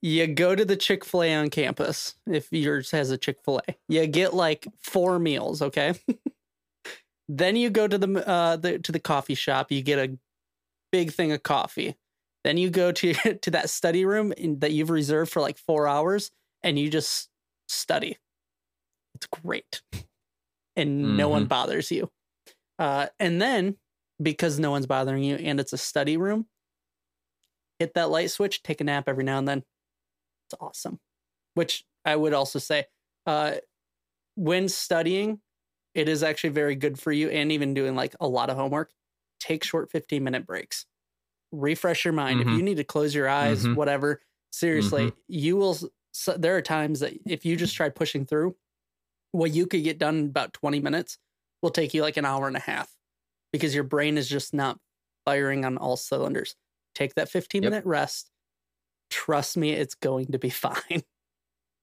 You 0.04 0.26
go 0.26 0.56
to 0.56 0.66
the 0.66 0.76
Chick 0.76 1.06
fil 1.06 1.24
A 1.24 1.36
on 1.36 1.52
campus 1.52 2.16
if 2.26 2.52
yours 2.52 2.90
has 2.90 3.12
a 3.12 3.18
Chick 3.18 3.38
fil 3.46 3.62
A. 3.68 3.76
You 3.88 4.08
get 4.08 4.34
like 4.34 4.68
four 4.80 5.20
meals, 5.20 5.62
okay? 5.62 5.94
then 7.30 7.56
you 7.56 7.70
go 7.70 7.88
to 7.88 7.98
the, 8.00 8.28
uh, 8.28 8.56
the 8.56 8.80
to 8.80 8.92
the 8.92 9.00
coffee 9.00 9.36
shop. 9.36 9.72
You 9.72 9.84
get 9.84 10.00
a 10.00 10.18
big 10.92 11.12
thing 11.14 11.32
of 11.32 11.44
coffee. 11.44 11.98
Then 12.44 12.58
you 12.58 12.70
go 12.70 12.92
to 12.92 13.14
to 13.42 13.52
that 13.52 13.70
study 13.70 14.06
room 14.06 14.32
in, 14.34 14.60
that 14.60 14.72
you've 14.72 14.90
reserved 14.90 15.32
for 15.32 15.42
like 15.42 15.58
four 15.58 15.88
hours, 15.88 16.32
and 16.64 16.78
you 16.78 16.90
just 16.90 17.30
study. 17.68 18.18
It's 19.16 19.28
great, 19.28 19.82
and 20.76 21.18
no 21.18 21.30
one 21.30 21.46
bothers 21.46 21.92
you. 21.92 22.10
Uh, 22.80 23.08
and 23.20 23.42
then 23.42 23.78
because 24.22 24.60
no 24.60 24.72
one's 24.72 24.88
bothering 24.88 25.24
you, 25.24 25.36
and 25.36 25.60
it's 25.60 25.74
a 25.74 25.78
study 25.78 26.18
room, 26.18 26.48
hit 27.80 27.94
that 27.96 28.10
light 28.10 28.32
switch, 28.32 28.64
take 28.64 28.82
a 28.82 28.84
nap 28.84 29.06
every 29.08 29.24
now 29.24 29.38
and 29.38 29.48
then. 29.48 29.64
It's 30.48 30.60
awesome. 30.60 31.00
Which 31.54 31.84
I 32.06 32.16
would 32.16 32.34
also 32.34 32.60
say, 32.60 32.86
uh, 33.26 33.56
when 34.36 34.70
studying, 34.70 35.42
it 35.94 36.08
is 36.08 36.24
actually 36.24 36.52
very 36.52 36.76
good 36.76 36.98
for 36.98 37.12
you, 37.12 37.30
and 37.30 37.52
even 37.52 37.74
doing 37.74 37.96
like 37.96 38.16
a 38.20 38.28
lot 38.28 38.50
of 38.50 38.56
homework. 38.56 38.92
Take 39.40 39.64
short 39.64 39.92
fifteen 39.92 40.24
minute 40.24 40.46
breaks, 40.46 40.86
refresh 41.52 42.06
your 42.06 42.14
mind. 42.14 42.40
Mhm. 42.40 42.44
If 42.52 42.58
you 42.58 42.64
need 42.64 42.78
to 42.78 42.84
close 42.84 43.14
your 43.16 43.28
eyes, 43.30 43.66
Mhm. 43.66 43.76
whatever. 43.76 44.22
Seriously, 44.52 45.14
you 45.28 45.58
will. 45.58 45.78
So 46.14 46.38
there 46.38 46.56
are 46.58 46.62
times 46.62 47.00
that 47.02 47.14
if 47.26 47.46
you 47.46 47.56
just 47.56 47.76
try 47.76 47.90
pushing 47.90 48.26
through, 48.26 48.56
what 49.32 49.52
you 49.52 49.66
could 49.68 49.84
get 49.84 49.98
done 49.98 50.18
in 50.18 50.26
about 50.28 50.54
twenty 50.54 50.80
minutes 50.80 51.18
will 51.62 51.70
take 51.72 51.94
you 51.94 52.02
like 52.02 52.18
an 52.18 52.26
hour 52.26 52.48
and 52.48 52.58
a 52.58 52.62
half 52.62 52.96
because 53.54 53.74
your 53.76 53.84
brain 53.86 54.18
is 54.18 54.28
just 54.28 54.54
not 54.54 54.80
firing 55.26 55.64
on 55.66 55.78
all 55.78 55.96
cylinders. 55.98 56.56
Take 56.96 57.16
that 57.16 57.30
15 57.30 57.64
Yep. 57.64 57.72
minute 57.72 57.86
rest. 57.86 58.30
Trust 59.10 59.56
me, 59.58 59.72
it's 59.72 59.96
going 59.96 60.28
to 60.28 60.40
be 60.40 60.50
fine. 60.50 61.04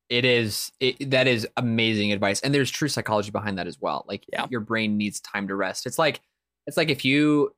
It 0.08 0.24
is 0.24 0.72
it, 0.80 1.10
that 1.10 1.26
is 1.26 1.46
amazing 1.56 2.12
advice, 2.12 2.40
and 2.40 2.54
there's 2.54 2.70
true 2.70 2.88
psychology 2.88 3.30
behind 3.30 3.58
that 3.58 3.66
as 3.66 3.78
well. 3.80 4.04
Like 4.08 4.24
Yeah. 4.32 4.46
your 4.50 4.60
brain 4.60 4.96
needs 4.96 5.20
time 5.20 5.48
to 5.48 5.54
rest. 5.54 5.86
It's 5.86 5.98
like 5.98 6.20
it's 6.66 6.76
like 6.76 6.88
if 6.90 7.04
you 7.04 7.54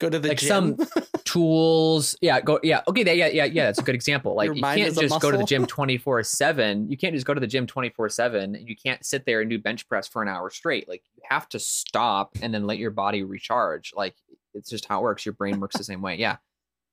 Go 0.00 0.08
to 0.08 0.18
the 0.18 0.28
Like 0.30 0.38
gym. 0.38 0.48
some- 0.48 0.76
tools. 1.24 2.16
Yeah 2.20 2.40
go 2.40 2.58
yeah. 2.64 2.80
Okay 2.88 3.04
yeah 3.14 3.26
yeah 3.28 3.44
yeah 3.44 3.66
that's 3.66 3.78
a 3.78 3.82
good 3.82 3.94
example. 3.94 4.34
Like 4.34 4.52
you 4.54 4.62
can't 4.62 4.94
just 4.96 5.20
go 5.20 5.30
to 5.30 5.36
the 5.36 5.44
gym 5.44 5.64
24 5.66 6.24
7 6.24 6.90
you 6.90 6.96
can't 6.96 7.14
just 7.14 7.24
go 7.26 7.34
to 7.34 7.40
the 7.40 7.46
gym 7.46 7.66
24 7.68 8.08
7 8.08 8.56
and 8.56 8.68
you 8.68 8.74
can't 8.74 9.04
sit 9.06 9.24
there 9.26 9.40
and 9.40 9.48
do 9.48 9.58
bench 9.58 9.86
press 9.88 10.08
for 10.08 10.22
an 10.22 10.28
hour 10.28 10.50
straight. 10.50 10.88
Like 10.88 11.02
you 11.14 11.22
have 11.28 11.48
to 11.50 11.60
stop 11.60 12.36
and 12.42 12.52
then 12.52 12.66
let 12.66 12.78
your 12.78 12.90
body 12.90 13.22
recharge. 13.22 13.92
Like 13.94 14.16
it's 14.54 14.70
just 14.70 14.86
how 14.86 14.98
it 15.00 15.02
works. 15.02 15.24
Your 15.24 15.34
brain 15.34 15.60
works 15.60 15.76
the 15.76 15.84
same 15.84 16.02
way. 16.02 16.16
Yeah. 16.16 16.38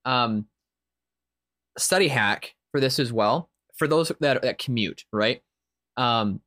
Um 0.06 0.46
study 1.78 2.10
hack 2.10 2.54
for 2.72 2.80
this 2.80 3.00
as 3.00 3.12
well. 3.12 3.50
For 3.78 3.88
those 3.88 4.12
that, 4.20 4.42
that 4.44 4.60
commute 4.60 5.06
right? 5.12 5.42
Um 5.96 6.42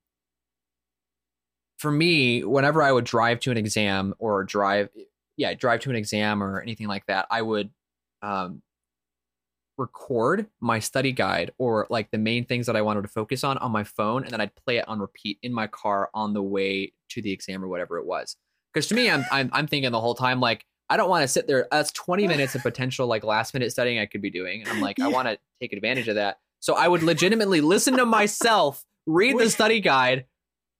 for 1.78 1.90
me 1.90 2.44
whenever 2.44 2.82
i 2.82 2.92
would 2.92 3.04
drive 3.06 3.40
to 3.40 3.50
an 3.50 3.56
exam 3.56 4.12
or 4.18 4.44
drive 4.44 4.90
yeah 5.37 5.55
drive 5.55 5.81
to 5.81 5.91
an 5.91 5.97
exam 5.97 6.43
or 6.43 6.61
anything 6.61 6.87
like 6.87 7.05
that 7.07 7.26
i 7.31 7.41
would 7.41 7.70
um 8.22 8.62
record 9.78 10.47
my 10.61 10.78
study 10.78 11.11
guide 11.11 11.53
or 11.57 11.87
like 11.89 12.11
the 12.11 12.18
main 12.18 12.45
things 12.45 12.66
that 12.66 12.76
i 12.76 12.83
wanted 12.83 13.03
to 13.03 13.09
focus 13.09 13.43
on 13.43 13.57
on 13.59 13.72
my 13.72 13.83
phone 13.83 14.22
and 14.22 14.33
then 14.33 14.41
i'd 14.41 14.55
play 14.55 14.76
it 14.76 14.87
on 14.89 15.01
repeat 15.01 15.39
in 15.43 15.53
my 15.53 15.66
car 15.66 16.11
on 16.12 16.35
the 16.35 16.43
way 16.43 16.93
to 17.11 17.20
the 17.20 17.33
exam 17.33 17.62
or 17.62 17.68
whatever 17.68 17.99
it 17.99 18.07
was. 18.07 18.37
Because 18.72 18.87
to 18.89 18.95
me 18.95 19.11
i'm 19.11 19.24
i'm, 19.31 19.51
I'm 19.53 19.66
thinking 19.66 19.91
the 19.91 20.01
whole 20.01 20.14
time 20.14 20.41
like 20.41 20.64
i 20.89 20.97
don't 20.97 21.11
want 21.11 21.22
to 21.22 21.28
sit 21.28 21.47
there 21.47 21.66
that's 21.70 21.91
20 21.93 22.28
minutes 22.28 22.55
of 22.55 22.62
potential 22.62 23.07
like 23.07 23.24
last 23.24 23.53
minute 23.53 23.72
studying 23.72 23.99
i 23.99 24.07
could 24.07 24.22
be 24.22 24.31
doing 24.31 24.61
and 24.61 24.70
i'm 24.70 24.81
like 24.81 25.01
i 25.01 25.09
want 25.09 25.28
to 25.28 25.39
take 25.61 25.72
advantage 25.72 26.09
of 26.09 26.14
that. 26.16 26.39
So 26.61 26.74
i 26.74 26.87
would 26.87 27.03
legitimately 27.03 27.61
listen 27.61 27.97
to 27.97 28.07
myself 28.07 28.85
read 29.07 29.39
the 29.39 29.51
study 29.51 29.81
guide 29.81 30.26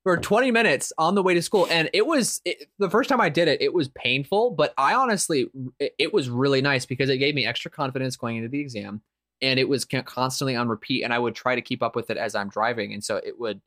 for 0.03 0.17
20 0.17 0.51
minutes 0.51 0.93
on 0.99 1.15
the 1.15 1.23
way 1.23 1.35
to 1.35 1.43
school 1.43 1.67
and 1.71 1.91
it 1.93 2.07
was 2.07 2.41
it, 2.45 2.69
the 2.79 2.91
first 2.91 3.09
time 3.09 3.21
i 3.21 3.29
did 3.29 3.49
it 3.49 3.61
it 3.61 3.73
was 3.73 3.89
painful 3.89 4.51
but 4.51 4.73
i 4.79 4.95
honestly 4.95 5.49
it, 5.79 5.95
it 5.99 6.15
was 6.15 6.29
really 6.31 6.63
nice 6.63 6.87
because 6.87 7.09
it 7.11 7.19
gave 7.19 7.35
me 7.35 7.47
extra 7.47 7.71
confidence 7.71 8.17
going 8.17 8.37
into 8.37 8.49
the 8.49 8.61
exam 8.61 9.01
and 9.43 9.59
it 9.59 9.69
was 9.69 9.85
constantly 9.85 10.57
on 10.57 10.69
repeat 10.69 11.03
and 11.03 11.13
i 11.13 11.19
would 11.19 11.35
try 11.35 11.55
to 11.55 11.63
keep 11.63 11.83
up 11.83 11.95
with 11.95 12.11
it 12.11 12.17
as 12.17 12.35
i'm 12.35 12.49
driving 12.49 12.93
and 12.93 13.05
so 13.05 13.17
it 13.17 13.39
would 13.39 13.61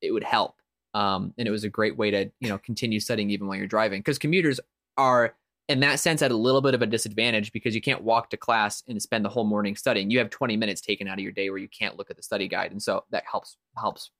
it 0.00 0.12
would 0.12 0.24
help 0.24 0.56
um, 0.92 1.32
and 1.38 1.46
it 1.46 1.52
was 1.52 1.62
a 1.62 1.68
great 1.68 1.96
way 1.96 2.10
to 2.10 2.30
you 2.40 2.48
know 2.48 2.58
continue 2.58 2.98
studying 2.98 3.30
even 3.30 3.46
while 3.46 3.56
you're 3.56 3.66
driving 3.66 4.00
because 4.00 4.18
commuters 4.18 4.58
are 4.96 5.34
in 5.68 5.78
that 5.78 6.00
sense 6.00 6.20
at 6.20 6.32
a 6.32 6.36
little 6.36 6.60
bit 6.60 6.74
of 6.74 6.82
a 6.82 6.86
disadvantage 6.86 7.52
because 7.52 7.76
you 7.76 7.80
can't 7.80 8.02
walk 8.02 8.28
to 8.28 8.36
class 8.36 8.82
and 8.88 9.00
spend 9.00 9.24
the 9.24 9.28
whole 9.28 9.44
morning 9.44 9.76
studying. 9.76 10.10
You 10.10 10.18
have 10.18 10.28
20 10.28 10.56
minutes 10.56 10.80
taken 10.80 11.06
out 11.06 11.14
of 11.14 11.20
your 11.20 11.30
day 11.30 11.48
where 11.48 11.60
you 11.60 11.68
can't 11.68 11.96
look 11.96 12.10
at 12.10 12.16
the 12.16 12.24
study 12.24 12.48
guide 12.48 12.72
and 12.72 12.82
so 12.82 13.04
that 13.10 13.22
helps 13.30 13.56
helps 13.78 14.10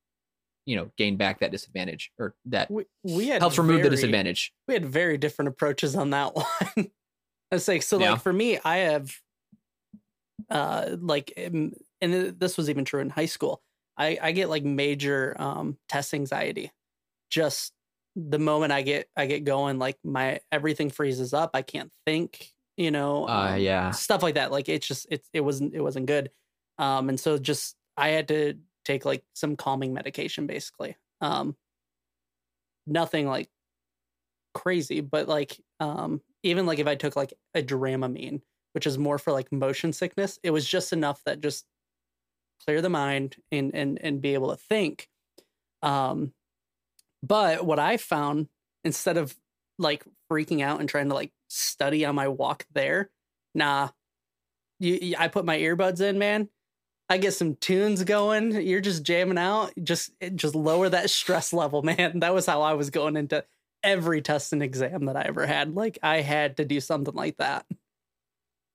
you 0.66 0.76
know 0.76 0.90
gain 0.96 1.16
back 1.16 1.40
that 1.40 1.50
disadvantage 1.50 2.12
or 2.18 2.34
that 2.46 2.70
we, 2.70 2.84
we 3.02 3.28
had 3.28 3.40
helps 3.40 3.58
remove 3.58 3.82
the 3.82 3.90
disadvantage 3.90 4.52
We 4.68 4.74
had 4.74 4.86
very 4.86 5.18
different 5.18 5.48
approaches 5.48 5.96
on 5.96 6.10
that 6.10 6.34
one. 6.76 6.90
It's 7.50 7.68
like 7.68 7.82
so 7.82 7.98
Yeah. 7.98 8.12
like 8.12 8.20
for 8.22 8.32
me, 8.32 8.58
I 8.64 8.78
have 8.78 9.12
uh 10.50 10.96
like 11.00 11.32
um, 11.44 11.72
and 12.00 12.38
this 12.38 12.56
was 12.56 12.70
even 12.70 12.84
true 12.84 13.00
in 13.00 13.10
high 13.10 13.26
school. 13.26 13.62
I 13.96 14.18
I 14.20 14.32
get 14.32 14.48
like 14.48 14.64
major 14.64 15.36
um 15.40 15.78
test 15.88 16.14
anxiety. 16.14 16.72
Just 17.30 17.74
the 18.16 18.38
moment 18.38 18.72
I 18.72 18.82
get 18.82 19.08
I 19.16 19.26
get 19.26 19.44
going 19.44 19.78
like 19.78 19.98
my 20.04 20.40
everything 20.52 20.90
freezes 20.90 21.34
up. 21.34 21.50
I 21.54 21.62
can't 21.62 21.92
think, 22.06 22.52
you 22.76 22.90
know. 22.90 23.28
uh 23.28 23.54
um, 23.54 23.60
yeah 23.60 23.92
stuff 23.92 24.22
like 24.22 24.34
that 24.36 24.50
like 24.52 24.68
it's 24.68 24.86
just 24.86 25.06
it's 25.10 25.28
it 25.32 25.42
wasn't 25.42 25.74
it 25.74 25.80
wasn't 25.82 26.06
good 26.06 26.30
um 26.78 27.08
and 27.10 27.18
so 27.20 27.38
just 27.38 27.76
i 27.96 28.10
had 28.10 28.28
to 28.28 28.54
take 28.84 29.04
like 29.04 29.24
some 29.34 29.56
calming 29.56 29.92
medication 29.94 30.46
basically 30.46 30.96
um 31.20 31.56
nothing 32.86 33.26
like 33.26 33.50
crazy 34.54 35.00
but 35.00 35.28
like 35.28 35.60
um 35.78 36.20
even 36.42 36.66
like 36.66 36.78
if 36.78 36.86
i 36.86 36.94
took 36.94 37.14
like 37.14 37.32
a 37.54 37.62
dramamine 37.62 38.40
which 38.72 38.86
is 38.86 38.98
more 38.98 39.18
for 39.18 39.32
like 39.32 39.50
motion 39.52 39.92
sickness 39.92 40.38
it 40.42 40.50
was 40.50 40.66
just 40.66 40.92
enough 40.92 41.22
that 41.24 41.40
just 41.40 41.66
clear 42.64 42.82
the 42.82 42.90
mind 42.90 43.36
and 43.52 43.74
and 43.74 43.98
and 44.02 44.20
be 44.20 44.34
able 44.34 44.50
to 44.50 44.56
think 44.56 45.08
um 45.82 46.32
But 47.22 47.64
what 47.66 47.78
I 47.78 47.96
found 47.96 48.48
instead 48.84 49.16
of 49.18 49.36
like 49.78 50.04
freaking 50.30 50.62
out 50.62 50.80
and 50.80 50.88
trying 50.88 51.08
to 51.08 51.14
like 51.14 51.32
study 51.48 52.04
on 52.04 52.14
my 52.14 52.28
walk 52.28 52.66
there, 52.72 53.10
nah. 53.54 53.90
You, 54.80 55.16
I 55.18 55.28
put 55.28 55.44
my 55.44 55.58
earbuds 55.58 56.00
in, 56.00 56.18
man. 56.18 56.48
I 57.10 57.18
get 57.18 57.34
some 57.34 57.56
tunes 57.56 58.04
going. 58.04 58.52
You're 58.52 58.80
just 58.80 59.02
jamming 59.02 59.36
out. 59.36 59.72
Just 59.82 60.12
just 60.36 60.54
lower 60.54 60.88
that 60.88 61.10
stress 61.10 61.52
level, 61.52 61.82
man. 61.84 62.20
That 62.20 62.32
was 62.32 62.46
how 62.46 62.62
I 62.62 62.74
was 62.74 62.88
going 62.90 63.16
into 63.16 63.44
every 63.82 64.22
test 64.22 64.52
and 64.52 64.62
exam 64.62 65.06
that 65.06 65.16
I 65.16 65.22
ever 65.22 65.44
had. 65.44 65.74
Like 65.74 65.98
I 66.02 66.20
had 66.20 66.56
to 66.58 66.64
do 66.64 66.80
something 66.80 67.14
like 67.14 67.36
that. 67.38 67.66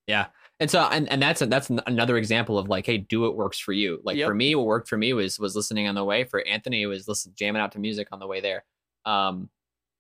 Yeah. 0.08 0.28
And 0.60 0.70
so 0.70 0.82
and, 0.82 1.10
and 1.10 1.22
that's 1.22 1.40
that's 1.42 1.70
another 1.88 2.18
example 2.18 2.60
of 2.60 2.68
like, 2.70 2.86
hey, 2.86 2.98
do 2.98 3.22
what 3.22 3.36
works 3.36 3.58
for 3.58 3.74
you. 3.74 4.02
Like 4.04 4.18
Yep. 4.18 4.28
for 4.28 4.36
me, 4.36 4.54
what 4.56 4.66
worked 4.66 4.90
for 4.90 4.98
me 4.98 5.14
was 5.14 5.40
was 5.40 5.56
listening 5.56 5.88
on 5.88 5.96
the 5.96 6.04
way. 6.04 6.26
For 6.26 6.46
Anthony, 6.46 6.82
it 6.82 6.88
was 6.88 7.08
listen 7.08 7.32
jamming 7.36 7.62
out 7.62 7.72
to 7.72 7.80
music 7.80 8.10
on 8.12 8.20
the 8.20 8.28
way 8.28 8.42
there. 8.42 8.66
Um, 9.06 9.50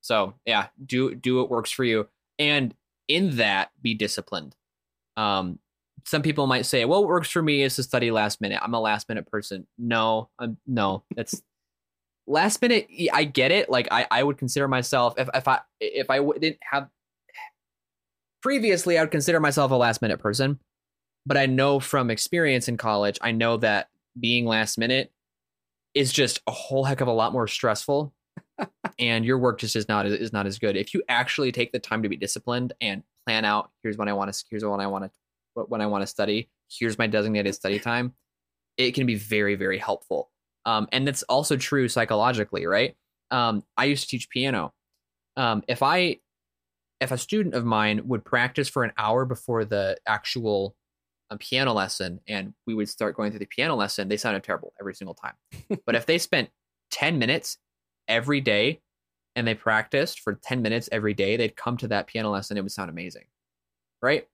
so 0.02 0.34
yeah, 0.46 0.68
do 0.86 1.16
do 1.16 1.38
what 1.38 1.50
works 1.50 1.72
for 1.72 1.84
you, 1.84 2.08
and 2.38 2.74
in 3.08 3.38
that, 3.38 3.72
be 3.82 3.94
disciplined. 3.94 4.56
Um, 5.18 5.60
some 6.06 6.22
people 6.22 6.46
might 6.46 6.66
say, 6.66 6.86
well, 6.86 7.02
what 7.02 7.10
works 7.10 7.32
for 7.32 7.42
me 7.42 7.64
is 7.64 7.76
to 7.76 7.84
study 7.84 8.12
last 8.12 8.40
minute. 8.40 8.60
I'm 8.62 8.74
a 8.74 8.80
last 8.80 9.10
minute 9.10 9.30
person. 9.30 9.66
No, 9.78 10.30
I'm 10.40 10.58
no, 10.68 11.04
that's 11.16 11.42
last 12.28 12.62
minute. 12.62 12.88
I 13.12 13.24
get 13.24 13.52
it. 13.52 13.70
Like 13.70 13.88
I 13.92 14.08
I 14.12 14.24
would 14.24 14.38
consider 14.38 14.68
myself 14.68 15.16
if 15.18 15.28
if 15.34 15.48
I 15.48 15.62
if 15.80 16.10
I 16.10 16.20
didn't 16.40 16.60
have 16.72 16.90
previously 18.42 18.98
I 18.98 19.02
would 19.02 19.12
consider 19.12 19.40
myself 19.40 19.72
a 19.72 19.76
last 19.76 20.02
minute 20.02 20.20
person, 20.20 20.60
but 21.26 21.38
I 21.38 21.48
know 21.48 21.80
from 21.80 22.12
experience 22.12 22.68
in 22.68 22.78
college, 22.78 23.18
I 23.22 23.32
know 23.32 23.58
that 23.58 23.90
being 24.20 24.46
last 24.46 24.78
minute 24.78 25.12
is 25.96 26.14
just 26.14 26.40
a 26.46 26.52
whole 26.52 26.84
heck 26.84 27.02
of 27.02 27.08
a 27.08 27.14
lot 27.14 27.34
more 27.34 27.48
stressful 27.48 28.14
and 29.00 29.26
your 29.26 29.40
work 29.40 29.60
just 29.60 29.76
is 29.76 29.88
not 29.88 30.06
is 30.06 30.32
not 30.32 30.46
as 30.46 30.60
good. 30.60 30.78
If 30.78 30.94
you 30.94 31.02
actually 31.10 31.52
take 31.52 31.72
the 31.72 31.80
time 31.80 32.04
to 32.04 32.10
be 32.10 32.16
disciplined 32.16 32.74
and 32.80 33.02
plan 33.26 33.44
out, 33.44 33.72
here's 33.82 33.98
when 33.98 34.08
I 34.08 34.14
want 34.14 34.32
to 34.32 34.44
here's 34.52 34.64
when 34.64 34.80
I 34.80 34.88
want 34.88 35.06
to 35.06 35.12
when 35.56 35.82
I 35.82 35.88
want 35.88 36.02
to 36.04 36.08
study, 36.08 36.50
here's 36.70 36.98
my 36.98 37.08
designated 37.08 37.56
study 37.56 37.80
time, 37.80 38.14
it 38.78 38.94
can 38.94 39.06
be 39.06 39.16
very 39.16 39.56
very 39.56 39.78
helpful. 39.78 40.32
Um, 40.66 40.88
and 40.92 41.08
that's 41.08 41.24
also 41.24 41.58
true 41.58 41.88
psychologically, 41.88 42.66
right? 42.66 42.96
Um, 43.32 43.64
I 43.78 43.86
used 43.86 44.04
to 44.04 44.10
teach 44.10 44.30
piano. 44.30 44.74
Um, 45.38 45.64
if 45.68 45.84
I 45.84 46.20
if 47.02 47.12
a 47.12 47.18
student 47.18 47.56
of 47.56 47.66
mine 47.66 48.02
would 48.08 48.24
practice 48.24 48.70
for 48.70 48.84
an 48.84 48.92
hour 48.98 49.26
before 49.26 49.66
the 49.66 49.98
actual 50.08 50.76
um, 51.30 51.38
piano 51.38 51.74
lesson 51.74 52.20
and 52.28 52.54
we 52.66 52.74
would 52.74 52.90
start 52.90 53.16
going 53.16 53.32
through 53.32 53.40
the 53.40 53.46
piano 53.46 53.76
lesson, 53.76 54.08
they 54.08 54.18
sounded 54.18 54.44
terrible 54.44 54.74
every 54.80 54.96
single 54.96 55.16
time. 55.16 55.34
but 55.86 55.96
if 55.96 56.06
they 56.06 56.18
spent 56.18 56.50
10 56.92 57.20
minutes 57.20 57.58
every 58.08 58.42
day 58.42 58.82
and 59.36 59.48
they 59.48 59.56
practiced 59.56 60.22
for 60.22 60.36
10 60.36 60.62
minutes 60.62 60.88
every 60.92 61.14
day, 61.14 61.36
they'd 61.36 61.56
come 61.56 61.78
to 61.78 61.88
that 61.90 62.08
piano 62.08 62.32
lesson. 62.32 62.58
It 62.58 62.62
would 62.62 62.72
sound 62.72 62.90
amazing. 62.90 63.26
Right? 64.02 64.28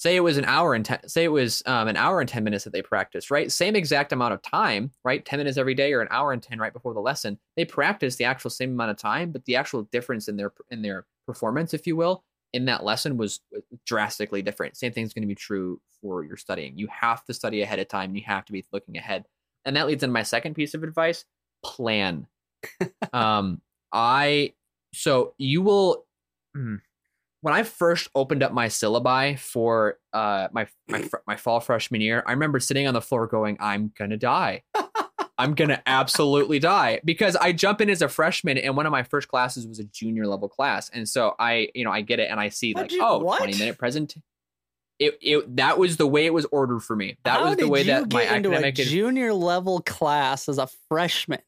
Say 0.00 0.16
it 0.16 0.20
was 0.20 0.38
an 0.38 0.46
hour 0.46 0.72
and 0.72 0.82
ten, 0.82 1.06
say 1.06 1.24
it 1.24 1.28
was 1.28 1.62
um, 1.66 1.86
an 1.86 1.98
hour 1.98 2.20
and 2.20 2.28
10 2.28 2.42
minutes 2.42 2.64
that 2.64 2.72
they 2.72 2.80
practiced, 2.80 3.30
right? 3.30 3.52
Same 3.52 3.76
exact 3.76 4.14
amount 4.14 4.32
of 4.32 4.40
time, 4.40 4.92
right? 5.04 5.22
10 5.22 5.38
minutes 5.38 5.58
every 5.58 5.74
day 5.74 5.92
or 5.92 6.00
an 6.00 6.08
hour 6.10 6.32
and 6.32 6.42
10 6.42 6.58
right 6.58 6.72
before 6.72 6.94
the 6.94 7.00
lesson. 7.00 7.38
They 7.54 7.66
practiced 7.66 8.16
the 8.16 8.24
actual 8.24 8.48
same 8.48 8.70
amount 8.70 8.92
of 8.92 8.96
time, 8.96 9.30
but 9.30 9.44
the 9.44 9.56
actual 9.56 9.82
difference 9.92 10.26
in 10.26 10.38
their 10.38 10.54
in 10.70 10.80
their 10.80 11.04
performance, 11.26 11.74
if 11.74 11.86
you 11.86 11.96
will, 11.96 12.24
in 12.54 12.64
that 12.64 12.82
lesson 12.82 13.18
was 13.18 13.40
drastically 13.84 14.40
different. 14.40 14.78
Same 14.78 14.90
thing 14.90 15.04
is 15.04 15.12
going 15.12 15.20
to 15.20 15.28
be 15.28 15.34
true 15.34 15.82
for 16.00 16.24
your 16.24 16.38
studying. 16.38 16.78
You 16.78 16.86
have 16.86 17.22
to 17.26 17.34
study 17.34 17.60
ahead 17.60 17.78
of 17.78 17.88
time. 17.88 18.16
You 18.16 18.22
have 18.24 18.46
to 18.46 18.52
be 18.52 18.64
looking 18.72 18.96
ahead. 18.96 19.26
And 19.66 19.76
that 19.76 19.86
leads 19.86 20.02
into 20.02 20.14
my 20.14 20.22
second 20.22 20.54
piece 20.54 20.72
of 20.72 20.82
advice, 20.82 21.26
plan. 21.62 22.26
um 23.12 23.60
I 23.92 24.54
so 24.94 25.34
you 25.36 25.60
will 25.60 26.06
hmm, 26.56 26.76
when 27.42 27.54
I 27.54 27.62
first 27.62 28.08
opened 28.14 28.42
up 28.42 28.52
my 28.52 28.66
syllabi 28.66 29.38
for 29.38 29.98
uh 30.12 30.48
my 30.52 30.66
my 30.88 31.08
my 31.26 31.36
fall 31.36 31.60
freshman 31.60 32.00
year, 32.00 32.22
I 32.26 32.32
remember 32.32 32.60
sitting 32.60 32.86
on 32.86 32.94
the 32.94 33.00
floor 33.00 33.26
going, 33.26 33.56
I'm 33.60 33.92
going 33.96 34.10
to 34.10 34.16
die. 34.16 34.62
I'm 35.38 35.54
going 35.54 35.70
to 35.70 35.82
absolutely 35.86 36.58
die 36.58 37.00
because 37.02 37.34
I 37.34 37.52
jump 37.52 37.80
in 37.80 37.88
as 37.88 38.02
a 38.02 38.08
freshman 38.08 38.58
and 38.58 38.76
one 38.76 38.84
of 38.84 38.92
my 38.92 39.02
first 39.04 39.28
classes 39.28 39.66
was 39.66 39.78
a 39.78 39.84
junior 39.84 40.26
level 40.26 40.50
class. 40.50 40.90
And 40.90 41.08
so 41.08 41.34
I, 41.38 41.70
you 41.74 41.82
know, 41.82 41.90
I 41.90 42.02
get 42.02 42.20
it 42.20 42.30
and 42.30 42.38
I 42.38 42.50
see 42.50 42.74
like, 42.74 42.92
you- 42.92 43.00
oh, 43.02 43.20
what? 43.20 43.38
20 43.38 43.56
minute 43.56 43.78
present. 43.78 44.14
It, 44.98 45.16
it 45.22 45.56
that 45.56 45.78
was 45.78 45.96
the 45.96 46.06
way 46.06 46.26
it 46.26 46.34
was 46.34 46.44
ordered 46.52 46.80
for 46.80 46.94
me. 46.94 47.16
That 47.24 47.38
How 47.40 47.48
was 47.48 47.56
the 47.56 47.70
way 47.70 47.84
that 47.84 48.12
my 48.12 48.26
academic 48.26 48.78
a 48.78 48.84
junior 48.84 49.32
level 49.32 49.80
class 49.80 50.46
as 50.46 50.58
a 50.58 50.68
freshman. 50.90 51.40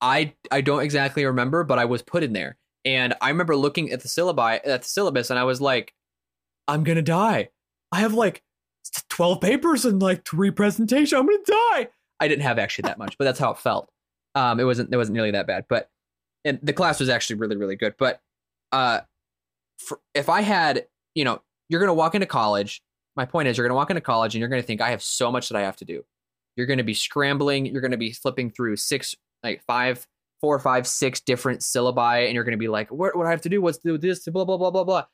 I 0.00 0.34
I 0.52 0.60
don't 0.60 0.82
exactly 0.82 1.24
remember, 1.24 1.64
but 1.64 1.80
I 1.80 1.86
was 1.86 2.00
put 2.00 2.22
in 2.22 2.32
there. 2.32 2.56
And 2.84 3.14
I 3.20 3.30
remember 3.30 3.56
looking 3.56 3.90
at 3.92 4.02
the 4.02 4.08
syllabi 4.08 4.60
at 4.64 4.82
the 4.82 4.88
syllabus 4.88 5.30
and 5.30 5.38
I 5.38 5.44
was 5.44 5.60
like, 5.60 5.94
I'm 6.68 6.84
gonna 6.84 7.02
die. 7.02 7.50
I 7.92 8.00
have 8.00 8.14
like 8.14 8.42
12 9.10 9.40
papers 9.40 9.84
and 9.84 10.00
like 10.02 10.26
three 10.26 10.50
presentations. 10.50 11.12
I'm 11.12 11.26
gonna 11.26 11.38
die. 11.46 11.88
I 12.20 12.28
didn't 12.28 12.42
have 12.42 12.58
actually 12.58 12.82
that 12.82 12.98
much, 12.98 13.16
but 13.18 13.24
that's 13.24 13.38
how 13.38 13.50
it 13.52 13.58
felt. 13.58 13.90
Um, 14.34 14.60
it 14.60 14.64
wasn't 14.64 14.92
it 14.92 14.96
wasn't 14.96 15.14
nearly 15.14 15.30
that 15.32 15.46
bad. 15.46 15.66
But 15.68 15.88
and 16.44 16.58
the 16.62 16.72
class 16.72 17.00
was 17.00 17.08
actually 17.08 17.36
really, 17.36 17.56
really 17.56 17.76
good. 17.76 17.94
But 17.98 18.20
uh 18.72 19.00
for, 19.78 20.00
if 20.14 20.28
I 20.28 20.42
had, 20.42 20.86
you 21.14 21.24
know, 21.24 21.40
you're 21.68 21.80
gonna 21.80 21.94
walk 21.94 22.14
into 22.14 22.26
college. 22.26 22.82
My 23.16 23.24
point 23.24 23.48
is 23.48 23.56
you're 23.56 23.66
gonna 23.66 23.76
walk 23.76 23.90
into 23.90 24.00
college 24.00 24.34
and 24.34 24.40
you're 24.40 24.48
gonna 24.48 24.62
think 24.62 24.80
I 24.80 24.90
have 24.90 25.02
so 25.02 25.30
much 25.30 25.48
that 25.48 25.56
I 25.56 25.62
have 25.62 25.76
to 25.76 25.84
do. 25.84 26.04
You're 26.56 26.66
gonna 26.66 26.84
be 26.84 26.94
scrambling, 26.94 27.66
you're 27.66 27.82
gonna 27.82 27.96
be 27.96 28.12
flipping 28.12 28.50
through 28.50 28.76
six 28.76 29.14
like 29.42 29.62
five, 29.66 30.06
four, 30.44 30.58
five, 30.58 30.86
six 30.86 31.22
different 31.22 31.62
syllabi, 31.62 32.26
and 32.26 32.34
you're 32.34 32.44
going 32.44 32.52
to 32.52 32.58
be 32.58 32.68
like, 32.68 32.90
what, 32.90 33.16
what 33.16 33.22
do 33.22 33.28
I 33.28 33.30
have 33.30 33.40
to 33.40 33.48
do? 33.48 33.62
What's 33.62 33.78
to 33.78 33.96
do 33.96 33.96
this? 33.96 34.28
Blah, 34.28 34.44
blah, 34.44 34.58
blah, 34.58 34.70
blah, 34.70 34.84
blah. 34.84 35.04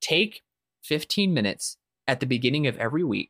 Take 0.00 0.40
15 0.84 1.34
minutes 1.34 1.76
at 2.08 2.20
the 2.20 2.26
beginning 2.26 2.66
of 2.66 2.78
every 2.78 3.04
week, 3.04 3.28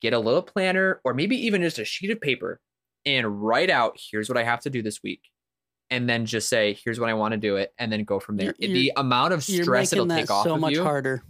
get 0.00 0.12
a 0.12 0.18
little 0.18 0.42
planner 0.42 1.00
or 1.04 1.14
maybe 1.14 1.36
even 1.46 1.62
just 1.62 1.78
a 1.78 1.84
sheet 1.84 2.10
of 2.10 2.20
paper 2.20 2.60
and 3.06 3.40
write 3.44 3.70
out, 3.70 3.96
here's 4.10 4.28
what 4.28 4.36
I 4.36 4.42
have 4.42 4.58
to 4.62 4.70
do 4.70 4.82
this 4.82 5.00
week. 5.00 5.30
And 5.90 6.08
then 6.08 6.26
just 6.26 6.48
say, 6.48 6.76
here's 6.84 6.98
what 6.98 7.08
I 7.08 7.14
want 7.14 7.32
to 7.32 7.38
do 7.38 7.54
it, 7.54 7.72
and 7.78 7.92
then 7.92 8.02
go 8.02 8.18
from 8.18 8.36
there. 8.36 8.52
You're- 8.58 8.74
the 8.74 8.92
amount 8.96 9.34
of 9.34 9.44
stress 9.44 9.92
it'll 9.92 10.08
take 10.08 10.28
off 10.28 10.42
so 10.42 10.54
of 10.56 10.60
much 10.60 10.72
you. 10.72 10.82
harder. 10.82 11.22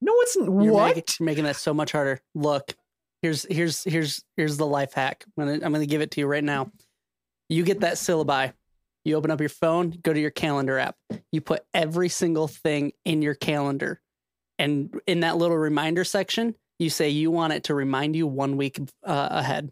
No, 0.00 0.14
it's 0.20 0.34
You're 0.36 0.48
what? 0.48 0.96
Making, 0.96 1.04
you're 1.20 1.26
making 1.26 1.44
that 1.44 1.56
so 1.56 1.74
much 1.74 1.92
harder. 1.92 2.22
Look, 2.34 2.74
here's 3.20 3.44
here's 3.50 3.84
here's 3.84 4.24
here's 4.36 4.56
the 4.56 4.66
life 4.66 4.94
hack. 4.94 5.26
I'm 5.36 5.44
gonna 5.44 5.64
I'm 5.66 5.72
gonna 5.72 5.84
give 5.84 6.00
it 6.00 6.10
to 6.12 6.20
you 6.20 6.26
right 6.26 6.42
now. 6.42 6.72
You 7.52 7.64
get 7.64 7.80
that 7.80 7.94
syllabi. 7.94 8.52
You 9.04 9.16
open 9.16 9.30
up 9.30 9.40
your 9.40 9.48
phone, 9.48 9.90
go 10.02 10.12
to 10.12 10.20
your 10.20 10.30
calendar 10.30 10.78
app. 10.78 10.96
You 11.32 11.40
put 11.40 11.64
every 11.74 12.08
single 12.08 12.46
thing 12.48 12.92
in 13.04 13.20
your 13.20 13.34
calendar, 13.34 14.00
and 14.58 14.94
in 15.06 15.20
that 15.20 15.36
little 15.36 15.56
reminder 15.58 16.04
section, 16.04 16.54
you 16.78 16.88
say 16.88 17.08
you 17.10 17.30
want 17.30 17.52
it 17.52 17.64
to 17.64 17.74
remind 17.74 18.14
you 18.14 18.26
one 18.26 18.56
week 18.56 18.78
uh, 19.04 19.28
ahead, 19.30 19.70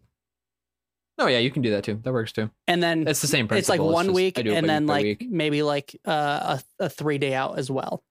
Oh 1.19 1.27
yeah, 1.27 1.39
you 1.39 1.51
can 1.51 1.61
do 1.61 1.71
that 1.73 1.85
too. 1.85 2.01
That 2.03 2.13
works 2.15 2.33
too. 2.33 2.51
and 2.67 2.83
then 2.83 3.07
It's 3.07 3.21
the 3.21 3.27
same 3.27 3.47
principle. 3.47 3.59
it's 3.75 3.83
like 3.83 3.93
one 3.95 4.07
just 4.07 4.15
week 4.15 4.39
I 4.39 4.43
do 4.43 4.53
it 4.53 4.55
and 4.57 4.69
then 4.69 4.87
like 4.87 5.05
week. 5.05 5.27
maybe 5.31 5.63
like 5.63 5.95
uh, 6.07 6.59
a, 6.81 6.85
a 6.87 6.89
three 6.89 7.19
day 7.19 7.35
out 7.35 7.59
as 7.59 7.71
well 7.71 8.03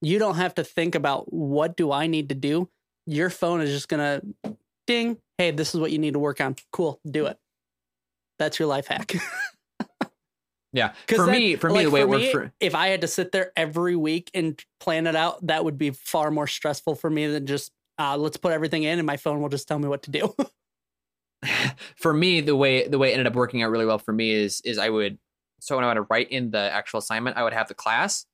you 0.00 0.18
don't 0.18 0.36
have 0.36 0.54
to 0.54 0.64
think 0.64 0.94
about 0.94 1.30
what 1.32 1.76
do 1.76 1.90
i 1.92 2.06
need 2.06 2.28
to 2.30 2.34
do 2.34 2.68
your 3.06 3.28
phone 3.30 3.60
is 3.60 3.70
just 3.70 3.88
gonna 3.88 4.22
ding 4.86 5.18
hey 5.38 5.50
this 5.50 5.74
is 5.74 5.80
what 5.80 5.90
you 5.90 5.98
need 5.98 6.12
to 6.14 6.18
work 6.20 6.40
on 6.40 6.54
cool 6.72 7.00
do 7.10 7.26
it 7.26 7.36
that's 8.40 8.58
your 8.58 8.66
life 8.66 8.88
hack. 8.88 9.14
Yeah. 10.72 10.92
for 11.08 11.26
then, 11.26 11.32
me, 11.32 11.56
for 11.56 11.68
me, 11.68 11.74
like, 11.74 11.84
the 11.86 11.90
way 11.90 12.00
it 12.00 12.04
for 12.04 12.08
worked 12.08 12.22
me, 12.22 12.30
for 12.32 12.52
if 12.60 12.76
i 12.76 12.86
had 12.86 13.00
to 13.00 13.08
sit 13.08 13.32
there 13.32 13.50
every 13.56 13.96
week 13.96 14.30
and 14.34 14.62
plan 14.78 15.08
it 15.08 15.16
out 15.16 15.44
that 15.48 15.64
would 15.64 15.78
be 15.78 15.90
far 15.90 16.30
more 16.30 16.46
stressful 16.46 16.94
for 16.94 17.10
me 17.10 17.26
than 17.26 17.44
just 17.44 17.72
uh, 17.98 18.16
let's 18.16 18.36
put 18.36 18.52
everything 18.52 18.84
in 18.84 18.98
and 18.98 19.04
my 19.04 19.16
phone 19.16 19.42
will 19.42 19.48
just 19.48 19.66
tell 19.66 19.80
me 19.80 19.88
what 19.88 20.04
to 20.04 20.10
do. 20.12 20.32
For 21.96 22.12
me 22.14 22.40
the 22.40 22.54
way 22.54 22.86
the 22.86 22.98
way 22.98 23.10
it 23.10 23.12
ended 23.14 23.26
up 23.26 23.34
working 23.34 23.62
out 23.62 23.70
really 23.70 23.84
well 23.86 23.98
for 23.98 24.12
me 24.12 24.30
is 24.30 24.60
is 24.64 24.78
i 24.78 24.88
would 24.88 25.18
so 25.60 25.74
when 25.76 25.84
i 25.84 25.92
would 25.92 26.06
write 26.08 26.30
in 26.30 26.50
the 26.50 26.70
actual 26.72 26.98
assignment 26.98 27.36
i 27.36 27.42
would 27.42 27.52
have 27.52 27.66
the 27.68 27.74
class. 27.74 28.26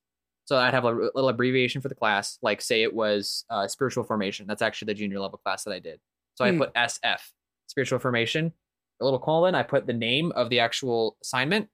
So 0.45 0.57
i'd 0.57 0.73
have 0.73 0.83
a 0.83 0.91
little 0.91 1.29
abbreviation 1.29 1.81
for 1.81 1.87
the 1.89 1.95
class 1.95 2.37
like 2.43 2.61
say 2.61 2.83
it 2.83 2.93
was 2.93 3.45
uh, 3.49 3.67
spiritual 3.67 4.03
formation. 4.03 4.45
That's 4.45 4.61
actually 4.61 4.87
the 4.87 4.99
junior 4.99 5.19
level 5.19 5.39
class 5.43 5.63
that 5.63 5.71
i 5.71 5.79
did. 5.79 5.99
So 6.35 6.45
i 6.45 6.51
Hmm. 6.51 6.59
put 6.59 6.73
sf 6.75 7.19
spiritual 7.67 7.97
formation 7.99 8.53
a 8.99 9.03
little 9.03 9.19
colon 9.19 9.55
i 9.55 9.63
put 9.63 9.85
the 9.87 9.93
name 9.93 10.31
of 10.35 10.49
the 10.49 10.59
actual 10.59 11.17
assignment 11.21 11.67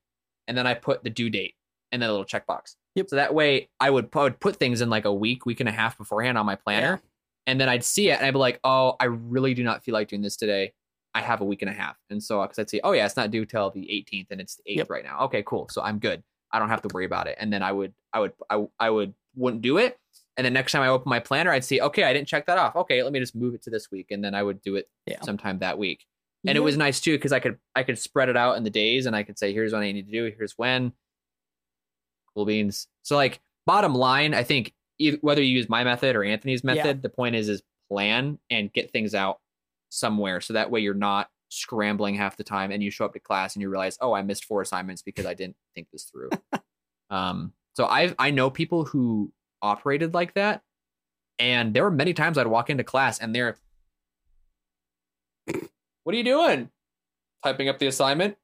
and 0.48 0.58
then 0.58 0.68
i 0.68 0.74
put 0.74 1.04
the 1.04 1.10
due 1.10 1.30
date 1.30 1.56
and 1.92 2.02
then 2.02 2.10
a 2.10 2.12
little 2.14 2.26
checkbox 2.26 2.76
Yep. 2.96 3.10
so 3.10 3.16
that 3.16 3.34
way 3.34 3.70
i 3.80 3.90
would, 3.90 4.10
I 4.14 4.24
would 4.24 4.40
put 4.40 4.58
things 4.58 4.82
in 4.82 4.90
like 4.90 5.06
a 5.06 5.14
week 5.14 5.46
week 5.46 5.60
and 5.60 5.70
a 5.70 5.72
half 5.72 5.98
beforehand 5.98 6.38
on 6.38 6.46
my 6.46 6.56
planner 6.56 7.02
and 7.46 7.60
then 7.60 7.68
I'd 7.68 7.84
see 7.84 8.10
it 8.10 8.14
and 8.20 8.26
I'd 8.26 8.32
be 8.32 8.38
like, 8.38 8.62
oh, 8.64 8.96
I 9.02 9.04
really 9.04 9.54
do 9.54 9.66
not 9.66 9.84
feel 9.84 9.92
like 9.92 10.08
doing 10.08 10.22
this 10.22 10.38
today. 10.38 10.72
I 11.14 11.20
have 11.20 11.42
a 11.42 11.44
week 11.44 11.62
and 11.62 11.70
a 11.70 11.74
half. 11.74 11.98
And 12.10 12.24
so, 12.24 12.42
because 12.42 12.58
I'd 12.58 12.70
say, 12.70 12.80
oh, 12.86 12.94
yeah, 12.94 13.06
it's 13.06 13.18
not 13.18 13.32
due 13.32 13.46
till 13.46 13.70
the 13.70 13.82
18th 13.82 14.28
and 14.32 14.40
it's 14.40 14.56
the 14.56 14.64
8th 14.72 14.78
Yep. 14.78 14.90
right 14.90 15.04
now. 15.04 15.20
Okay, 15.26 15.44
cool. 15.46 15.68
So 15.70 15.82
I'm 15.82 16.00
good. 16.00 16.24
I 16.54 16.60
don't 16.60 16.70
have 16.70 16.82
to 16.84 16.88
worry 16.94 17.04
about 17.04 17.28
it. 17.28 17.36
And 17.38 17.52
then 17.52 17.62
I 17.62 17.74
would, 17.74 17.94
I 18.14 18.22
would, 18.22 18.32
I, 18.50 18.66
I 18.80 18.90
would, 18.90 19.14
wouldn't 19.36 19.62
do 19.62 19.78
it. 19.78 19.98
And 20.38 20.46
then 20.46 20.54
next 20.54 20.72
time 20.72 20.84
I 20.84 20.88
open 20.88 21.10
my 21.10 21.20
planner, 21.20 21.52
I'd 21.52 21.66
see, 21.66 21.82
okay, 21.82 22.04
I 22.06 22.14
didn't 22.14 22.30
check 22.30 22.46
that 22.46 22.58
off. 22.58 22.78
Okay, 22.78 23.04
let 23.04 23.12
me 23.12 23.20
just 23.20 23.36
move 23.36 23.56
it 23.56 23.62
to 23.64 23.70
this 23.70 23.92
week. 23.92 24.12
And 24.12 24.24
then 24.24 24.34
I 24.34 24.42
would 24.42 24.62
do 24.62 24.78
it 24.78 24.88
Yeah. 25.06 25.20
sometime 25.24 25.60
that 25.60 25.78
week. 25.78 26.06
And 26.46 26.58
it 26.58 26.62
was 26.62 26.78
nice 26.78 27.00
too 27.00 27.16
because 27.18 27.32
I 27.32 27.40
could 27.40 27.58
I 27.76 27.84
could 27.84 27.98
spread 27.98 28.30
it 28.30 28.38
out 28.38 28.58
in 28.58 28.64
the 28.64 28.70
days, 28.70 29.06
and 29.06 29.16
I 29.16 29.24
could 29.24 29.38
say, 29.40 29.54
here's 29.54 29.74
what 29.74 29.82
I 29.82 29.92
need 29.92 30.06
to 30.08 30.12
do, 30.12 30.34
here's 30.38 30.54
when. 30.58 30.94
Cool 32.34 32.46
beans. 32.46 32.88
So 33.04 33.16
like 33.16 33.40
bottom 33.66 33.94
line, 33.96 34.34
I 34.34 34.44
think 34.44 34.74
whether 35.22 35.42
you 35.42 35.56
use 35.56 35.70
my 35.70 35.84
method 35.84 36.16
or 36.16 36.24
Anthony's 36.24 36.64
Yeah. 36.64 36.74
method, 36.76 37.02
the 37.02 37.10
point 37.10 37.36
is 37.36 37.50
is 37.50 37.62
plan 37.90 38.40
and 38.50 38.72
get 38.74 38.92
things 38.92 39.14
out 39.14 39.40
somewhere 39.90 40.42
so 40.42 40.54
that 40.54 40.72
way 40.72 40.80
you're 40.80 40.94
not 40.96 41.30
scrambling 41.50 42.16
half 42.16 42.36
the 42.36 42.44
time 42.44 42.72
and 42.72 42.82
you 42.82 42.90
show 42.90 43.06
up 43.06 43.14
to 43.14 43.20
class 43.20 43.54
and 43.54 43.62
you 43.62 43.70
realize 43.70 43.96
oh 44.02 44.12
i 44.14 44.24
missed 44.24 44.46
four 44.46 44.64
assignments 44.64 45.04
because 45.04 45.28
i 45.28 45.36
didn't 45.36 45.56
think 45.76 45.88
this 45.92 46.06
through 46.06 46.30
um 47.12 47.54
so 47.76 47.86
i 47.86 48.12
i 48.18 48.32
know 48.32 48.50
people 48.50 48.86
who 48.86 49.32
operated 49.62 50.16
like 50.16 50.34
that 50.34 50.64
and 51.38 51.76
there 51.76 51.84
were 51.84 51.92
many 51.92 52.12
times 52.12 52.40
i'd 52.40 52.48
walk 52.48 52.72
into 52.72 52.84
class 52.84 53.20
and 53.20 53.36
they're 53.36 53.56
what 56.04 56.14
are 56.14 56.18
you 56.18 56.24
doing? 56.24 56.70
Typing 57.44 57.70
up 57.70 57.80
the 57.80 57.88
assignment? 57.88 58.36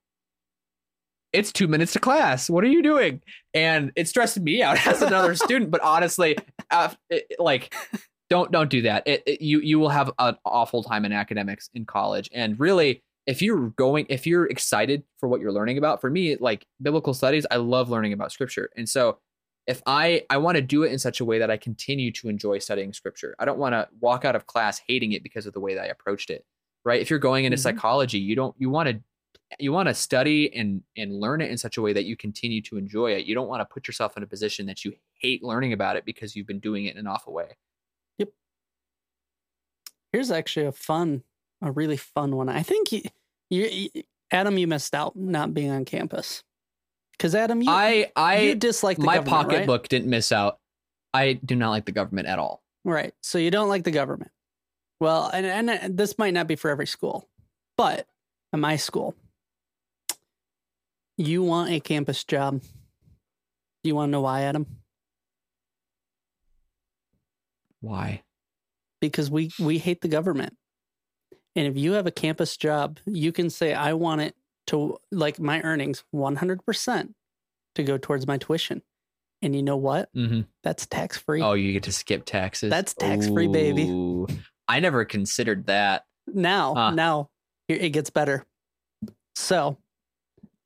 It's 1.31 1.52
two 1.52 1.68
minutes 1.68 1.94
to 1.94 1.99
class. 1.99 2.49
What 2.49 2.64
are 2.64 2.68
you 2.68 2.81
doing? 2.81 3.22
And 3.53 3.91
it 3.95 4.07
stressed 4.07 4.40
me 4.40 4.64
out 4.64 4.77
as 4.88 5.02
another 5.02 5.36
student 5.36 5.69
but 5.72 5.81
honestly 5.81 6.38
it, 7.10 7.36
like 7.40 7.73
don't 8.30 8.52
don't 8.52 8.69
do 8.69 8.81
that. 8.84 9.03
It, 9.07 9.23
it- 9.26 9.41
you 9.41 9.60
you 9.61 9.80
will 9.80 9.90
have 9.90 10.11
an 10.19 10.38
awful 10.45 10.84
time 10.84 11.06
in 11.06 11.11
academics 11.14 11.69
in 11.73 11.86
college. 11.86 12.30
And 12.34 12.60
really 12.60 13.03
if 13.27 13.41
you're 13.44 13.69
going 13.72 14.07
if 14.10 14.26
you're 14.26 14.45
excited 14.48 15.03
for 15.19 15.30
what 15.30 15.40
you're 15.40 15.52
learning 15.52 15.77
about 15.77 16.02
for 16.02 16.10
me 16.10 16.36
like 16.38 16.65
biblical 16.81 17.14
studies 17.14 17.45
i 17.52 17.57
love 17.57 17.90
learning 17.90 18.14
about 18.14 18.31
scripture. 18.31 18.69
And 18.76 18.90
so 18.90 19.19
if 19.68 19.84
i 19.86 20.23
i 20.31 20.38
want 20.38 20.56
to 20.56 20.64
do 20.64 20.81
it 20.81 20.91
in 20.91 20.98
such 20.98 21.19
a 21.19 21.26
way 21.26 21.38
that 21.38 21.52
i 21.52 21.57
continue 21.57 22.11
to 22.14 22.27
enjoy 22.30 22.57
studying 22.57 22.91
scripture. 22.91 23.36
I 23.38 23.45
don't 23.45 23.60
want 23.60 23.73
to 23.73 23.88
walk 23.99 24.26
out 24.26 24.36
of 24.36 24.48
class 24.48 24.81
hating 24.88 25.11
it 25.11 25.22
because 25.22 25.45
of 25.45 25.53
the 25.53 25.60
way 25.60 25.76
that 25.76 25.84
i 25.84 25.88
approached 25.88 26.31
it 26.31 26.44
right 26.86 27.02
if 27.02 27.10
you're 27.10 27.20
going 27.20 27.46
into 27.46 27.58
Mhm. 27.58 27.62
psychology 27.62 28.20
you 28.20 28.36
don't 28.36 28.56
you 28.58 28.70
want 28.70 28.90
to 28.90 29.02
you 29.60 29.72
want 29.72 29.88
to 29.90 29.94
study 29.94 30.54
and 30.56 30.84
and 30.96 31.14
learn 31.20 31.42
it 31.42 31.50
in 31.52 31.58
such 31.58 31.78
a 31.78 31.82
way 31.82 31.92
that 31.94 32.06
you 32.06 32.16
continue 32.16 32.62
to 32.62 32.78
enjoy 32.78 33.12
it 33.14 33.26
you 33.26 33.34
don't 33.36 33.48
want 33.48 33.62
to 33.62 33.66
put 33.66 33.88
yourself 33.88 34.16
in 34.18 34.24
a 34.24 34.28
position 34.28 34.66
that 34.68 34.86
you 34.86 34.94
hate 35.20 35.44
learning 35.44 35.74
about 35.74 35.96
it 35.96 36.06
because 36.06 36.36
you've 36.36 36.48
been 36.48 36.60
doing 36.60 36.86
it 36.86 36.94
in 36.94 37.00
an 37.00 37.08
awful 37.08 37.34
way 37.34 37.58
Yep. 38.20 38.30
Here's 40.12 40.32
actually 40.32 40.66
a 40.66 40.72
fun, 40.72 41.24
a 41.62 41.72
really 41.72 41.98
fun 41.98 42.36
one. 42.36 42.50
I 42.50 42.64
think 42.64 42.92
you, 42.92 43.02
you, 43.50 43.90
Adam, 44.32 44.58
you 44.58 44.68
missed 44.68 44.94
out 44.96 45.16
not 45.16 45.54
being 45.54 45.70
on 45.72 45.86
campus. 45.86 46.44
Because 47.12 47.36
Adam, 47.36 47.62
you, 47.62 47.70
i 47.70 48.12
i 48.16 48.40
you 48.40 48.56
dislike 48.56 48.98
the 48.98 49.04
my 49.06 49.18
government, 49.18 49.48
right? 49.48 49.52
pocketbook 49.54 49.88
didn't 49.90 50.10
miss 50.10 50.32
out 50.32 50.60
i 51.14 51.34
do 51.34 51.54
not 51.56 51.70
like 51.70 51.86
the 51.86 51.92
government 51.92 52.28
at 52.28 52.40
all 52.40 52.64
Right. 52.86 53.14
So 53.22 53.38
you 53.38 53.52
don't 53.52 53.68
like 53.68 53.84
the 53.84 53.92
government. 53.92 54.32
Well, 55.00 55.30
and, 55.34 55.46
and 55.46 55.70
uh, 55.70 55.78
this 55.90 56.18
might 56.18 56.34
not 56.34 56.48
be 56.48 56.56
for 56.56 56.70
every 56.70 56.88
school, 56.88 57.30
but 57.78 58.08
at 58.52 58.60
my 58.60 58.76
school, 58.76 59.16
you 61.18 61.44
want 61.44 61.72
a 61.72 61.80
campus 61.80 62.24
job. 62.24 62.62
Do 62.62 63.88
you 63.88 63.96
want 63.96 64.10
to 64.10 64.12
know 64.12 64.22
why, 64.22 64.42
Adam? 64.42 64.66
why 67.82 68.24
Because 69.00 69.32
we 69.32 69.52
we 69.60 69.78
hate 69.78 70.02
the 70.02 70.08
government. 70.08 70.56
And 71.56 71.68
if 71.68 71.78
you 71.78 71.94
have 71.94 72.08
a 72.08 72.12
campus 72.12 72.58
job, 72.58 73.00
you 73.06 73.32
can 73.32 73.50
say 73.50 73.74
I 73.74 73.94
want 73.94 74.22
it 74.22 74.36
to 74.68 74.98
like 75.12 75.40
my 75.40 75.62
earnings 75.62 76.04
100% 76.14 77.14
to 77.76 77.84
go 77.84 77.98
towards 77.98 78.28
my 78.28 78.38
tuition. 78.38 78.82
And 79.42 79.56
you 79.56 79.64
know 79.64 79.78
what? 79.78 80.14
mm-hmm. 80.14 80.42
That's 80.64 80.86
tax 80.86 81.18
free. 81.18 81.42
oh 81.42 81.54
you 81.54 81.74
get 81.74 81.84
to 81.84 81.92
skip 81.92 82.26
taxes 82.26 82.70
That's 82.70 82.94
tax-free, 82.94 83.48
baby. 83.48 83.86
I 84.70 84.80
never 84.80 85.04
considered 85.04 85.66
that. 85.68 86.06
Now 86.28 86.74
Huh. 86.76 86.91
now 86.91 87.30
it 87.68 87.90
gets 87.90 88.10
better. 88.10 88.46
So 89.36 89.78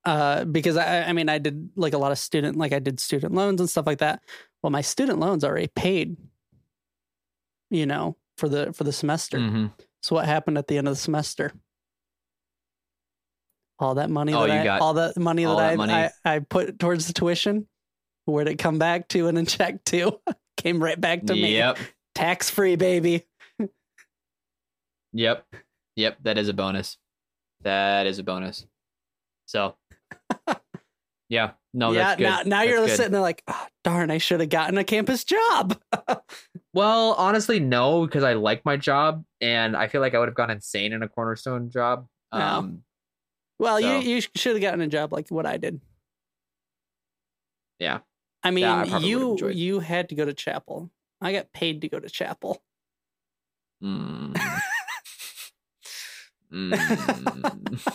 uh 0.05 0.43
because 0.43 0.75
i 0.75 1.03
i 1.03 1.13
mean 1.13 1.30
i 1.30 1.38
did 1.38 1.69
like 1.77 1.93
a 1.93 1.97
lot 1.97 2.11
of 2.11 2.17
student 2.17 2.57
like 2.57 2.73
i 2.73 2.80
did 2.80 2.99
student 2.99 3.34
loans 3.34 3.61
and 3.61 3.69
stuff 3.69 3.85
like 3.88 3.99
that. 3.99 4.21
Well 4.61 4.69
my 4.71 4.81
student 4.81 5.19
loans 5.19 5.43
already 5.45 5.67
paid 5.67 6.17
you 7.69 7.85
know 7.85 8.17
for 8.38 8.49
the 8.49 8.73
for 8.73 8.84
the 8.84 8.91
semester. 8.91 9.38
Mhm. 9.39 9.71
so 10.01 10.15
what 10.15 10.25
happened 10.25 10.57
at 10.57 10.67
the 10.67 10.77
end 10.77 10.88
of 10.89 10.93
the 10.93 10.99
semester? 10.99 11.53
All 13.80 13.95
that 13.95 14.09
money 14.09 14.34
Oh, 14.34 14.45
that 14.47 14.67
I, 14.67 14.77
all 14.80 14.93
that 14.95 15.17
money 15.17 15.45
all 15.45 15.57
that, 15.57 15.67
that 15.67 15.73
I, 15.73 15.75
money. 15.75 15.93
I 15.93 16.11
i 16.25 16.39
put 16.39 16.80
towards 16.80 17.07
the 17.07 17.13
tuition 17.13 17.67
where'd 18.25 18.47
it 18.47 18.55
come 18.57 18.80
back 18.80 19.07
to 19.09 19.27
and 19.27 19.38
a 19.38 19.43
check 19.45 19.84
to 19.85 20.19
came 20.57 20.81
right 20.84 20.99
back 20.99 21.25
to 21.25 21.34
me. 21.34 21.55
Yep. 21.55 21.77
Tax 22.15 22.49
free 22.49 22.75
baby 22.75 23.25
Yep. 25.14 25.45
Yep. 25.95 26.18
That 26.23 26.38
is 26.38 26.49
a 26.49 26.53
bonus. 26.53 26.98
That 27.61 28.07
is 28.07 28.19
a 28.19 28.23
bonus. 28.23 28.65
So, 29.45 29.76
yeah. 31.30 31.52
No, 31.73 31.91
yeah, 31.91 32.03
that's 32.03 32.18
good. 32.18 32.23
now, 32.23 32.41
now 32.45 32.57
That's 32.60 32.69
you're 32.69 32.85
good. 32.85 32.95
sitting 32.98 33.11
there 33.14 33.22
like, 33.22 33.41
oh, 33.48 33.68
darn, 33.84 34.11
I 34.11 34.19
should 34.19 34.40
have 34.41 34.49
gotten 34.49 34.77
a 34.77 34.84
campus 34.84 35.23
job. 35.23 35.80
Well, 36.76 37.14
honestly, 37.19 37.60
no, 37.60 38.03
because 38.03 38.23
I 38.23 38.34
like 38.34 38.65
my 38.65 38.77
job 38.77 39.23
and 39.40 39.77
I 39.77 39.88
feel 39.88 40.02
like 40.02 40.15
I 40.15 40.18
would 40.18 40.27
have 40.27 40.34
gone 40.34 40.49
insane 40.49 40.91
in 40.91 41.03
a 41.03 41.07
cornerstone 41.07 41.69
job. 41.69 42.07
No. 42.34 42.40
Um, 42.40 42.84
well, 43.60 43.80
So- 43.80 43.99
you 43.99 44.15
you 44.15 44.22
should 44.35 44.53
have 44.53 44.61
gotten 44.64 44.81
a 44.81 44.88
job 44.88 45.14
like 45.14 45.30
what 45.30 45.45
I 45.45 45.57
did. 45.57 45.80
Yeah. 47.77 47.99
I 48.41 48.49
mean, 48.49 48.64
I 48.65 48.98
you 48.98 49.38
you 49.49 49.81
had 49.81 50.10
to 50.10 50.15
go 50.15 50.26
to 50.26 50.34
chapel. 50.34 50.90
I 51.22 51.31
got 51.31 51.53
paid 51.53 51.81
to 51.81 51.90
go 51.90 51.99
to 51.99 52.10
chapel. 52.10 52.64
mm. 53.84 54.35
Mm. 56.53 57.89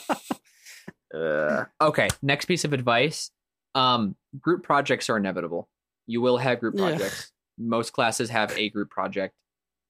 Uh, 1.15 1.65
okay. 1.81 2.09
Next 2.23 2.45
piece 2.47 2.65
of 2.65 2.73
advice. 2.73 3.31
Um, 3.75 4.17
group 4.41 4.63
projects 4.65 5.09
are 5.11 5.17
inevitable. 5.17 5.69
You 6.07 6.21
will 6.21 6.39
have 6.39 6.61
group 6.61 6.75
Yeah. 6.77 6.89
projects. 6.89 7.33
Most 7.59 7.93
classes 7.93 8.31
have 8.31 8.57
a 8.57 8.69
group 8.71 8.91
project. 8.91 9.35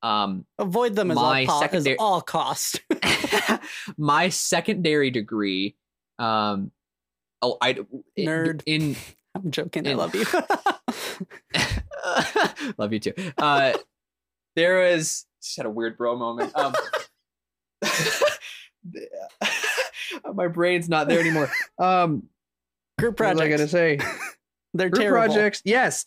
Um, 0.03 0.45
Avoid 0.59 0.95
them 0.95 1.11
as 1.11 1.17
My 1.17 1.45
all, 1.45 1.47
co- 1.47 1.55
as 1.55 1.61
secondary- 1.61 1.97
all 1.99 2.21
cost. 2.21 2.81
my 3.99 4.29
secondary 4.29 5.11
degree 5.11 5.77
um 6.19 6.71
oh 7.43 7.57
i 7.61 7.75
Nerd. 8.19 8.63
in 8.67 8.97
I'm 9.35 9.51
joking. 9.51 9.87
I 9.87 9.95
love 9.95 10.15
you. 10.15 10.25
love 12.79 12.93
you 12.93 12.99
too 13.01 13.13
uh 13.39 13.73
there 14.57 14.79
was 14.81 15.27
just 15.43 15.57
had 15.57 15.67
a 15.67 15.71
weird 15.71 15.97
bro 15.97 16.17
moment 16.17 16.53
um 16.57 16.75
my 20.35 20.49
brain's 20.49 20.89
not 20.89 21.09
there 21.09 21.21
anymore. 21.21 21.51
Um 21.79 22.25
group 22.99 23.21
what 23.21 23.35
was 23.35 23.41
i 23.41 23.49
projects. 23.49 23.59
gonna 23.59 23.69
say? 23.69 23.99
They're 24.75 24.89
group 24.91 25.03
terrible. 25.03 25.27
projects 25.35 25.63
yes. 25.65 26.07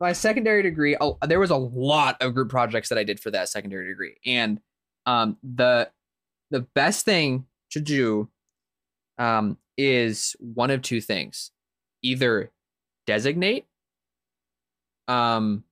My 0.00 0.12
secondary 0.12 0.62
degree 0.62 0.96
oh, 1.00 1.18
there 1.26 1.38
was 1.40 1.50
a 1.50 1.56
lot 1.56 2.20
of 2.20 2.34
group 2.34 2.48
projects 2.48 2.88
that 2.88 2.98
i 2.98 3.04
did 3.04 3.20
for 3.20 3.30
that 3.30 3.48
secondary 3.48 3.86
degree. 3.88 4.16
And 4.26 4.60
um 5.06 5.36
the 5.42 5.90
the 6.50 6.60
best 6.74 7.04
thing 7.04 7.46
to 7.70 7.80
do 7.80 8.28
um 9.18 9.56
is 9.78 10.34
one 10.40 10.70
of 10.70 10.82
two 10.82 11.00
things. 11.00 11.50
Either 12.02 12.50
designate 13.06 13.66
um 15.08 15.64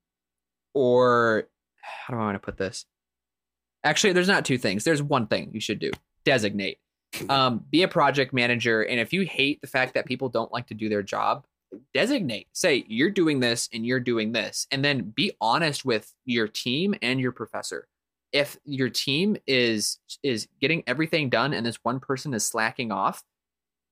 or 0.74 1.48
how 1.80 2.14
do 2.14 2.20
i 2.20 2.24
want 2.24 2.36
to 2.36 2.38
put 2.38 2.56
this? 2.56 2.86
Actually 3.82 4.12
there's 4.12 4.28
not 4.28 4.44
two 4.44 4.58
things. 4.58 4.84
There's 4.84 5.02
one 5.02 5.26
thing 5.26 5.50
you 5.52 5.60
should 5.60 5.80
do 5.80 5.90
designate. 6.30 6.78
Um 7.28 7.64
be 7.70 7.82
a 7.82 7.88
project 7.88 8.32
manager 8.32 8.82
and 8.82 9.00
if 9.00 9.12
you 9.12 9.22
hate 9.22 9.60
the 9.60 9.66
fact 9.66 9.94
that 9.94 10.06
people 10.06 10.28
don't 10.28 10.52
like 10.52 10.68
to 10.68 10.74
do 10.74 10.88
their 10.88 11.02
job 11.02 11.44
designate. 11.92 12.46
Say 12.52 12.84
you're 12.86 13.10
doing 13.10 13.40
this 13.40 13.68
and 13.72 13.84
you're 13.84 14.00
doing 14.00 14.30
this 14.30 14.68
and 14.70 14.84
then 14.84 15.12
be 15.14 15.32
honest 15.40 15.84
with 15.84 16.12
your 16.24 16.46
team 16.46 16.94
and 17.02 17.20
your 17.20 17.32
professor. 17.32 17.88
If 18.32 18.56
your 18.64 18.90
team 18.90 19.36
is 19.48 19.98
is 20.22 20.46
getting 20.60 20.84
everything 20.86 21.30
done 21.30 21.52
and 21.52 21.66
this 21.66 21.80
one 21.82 21.98
person 21.98 22.32
is 22.32 22.46
slacking 22.46 22.92
off 22.92 23.24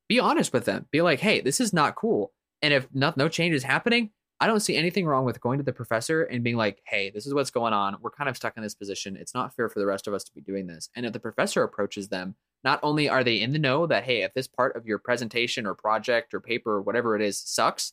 be 0.09 0.20
honest 0.20 0.52
with 0.52 0.65
them. 0.65 0.86
Be 0.93 1.02
like 1.02 1.19
hey 1.19 1.40
this 1.40 1.60
is 1.60 1.73
not 1.73 1.97
cool. 1.97 2.32
And 2.62 2.73
if 2.73 2.86
no, 2.94 3.12
no 3.16 3.28
change 3.28 3.55
is 3.55 3.65
happening 3.65 4.10
i 4.40 4.47
don't 4.47 4.60
see 4.60 4.77
anything 4.77 5.05
wrong 5.06 5.24
with 5.24 5.40
going 5.40 5.59
to 5.59 5.65
the 5.65 5.73
professor 5.73 6.23
and 6.24 6.44
being 6.44 6.56
like 6.56 6.81
hey 6.86 7.10
this 7.10 7.27
is 7.27 7.35
what's 7.35 7.51
going 7.51 7.73
on. 7.73 7.97
We're 8.01 8.10
kind 8.10 8.28
of 8.31 8.36
stuck 8.36 8.56
in 8.56 8.62
this 8.62 8.74
position. 8.74 9.16
It's 9.16 9.35
not 9.35 9.55
fair 9.55 9.69
for 9.69 9.78
the 9.78 9.86
rest 9.86 10.06
of 10.06 10.15
us 10.15 10.24
to 10.24 10.32
be 10.32 10.40
doing 10.40 10.66
this. 10.66 10.89
And 10.94 11.05
if 11.06 11.12
the 11.12 11.20
professor 11.20 11.62
approaches 11.62 12.09
them 12.09 12.35
not 12.65 12.81
only 12.82 13.09
are 13.09 13.24
they 13.24 13.40
in 13.40 13.52
the 13.52 13.59
know 13.59 13.86
that 13.86 14.05
hey 14.05 14.23
if 14.23 14.35
this 14.35 14.47
part 14.48 14.77
of 14.77 14.86
your 14.86 14.98
presentation 14.98 15.66
or 15.66 15.74
project 15.74 16.35
or 16.35 16.40
paper 16.40 16.73
or 16.73 16.82
whatever 16.82 17.16
it 17.16 17.23
is 17.23 17.39
sucks 17.39 17.93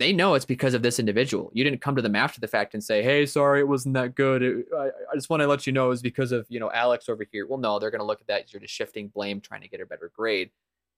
they 0.00 0.12
know 0.12 0.34
it's 0.34 0.44
because 0.44 0.74
of 0.74 0.82
this 0.82 0.98
individual. 0.98 1.52
You 1.54 1.62
didn't 1.62 1.80
come 1.80 1.94
to 1.94 2.02
them 2.02 2.16
after 2.16 2.40
the 2.40 2.48
fact 2.48 2.74
and 2.74 2.82
say 2.82 3.02
hey 3.02 3.26
sorry 3.26 3.60
it 3.60 3.68
wasn't 3.68 3.94
that 3.94 4.14
good. 4.14 4.42
It- 4.42 4.66
I, 4.76 4.86
I 4.86 5.14
just 5.14 5.30
want 5.30 5.40
to 5.40 5.46
let 5.46 5.66
you 5.66 5.72
know 5.72 5.90
it's 5.92 6.02
because 6.02 6.32
of 6.32 6.46
you 6.48 6.58
know 6.60 6.70
alex 6.72 7.08
over 7.08 7.24
here. 7.30 7.46
Well 7.46 7.58
no 7.58 7.78
they're 7.78 7.90
going 7.90 8.00
to 8.00 8.06
look 8.06 8.20
at 8.20 8.26
that. 8.26 8.52
You're 8.52 8.60
just 8.60 8.74
shifting 8.74 9.08
blame 9.08 9.40
trying 9.40 9.62
to 9.62 9.68
get 9.68 9.80
a 9.80 9.86
better 9.86 10.10
grade. 10.14 10.50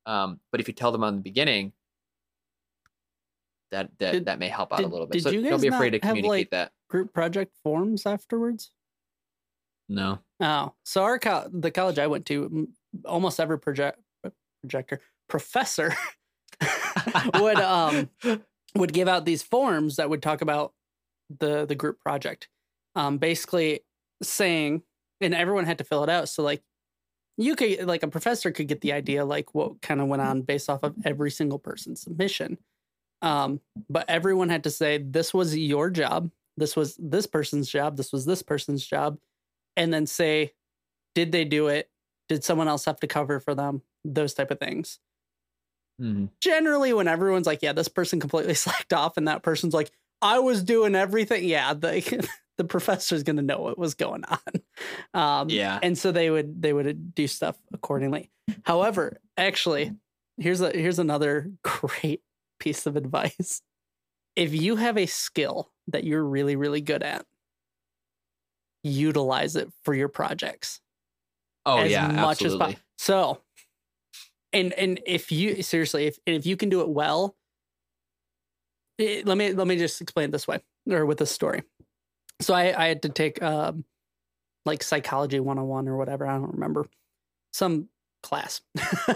Um, 0.07 0.41
but 0.51 0.61
if 0.61 0.69
you 0.69 0.75
tell 0.75 0.93
them 0.93 1.05
on 1.05 1.17
the 1.17 1.23
beginning 1.23 1.73
that 3.71 3.91
that, 3.99 4.13
Did- 4.13 4.25
that 4.27 4.39
may 4.39 4.49
help 4.49 4.73
out 4.73 4.79
did- 4.79 4.87
a 4.87 4.89
little 4.89 5.07
bit. 5.07 5.23
so 5.23 5.31
don't 5.31 5.61
be 5.61 5.69
afraid 5.69 5.91
to 5.91 5.99
communicate 5.99 6.29
like- 6.29 6.51
that. 6.51 6.73
Group 6.89 7.13
project 7.13 7.53
forms 7.65 8.07
afterwards. 8.07 8.71
no. 9.89 10.21
Oh, 10.41 10.75
so 10.85 11.03
our 11.03 11.19
co- 11.19 11.49
the 11.53 11.71
college 11.71 11.99
I 11.99 12.07
went 12.09 12.27
to, 12.27 12.69
almost 13.05 13.41
every 13.41 13.59
project 13.59 13.99
projector 14.61 15.01
professor 15.29 15.95
would 17.41 17.57
um 17.59 18.11
would 18.75 18.93
give 18.93 19.09
out 19.09 19.25
these 19.25 19.43
forms 19.43 19.97
that 19.97 20.11
would 20.11 20.23
talk 20.23 20.43
about 20.43 20.73
the 21.41 21.65
the 21.67 21.75
group 21.75 21.99
project 22.01 22.49
um 22.95 23.19
basically 23.19 23.81
saying 24.23 24.83
and 25.21 25.35
everyone 25.35 25.65
had 25.65 25.79
to 25.79 25.85
fill 25.85 26.03
it 26.05 26.11
out. 26.11 26.29
So 26.29 26.43
like 26.43 26.63
you 27.39 27.57
could 27.57 27.85
like 27.87 28.03
a 28.03 28.09
professor 28.09 28.51
could 28.51 28.69
get 28.69 28.81
the 28.83 28.93
idea 28.93 29.25
like 29.25 29.55
what 29.55 29.81
kind 29.83 30.01
of 30.01 30.09
went 30.09 30.23
on 30.23 30.43
based 30.43 30.69
off 30.71 30.83
of 30.83 30.95
every 31.05 31.31
single 31.31 31.59
person's 31.59 32.03
submission 32.03 32.59
um 33.23 33.61
but 33.89 34.05
everyone 34.09 34.49
had 34.51 34.65
to 34.65 34.71
say 34.71 34.99
this 34.99 35.33
was 35.35 35.57
your 35.57 35.91
job. 35.91 36.31
This 36.57 36.77
was 36.77 36.97
this 36.97 37.27
person's 37.27 37.69
job. 37.69 37.97
This 37.97 38.13
was 38.13 38.25
this 38.27 38.43
person's 38.43 38.85
job. 38.87 39.19
And 39.77 39.93
then 39.93 40.07
say 40.07 40.53
did 41.15 41.33
they 41.33 41.45
do 41.45 41.69
it? 41.69 41.91
Did 42.29 42.45
someone 42.45 42.69
else 42.69 42.85
have 42.87 43.01
to 43.01 43.07
cover 43.07 43.41
for 43.41 43.55
them? 43.55 43.83
Those 44.05 44.35
type 44.35 44.51
of 44.51 44.59
things. 44.61 44.99
Mhm. 46.01 46.29
generally 46.43 46.93
when 46.93 47.09
everyone's 47.09 47.47
like 47.47 47.63
yeah 47.63 47.73
this 47.73 47.89
person 47.89 48.21
completely 48.21 48.53
slacked 48.65 48.93
off 48.93 49.17
and 49.17 49.29
that 49.29 49.43
person's 49.43 49.73
like 49.73 49.91
i 50.21 50.39
was 50.39 50.63
doing 50.63 50.95
everything 50.95 51.43
yeah 51.43 51.73
the 51.73 52.29
the 52.59 52.65
professor's 52.65 53.23
gonna 53.23 53.41
know 53.41 53.61
what 53.61 53.79
was 53.79 53.95
going 53.95 54.23
on. 54.25 54.39
Um 55.15 55.49
Yeah. 55.49 55.79
and 55.83 55.97
so 55.97 56.13
they 56.13 56.29
would 56.29 56.61
they 56.61 56.75
would 56.75 57.15
do 57.15 57.27
stuff 57.27 57.57
accordingly. 57.73 58.31
However 58.65 59.21
actually 59.39 59.95
here's 60.39 60.61
a 60.61 60.71
here's 60.71 60.99
another 60.99 61.51
great 61.63 62.23
piece 62.59 62.87
of 62.87 62.97
advice 62.97 63.63
if 64.37 64.55
you 64.55 64.77
have 64.77 64.99
a 64.99 65.07
skill 65.07 65.71
that 65.89 66.05
you're 66.05 66.25
really 66.25 66.57
really 66.57 66.81
good 66.81 67.03
at 67.03 67.27
utilize 68.83 69.57
it 69.57 69.69
for 69.85 69.95
your 69.95 70.09
projects 70.09 70.81
Oh 71.65 71.81
as 71.81 71.91
yeah, 71.91 72.07
much 72.07 72.43
as 72.45 72.53
absolutely. 72.55 72.59
possible. 72.59 72.81
So, 72.99 73.43
and 74.53 74.73
and 74.75 75.01
if 75.05 75.33
you 75.33 75.63
seriously, 75.63 76.07
if 76.07 76.19
if 76.27 76.47
you 76.47 76.57
can 76.57 76.69
do 76.69 76.81
it 76.81 76.89
well, 76.89 77.37
it- 78.99 79.27
let 79.27 79.37
me 79.37 79.53
let 79.53 79.67
me 79.67 79.77
just 79.77 80.01
explain 80.01 80.29
it 80.29 80.33
this 80.33 80.47
way 80.47 80.61
or 80.89 81.05
with 81.05 81.19
this 81.19 81.31
story. 81.33 81.63
So 82.41 82.55
I 82.55 82.85
I 82.85 82.87
had 82.89 83.03
to 83.03 83.09
take 83.09 83.43
um 83.43 83.85
like 84.65 84.83
psychology 84.83 85.41
101 85.41 85.89
or 85.89 85.97
whatever, 85.97 86.27
I 86.27 86.39
don't 86.39 86.53
remember. 86.53 86.87
Some 87.53 87.89
class. 88.23 88.61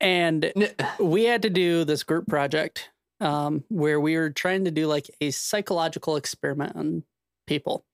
and 0.00 0.52
we 0.98 1.24
had 1.24 1.42
to 1.42 1.50
do 1.50 1.84
this 1.84 2.02
group 2.02 2.26
project 2.26 2.90
um, 3.20 3.64
where 3.68 4.00
we 4.00 4.16
were 4.16 4.30
trying 4.30 4.64
to 4.64 4.70
do 4.70 4.86
like 4.86 5.10
a 5.20 5.30
psychological 5.30 6.16
experiment 6.16 6.76
on 6.76 7.02
people 7.46 7.84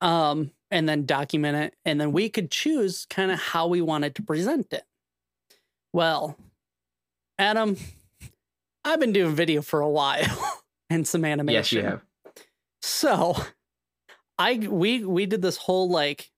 um, 0.00 0.50
and 0.70 0.88
then 0.88 1.06
document 1.06 1.56
it. 1.56 1.74
And 1.84 2.00
then 2.00 2.12
we 2.12 2.28
could 2.28 2.50
choose 2.50 3.06
kind 3.10 3.30
of 3.30 3.38
how 3.38 3.66
we 3.66 3.82
wanted 3.82 4.14
to 4.16 4.22
present 4.22 4.72
it. 4.72 4.84
Well, 5.92 6.36
Adam, 7.38 7.76
I've 8.84 9.00
been 9.00 9.12
doing 9.12 9.34
video 9.34 9.62
for 9.62 9.80
a 9.80 9.88
while 9.88 10.62
and 10.90 11.06
some 11.06 11.24
animation. 11.24 11.54
Yes, 11.54 11.72
you 11.72 11.82
have. 11.82 12.02
So 12.82 13.36
I 14.38 14.56
we 14.56 15.04
we 15.04 15.26
did 15.26 15.40
this 15.40 15.56
whole 15.56 15.88
like 15.88 16.30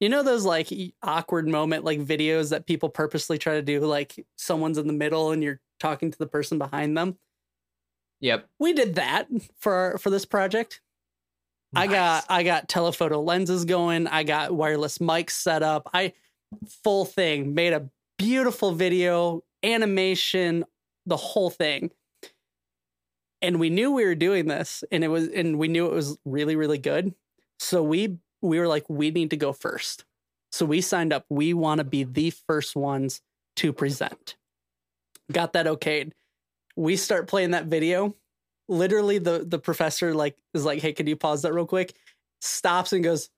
you 0.00 0.08
know 0.08 0.22
those 0.22 0.44
like 0.44 0.68
awkward 1.02 1.48
moment 1.48 1.84
like 1.84 2.00
videos 2.00 2.50
that 2.50 2.66
people 2.66 2.88
purposely 2.88 3.38
try 3.38 3.54
to 3.54 3.62
do 3.62 3.80
like 3.80 4.24
someone's 4.36 4.78
in 4.78 4.86
the 4.86 4.92
middle 4.92 5.30
and 5.30 5.42
you're 5.42 5.60
talking 5.80 6.10
to 6.10 6.18
the 6.18 6.26
person 6.26 6.58
behind 6.58 6.96
them. 6.96 7.16
Yep. 8.20 8.48
We 8.58 8.72
did 8.72 8.94
that 8.96 9.28
for 9.58 9.98
for 9.98 10.10
this 10.10 10.24
project. 10.24 10.80
I 11.76 11.86
got 11.86 12.24
I 12.28 12.42
got 12.42 12.68
telephoto 12.68 13.20
lenses 13.20 13.64
going. 13.64 14.06
I 14.06 14.22
got 14.22 14.52
wireless 14.52 14.98
mics 14.98 15.32
set 15.32 15.62
up. 15.62 15.90
I 15.92 16.12
full 16.82 17.04
thing 17.04 17.54
made 17.54 17.72
a 17.72 17.88
beautiful 18.18 18.72
video, 18.72 19.42
animation, 19.62 20.64
the 21.06 21.16
whole 21.16 21.50
thing. 21.50 21.90
And 23.42 23.60
we 23.60 23.70
knew 23.70 23.92
we 23.92 24.04
were 24.04 24.14
doing 24.14 24.46
this 24.46 24.84
and 24.90 25.04
it 25.04 25.08
was 25.08 25.28
and 25.28 25.58
we 25.58 25.68
knew 25.68 25.86
it 25.86 25.92
was 25.92 26.16
really 26.24 26.56
really 26.56 26.78
good. 26.78 27.14
So 27.58 27.82
we 27.82 28.18
we 28.44 28.60
were 28.60 28.68
like 28.68 28.84
we 28.88 29.10
need 29.10 29.30
to 29.30 29.36
go 29.36 29.52
first. 29.52 30.04
So 30.52 30.64
we 30.64 30.80
signed 30.80 31.12
up. 31.12 31.24
We 31.28 31.52
want 31.52 31.78
to 31.78 31.84
be 31.84 32.04
the 32.04 32.30
first 32.30 32.76
ones 32.76 33.20
to 33.56 33.72
present. 33.72 34.36
Got 35.32 35.54
that 35.54 35.66
okayed. 35.66 36.12
We 36.76 36.96
start 36.96 37.26
playing 37.26 37.52
that 37.52 37.66
video 37.66 38.14
literally 38.68 39.18
the 39.18 39.44
the 39.46 39.58
professor 39.58 40.14
like 40.14 40.36
is 40.54 40.64
like 40.64 40.80
hey 40.80 40.92
can 40.92 41.06
you 41.06 41.16
pause 41.16 41.42
that 41.42 41.52
real 41.52 41.66
quick 41.66 41.94
stops 42.40 42.92
and 42.92 43.04
goes 43.04 43.28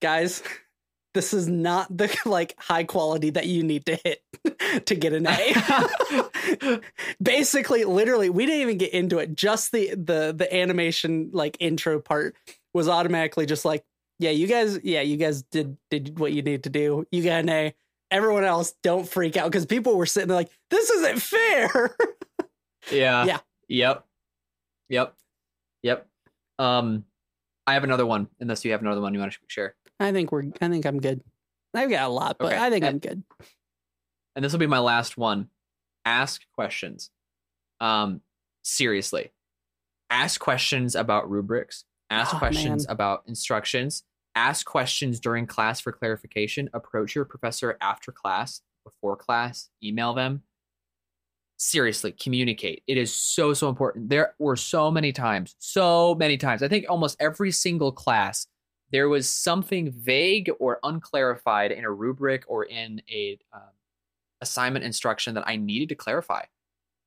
guys 0.00 0.42
this 1.14 1.34
is 1.34 1.46
not 1.46 1.94
the 1.96 2.14
like 2.26 2.54
high 2.58 2.84
quality 2.84 3.30
that 3.30 3.46
you 3.46 3.62
need 3.62 3.86
to 3.86 3.98
hit 4.02 4.22
to 4.86 4.94
get 4.94 5.12
an 5.12 5.26
a 5.28 6.80
basically 7.22 7.84
literally 7.84 8.30
we 8.30 8.46
didn't 8.46 8.62
even 8.62 8.78
get 8.78 8.92
into 8.92 9.18
it 9.18 9.34
just 9.34 9.70
the 9.72 9.90
the 9.90 10.34
the 10.36 10.52
animation 10.52 11.30
like 11.32 11.56
intro 11.60 12.00
part 12.00 12.34
was 12.74 12.88
automatically 12.88 13.46
just 13.46 13.64
like 13.64 13.84
yeah 14.18 14.30
you 14.30 14.46
guys 14.46 14.78
yeah 14.84 15.00
you 15.00 15.16
guys 15.16 15.42
did 15.42 15.76
did 15.90 16.18
what 16.18 16.32
you 16.32 16.42
need 16.42 16.64
to 16.64 16.70
do 16.70 17.06
you 17.10 17.22
got 17.22 17.40
an 17.40 17.48
a 17.48 17.74
everyone 18.10 18.44
else 18.44 18.74
don't 18.82 19.08
freak 19.08 19.36
out 19.36 19.50
because 19.50 19.64
people 19.66 19.96
were 19.96 20.06
sitting 20.06 20.28
there 20.28 20.36
like 20.36 20.50
this 20.70 20.90
isn't 20.90 21.20
fair 21.22 21.94
Yeah. 22.90 23.24
Yeah. 23.24 23.38
Yep. 23.68 24.06
Yep. 24.88 25.14
Yep. 25.84 26.08
Um, 26.58 27.04
I 27.66 27.74
have 27.74 27.84
another 27.84 28.04
one. 28.04 28.26
Unless 28.40 28.64
you 28.64 28.72
have 28.72 28.80
another 28.82 29.00
one 29.00 29.14
you 29.14 29.20
want 29.20 29.32
to 29.32 29.38
share, 29.46 29.76
I 30.00 30.10
think 30.10 30.32
we're. 30.32 30.42
I 30.60 30.68
think 30.68 30.84
I'm 30.84 30.98
good. 31.00 31.22
I've 31.72 31.88
got 31.88 32.02
a 32.02 32.12
lot, 32.12 32.38
but 32.38 32.48
Okay. 32.52 32.58
I 32.60 32.70
think 32.70 32.84
Eh. 32.84 32.88
I'm 32.88 32.98
good. 32.98 33.22
and 34.34 34.44
this 34.44 34.50
will 34.52 34.58
be 34.58 34.66
my 34.66 34.80
last 34.80 35.16
one. 35.16 35.48
Ask 36.04 36.42
questions. 36.56 37.10
Um, 37.80 38.20
seriously, 38.64 39.30
ask 40.10 40.40
questions 40.40 40.96
about 40.96 41.30
rubrics. 41.30 41.84
Ask 42.12 42.34
Oh, 42.34 42.38
questions 42.38 42.86
man. 42.86 42.92
about 42.94 43.22
instructions. 43.26 44.04
Ask 44.34 44.64
questions 44.66 45.20
during 45.20 45.46
class 45.46 45.80
for 45.80 45.92
clarification. 45.92 46.70
Approach 46.72 47.14
your 47.14 47.24
professor 47.24 47.76
after 47.80 48.12
class, 48.12 48.62
before 48.84 49.16
class. 49.16 49.68
Email 49.82 50.14
them. 50.14 50.42
Seriously, 51.56 52.12
communicate. 52.12 52.82
It 52.86 52.96
is 52.98 53.14
so 53.14 53.54
so 53.54 53.68
important. 53.68 54.08
There 54.08 54.34
were 54.38 54.56
so 54.56 54.90
many 54.90 55.12
times, 55.12 55.54
so 55.58 56.14
many 56.16 56.36
times. 56.36 56.62
I 56.62 56.68
think 56.68 56.86
almost 56.88 57.16
every 57.20 57.50
single 57.52 57.92
class 57.92 58.46
there 58.90 59.08
was 59.08 59.26
something 59.28 59.90
vague 59.90 60.50
or 60.58 60.78
unclarified 60.82 61.72
in 61.72 61.82
a 61.84 61.90
rubric 61.90 62.44
or 62.46 62.64
in 62.64 63.00
a 63.10 63.38
um, 63.52 63.62
assignment 64.42 64.84
instruction 64.84 65.34
that 65.34 65.44
I 65.48 65.56
needed 65.56 65.88
to 65.88 65.94
clarify 65.94 66.44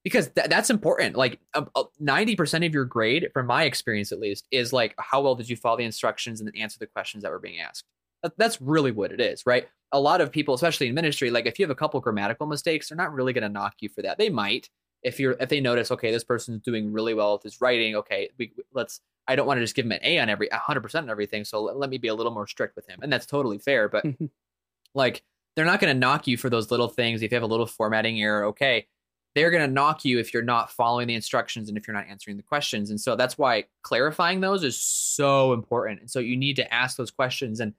because 0.05 0.29
th- 0.29 0.47
that's 0.47 0.69
important. 0.69 1.17
Like 1.17 1.39
um, 1.55 1.69
uh, 1.75 1.83
ninety 1.99 2.37
percent 2.37 2.63
of 2.63 2.73
your 2.73 2.85
grade, 2.85 3.27
from 3.33 3.47
my 3.47 3.63
experience 3.63 4.13
at 4.13 4.19
least, 4.21 4.47
is 4.51 4.71
like 4.71 4.95
how 4.97 5.21
well 5.21 5.35
did 5.35 5.49
you 5.49 5.57
follow 5.57 5.75
the 5.77 5.83
instructions 5.83 6.39
and 6.39 6.55
answer 6.55 6.79
the 6.79 6.87
questions 6.87 7.23
that 7.23 7.31
were 7.33 7.39
being 7.39 7.59
asked. 7.59 7.83
That- 8.23 8.37
That's 8.37 8.61
really 8.61 8.91
what 8.91 9.11
it 9.11 9.19
is, 9.19 9.45
right? 9.45 9.67
A 9.91 9.99
lot 9.99 10.21
of 10.21 10.31
people, 10.31 10.53
especially 10.53 10.87
in 10.87 10.93
ministry, 10.95 11.29
like 11.29 11.45
if 11.45 11.59
you 11.59 11.63
have 11.65 11.71
a 11.71 11.75
couple 11.75 11.99
grammatical 11.99 12.47
mistakes, 12.47 12.87
they're 12.87 12.97
not 12.97 13.13
really 13.13 13.33
going 13.33 13.41
to 13.41 13.49
knock 13.49 13.73
you 13.81 13.89
for 13.89 14.01
that. 14.03 14.17
They 14.17 14.29
might 14.29 14.69
if 15.03 15.19
you're 15.19 15.35
if 15.39 15.49
they 15.49 15.59
notice, 15.59 15.91
okay, 15.91 16.11
this 16.11 16.23
person's 16.23 16.61
doing 16.61 16.93
really 16.93 17.13
well 17.13 17.33
with 17.33 17.43
his 17.43 17.59
writing. 17.59 17.95
Okay, 17.97 18.29
we, 18.37 18.53
let's. 18.73 19.01
I 19.27 19.35
don't 19.35 19.47
want 19.47 19.57
to 19.57 19.63
just 19.63 19.75
give 19.75 19.85
him 19.85 19.91
an 19.91 19.99
A 20.03 20.19
on 20.19 20.29
every 20.29 20.47
100% 20.49 20.95
on 20.95 21.09
everything, 21.09 21.45
so 21.45 21.63
let, 21.63 21.77
let 21.77 21.89
me 21.89 21.97
be 21.97 22.09
a 22.09 22.13
little 22.13 22.31
more 22.31 22.45
strict 22.45 22.75
with 22.75 22.87
him, 22.87 22.99
and 23.01 23.11
that's 23.11 23.25
totally 23.25 23.57
fair. 23.57 23.89
But 23.89 24.05
like 24.95 25.23
they're 25.55 25.65
not 25.65 25.79
going 25.79 25.93
to 25.93 25.99
knock 25.99 26.27
you 26.27 26.37
for 26.37 26.49
those 26.49 26.69
little 26.71 26.87
things 26.87 27.21
if 27.21 27.31
you 27.31 27.35
have 27.35 27.43
a 27.43 27.47
little 27.47 27.65
formatting 27.65 28.21
error 28.21 28.45
okay 28.45 28.87
they're 29.35 29.51
going 29.51 29.67
to 29.67 29.71
knock 29.71 30.05
you 30.05 30.17
if 30.17 30.33
you're 30.33 30.41
not 30.41 30.71
following 30.71 31.07
the 31.07 31.13
instructions 31.13 31.67
and 31.67 31.77
if 31.77 31.87
you're 31.87 31.95
not 31.95 32.07
answering 32.09 32.37
the 32.37 32.43
questions. 32.43 32.89
And 32.89 32.99
so 32.99 33.17
that's 33.17 33.37
why 33.37 33.65
clarifying 33.83 34.39
those 34.39 34.63
is 34.63 34.81
so 34.81 35.51
important. 35.51 35.99
And 35.99 36.09
so 36.09 36.19
you 36.19 36.37
need 36.37 36.55
to 36.55 36.73
ask 36.73 36.95
those 36.95 37.11
questions 37.11 37.59
and 37.59 37.73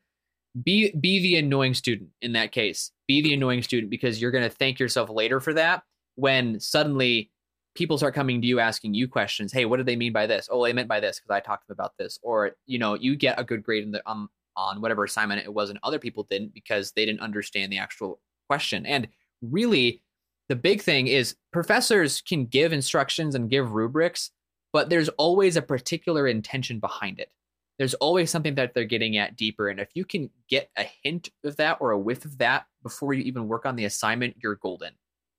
be 0.63 0.91
be 0.93 1.21
the 1.21 1.37
annoying 1.37 1.75
student 1.75 2.11
in 2.21 2.33
that 2.33 2.53
case. 2.53 2.93
Be 3.09 3.23
the 3.23 3.35
annoying 3.35 3.63
student 3.63 3.91
because 3.91 4.21
you're 4.21 4.31
going 4.31 4.45
to 4.45 4.55
thank 4.55 4.79
yourself 4.79 5.11
later 5.11 5.41
for 5.41 5.55
that 5.55 5.83
when 6.15 6.61
suddenly 6.61 7.31
people 7.75 7.99
start 7.99 8.15
coming 8.15 8.41
to 8.41 8.47
you 8.47 8.61
asking 8.61 8.95
you 8.95 9.09
questions. 9.09 9.53
Hey 9.53 9.65
what 9.65 9.79
did 9.79 9.87
they 9.87 9.97
mean 9.97 10.13
by 10.13 10.27
this? 10.27 10.49
Oh 10.51 10.63
they 10.63 10.73
meant 10.73 10.89
by 10.89 11.01
this 11.01 11.19
because 11.19 11.35
i 11.35 11.41
talked 11.41 11.65
to 11.65 11.69
them 11.69 11.75
about 11.75 11.93
this. 11.99 12.19
Or 12.23 12.53
you 12.67 12.79
know 12.79 12.95
you 12.95 13.17
get 13.17 13.41
a 13.41 13.45
good 13.45 13.63
grade 13.63 13.85
in 13.85 13.91
the 13.91 14.03
um, 14.09 14.29
on 14.57 14.81
whatever 14.81 15.05
assignment 15.05 15.43
it 15.43 15.53
was 15.53 15.69
and 15.69 15.79
other 15.83 15.99
people 15.99 16.23
didn't 16.25 16.55
because 16.55 16.93
they 16.93 17.05
didn't 17.05 17.21
understand 17.21 17.71
the 17.71 17.79
actual 17.79 18.21
question. 18.49 18.87
And 18.87 19.09
really 19.43 20.03
the 20.49 20.57
big 20.57 20.81
thing 20.81 21.07
is 21.07 21.37
professors 21.53 22.21
can 22.21 22.47
give 22.47 22.73
instructions 22.73 23.35
and 23.35 23.51
give 23.51 23.73
rubrics 23.73 24.31
but 24.73 24.91
there's 24.91 25.09
always 25.11 25.57
a 25.57 25.63
particular 25.63 26.27
intention 26.27 26.79
behind 26.79 27.19
it 27.19 27.31
there's 27.79 27.95
always 27.95 28.31
something 28.31 28.55
that 28.55 28.73
they're 28.75 28.85
getting 28.85 29.17
at 29.17 29.37
deeper 29.37 29.69
and 29.69 29.81
if 29.81 29.89
you 29.95 30.05
can 30.05 30.31
get 30.49 30.71
a 30.77 30.87
hint 31.03 31.31
of 31.45 31.57
that 31.57 31.79
or 31.81 31.91
a 31.91 31.99
whiff 31.99 32.25
of 32.25 32.39
that 32.39 32.67
before 32.83 33.13
you 33.15 33.23
even 33.23 33.49
work 33.49 33.67
on 33.67 33.77
the 33.77 33.85
assignment 33.85 34.37
you're 34.43 34.57
golden 34.57 34.93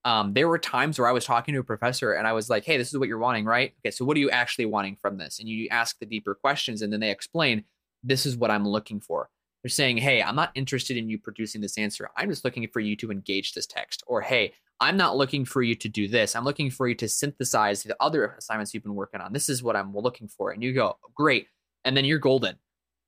um, 0.06 0.34
there 0.34 0.48
were 0.48 0.60
times 0.60 0.98
where 0.98 1.08
i 1.08 1.12
was 1.12 1.26
talking 1.26 1.54
to 1.54 1.60
a 1.60 1.64
professor 1.64 2.14
and 2.14 2.28
i 2.28 2.34
was 2.34 2.50
like 2.50 2.64
hey 2.64 2.78
this 2.78 2.90
is 2.90 2.98
what 2.98 3.08
you're 3.08 3.18
wanting 3.18 3.46
right 3.46 3.74
okay 3.80 3.92
so 3.92 4.06
what 4.06 4.16
are 4.18 4.22
you 4.22 4.30
actually 4.30 4.66
wanting 4.66 4.96
from 5.02 5.18
this 5.18 5.40
and 5.40 5.50
you 5.50 5.68
ask 5.70 5.98
the 6.00 6.06
deeper 6.06 6.36
questions 6.36 6.82
and 6.82 6.94
then 6.94 7.00
they 7.00 7.12
explain 7.12 7.64
this 8.04 8.26
is 8.26 8.38
what 8.38 8.52
I'm 8.52 8.68
looking 8.68 9.00
for. 9.00 9.30
They're 9.64 9.70
saying, 9.70 9.98
hey, 9.98 10.22
I'm 10.22 10.36
not 10.36 10.52
interested 10.56 10.98
in 10.98 11.10
you 11.10 11.18
producing 11.18 11.62
this 11.62 11.78
answer. 11.78 12.10
I'm 12.16 12.30
just 12.30 12.46
looking 12.46 12.68
for 12.72 12.80
you 12.80 12.96
to 12.98 13.12
engage 13.12 13.54
this 13.54 13.66
text. 13.66 14.04
Or, 14.08 14.22
hey, 14.22 14.54
I'm 14.80 14.98
not 14.98 15.18
looking 15.18 15.46
for 15.46 15.62
you 15.62 15.76
to 15.76 15.90
do 15.90 16.08
this. 16.08 16.36
I'm 16.36 16.44
looking 16.44 16.70
for 16.70 16.88
you 16.88 16.96
to 16.96 17.08
synthesize 17.08 17.84
the 17.84 17.96
other 18.00 18.36
assignments 18.38 18.74
you've 18.74 18.84
been 18.84 18.96
working 18.96 19.22
on. 19.22 19.34
This 19.34 19.50
is 19.50 19.64
what 19.64 19.76
I'm 19.76 19.96
looking 19.96 20.28
for. 20.28 20.52
And 20.52 20.62
you 20.62 20.74
go, 20.74 20.98
great. 21.16 21.48
And 21.84 21.98
then 21.98 22.06
you're 22.06 22.20
golden. 22.20 22.56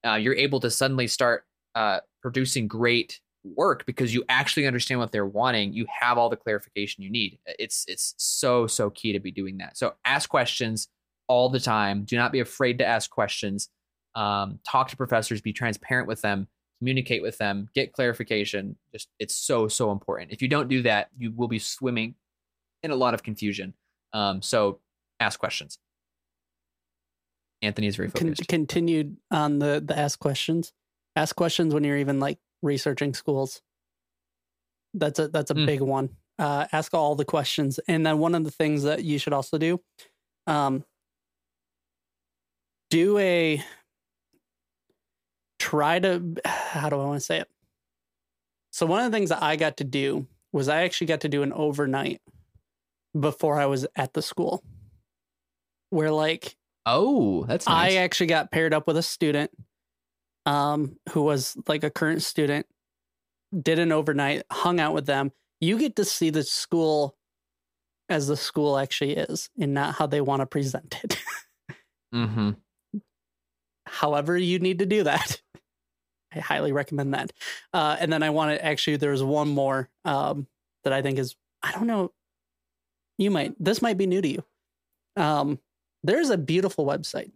Uh, 0.05 0.15
you're 0.15 0.35
able 0.35 0.59
to 0.61 0.71
suddenly 0.71 1.07
start 1.07 1.43
uh, 1.75 1.99
producing 2.21 2.67
great 2.67 3.19
work 3.43 3.85
because 3.85 4.13
you 4.13 4.23
actually 4.29 4.67
understand 4.67 4.99
what 4.99 5.11
they're 5.11 5.25
wanting. 5.25 5.73
You 5.73 5.85
have 5.99 6.17
all 6.17 6.29
the 6.29 6.37
clarification 6.37 7.03
you 7.03 7.09
need. 7.09 7.39
It's 7.45 7.85
it's 7.87 8.15
so 8.17 8.67
so 8.67 8.89
key 8.89 9.13
to 9.13 9.19
be 9.19 9.31
doing 9.31 9.57
that. 9.57 9.77
So 9.77 9.93
ask 10.05 10.29
questions 10.29 10.87
all 11.27 11.49
the 11.49 11.59
time. 11.59 12.03
Do 12.03 12.17
not 12.17 12.31
be 12.31 12.39
afraid 12.39 12.79
to 12.79 12.85
ask 12.85 13.09
questions. 13.09 13.69
Um, 14.15 14.59
talk 14.67 14.89
to 14.89 14.97
professors. 14.97 15.41
Be 15.41 15.53
transparent 15.53 16.07
with 16.07 16.21
them. 16.21 16.47
Communicate 16.79 17.21
with 17.21 17.37
them. 17.37 17.69
Get 17.75 17.93
clarification. 17.93 18.77
Just 18.91 19.09
it's 19.19 19.35
so 19.35 19.67
so 19.67 19.91
important. 19.91 20.31
If 20.31 20.41
you 20.41 20.47
don't 20.47 20.69
do 20.69 20.81
that, 20.83 21.09
you 21.17 21.31
will 21.31 21.49
be 21.49 21.59
swimming 21.59 22.15
in 22.83 22.91
a 22.91 22.95
lot 22.95 23.13
of 23.13 23.21
confusion. 23.21 23.73
Um, 24.13 24.41
so 24.41 24.79
ask 25.19 25.39
questions. 25.39 25.77
Anthony 27.61 27.87
is 27.87 27.97
very 27.97 28.09
focused. 28.09 28.47
Con- 28.47 28.65
continued 28.65 29.17
on 29.29 29.59
the 29.59 29.83
the 29.85 29.97
ask 29.97 30.19
questions. 30.19 30.71
Ask 31.15 31.35
questions 31.35 31.73
when 31.73 31.83
you're 31.83 31.97
even 31.97 32.19
like 32.19 32.39
researching 32.61 33.13
schools. 33.13 33.61
That's 34.93 35.19
a 35.19 35.27
that's 35.27 35.51
a 35.51 35.55
mm. 35.55 35.65
big 35.65 35.81
one. 35.81 36.09
Uh, 36.37 36.67
ask 36.71 36.93
all 36.93 37.15
the 37.15 37.25
questions, 37.25 37.79
and 37.89 38.05
then 38.05 38.17
one 38.17 38.33
of 38.33 38.45
the 38.45 38.51
things 38.51 38.83
that 38.83 39.03
you 39.03 39.19
should 39.19 39.33
also 39.33 39.57
do, 39.57 39.81
um, 40.47 40.85
do 42.89 43.17
a 43.17 43.61
try 45.69 45.99
to 45.99 46.35
how 46.45 46.89
do 46.89 46.99
I 46.99 47.05
want 47.05 47.19
to 47.19 47.25
say 47.25 47.39
it? 47.39 47.47
So 48.71 48.85
one 48.85 49.03
of 49.03 49.11
the 49.11 49.17
things 49.17 49.29
that 49.29 49.41
I 49.43 49.55
got 49.55 49.77
to 49.77 49.83
do 49.83 50.27
was 50.51 50.67
I 50.67 50.83
actually 50.83 51.07
got 51.07 51.21
to 51.21 51.29
do 51.29 51.43
an 51.43 51.53
overnight 51.53 52.21
before 53.19 53.59
I 53.59 53.65
was 53.65 53.87
at 53.95 54.13
the 54.13 54.21
school, 54.21 54.63
where 55.89 56.11
like 56.11 56.55
oh 56.85 57.45
that's 57.45 57.67
nice. 57.67 57.93
I 57.93 57.95
actually 57.97 58.27
got 58.27 58.51
paired 58.51 58.73
up 58.73 58.87
with 58.87 58.97
a 58.97 59.03
student 59.03 59.51
um, 60.45 60.97
who 61.11 61.21
was 61.21 61.57
like 61.67 61.83
a 61.83 61.89
current 61.89 62.21
student, 62.21 62.65
did 63.59 63.79
an 63.79 63.91
overnight, 63.91 64.43
hung 64.51 64.79
out 64.79 64.93
with 64.93 65.05
them. 65.05 65.31
You 65.59 65.77
get 65.77 65.95
to 65.97 66.05
see 66.05 66.29
the 66.29 66.43
school 66.43 67.15
as 68.07 68.27
the 68.27 68.37
school 68.37 68.77
actually 68.77 69.15
is 69.15 69.49
and 69.59 69.73
not 69.73 69.95
how 69.95 70.07
they 70.07 70.21
want 70.21 70.41
to 70.41 70.45
present 70.45 70.99
it. 71.03 71.19
mm-hmm. 72.15 72.51
However, 73.85 74.37
you 74.37 74.59
need 74.59 74.79
to 74.79 74.85
do 74.85 75.03
that. 75.03 75.41
I 76.33 76.39
highly 76.39 76.71
recommend 76.71 77.13
that. 77.13 77.31
Uh, 77.73 77.97
and 77.99 78.11
then 78.11 78.23
I 78.23 78.29
want 78.29 78.51
to 78.51 78.63
actually, 78.63 78.97
there's 78.97 79.23
one 79.23 79.49
more 79.49 79.89
um, 80.05 80.47
that 80.83 80.93
I 80.93 81.01
think 81.01 81.19
is, 81.19 81.35
I 81.63 81.71
don't 81.71 81.87
know, 81.87 82.11
you 83.17 83.31
might, 83.31 83.53
this 83.59 83.81
might 83.81 83.97
be 83.97 84.07
new 84.07 84.21
to 84.21 84.27
you. 84.27 84.43
Um, 85.15 85.59
there's 86.03 86.29
a 86.29 86.37
beautiful 86.37 86.85
website 86.85 87.31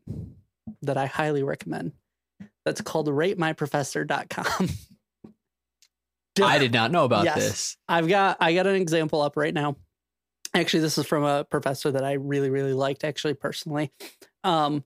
that 0.81 0.97
I 0.97 1.05
highly 1.05 1.43
recommend 1.43 1.91
that's 2.65 2.81
called 2.81 3.07
ratemyprofessor.com. 3.07 4.69
I 6.41 6.57
did 6.57 6.73
not 6.73 6.91
know 6.91 7.05
about 7.05 7.25
yes. 7.25 7.35
this. 7.35 7.77
I've 7.87 8.07
got 8.07 8.37
I 8.39 8.55
got 8.55 8.65
an 8.65 8.75
example 8.75 9.21
up 9.21 9.37
right 9.37 9.53
now. 9.53 9.75
Actually, 10.55 10.81
this 10.81 10.97
is 10.97 11.05
from 11.05 11.23
a 11.23 11.43
professor 11.43 11.91
that 11.91 12.03
I 12.03 12.13
really 12.13 12.49
really 12.49 12.73
liked 12.73 13.03
actually 13.03 13.35
personally. 13.35 13.91
Um 14.43 14.83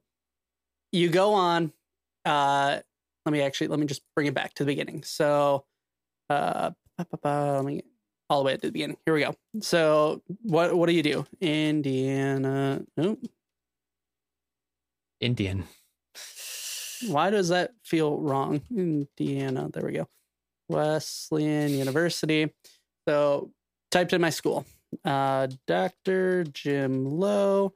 you 0.92 1.10
go 1.10 1.34
on 1.34 1.72
uh 2.26 2.80
let 3.28 3.34
me 3.34 3.42
actually 3.42 3.68
let 3.68 3.78
me 3.78 3.86
just 3.86 4.04
bring 4.16 4.26
it 4.26 4.34
back 4.34 4.54
to 4.54 4.64
the 4.64 4.72
beginning. 4.72 5.04
So 5.04 5.66
uh 6.30 6.72
let 6.98 7.66
me 7.66 7.82
all 8.30 8.40
the 8.40 8.46
way 8.46 8.56
to 8.56 8.68
the 8.68 8.72
beginning. 8.72 8.96
Here 9.06 9.14
we 9.14 9.20
go. 9.20 9.36
So 9.60 10.24
what 10.44 10.74
what 10.74 10.88
do 10.88 10.96
you 10.96 11.04
do? 11.04 11.26
Indiana. 11.42 12.84
Oh. 12.98 13.18
Indian. 15.20 15.66
Why 17.08 17.30
does 17.30 17.50
that 17.50 17.72
feel 17.84 18.18
wrong? 18.18 18.62
Indiana. 18.72 19.68
There 19.74 19.84
we 19.84 19.92
go. 19.92 20.08
Wesleyan 20.70 21.72
University. 21.72 22.54
So 23.10 23.52
typed 23.92 24.14
in 24.14 24.22
my 24.22 24.30
school. 24.30 24.66
Uh, 25.04 25.48
Dr. 25.68 26.46
Jim 26.46 27.20
Lo. 27.20 27.74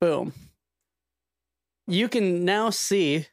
Boom. 0.00 0.32
You 1.88 2.08
can 2.08 2.44
now 2.44 2.70
see 2.70 3.26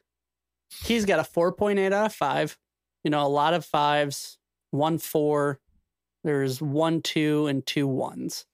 he's 0.84 1.04
got 1.04 1.18
a 1.18 1.22
4.8 1.22 1.92
out 1.92 2.06
of 2.06 2.14
5. 2.14 2.58
You 3.04 3.10
know, 3.10 3.24
a 3.24 3.28
lot 3.28 3.54
of 3.54 3.64
fives, 3.64 4.38
one 4.72 4.98
four. 4.98 5.60
There's 6.24 6.60
one 6.60 7.02
two 7.02 7.46
and 7.46 7.64
two 7.64 7.86
ones. 7.86 8.46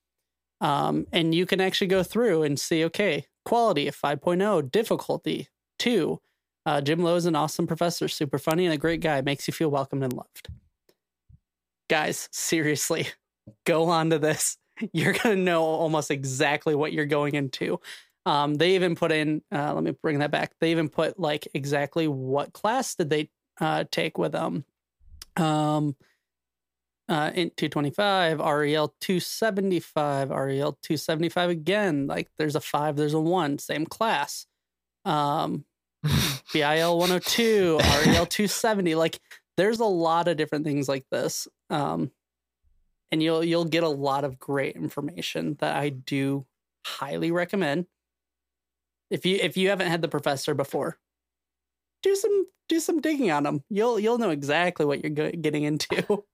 Um, 0.61 1.07
and 1.11 1.35
you 1.35 1.47
can 1.47 1.61
actually 1.61 1.87
go 1.87 2.03
through 2.03 2.43
and 2.43 2.61
see 2.61 2.85
okay, 2.85 3.27
quality 3.45 3.89
of 3.89 3.97
5.0, 3.97 4.71
difficulty 4.71 5.49
Two, 5.83 6.21
uh, 6.65 6.81
Jim 6.81 7.03
Lo 7.03 7.17
is 7.17 7.27
an 7.27 7.35
awesome 7.35 7.67
professor, 7.67 8.07
super 8.07 8.39
funny 8.39 8.67
and 8.67 8.73
a 8.73 8.79
great 8.79 9.01
guy. 9.01 9.21
Makes 9.21 9.49
you 9.49 9.53
feel 9.53 9.69
welcomed 9.69 10.05
and 10.05 10.13
loved. 10.13 10.47
Guys, 11.91 12.29
seriously, 12.31 13.09
go 13.67 13.89
on 13.89 14.11
to 14.11 14.21
this. 14.21 14.59
You're 14.93 15.13
gonna 15.13 15.35
know 15.35 15.65
almost 15.65 16.13
exactly 16.13 16.77
what 16.77 16.93
you're 16.93 17.05
going 17.05 17.35
into. 17.35 17.81
Um, 18.25 18.55
they 18.55 18.75
even 18.75 18.95
put 18.95 19.13
in. 19.13 19.43
Uh, 19.51 19.75
let 19.75 19.83
me 19.83 19.91
bring 19.91 20.21
that 20.21 20.31
back. 20.31 20.53
They 20.61 20.71
even 20.71 20.89
put 20.89 21.19
like 21.19 21.49
exactly 21.55 22.07
what 22.09 22.53
class 22.53 22.95
did 22.95 23.11
they 23.11 23.31
uh, 23.61 23.85
take 23.91 24.19
with 24.19 24.33
them. 24.33 24.65
Um, 25.37 25.97
uh, 27.09 27.31
in 27.35 27.51
225, 27.57 28.39
REL 28.39 28.95
275, 29.01 30.31
REL 30.31 30.79
275 30.83 31.51
again. 31.51 32.07
Like 32.07 32.29
there's 32.39 32.57
a 32.57 32.61
five, 32.61 32.97
there's 32.97 33.15
a 33.15 33.21
one, 33.21 33.59
same 33.59 33.87
class. 33.87 34.47
Um, 35.05 35.65
BIL 36.53 36.99
102, 36.99 37.79
REL 37.79 38.27
270. 38.27 38.95
Like 38.95 39.21
there's 39.57 39.81
a 39.81 39.85
lot 39.85 40.29
of 40.29 40.37
different 40.37 40.65
things 40.65 40.89
like 40.89 41.05
this. 41.11 41.49
Um, 41.71 42.13
and 43.11 43.23
you'll 43.23 43.45
you'll 43.45 43.67
get 43.67 43.83
a 43.83 43.89
lot 43.89 44.25
of 44.25 44.39
great 44.39 44.75
information 44.75 45.57
that 45.61 45.77
I 45.77 45.91
do 45.91 46.47
highly 46.85 47.31
recommend. 47.31 47.87
If 49.13 49.27
you 49.27 49.37
if 49.37 49.59
you 49.59 49.69
haven't 49.69 49.89
had 49.89 50.01
the 50.01 50.09
professor 50.09 50.55
before, 50.55 50.99
do 52.03 52.17
some 52.17 52.47
do 52.69 52.81
some 52.81 53.01
digging 53.01 53.31
on 53.31 53.43
them. 53.43 53.63
You'll 53.69 54.01
you'll 54.01 54.17
know 54.17 54.31
exactly 54.31 54.87
what 54.87 55.05
you're 55.05 55.31
getting 55.31 55.65
into. 55.65 56.25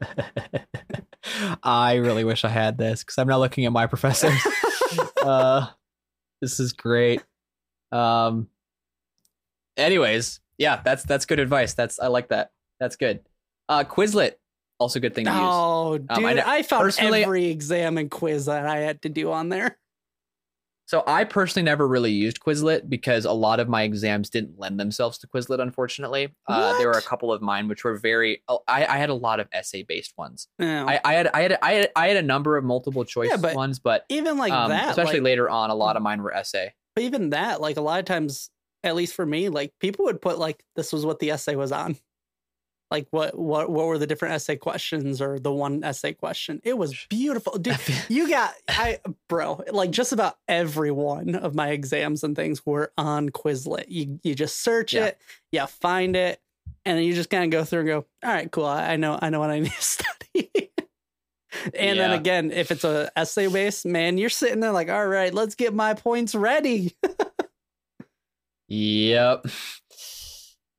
I 1.62 1.94
really 1.94 2.24
wish 2.24 2.44
I 2.44 2.50
had 2.50 2.76
this 2.76 3.02
because 3.02 3.16
I'm 3.16 3.26
not 3.26 3.40
looking 3.40 3.64
at 3.64 3.72
my 3.72 3.86
professors. 3.86 4.38
uh, 5.22 5.68
this 6.42 6.60
is 6.60 6.74
great. 6.74 7.22
Um, 7.90 8.48
anyways, 9.78 10.40
yeah, 10.58 10.82
that's 10.84 11.04
that's 11.04 11.24
good 11.24 11.40
advice. 11.40 11.72
That's 11.72 11.98
I 11.98 12.08
like 12.08 12.28
that. 12.28 12.50
That's 12.80 12.96
good. 12.96 13.20
Uh, 13.66 13.84
Quizlet, 13.84 14.32
also 14.78 15.00
good 15.00 15.14
thing 15.14 15.24
to 15.24 15.30
oh, 15.30 15.34
use. 15.34 15.42
Oh, 15.42 15.98
dude, 15.98 16.10
um, 16.10 16.26
I, 16.26 16.56
I, 16.56 16.62
found 16.62 16.92
every 17.00 17.46
exam 17.46 17.96
and 17.96 18.10
quiz 18.10 18.44
that 18.44 18.66
I 18.66 18.80
had 18.80 19.00
to 19.02 19.08
do 19.08 19.32
on 19.32 19.48
there. 19.48 19.78
So 20.86 21.02
I 21.06 21.24
personally 21.24 21.64
never 21.64 21.88
really 21.88 22.12
used 22.12 22.40
Quizlet 22.40 22.90
because 22.90 23.24
a 23.24 23.32
lot 23.32 23.58
of 23.58 23.68
my 23.68 23.84
exams 23.84 24.28
didn't 24.28 24.58
lend 24.58 24.78
themselves 24.78 25.16
to 25.18 25.26
Quizlet. 25.26 25.60
Unfortunately, 25.60 26.34
uh, 26.46 26.76
there 26.78 26.88
were 26.88 26.98
a 26.98 27.02
couple 27.02 27.32
of 27.32 27.40
mine 27.40 27.68
which 27.68 27.84
were 27.84 27.96
very. 27.96 28.42
Oh, 28.48 28.60
I, 28.68 28.84
I 28.84 28.98
had 28.98 29.08
a 29.08 29.14
lot 29.14 29.40
of 29.40 29.48
essay 29.52 29.82
based 29.82 30.12
ones. 30.18 30.48
Oh. 30.60 30.66
I, 30.66 31.00
I, 31.04 31.14
had 31.14 31.28
I 31.28 31.40
had 31.40 31.58
I 31.62 31.72
had 31.72 31.90
I 31.96 32.08
had 32.08 32.16
a 32.18 32.22
number 32.22 32.56
of 32.56 32.64
multiple 32.64 33.04
choice 33.04 33.30
yeah, 33.30 33.36
but 33.38 33.54
ones, 33.54 33.78
but 33.78 34.04
even 34.10 34.36
like 34.36 34.52
um, 34.52 34.70
that, 34.70 34.90
especially 34.90 35.20
like, 35.20 35.24
later 35.24 35.48
on, 35.48 35.70
a 35.70 35.74
lot 35.74 35.96
of 35.96 36.02
mine 36.02 36.22
were 36.22 36.34
essay. 36.34 36.74
But 36.94 37.04
even 37.04 37.30
that, 37.30 37.60
like 37.60 37.78
a 37.78 37.80
lot 37.80 37.98
of 37.98 38.04
times, 38.04 38.50
at 38.82 38.94
least 38.94 39.14
for 39.14 39.24
me, 39.24 39.48
like 39.48 39.72
people 39.80 40.04
would 40.04 40.20
put 40.20 40.38
like 40.38 40.62
this 40.76 40.92
was 40.92 41.06
what 41.06 41.18
the 41.18 41.30
essay 41.30 41.56
was 41.56 41.72
on. 41.72 41.96
Like 42.90 43.06
what 43.10 43.38
what 43.38 43.70
what 43.70 43.86
were 43.86 43.98
the 43.98 44.06
different 44.06 44.34
essay 44.34 44.56
questions 44.56 45.20
or 45.20 45.38
the 45.38 45.52
one 45.52 45.82
essay 45.82 46.12
question? 46.12 46.60
It 46.64 46.78
was 46.78 47.06
beautiful. 47.08 47.58
Dude, 47.58 47.78
you 48.08 48.28
got 48.28 48.54
I 48.68 48.98
bro, 49.28 49.62
like 49.70 49.90
just 49.90 50.12
about 50.12 50.36
every 50.48 50.90
one 50.90 51.34
of 51.34 51.54
my 51.54 51.70
exams 51.70 52.22
and 52.22 52.36
things 52.36 52.64
were 52.64 52.92
on 52.96 53.30
Quizlet. 53.30 53.86
You 53.88 54.20
you 54.22 54.34
just 54.34 54.62
search 54.62 54.94
yeah. 54.94 55.06
it, 55.06 55.18
yeah, 55.50 55.66
find 55.66 56.14
it, 56.14 56.40
and 56.84 56.98
then 56.98 57.04
you 57.04 57.14
just 57.14 57.30
kind 57.30 57.44
of 57.44 57.50
go 57.50 57.64
through 57.64 57.80
and 57.80 57.88
go, 57.88 58.06
all 58.22 58.30
right, 58.30 58.50
cool. 58.50 58.66
I 58.66 58.96
know 58.96 59.18
I 59.20 59.30
know 59.30 59.40
what 59.40 59.50
I 59.50 59.58
need 59.60 59.72
to 59.72 59.82
study. 59.82 60.50
and 61.74 61.96
yeah. 61.96 62.08
then 62.08 62.10
again, 62.12 62.50
if 62.52 62.70
it's 62.70 62.84
a 62.84 63.10
essay 63.16 63.46
based, 63.46 63.86
man, 63.86 64.18
you're 64.18 64.30
sitting 64.30 64.60
there 64.60 64.72
like, 64.72 64.90
all 64.90 65.06
right, 65.06 65.32
let's 65.32 65.54
get 65.54 65.74
my 65.74 65.94
points 65.94 66.34
ready. 66.34 66.94
Yep. 68.68 69.46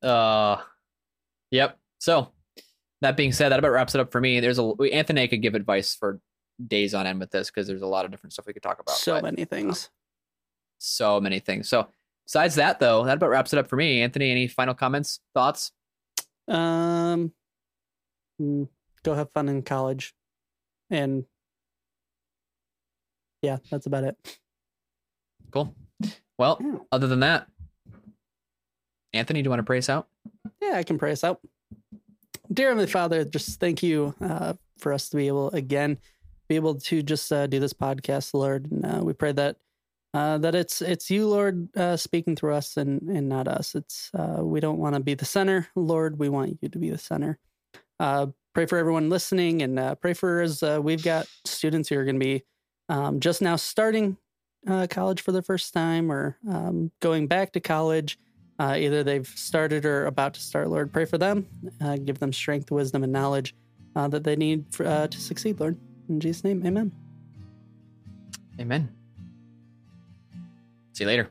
Uh, 0.01 0.57
yep. 1.51 1.79
So 2.05 2.29
that 3.01 3.17
being 3.17 3.31
said, 3.31 3.49
that 3.49 3.57
about 3.57 3.71
wraps 3.71 3.95
it 3.95 3.99
up 3.99 4.11
for 4.11 4.21
me. 4.21 4.39
There's 4.39 4.59
a 4.59 4.73
Anthony 4.93 5.27
could 5.27 5.41
give 5.41 5.55
advice 5.55 5.95
for 5.95 6.19
days 6.67 6.93
on 6.93 7.07
end 7.07 7.19
with 7.19 7.31
this 7.31 7.49
because 7.49 7.65
there's 7.65 7.81
a 7.81 7.87
lot 7.87 8.05
of 8.05 8.11
different 8.11 8.31
stuff 8.33 8.45
we 8.45 8.53
could 8.53 8.61
talk 8.61 8.79
about. 8.79 8.95
So 8.95 9.15
but, 9.15 9.23
many 9.33 9.45
things. 9.45 9.89
so 10.77 11.19
many 11.19 11.39
things. 11.39 11.67
So 11.67 11.87
Besides 12.27 12.55
that, 12.55 12.79
though, 12.79 13.05
that 13.05 13.17
about 13.17 13.29
wraps 13.29 13.53
it 13.53 13.59
up 13.59 13.67
for 13.67 13.75
me. 13.75 14.01
Anthony, 14.01 14.29
any 14.29 14.47
final 14.47 14.75
comments, 14.75 15.19
thoughts? 15.33 15.71
Um, 16.47 17.31
mm, 18.39 18.67
go 19.03 19.13
have 19.15 19.31
fun 19.31 19.49
in 19.49 19.61
college, 19.63 20.13
and 20.91 21.25
yeah, 23.43 23.57
that's 23.71 23.85
about 23.87 24.03
it. 24.05 24.39
Cool. 25.51 25.75
Well, 26.37 26.59
Yeah. 26.61 26.77
other 26.91 27.07
than 27.07 27.19
that, 27.21 27.47
Anthony, 29.13 29.41
do 29.41 29.47
you 29.47 29.51
want 29.51 29.59
to 29.59 29.63
pray 29.63 29.77
us 29.79 29.89
out? 29.89 30.07
Yeah, 30.61 30.73
I 30.75 30.83
can 30.83 30.97
pray 30.99 31.11
us 31.11 31.23
out. 31.23 31.41
Dear 32.53 32.69
Heavenly 32.69 32.87
Father, 32.87 33.25
just 33.25 33.59
thank 33.59 33.81
you 33.81 34.13
uh, 34.21 34.53
for 34.77 34.93
us 34.93 35.09
to 35.09 35.17
be 35.17 35.27
able 35.27 35.49
again 35.51 35.97
be 36.47 36.55
able 36.55 36.75
to 36.75 37.01
just 37.01 37.31
uh, 37.31 37.47
do 37.47 37.59
this 37.59 37.73
podcast, 37.73 38.33
Lord. 38.33 38.71
And 38.71 38.85
uh, 38.85 39.03
we 39.03 39.13
pray 39.13 39.31
that 39.31 39.57
uh, 40.13 40.37
that 40.39 40.55
it's 40.55 40.81
it's 40.81 41.09
you, 41.09 41.27
Lord, 41.27 41.75
uh, 41.75 41.97
speaking 41.97 42.35
through 42.35 42.53
us 42.53 42.77
and 42.77 43.01
and 43.09 43.27
not 43.27 43.47
us. 43.47 43.75
It's 43.75 44.11
uh, 44.13 44.43
we 44.43 44.59
don't 44.59 44.77
want 44.77 44.95
to 44.95 45.01
be 45.01 45.15
the 45.15 45.25
center, 45.25 45.67
Lord. 45.75 46.19
We 46.19 46.29
want 46.29 46.57
you 46.61 46.69
to 46.69 46.79
be 46.79 46.89
the 46.89 46.97
center. 46.97 47.39
Uh, 47.99 48.27
pray 48.53 48.65
for 48.65 48.77
everyone 48.77 49.09
listening, 49.09 49.61
and 49.61 49.99
pray 49.99 50.13
for 50.13 50.41
as 50.41 50.61
we've 50.61 51.03
got 51.03 51.27
students 51.45 51.89
who 51.89 51.97
are 51.97 52.05
going 52.05 52.19
to 52.19 52.25
be 52.25 52.43
um, 52.89 53.19
just 53.19 53.41
now 53.41 53.55
starting 53.55 54.17
college 54.89 55.21
for 55.21 55.31
the 55.31 55.41
first 55.41 55.73
time 55.73 56.11
or 56.11 56.37
um, 56.49 56.91
going 56.99 57.27
back 57.27 57.53
to 57.53 57.59
college. 57.59 58.19
Uh, 58.57 58.75
either 58.77 59.03
they've 59.03 59.27
started 59.27 59.85
or 59.85 60.05
about 60.05 60.33
to 60.35 60.39
start, 60.39 60.69
Lord. 60.69 60.93
Pray 60.93 61.05
for 61.05 61.17
them. 61.17 61.45
Uh, 61.81 61.97
give 61.97 62.19
them 62.19 62.31
strength, 62.31 62.71
wisdom, 62.71 63.03
and 63.03 63.11
knowledge 63.11 63.53
uh, 63.95 64.07
that 64.07 64.23
they 64.23 64.35
need 64.35 64.65
for, 64.71 64.85
uh, 64.85 65.07
to 65.07 65.19
succeed, 65.19 65.59
Lord. 65.59 65.77
In 66.07 66.19
Jesus' 66.19 66.43
name, 66.43 66.65
amen. 66.65 66.91
Amen. 68.59 68.89
See 70.93 71.03
you 71.03 71.07
later. 71.07 71.29